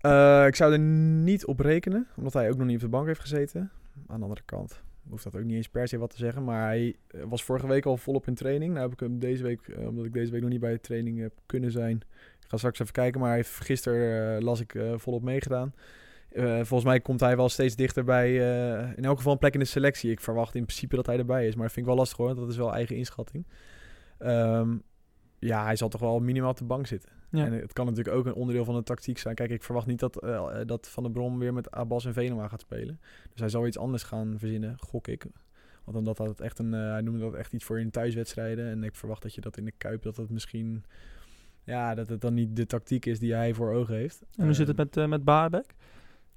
Eh, 0.00 0.46
ik 0.46 0.56
zou 0.56 0.72
er 0.72 0.78
niet 0.78 1.46
op 1.46 1.60
rekenen, 1.60 2.06
omdat 2.16 2.32
hij 2.32 2.50
ook 2.50 2.56
nog 2.56 2.66
niet 2.66 2.76
op 2.76 2.82
de 2.82 2.88
bank 2.88 3.06
heeft 3.06 3.20
gezeten. 3.20 3.70
Aan 4.06 4.16
de 4.18 4.22
andere 4.22 4.42
kant 4.44 4.82
hoeft 5.08 5.24
dat 5.24 5.36
ook 5.36 5.44
niet 5.44 5.56
eens 5.56 5.68
per 5.68 5.88
se 5.88 5.98
wat 5.98 6.10
te 6.10 6.16
zeggen. 6.16 6.44
Maar 6.44 6.66
hij 6.66 6.96
eh, 7.06 7.22
was 7.28 7.44
vorige 7.44 7.66
week 7.66 7.86
al 7.86 7.96
volop 7.96 8.26
in 8.26 8.34
training. 8.34 8.70
Nou 8.72 8.82
heb 8.84 8.92
ik 8.92 9.00
hem 9.00 9.18
deze 9.18 9.42
week, 9.42 9.68
eh, 9.68 9.88
omdat 9.88 10.04
ik 10.04 10.12
deze 10.12 10.32
week 10.32 10.40
nog 10.40 10.50
niet 10.50 10.60
bij 10.60 10.72
de 10.72 10.80
training 10.80 11.20
heb 11.20 11.32
kunnen 11.46 11.70
zijn. 11.70 11.96
Ik 12.40 12.52
ga 12.52 12.56
straks 12.56 12.80
even 12.80 12.92
kijken, 12.92 13.20
maar 13.20 13.28
hij 13.28 13.38
heeft 13.38 13.60
gisteren, 13.60 14.36
eh, 14.36 14.42
las 14.42 14.60
ik, 14.60 14.78
volop 14.96 15.22
meegedaan. 15.22 15.74
Volgens 16.38 16.84
mij 16.84 17.00
komt 17.00 17.20
hij 17.20 17.36
wel 17.36 17.48
steeds 17.48 17.76
dichter 17.76 18.04
bij, 18.04 18.34
in 18.96 19.04
elk 19.04 19.16
geval 19.16 19.32
een 19.32 19.38
plek 19.38 19.54
in 19.54 19.60
de 19.60 19.64
selectie. 19.64 20.10
Ik 20.10 20.20
verwacht 20.20 20.54
in 20.54 20.64
principe 20.64 20.96
dat 20.96 21.06
hij 21.06 21.18
erbij 21.18 21.46
is, 21.46 21.54
maar 21.54 21.64
dat 21.64 21.72
vind 21.72 21.86
ik 21.86 21.92
wel 21.92 22.00
lastig 22.00 22.18
hoor, 22.18 22.34
dat 22.34 22.48
is 22.48 22.56
wel 22.56 22.74
eigen 22.74 22.96
inschatting. 22.96 23.46
Ehm, 24.18 24.76
ja, 25.38 25.64
hij 25.64 25.76
zal 25.76 25.88
toch 25.88 26.00
wel 26.00 26.20
minimaal 26.20 26.50
op 26.50 26.56
de 26.56 26.64
bank 26.64 26.86
zitten. 26.86 27.10
Ja. 27.30 27.44
En 27.44 27.52
het 27.52 27.72
kan 27.72 27.86
natuurlijk 27.86 28.16
ook 28.16 28.26
een 28.26 28.34
onderdeel 28.34 28.64
van 28.64 28.74
de 28.74 28.82
tactiek 28.82 29.18
zijn. 29.18 29.34
Kijk, 29.34 29.50
ik 29.50 29.62
verwacht 29.62 29.86
niet 29.86 29.98
dat, 29.98 30.22
eh, 30.22 30.60
dat 30.66 30.88
Van 30.88 31.02
der 31.02 31.12
Brom 31.12 31.38
weer 31.38 31.52
met 31.52 31.70
Abbas 31.70 32.04
en 32.04 32.12
Venema 32.12 32.48
gaat 32.48 32.60
spelen. 32.60 33.00
Dus 33.30 33.40
hij 33.40 33.48
zal 33.48 33.66
iets 33.66 33.78
anders 33.78 34.02
gaan 34.02 34.34
verzinnen, 34.38 34.74
gok 34.78 35.08
ik. 35.08 35.26
Want 35.84 35.96
omdat 35.96 36.16
dat 36.16 36.40
echt 36.40 36.58
een, 36.58 36.74
eh, 36.74 36.80
hij 36.80 37.00
noemde 37.00 37.20
dat 37.20 37.34
echt 37.34 37.52
iets 37.52 37.64
voor 37.64 37.80
in 37.80 37.90
thuiswedstrijden. 37.90 38.66
En 38.66 38.84
ik 38.84 38.94
verwacht 38.94 39.22
dat 39.22 39.34
je 39.34 39.40
dat 39.40 39.56
in 39.56 39.64
de 39.64 39.72
Kuip, 39.78 40.02
dat 40.02 40.16
het 40.16 40.30
misschien, 40.30 40.84
ja, 41.64 41.94
dat 41.94 42.08
het 42.08 42.20
dan 42.20 42.34
niet 42.34 42.56
de 42.56 42.66
tactiek 42.66 43.06
is 43.06 43.18
die 43.18 43.34
hij 43.34 43.54
voor 43.54 43.72
ogen 43.72 43.94
heeft. 43.94 44.22
En 44.36 44.44
hoe 44.44 44.54
zit 44.54 44.68
het 44.68 44.78
Eh, 44.78 44.84
met, 44.84 44.96
eh 44.96 45.06
met 45.06 45.24
Baarbek? 45.24 45.74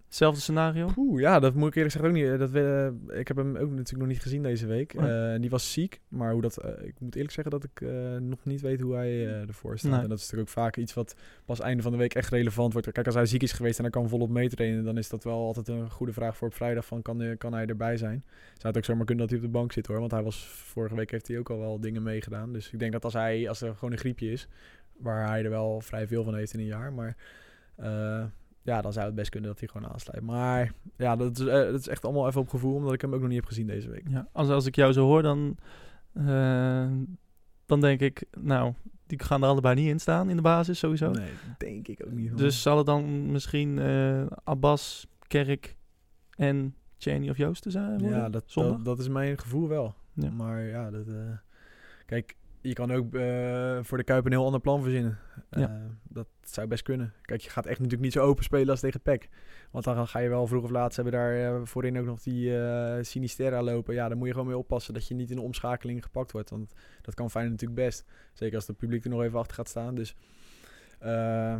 Hetzelfde 0.09 0.41
scenario? 0.41 0.89
Oeh, 0.97 1.21
ja, 1.21 1.39
dat 1.39 1.53
moet 1.53 1.67
ik 1.67 1.75
eerlijk 1.75 1.93
zeggen 1.93 2.11
ook 2.11 2.17
niet. 2.17 2.27
eh, 2.31 2.39
Dat 2.39 2.49
we, 2.49 2.93
eh, 3.09 3.19
ik 3.19 3.27
heb 3.27 3.37
hem 3.37 3.49
ook 3.57 3.69
natuurlijk 3.69 3.97
nog 3.99 4.07
niet 4.07 4.21
gezien 4.21 4.43
deze 4.43 4.65
week. 4.67 4.93
Nee. 4.93 5.33
Eh, 5.33 5.39
die 5.41 5.49
was 5.49 5.71
ziek. 5.73 5.99
Maar 6.07 6.31
hoe 6.31 6.41
dat, 6.41 6.63
ik 6.81 6.99
moet 6.99 7.15
eerlijk 7.15 7.33
zeggen 7.33 7.59
dat 7.59 7.63
ik 7.63 7.81
nog 8.19 8.45
niet 8.45 8.61
weet 8.61 8.81
hoe 8.81 8.95
hij 8.95 9.25
ervoor 9.47 9.77
staat. 9.77 9.91
Nee. 9.91 10.01
En 10.01 10.09
dat 10.09 10.17
is 10.17 10.23
natuurlijk 10.23 10.49
ook 10.49 10.63
vaak 10.63 10.77
iets 10.77 10.93
wat 10.93 11.15
pas 11.45 11.59
einde 11.59 11.83
van 11.83 11.91
de 11.91 11.97
week 11.97 12.13
echt 12.13 12.29
relevant 12.29 12.73
wordt. 12.73 12.91
Kijk, 12.91 13.05
als 13.05 13.15
hij 13.15 13.25
ziek 13.25 13.43
is 13.43 13.51
geweest 13.51 13.77
en 13.77 13.83
hij 13.83 13.91
kan 13.93 14.09
volop 14.09 14.29
meetrainen, 14.29 14.83
dan 14.83 14.97
is 14.97 15.09
dat 15.09 15.23
wel 15.23 15.37
altijd 15.45 15.67
een 15.67 15.89
goede 15.89 16.13
vraag 16.13 16.37
voor 16.37 16.47
op 16.47 16.53
vrijdag 16.53 16.85
van 16.85 17.01
kan, 17.01 17.35
kan 17.37 17.53
hij 17.53 17.65
erbij 17.65 17.97
zijn. 17.97 18.23
Zou 18.53 18.67
het 18.67 18.77
ook 18.77 18.85
zomaar 18.85 19.05
kunnen 19.05 19.27
dat 19.27 19.35
hij 19.35 19.45
op 19.45 19.51
de 19.51 19.57
bank 19.59 19.71
zit 19.71 19.87
hoor. 19.87 19.99
Want 19.99 20.11
hij 20.11 20.23
was 20.23 20.47
vorige 20.47 20.95
week 20.95 21.11
heeft 21.11 21.27
hij 21.27 21.37
ook 21.39 21.49
al 21.49 21.59
wel 21.59 21.79
dingen 21.79 22.03
meegedaan. 22.03 22.53
Dus 22.53 22.71
ik 22.71 22.79
denk 22.79 22.91
dat 22.91 23.03
als 23.03 23.13
hij, 23.13 23.49
als 23.49 23.61
er 23.61 23.73
gewoon 23.75 23.91
een 23.91 23.97
griepje 23.99 24.31
is, 24.31 24.47
waar 24.97 25.27
hij 25.27 25.43
er 25.43 25.49
wel 25.49 25.81
vrij 25.81 26.07
veel 26.07 26.23
van 26.23 26.35
heeft 26.35 26.53
in 26.53 26.59
een 26.59 26.65
jaar. 26.65 26.93
Maar 26.93 27.15
ja, 28.61 28.81
dan 28.81 28.93
zou 28.93 29.05
het 29.05 29.15
best 29.15 29.29
kunnen 29.29 29.49
dat 29.49 29.59
hij 29.59 29.69
gewoon 29.71 29.91
aansluit. 29.91 30.21
Maar 30.21 30.73
ja, 30.97 31.15
dat 31.15 31.39
is, 31.39 31.45
eh, 31.45 31.53
dat 31.53 31.79
is 31.79 31.87
echt 31.87 32.05
allemaal 32.05 32.27
even 32.27 32.41
op 32.41 32.49
gevoel, 32.49 32.75
omdat 32.75 32.93
ik 32.93 33.01
hem 33.01 33.13
ook 33.13 33.19
nog 33.19 33.29
niet 33.29 33.39
heb 33.39 33.47
gezien 33.47 33.67
deze 33.67 33.89
week. 33.89 34.07
Ja, 34.09 34.27
als, 34.31 34.49
als 34.49 34.65
ik 34.65 34.75
jou 34.75 34.93
zo 34.93 35.05
hoor, 35.05 35.21
dan, 35.21 35.57
eh, 36.13 36.91
dan 37.65 37.81
denk 37.81 37.99
ik, 37.99 38.25
nou, 38.41 38.73
die 39.07 39.23
gaan 39.23 39.43
er 39.43 39.49
allebei 39.49 39.75
niet 39.75 39.89
in 39.89 39.99
staan 39.99 40.29
in 40.29 40.35
de 40.35 40.41
basis 40.41 40.79
sowieso. 40.79 41.11
Nee, 41.11 41.31
denk 41.57 41.87
ik 41.87 42.05
ook 42.05 42.11
niet. 42.11 42.29
hoor. 42.29 42.37
Dus 42.37 42.61
zal 42.61 42.77
het 42.77 42.85
dan 42.85 43.31
misschien 43.31 43.79
eh, 43.79 44.25
Abbas, 44.43 45.07
Kerk 45.27 45.75
en 46.29 46.75
Cheney 46.97 47.29
of 47.29 47.37
Joosten 47.37 47.71
zijn? 47.71 47.99
worden? 47.99 48.17
ja, 48.17 48.29
dat, 48.29 48.53
dat, 48.53 48.85
dat 48.85 48.99
is 48.99 49.07
mijn 49.07 49.37
gevoel 49.37 49.67
wel. 49.67 49.95
Ja. 50.13 50.29
Maar 50.29 50.61
ja, 50.61 50.91
dat, 50.91 51.05
kijk, 52.05 52.35
je 52.61 52.73
kan 52.73 52.91
ook 52.91 53.13
eh, 53.13 53.79
voor 53.81 53.97
de 53.97 54.03
Kuip 54.03 54.25
een 54.25 54.31
heel 54.31 54.45
ander 54.45 54.59
plan 54.59 54.81
verzinnen. 54.81 55.17
Ja. 55.49 55.59
Eh, 55.59 55.75
dat 56.03 56.27
zou 56.41 56.67
best 56.67 56.83
kunnen. 56.83 57.13
Kijk, 57.21 57.41
je 57.41 57.49
gaat 57.49 57.65
echt 57.65 57.77
natuurlijk 57.77 58.03
niet 58.03 58.13
zo 58.13 58.21
open 58.21 58.43
spelen 58.43 58.69
als 58.69 58.79
tegen 58.79 59.01
PEC. 59.01 59.29
Want 59.71 59.83
dan 59.83 60.07
ga 60.07 60.19
je 60.19 60.29
wel 60.29 60.47
vroeg 60.47 60.63
of 60.63 60.69
laat, 60.69 60.93
ze 60.93 61.01
hebben 61.01 61.19
daar 61.19 61.55
eh, 61.55 61.65
voorin 61.65 61.99
ook 61.99 62.05
nog 62.05 62.21
die 62.21 62.53
Sinisterra 63.03 63.63
lopen. 63.63 63.93
Ja, 63.93 64.07
daar 64.07 64.17
moet 64.17 64.27
je 64.27 64.33
gewoon 64.33 64.47
mee 64.47 64.57
oppassen 64.57 64.93
dat 64.93 65.07
je 65.07 65.13
niet 65.13 65.29
in 65.29 65.35
de 65.35 65.41
omschakeling 65.41 66.03
gepakt 66.03 66.31
wordt. 66.31 66.49
Want 66.49 66.73
dat 67.01 67.13
kan 67.13 67.31
fijn 67.31 67.49
natuurlijk 67.49 67.79
best. 67.79 68.05
Zeker 68.33 68.55
als 68.55 68.67
het 68.67 68.77
publiek 68.77 69.03
er 69.03 69.09
nog 69.09 69.23
even 69.23 69.39
achter 69.39 69.55
gaat 69.55 69.69
staan. 69.69 69.95
Dus 69.95 70.15
eh, 70.99 71.55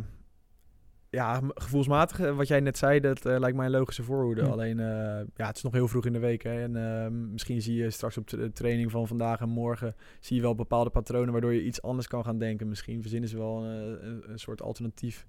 ja, 1.10 1.40
gevoelsmatig, 1.54 2.20
eh, 2.20 2.36
wat 2.36 2.48
jij 2.48 2.60
net 2.60 2.78
zei, 2.78 3.00
dat 3.00 3.26
eh, 3.26 3.38
lijkt 3.38 3.56
mij 3.56 3.66
een 3.66 3.72
logische 3.72 4.02
voorhoede. 4.02 4.42
Ja. 4.42 4.48
Alleen, 4.48 4.80
eh, 4.80 5.26
ja, 5.36 5.46
het 5.46 5.56
is 5.56 5.62
nog 5.62 5.72
heel 5.72 5.88
vroeg 5.88 6.06
in 6.06 6.12
de 6.12 6.18
week. 6.18 6.42
Hè, 6.42 6.62
en 6.62 7.02
eh, 7.02 7.10
misschien 7.10 7.62
zie 7.62 7.76
je 7.76 7.90
straks 7.90 8.16
op 8.16 8.28
de 8.28 8.52
training 8.52 8.90
van 8.90 9.06
vandaag 9.06 9.40
en 9.40 9.48
morgen... 9.48 9.94
zie 10.20 10.36
je 10.36 10.42
wel 10.42 10.54
bepaalde 10.54 10.90
patronen 10.90 11.32
waardoor 11.32 11.52
je 11.52 11.64
iets 11.64 11.82
anders 11.82 12.06
kan 12.06 12.24
gaan 12.24 12.38
denken. 12.38 12.68
Misschien 12.68 13.00
verzinnen 13.00 13.28
ze 13.28 13.38
wel 13.38 13.64
een, 13.64 14.06
een, 14.06 14.30
een 14.30 14.38
soort 14.38 14.62
alternatief. 14.62 15.26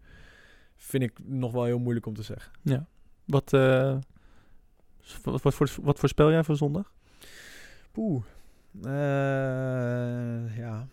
Vind 0.75 1.03
ik 1.03 1.19
nog 1.23 1.51
wel 1.51 1.63
heel 1.63 1.79
moeilijk 1.79 2.05
om 2.05 2.13
te 2.13 2.23
zeggen. 2.23 2.51
Ja. 2.61 2.85
Wat, 3.25 3.51
wat, 5.23 5.41
wat, 5.41 5.53
voor, 5.53 5.69
wat 5.81 5.99
voorspel 5.99 6.31
jij 6.31 6.43
voor 6.43 6.55
zondag? 6.55 6.93
Poeh. 7.91 8.23
Eh, 8.83 10.57
ja. 10.57 10.87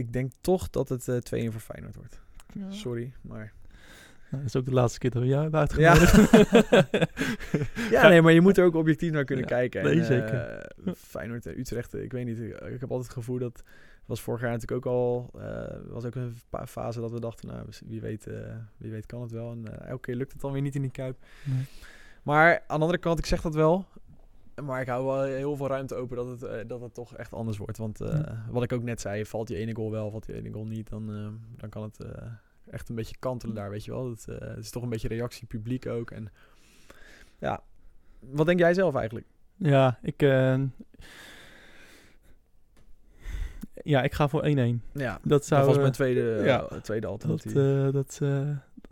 Ik 0.00 0.12
denk 0.12 0.32
toch 0.40 0.70
dat 0.70 0.88
het 0.88 1.08
eh 1.08 1.46
2-1 1.48 1.52
voor 1.52 1.60
Feyenoord 1.60 1.96
wordt. 1.96 2.20
Sorry, 2.68 3.12
maar... 3.20 3.52
Nou, 4.30 4.42
dat 4.42 4.54
is 4.54 4.60
ook 4.60 4.64
de 4.66 4.72
laatste 4.72 4.98
keer 4.98 5.10
dat 5.10 5.22
we 5.22 5.28
jou 5.28 5.42
hebben 5.42 5.80
Ja. 5.80 5.90
uitgenodigd. 5.90 6.30
ja, 7.90 8.08
nee, 8.08 8.22
maar 8.22 8.32
je 8.32 8.40
moet 8.40 8.58
er 8.58 8.64
ook 8.64 8.74
objectief 8.74 9.12
naar 9.12 9.24
kunnen 9.24 9.44
Ja, 9.48 9.50
kijken. 9.56 9.82
nee, 9.84 9.98
En, 9.98 10.04
zeker. 10.04 10.34
eh, 10.34 10.92
Feyenoord 10.96 11.46
en 11.46 11.58
Utrecht, 11.58 11.94
ik 11.94 12.12
weet 12.12 12.24
niet. 12.26 12.38
Ik, 12.38 12.50
ik 12.60 12.80
heb 12.80 12.90
altijd 12.90 13.02
het 13.02 13.10
gevoel 13.12 13.38
dat... 13.38 13.62
was 14.06 14.20
vorig 14.20 14.40
jaar 14.40 14.50
natuurlijk 14.50 14.86
ook 14.86 14.92
al... 14.92 15.30
eh 15.40 15.76
was 15.88 16.04
ook 16.04 16.14
een 16.14 16.34
fase 16.66 17.00
dat 17.00 17.10
we 17.10 17.20
dachten, 17.20 17.48
nou, 17.48 17.66
wie 17.86 18.00
weet, 18.00 18.26
eh, 18.26 18.34
wie 18.76 18.90
weet 18.90 19.06
kan 19.06 19.20
het 19.22 19.30
wel. 19.30 19.50
En 19.52 19.78
eh, 19.80 19.88
elke 19.88 20.00
keer 20.02 20.14
lukt 20.16 20.32
het 20.32 20.40
dan 20.40 20.52
weer 20.52 20.62
niet 20.62 20.74
in 20.74 20.82
die 20.82 20.90
Kuip. 20.90 21.16
Nee. 21.44 21.64
Maar 22.22 22.52
aan 22.54 22.76
de 22.76 22.82
andere 22.84 22.98
kant, 22.98 23.18
ik 23.18 23.26
zeg 23.26 23.40
dat 23.42 23.54
wel. 23.54 23.86
Maar 24.60 24.80
ik 24.80 24.88
hou 24.88 25.04
wel 25.06 25.22
heel 25.22 25.56
veel 25.56 25.66
ruimte 25.66 25.94
open 25.94 26.16
dat 26.16 26.26
het, 26.26 26.42
eh, 26.42 26.58
dat 26.66 26.80
het 26.80 26.94
toch 26.94 27.16
echt 27.16 27.32
anders 27.32 27.56
wordt. 27.58 27.78
Want 27.78 28.00
eh, 28.00 28.08
Ja. 28.08 28.44
wat 28.50 28.62
ik 28.62 28.72
ook 28.72 28.82
net 28.82 29.00
zei, 29.00 29.26
valt 29.26 29.46
die 29.46 29.56
ene 29.56 29.74
goal 29.74 29.90
wel, 29.90 30.10
valt 30.10 30.26
die 30.26 30.34
ene 30.34 30.52
goal 30.52 30.66
niet, 30.66 30.88
dan, 30.88 31.14
eh, 31.14 31.28
dan 31.60 31.68
kan 31.68 31.82
het 31.82 31.98
echt 32.70 32.88
een 32.88 32.94
beetje 32.94 33.16
kantelen 33.18 33.54
daar, 33.54 33.70
weet 33.70 33.84
je 33.84 33.90
wel. 33.90 34.10
Het, 34.10 34.26
het 34.26 34.58
is 34.58 34.70
toch 34.70 34.82
een 34.82 34.88
beetje 34.88 35.08
reactie 35.08 35.46
publiek 35.46 35.86
ook. 35.86 36.10
En 36.10 36.28
ja, 37.38 37.62
wat 38.18 38.46
denk 38.46 38.58
jij 38.58 38.74
zelf 38.74 38.94
eigenlijk? 38.94 39.26
Ja, 39.56 39.98
ik... 40.02 40.20
ja, 43.82 44.02
ik 44.02 44.12
ga 44.14 44.28
voor 44.28 44.42
1-1. 44.44 44.82
Ja, 44.92 45.18
Dat 45.22 45.46
zou... 45.46 45.60
dat 45.60 45.68
was 45.70 45.78
mijn 45.78 45.92
tweede, 45.92 46.40
ja. 46.44 46.66
tweede 46.80 47.06
Dat, 47.06 47.10
alternatief. 47.10 47.52
dat, 47.92 48.18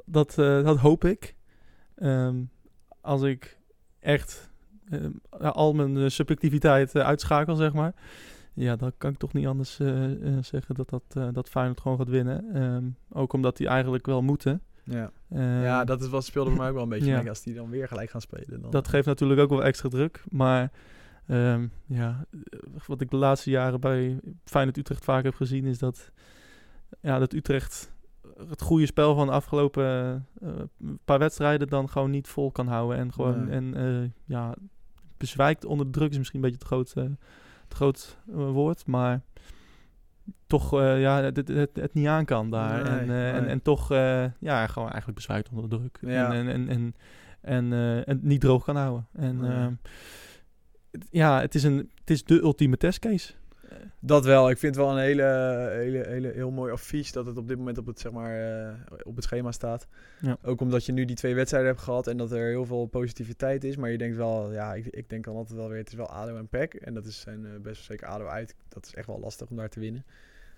dat, 0.04 0.38
eh, 0.38 0.64
dat 0.64 0.76
hoop 0.76 1.04
ik. 1.04 1.34
Ehm, 1.96 2.42
als 3.00 3.22
ik 3.22 3.58
echt 3.98 4.50
al 5.40 5.72
mijn 5.72 5.96
eh, 5.96 6.08
subjectiviteit 6.08 6.94
eh, 6.94 7.02
uitschakel, 7.02 7.54
zeg 7.54 7.72
maar. 7.72 7.94
Ja, 8.54 8.76
dan 8.76 8.92
kan 8.98 9.10
ik 9.10 9.18
toch 9.18 9.32
niet 9.32 9.46
anders 9.46 9.78
eh, 9.80 10.12
eh, 10.12 10.42
zeggen 10.42 10.74
dat, 10.74 10.88
dat, 10.88 11.02
eh, 11.08 11.28
dat 11.32 11.48
Feyenoord 11.48 11.80
gewoon 11.80 11.98
gaat 11.98 12.08
winnen. 12.08 12.54
Ehm, 12.54 12.84
ook 13.12 13.32
omdat 13.32 13.56
die 13.56 13.66
eigenlijk 13.68 14.06
wel 14.06 14.22
moeten. 14.22 14.62
ja. 14.84 15.10
Ehm, 15.30 15.62
ja, 15.62 15.84
dat 15.84 16.00
is 16.02 16.08
wat 16.08 16.24
speelde 16.24 16.50
voor 16.50 16.58
mij 16.58 16.68
ook 16.68 16.74
wel 16.74 16.82
een 16.82 16.88
beetje. 16.88 17.10
Ja. 17.22 17.28
Als 17.28 17.42
die 17.42 17.54
dan 17.54 17.70
weer 17.70 17.88
gelijk 17.88 18.10
gaan 18.10 18.20
spelen. 18.20 18.60
Dan, 18.60 18.70
dat 18.70 18.88
geeft 18.88 19.06
natuurlijk 19.06 19.40
ook 19.40 19.48
wel 19.50 19.64
extra 19.64 19.88
druk. 19.88 20.24
Maar 20.30 20.70
ehm, 21.26 21.66
ja, 21.86 22.26
eh, 22.30 22.58
wat 22.86 23.00
ik 23.00 23.10
de 23.10 23.16
laatste 23.16 23.50
jaren 23.50 23.80
bij 23.80 24.20
Feyenoord 24.44 24.76
Utrecht 24.76 25.04
vaak 25.04 25.24
heb 25.24 25.34
gezien... 25.34 25.64
is 25.64 25.78
dat, 25.78 26.10
ja, 27.00 27.18
dat 27.18 27.32
Utrecht 27.32 27.92
het 28.48 28.62
goede 28.62 28.86
spel 28.86 29.14
van 29.14 29.26
de 29.26 29.32
afgelopen 29.32 29.84
eh, 30.40 30.48
paar 31.04 31.18
wedstrijden... 31.18 31.68
dan 31.68 31.88
gewoon 31.88 32.10
niet 32.10 32.28
vol 32.28 32.50
kan 32.50 32.66
houden. 32.66 32.98
En 32.98 33.12
gewoon 33.12 33.44
Nee. 33.44 33.54
en, 33.56 33.74
eh, 33.74 34.10
ja, 34.24 34.54
bezwijkt 35.18 35.64
onder 35.64 35.86
de 35.86 35.92
druk 35.92 36.10
is 36.10 36.18
misschien 36.18 36.38
een 36.38 36.44
beetje 36.50 36.60
te 36.60 36.66
groot, 36.66 36.92
eh, 36.96 37.04
te 37.68 37.76
groot 37.76 38.18
eh, 38.28 38.34
woord. 38.50 38.86
Maar 38.86 39.20
toch 40.46 40.74
uh, 40.74 41.00
ja, 41.00 41.22
het, 41.22 41.36
het, 41.36 41.48
het, 41.48 41.76
het, 41.76 41.94
niet 41.94 42.06
aan 42.06 42.24
kan 42.24 42.50
daar. 42.50 42.82
Nee, 42.82 42.92
en, 42.98 43.00
uh, 43.00 43.06
nee. 43.08 43.30
en, 43.32 43.46
en 43.46 43.62
toch 43.62 43.92
uh, 43.92 44.24
ja, 44.40 44.66
gewoon 44.66 44.88
eigenlijk 44.88 45.18
bezwijkt 45.18 45.48
onder 45.48 45.68
de 45.70 45.76
druk. 45.76 45.98
Ja. 46.00 46.32
En, 46.34 46.48
en, 46.48 46.68
en, 46.68 46.94
en, 47.40 47.72
en 48.06 48.20
niet 48.22 48.40
droog 48.40 48.64
kan 48.64 48.76
houden. 48.76 49.06
En 49.12 49.40
Nee. 49.40 49.76
het- 50.90 51.06
ja, 51.10 51.40
het 51.40 51.54
is, 51.54 51.62
een, 51.62 51.90
het 51.94 52.10
is 52.10 52.24
de 52.24 52.40
ultieme 52.40 52.76
testcase. 52.76 53.32
Dat 54.00 54.24
wel. 54.24 54.50
Ik 54.50 54.58
vind 54.58 54.74
het 54.74 54.84
wel 54.84 54.94
een 54.94 55.02
hele, 55.02 55.22
hele, 55.72 56.06
hele, 56.08 56.32
heel 56.32 56.50
mooi 56.50 56.72
affiche 56.72 57.12
dat 57.12 57.26
het 57.26 57.36
op 57.36 57.48
dit 57.48 57.56
moment 57.56 57.78
op 57.78 57.86
het, 57.86 58.00
zeg 58.00 58.12
maar, 58.12 58.66
eh, 58.66 58.74
op 59.02 59.14
het 59.16 59.24
schema 59.24 59.52
staat. 59.52 59.86
Ja. 60.20 60.36
Ook 60.42 60.60
omdat 60.60 60.86
je 60.86 60.92
nu 60.92 61.04
die 61.04 61.16
twee 61.16 61.34
wedstrijden 61.34 61.70
hebt 61.70 61.82
gehad 61.82 62.06
en 62.06 62.16
dat 62.16 62.32
er 62.32 62.48
heel 62.48 62.66
veel 62.66 62.86
positiviteit 62.86 63.64
is. 63.64 63.76
Maar 63.76 63.90
je 63.90 63.98
denkt 63.98 64.16
wel, 64.16 64.52
ja, 64.52 64.74
ik, 64.74 64.86
ik 64.86 65.08
denk 65.08 65.24
dan 65.24 65.36
altijd 65.36 65.58
wel 65.58 65.68
weer, 65.68 65.78
het 65.78 65.88
is 65.88 65.94
wel 65.94 66.10
ADO 66.10 66.36
en 66.36 66.48
PEC. 66.48 66.74
En 66.74 66.94
dat 66.94 67.06
is 67.06 67.20
zijn 67.20 67.46
eh, 67.46 67.50
best 67.52 67.76
wel 67.76 67.96
zeker 67.96 68.06
ADO 68.06 68.26
uit. 68.26 68.54
Dat 68.68 68.86
is 68.86 68.94
echt 68.94 69.06
wel 69.06 69.20
lastig 69.20 69.48
om 69.48 69.56
daar 69.56 69.68
te 69.68 69.80
winnen. 69.80 70.04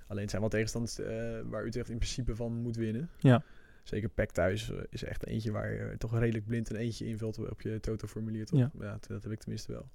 Alleen 0.07 0.23
het 0.23 0.31
zijn 0.31 0.43
wel 0.43 0.51
tegenstanders 0.51 0.99
eh, 0.99 1.41
waar 1.45 1.65
Utrecht 1.65 1.89
in 1.89 1.99
principe 1.99 2.37
van 2.37 2.53
moet 2.53 2.77
winnen. 2.77 3.11
Ja. 3.19 3.43
Zeker 3.83 4.09
PEC 4.09 4.31
thuis 4.31 4.73
is 4.91 5.05
echt 5.05 5.27
eentje 5.27 5.53
waar 5.53 5.73
je 5.73 5.95
toch 5.99 6.19
redelijk 6.19 6.47
blind 6.47 6.71
een 6.71 6.77
eentje 6.77 7.07
invult 7.07 7.51
op 7.51 7.61
je 7.61 7.81
toto-formulier. 7.81 8.47
Toch? 8.47 8.59
Ja. 8.59 8.71
Ja, 8.81 8.99
dat 9.09 9.23
heb 9.23 9.33
ik 9.33 9.39
tenminste 9.41 9.73
wel. 9.73 9.89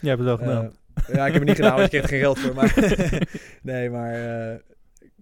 Jij 0.00 0.10
hebt 0.10 0.22
het 0.24 0.28
wel 0.28 0.36
gedaan. 0.36 0.64
Eh, 0.94 1.14
ja, 1.14 1.26
ik 1.26 1.32
heb 1.32 1.40
het 1.40 1.44
niet 1.44 1.56
gedaan, 1.56 1.72
want 1.78 1.82
ik 1.82 1.88
kreeg 1.90 2.02
er 2.02 2.08
geen 2.08 2.20
geld 2.20 2.38
voor. 2.38 2.54
Maar 2.54 2.74
nee, 3.62 3.90
maar 3.90 4.12
eh, 4.14 4.56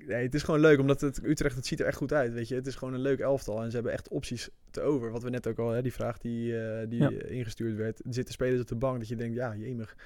nee, 0.06 0.22
het 0.22 0.34
is 0.34 0.42
gewoon 0.42 0.60
leuk, 0.60 0.78
omdat 0.78 1.00
het 1.00 1.24
Utrecht, 1.24 1.56
het 1.56 1.66
ziet 1.66 1.80
er 1.80 1.86
echt 1.86 1.96
goed 1.96 2.12
uit, 2.12 2.32
weet 2.32 2.48
je. 2.48 2.54
Het 2.54 2.66
is 2.66 2.74
gewoon 2.74 2.94
een 2.94 3.00
leuk 3.00 3.18
elftal 3.20 3.62
en 3.62 3.68
ze 3.68 3.74
hebben 3.74 3.92
echt 3.92 4.08
opties 4.08 4.48
te 4.70 4.80
over. 4.80 5.10
Wat 5.10 5.22
we 5.22 5.30
net 5.30 5.46
ook 5.46 5.58
al, 5.58 5.70
hè, 5.70 5.82
die 5.82 5.92
vraag 5.92 6.18
die, 6.18 6.58
eh, 6.62 6.86
die 6.88 7.00
Ja. 7.02 7.10
ingestuurd 7.28 7.76
werd. 7.76 7.98
Er 8.06 8.14
zitten 8.14 8.34
spelers 8.34 8.60
op 8.60 8.68
de 8.68 8.74
bank 8.74 8.98
dat 8.98 9.08
je 9.08 9.16
denkt, 9.16 9.34
ja, 9.36 9.54
jemig. 9.56 9.96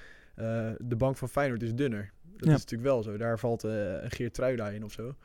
de 0.77 0.95
bank 0.97 1.17
van 1.17 1.29
Feyenoord 1.29 1.63
is 1.63 1.75
dunner. 1.75 2.11
Dat 2.37 2.47
Ja. 2.47 2.53
is 2.55 2.59
natuurlijk 2.59 2.89
wel 2.89 3.03
zo. 3.03 3.17
Daar 3.17 3.39
valt 3.39 3.63
een 3.63 4.11
Geert 4.11 4.33
Truida 4.33 4.69
in 4.69 4.83
of 4.83 4.91
zo. 4.91 5.15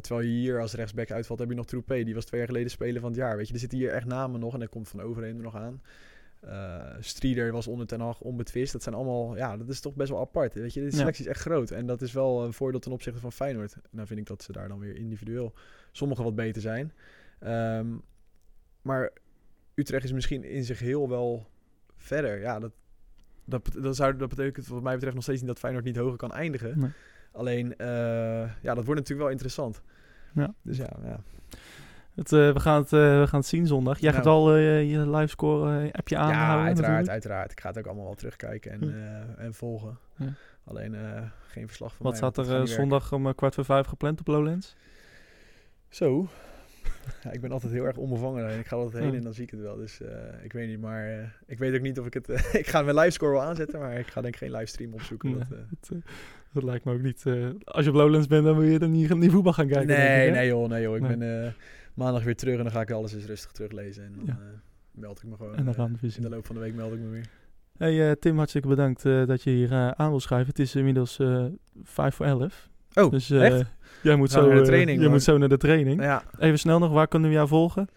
Terwijl 0.00 0.20
je 0.20 0.28
hier 0.32 0.60
als 0.60 0.74
rechtsback 0.74 1.10
uitvalt, 1.10 1.38
heb 1.38 1.48
je 1.48 1.54
nog 1.54 1.66
Troepé. 1.66 2.04
Die 2.04 2.14
was 2.14 2.24
twee 2.24 2.40
jaar 2.40 2.48
geleden 2.48 2.70
speler 2.70 3.00
van 3.00 3.10
het 3.10 3.18
jaar. 3.18 3.36
Weet 3.36 3.46
je, 3.48 3.52
er 3.52 3.58
zitten 3.58 3.78
hier 3.78 3.90
echt 3.90 4.06
namen 4.06 4.40
nog 4.40 4.54
en 4.54 4.60
er 4.62 4.68
komt 4.68 4.88
Van 4.88 5.00
Overheem 5.02 5.36
er 5.36 5.42
nog 5.42 5.56
aan. 5.56 5.82
Eh 6.46 6.96
Strieder 7.00 7.52
was 7.52 7.66
onder 7.66 7.86
ten 7.86 8.00
Hag 8.00 8.20
onbetwist. 8.20 8.72
Dat 8.72 8.82
zijn 8.82 8.94
allemaal, 8.94 9.36
ja, 9.36 9.56
dat 9.56 9.68
is 9.68 9.80
toch 9.80 9.94
best 9.94 10.10
wel 10.10 10.20
apart. 10.20 10.54
Weet 10.54 10.74
je, 10.74 10.80
de 10.80 10.86
Ja. 10.86 10.96
selectie 10.96 11.24
is 11.24 11.30
echt 11.30 11.40
groot. 11.40 11.70
En 11.70 11.86
dat 11.86 12.02
is 12.02 12.12
wel 12.12 12.44
een 12.44 12.52
voordeel 12.52 12.80
ten 12.80 12.92
opzichte 12.92 13.20
van 13.20 13.32
Feyenoord. 13.32 13.76
Nou 13.90 14.06
vind 14.06 14.20
ik 14.20 14.26
dat 14.26 14.42
ze 14.42 14.52
daar 14.52 14.68
dan 14.68 14.78
weer 14.78 14.96
individueel 14.96 15.52
sommigen 15.92 16.24
wat 16.24 16.34
beter 16.34 16.62
zijn. 16.62 16.92
Ehm, 17.38 17.86
maar 18.82 19.10
Utrecht 19.74 20.04
is 20.04 20.12
misschien 20.12 20.44
in 20.44 20.64
zich 20.64 20.78
heel 20.78 21.08
wel 21.08 21.46
verder. 21.96 22.40
Ja, 22.40 22.58
dat, 22.58 22.72
dat, 23.44 23.70
dat, 23.80 23.96
zou, 23.96 24.16
dat 24.16 24.28
betekent 24.28 24.66
wat 24.66 24.82
mij 24.82 24.94
betreft 24.94 25.14
nog 25.14 25.22
steeds 25.24 25.40
niet 25.40 25.48
dat 25.48 25.58
Feyenoord 25.58 25.84
niet 25.84 25.96
hoger 25.96 26.16
kan 26.16 26.32
eindigen. 26.32 26.78
Nee. 26.78 26.90
Alleen, 27.32 27.76
eh, 27.76 27.86
ja, 28.62 28.74
dat 28.74 28.84
wordt 28.84 29.00
natuurlijk 29.00 29.20
wel 29.20 29.28
interessant. 29.30 29.82
Ja. 30.34 30.54
Dus 30.62 30.76
ja, 30.76 30.96
ja. 31.04 31.20
Het, 32.14 32.32
eh, 32.32 32.52
we, 32.52 32.60
gaan 32.60 32.80
het, 32.82 32.92
eh, 32.92 33.20
we 33.20 33.26
gaan 33.26 33.40
het 33.40 33.48
zien 33.48 33.66
zondag. 33.66 33.98
Jij 33.98 34.10
Nou. 34.10 34.22
gaat 34.22 34.32
al 34.32 34.54
eh, 34.54 34.90
je 34.90 35.10
livescore 35.10 35.92
appje 35.92 36.14
ja 36.14 36.20
aanhouden 36.20 36.48
uiteraard, 36.66 36.76
natuurlijk. 36.76 37.08
uiteraard. 37.08 37.52
Ik 37.52 37.60
ga 37.60 37.68
het 37.68 37.78
ook 37.78 37.86
allemaal 37.86 38.04
wel 38.04 38.14
terugkijken 38.14 38.70
en, 38.72 38.80
Hm. 38.82 39.40
en 39.40 39.54
volgen. 39.54 39.98
Ja. 40.16 40.26
Alleen 40.64 40.96
geen 41.46 41.66
verslag 41.66 41.94
van 41.94 42.06
Wat 42.06 42.20
mij. 42.20 42.30
staat 42.30 42.46
er 42.46 42.52
werken. 42.52 42.68
zondag 42.68 43.12
om 43.12 43.34
kwart 43.34 43.54
voor 43.54 43.64
vijf 43.64 43.86
gepland 43.86 44.20
op 44.20 44.26
Lowlands? 44.26 44.76
Zo. 45.88 46.26
Ja, 47.22 47.30
ik 47.32 47.40
ben 47.40 47.52
altijd 47.52 47.72
heel 47.72 47.84
erg 47.84 47.96
onbevangen 47.96 48.40
daarin. 48.40 48.58
Ik 48.58 48.66
ga 48.66 48.76
altijd 48.76 49.02
heen 49.02 49.12
Ja. 49.12 49.18
en 49.18 49.24
dan 49.24 49.34
zie 49.34 49.42
ik 49.44 49.50
het 49.50 49.60
wel. 49.60 49.76
Dus 49.76 50.00
ik 50.42 50.52
weet 50.52 50.68
niet, 50.68 50.80
maar 50.80 51.34
ik 51.46 51.58
weet 51.58 51.74
ook 51.74 51.80
niet 51.80 51.98
of 51.98 52.06
ik 52.06 52.14
het... 52.14 52.28
ik 52.62 52.66
ga 52.66 52.82
mijn 52.82 52.96
livescore 52.96 53.32
wel 53.32 53.42
aanzetten, 53.42 53.78
maar 53.78 53.98
ik 53.98 54.06
ga 54.06 54.20
denk 54.20 54.34
ik 54.34 54.40
geen 54.40 54.50
livestream 54.50 54.92
opzoeken. 54.92 55.30
Nee, 55.30 55.38
Dat, 55.80 56.00
dat, 56.52 56.62
lijkt 56.62 56.84
me 56.84 56.92
ook 56.92 57.02
niet. 57.02 57.24
als 57.64 57.84
je 57.84 57.90
op 57.90 57.96
Lowlands 57.96 58.26
bent, 58.26 58.44
dan 58.44 58.58
wil 58.58 58.68
je 58.68 58.78
dan 58.78 58.90
niet, 58.90 59.14
niet 59.14 59.30
voetbal 59.30 59.52
gaan 59.52 59.66
kijken. 59.68 59.86
nee, 59.96 60.30
nee 60.30 60.46
joh, 60.46 60.68
nee 60.68 60.82
joh. 60.82 60.96
Ik 60.96 61.02
Nee. 61.02 61.16
ben 61.16 61.54
maandag 61.94 62.24
weer 62.24 62.36
terug 62.36 62.56
en 62.56 62.62
dan 62.62 62.72
ga 62.72 62.80
ik 62.80 62.90
alles 62.90 63.12
eens 63.14 63.24
rustig 63.24 63.50
teruglezen. 63.52 64.04
En 64.04 64.12
dan 64.16 64.24
Ja. 64.24 64.32
eh, 64.32 64.46
meld 64.90 65.22
ik 65.22 65.28
me 65.28 65.36
gewoon. 65.36 65.54
En 65.56 65.64
dan 65.64 65.74
eh, 65.74 65.80
gaan 65.80 65.98
we 66.00 66.12
in 66.16 66.22
de 66.22 66.28
loop 66.28 66.46
van 66.46 66.54
de 66.54 66.60
week 66.60 66.74
meld 66.74 66.92
ik 66.92 66.98
me 66.98 67.08
weer. 67.08 67.26
Hey 67.76 68.08
eh, 68.10 68.16
Tim, 68.16 68.36
hartstikke 68.36 68.68
bedankt 68.68 69.02
dat 69.02 69.42
je 69.42 69.50
hier 69.50 69.94
aan 69.94 70.10
wil 70.10 70.20
schrijven. 70.20 70.48
Het 70.48 70.58
is 70.58 70.74
inmiddels 70.74 71.20
vijf 71.82 72.14
voor 72.14 72.26
elf. 72.26 72.68
Oh, 72.94 73.10
dus 73.10 73.30
echt? 73.30 73.72
jij 74.02 74.16
moet 74.16 74.30
zo, 74.30 74.46
naar 74.46 74.56
de 74.56 74.62
training, 74.62 75.00
jij 75.00 75.08
moet 75.08 75.22
zo 75.22 75.38
naar 75.38 75.48
de 75.48 75.56
training. 75.56 76.02
Ja, 76.02 76.22
Even 76.38 76.58
snel 76.58 76.78
nog, 76.78 76.90
waar 76.92 77.08
kunnen 77.08 77.28
we 77.28 77.34
jou 77.34 77.48
volgen? 77.48 77.88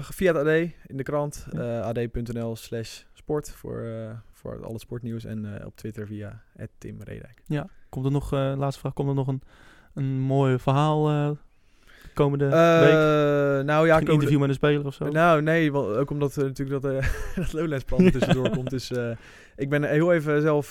Via 0.00 0.32
het 0.34 0.36
AD 0.36 0.46
in 0.86 0.96
de 0.96 1.02
krant. 1.02 1.46
Ja. 1.50 1.80
ad.nl 1.80 2.56
slash 2.56 3.02
sport 3.12 3.50
voor, 3.50 3.80
eh, 3.82 4.10
voor 4.32 4.64
al 4.64 4.72
het 4.72 4.80
sportnieuws. 4.80 5.24
En 5.24 5.64
op 5.66 5.76
Twitter 5.76 6.06
via 6.06 6.42
Tim 6.78 7.02
Redijk. 7.02 7.42
Komt 7.88 8.04
er 8.04 8.10
nog, 8.10 8.30
laatste 8.30 8.80
vraag, 8.80 8.92
komt 8.92 9.08
er 9.08 9.14
nog 9.14 9.26
een, 9.26 9.42
een 9.94 10.20
mooi 10.20 10.58
verhaal 10.58 11.36
komende 12.16 12.44
week? 12.44 12.54
Eh, 12.54 13.64
nou 13.66 13.86
ja, 13.86 13.96
een 14.00 14.06
interview 14.06 14.40
met 14.40 14.48
een 14.48 14.54
speler 14.54 14.86
of 14.86 14.94
zo? 14.94 15.08
Nou, 15.08 15.42
nee, 15.42 15.72
wel, 15.72 15.96
ook 15.96 16.10
omdat 16.10 16.36
eh, 16.36 16.44
natuurlijk 16.44 16.82
dat, 16.82 16.92
eh 16.92 17.08
dat 17.36 17.52
Lowlands 17.52 17.84
plan 17.84 18.10
tussendoor 18.10 18.50
komt. 18.50 18.70
Dus 18.70 18.90
ik 19.56 19.68
ben 19.70 19.84
heel 19.84 20.12
even 20.12 20.40
zelf 20.42 20.70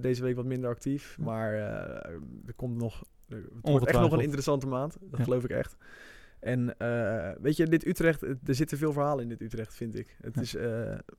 deze 0.00 0.22
week 0.22 0.36
wat 0.36 0.44
minder 0.44 0.70
actief. 0.70 1.16
Maar 1.20 1.52
er 1.52 2.54
komt 2.56 2.76
nog... 2.76 3.02
Het 3.28 3.42
wordt 3.62 3.86
echt 3.86 4.00
nog 4.00 4.12
een 4.12 4.20
interessante 4.20 4.66
maand. 4.66 4.96
Dat 5.00 5.18
Ja. 5.18 5.24
geloof 5.24 5.44
ik 5.44 5.50
echt. 5.50 5.76
En 6.40 6.74
weet 7.40 7.56
je, 7.56 7.66
dit 7.66 7.86
Utrecht, 7.86 8.22
er 8.22 8.36
zitten 8.54 8.78
veel 8.78 8.92
verhalen 8.92 9.22
in 9.22 9.28
dit 9.28 9.40
Utrecht, 9.42 9.74
vind 9.74 9.98
ik. 9.98 10.16
Het 10.20 10.34
Ja. 10.34 10.40
is, 10.40 10.54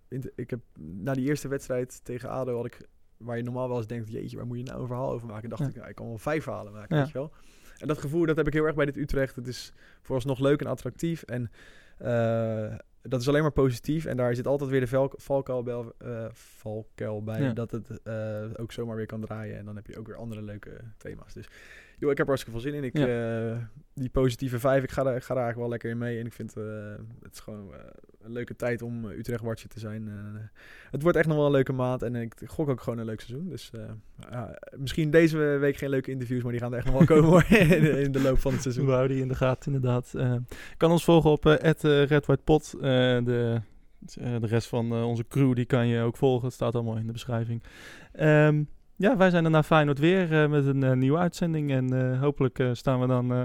in 0.07 0.19
de- 0.22 0.34
ik 0.36 0.49
heb 0.49 0.59
na 0.80 1.13
die 1.13 1.28
eerste 1.28 1.47
wedstrijd 1.47 1.99
tegen 2.03 2.30
ADO 2.30 2.55
had 2.55 2.65
ik, 2.65 2.82
waar 3.17 3.38
je 3.38 3.43
normaal 3.43 3.67
wel 3.67 3.78
eens 3.78 3.88
denkt, 3.88 4.11
jeetje, 4.11 4.38
waar 4.38 4.45
moet 4.47 4.57
je 4.57 4.63
nou 4.63 4.82
een 4.82 4.88
verhaal 4.88 5.11
over 5.11 5.28
maken? 5.28 5.49
Dacht 5.49 5.61
Ja. 5.61 5.67
ik, 5.67 5.76
nou, 5.76 5.89
ik 5.89 5.95
kan 5.95 6.07
wel 6.07 6.17
vijf 6.17 6.43
verhalen 6.43 6.74
maken, 6.74 6.95
Ja. 6.95 7.01
weet 7.03 7.11
je 7.11 7.17
wel. 7.17 7.32
En 7.82 7.88
dat 7.88 7.97
gevoel, 7.97 8.25
dat 8.25 8.38
heb 8.38 8.47
ik 8.47 8.53
heel 8.53 8.65
erg 8.65 8.75
bij 8.75 8.86
dit 8.86 8.97
Utrecht. 8.97 9.36
Het 9.36 9.47
is 9.47 9.73
vooralsnog 10.01 10.39
leuk 10.39 10.61
en 10.61 10.67
attractief. 10.67 11.23
En 11.23 11.51
eh, 11.97 12.75
dat 13.01 13.21
is 13.21 13.27
alleen 13.27 13.41
maar 13.41 13.51
positief. 13.51 14.05
En 14.05 14.17
daar 14.17 14.36
zit 14.36 14.47
altijd 14.47 14.69
weer 14.69 14.79
de 14.79 15.09
valkuil 15.15 15.63
bij, 15.63 15.84
eh, 15.97 16.25
valkuil 16.34 17.23
bij 17.23 17.41
Ja. 17.41 17.53
dat 17.53 17.71
het 17.71 18.01
eh, 18.03 18.43
ook 18.55 18.71
zomaar 18.71 18.95
weer 18.95 19.05
kan 19.05 19.21
draaien. 19.21 19.57
En 19.57 19.65
dan 19.65 19.75
heb 19.75 19.88
je 19.88 19.97
ook 19.97 20.07
weer 20.07 20.15
andere 20.15 20.41
leuke 20.41 20.71
thema's. 20.97 21.34
Dus 21.34 21.47
joh, 22.02 22.12
ik 22.12 22.18
heb 22.18 22.28
er 22.28 22.34
hartstikke 22.34 22.60
veel 22.60 22.70
zin 22.72 22.74
in. 22.78 22.84
Ik, 22.84 22.93
eh, 23.08 23.58
die 23.93 24.10
positieve 24.10 24.60
vijf, 24.60 24.84
ik 24.84 24.91
ga, 24.91 25.04
daar, 25.04 25.16
ik 25.16 25.24
ga 25.24 25.34
daar 25.34 25.43
eigenlijk 25.43 25.58
wel 25.58 25.70
lekker 25.70 25.89
in 25.89 25.97
mee. 25.97 26.20
En 26.20 26.26
ik 26.26 26.34
vind 26.34 26.58
eh, 26.58 26.64
het 27.22 27.34
is 27.34 27.39
gewoon 27.39 27.74
eh, 27.74 27.80
een 28.22 28.32
leuke 28.32 28.56
tijd 28.56 28.82
om 28.82 29.06
Utrecht 29.06 29.43
watcher 29.43 29.70
te 29.70 29.80
zijn. 29.80 30.10
Het 30.91 31.02
wordt 31.02 31.18
echt 31.18 31.28
nog 31.28 31.38
wel 31.38 31.45
een 31.45 31.52
leuke 31.52 31.74
maand. 31.74 32.02
En 32.02 32.16
ik 32.16 32.34
gok 32.45 32.70
ook 32.70 32.82
gewoon 32.82 32.99
een 32.99 33.06
leuk 33.06 33.22
seizoen. 33.22 33.49
Dus 33.49 33.72
misschien 34.78 35.10
deze 35.10 35.38
week 35.38 35.78
geen 35.78 35.89
leuke 35.89 36.12
interviews, 36.12 36.41
maar 36.43 36.52
die 36.52 36.62
gaan 36.62 36.72
er 36.72 36.78
echt 36.78 36.88
nog 36.88 36.95
wel 36.97 37.06
komen 37.06 37.30
hoor, 37.30 37.45
in, 37.60 37.82
de- 37.84 38.02
in 38.02 38.12
de 38.12 38.22
loop 38.22 38.39
van 38.39 38.52
het 38.52 38.62
seizoen. 38.62 38.86
We 38.86 38.91
houden 38.91 39.12
die 39.16 39.22
in 39.22 39.30
de 39.30 39.36
gaten, 39.36 39.74
inderdaad. 39.74 40.14
Kan 40.78 40.91
ons 40.91 41.04
volgen 41.04 41.30
op 41.32 41.43
Red 41.43 41.82
White 42.26 42.38
Pot. 42.43 42.74
Eh, 42.74 42.82
de, 43.24 43.62
de 44.16 44.47
rest 44.47 44.68
van 44.68 44.93
onze 44.93 45.28
crew 45.28 45.56
die 45.56 45.66
kan 45.66 45.88
je 45.88 46.02
ook 46.02 46.18
volgen. 46.18 46.45
Het 46.45 46.54
staat 46.54 46.76
allemaal 46.76 46.97
in 46.97 47.06
de 47.06 47.12
beschrijving. 47.12 47.64
Ehm, 48.12 48.64
ja, 49.02 49.18
wij 49.18 49.30
zijn 49.30 49.45
er 49.45 49.52
na 49.52 49.64
Feyenoord 49.64 49.99
weer 49.99 50.43
eh, 50.43 50.49
met 50.49 50.66
een 50.66 50.84
eh, 50.84 50.91
nieuwe 50.91 51.18
uitzending. 51.18 51.72
En 51.72 52.12
eh, 52.14 52.20
hopelijk 52.20 52.60
eh, 52.60 52.70
staan 52.74 52.99
we 52.99 53.08
dan 53.08 53.34
eh 53.34 53.41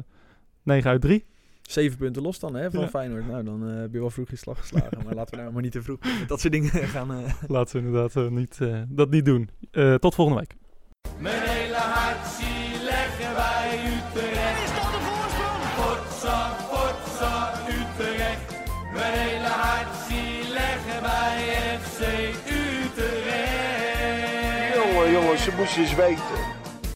9 0.62 0.90
uit 0.90 1.00
3. 1.00 1.24
Zeven 1.62 1.98
punten 1.98 2.22
los 2.22 2.38
dan 2.38 2.54
hè, 2.54 2.70
van 2.70 2.80
Ja. 2.80 2.88
Feyenoord. 2.88 3.26
Nou, 3.28 3.44
dan 3.44 3.68
eh, 3.70 3.76
heb 3.80 3.92
je 3.92 3.98
wel 3.98 4.10
vroeg 4.10 4.30
je 4.30 4.36
slag 4.36 4.58
geslagen. 4.60 4.98
maar 5.04 5.14
laten 5.14 5.34
we 5.36 5.40
nou 5.40 5.52
maar 5.52 5.62
niet 5.62 5.72
te 5.72 5.82
vroeg 5.82 5.98
met 6.18 6.28
dat 6.28 6.40
soort 6.40 6.52
dingen 6.52 6.70
gaan. 6.96 7.12
eh. 7.12 7.32
Laten 7.46 7.76
we 7.80 7.86
inderdaad 7.86 8.30
niet, 8.30 8.60
eh, 8.60 8.80
dat 8.88 9.10
niet 9.10 9.24
doen. 9.24 9.50
Eh, 9.70 9.94
tot 9.94 10.14
volgende 10.14 10.40
week. 10.40 10.54
Mijn 11.20 11.42
hele 11.48 11.74
hart 11.74 12.26
Moesten 25.56 25.82
eens 25.82 25.94
weten. 25.94 26.55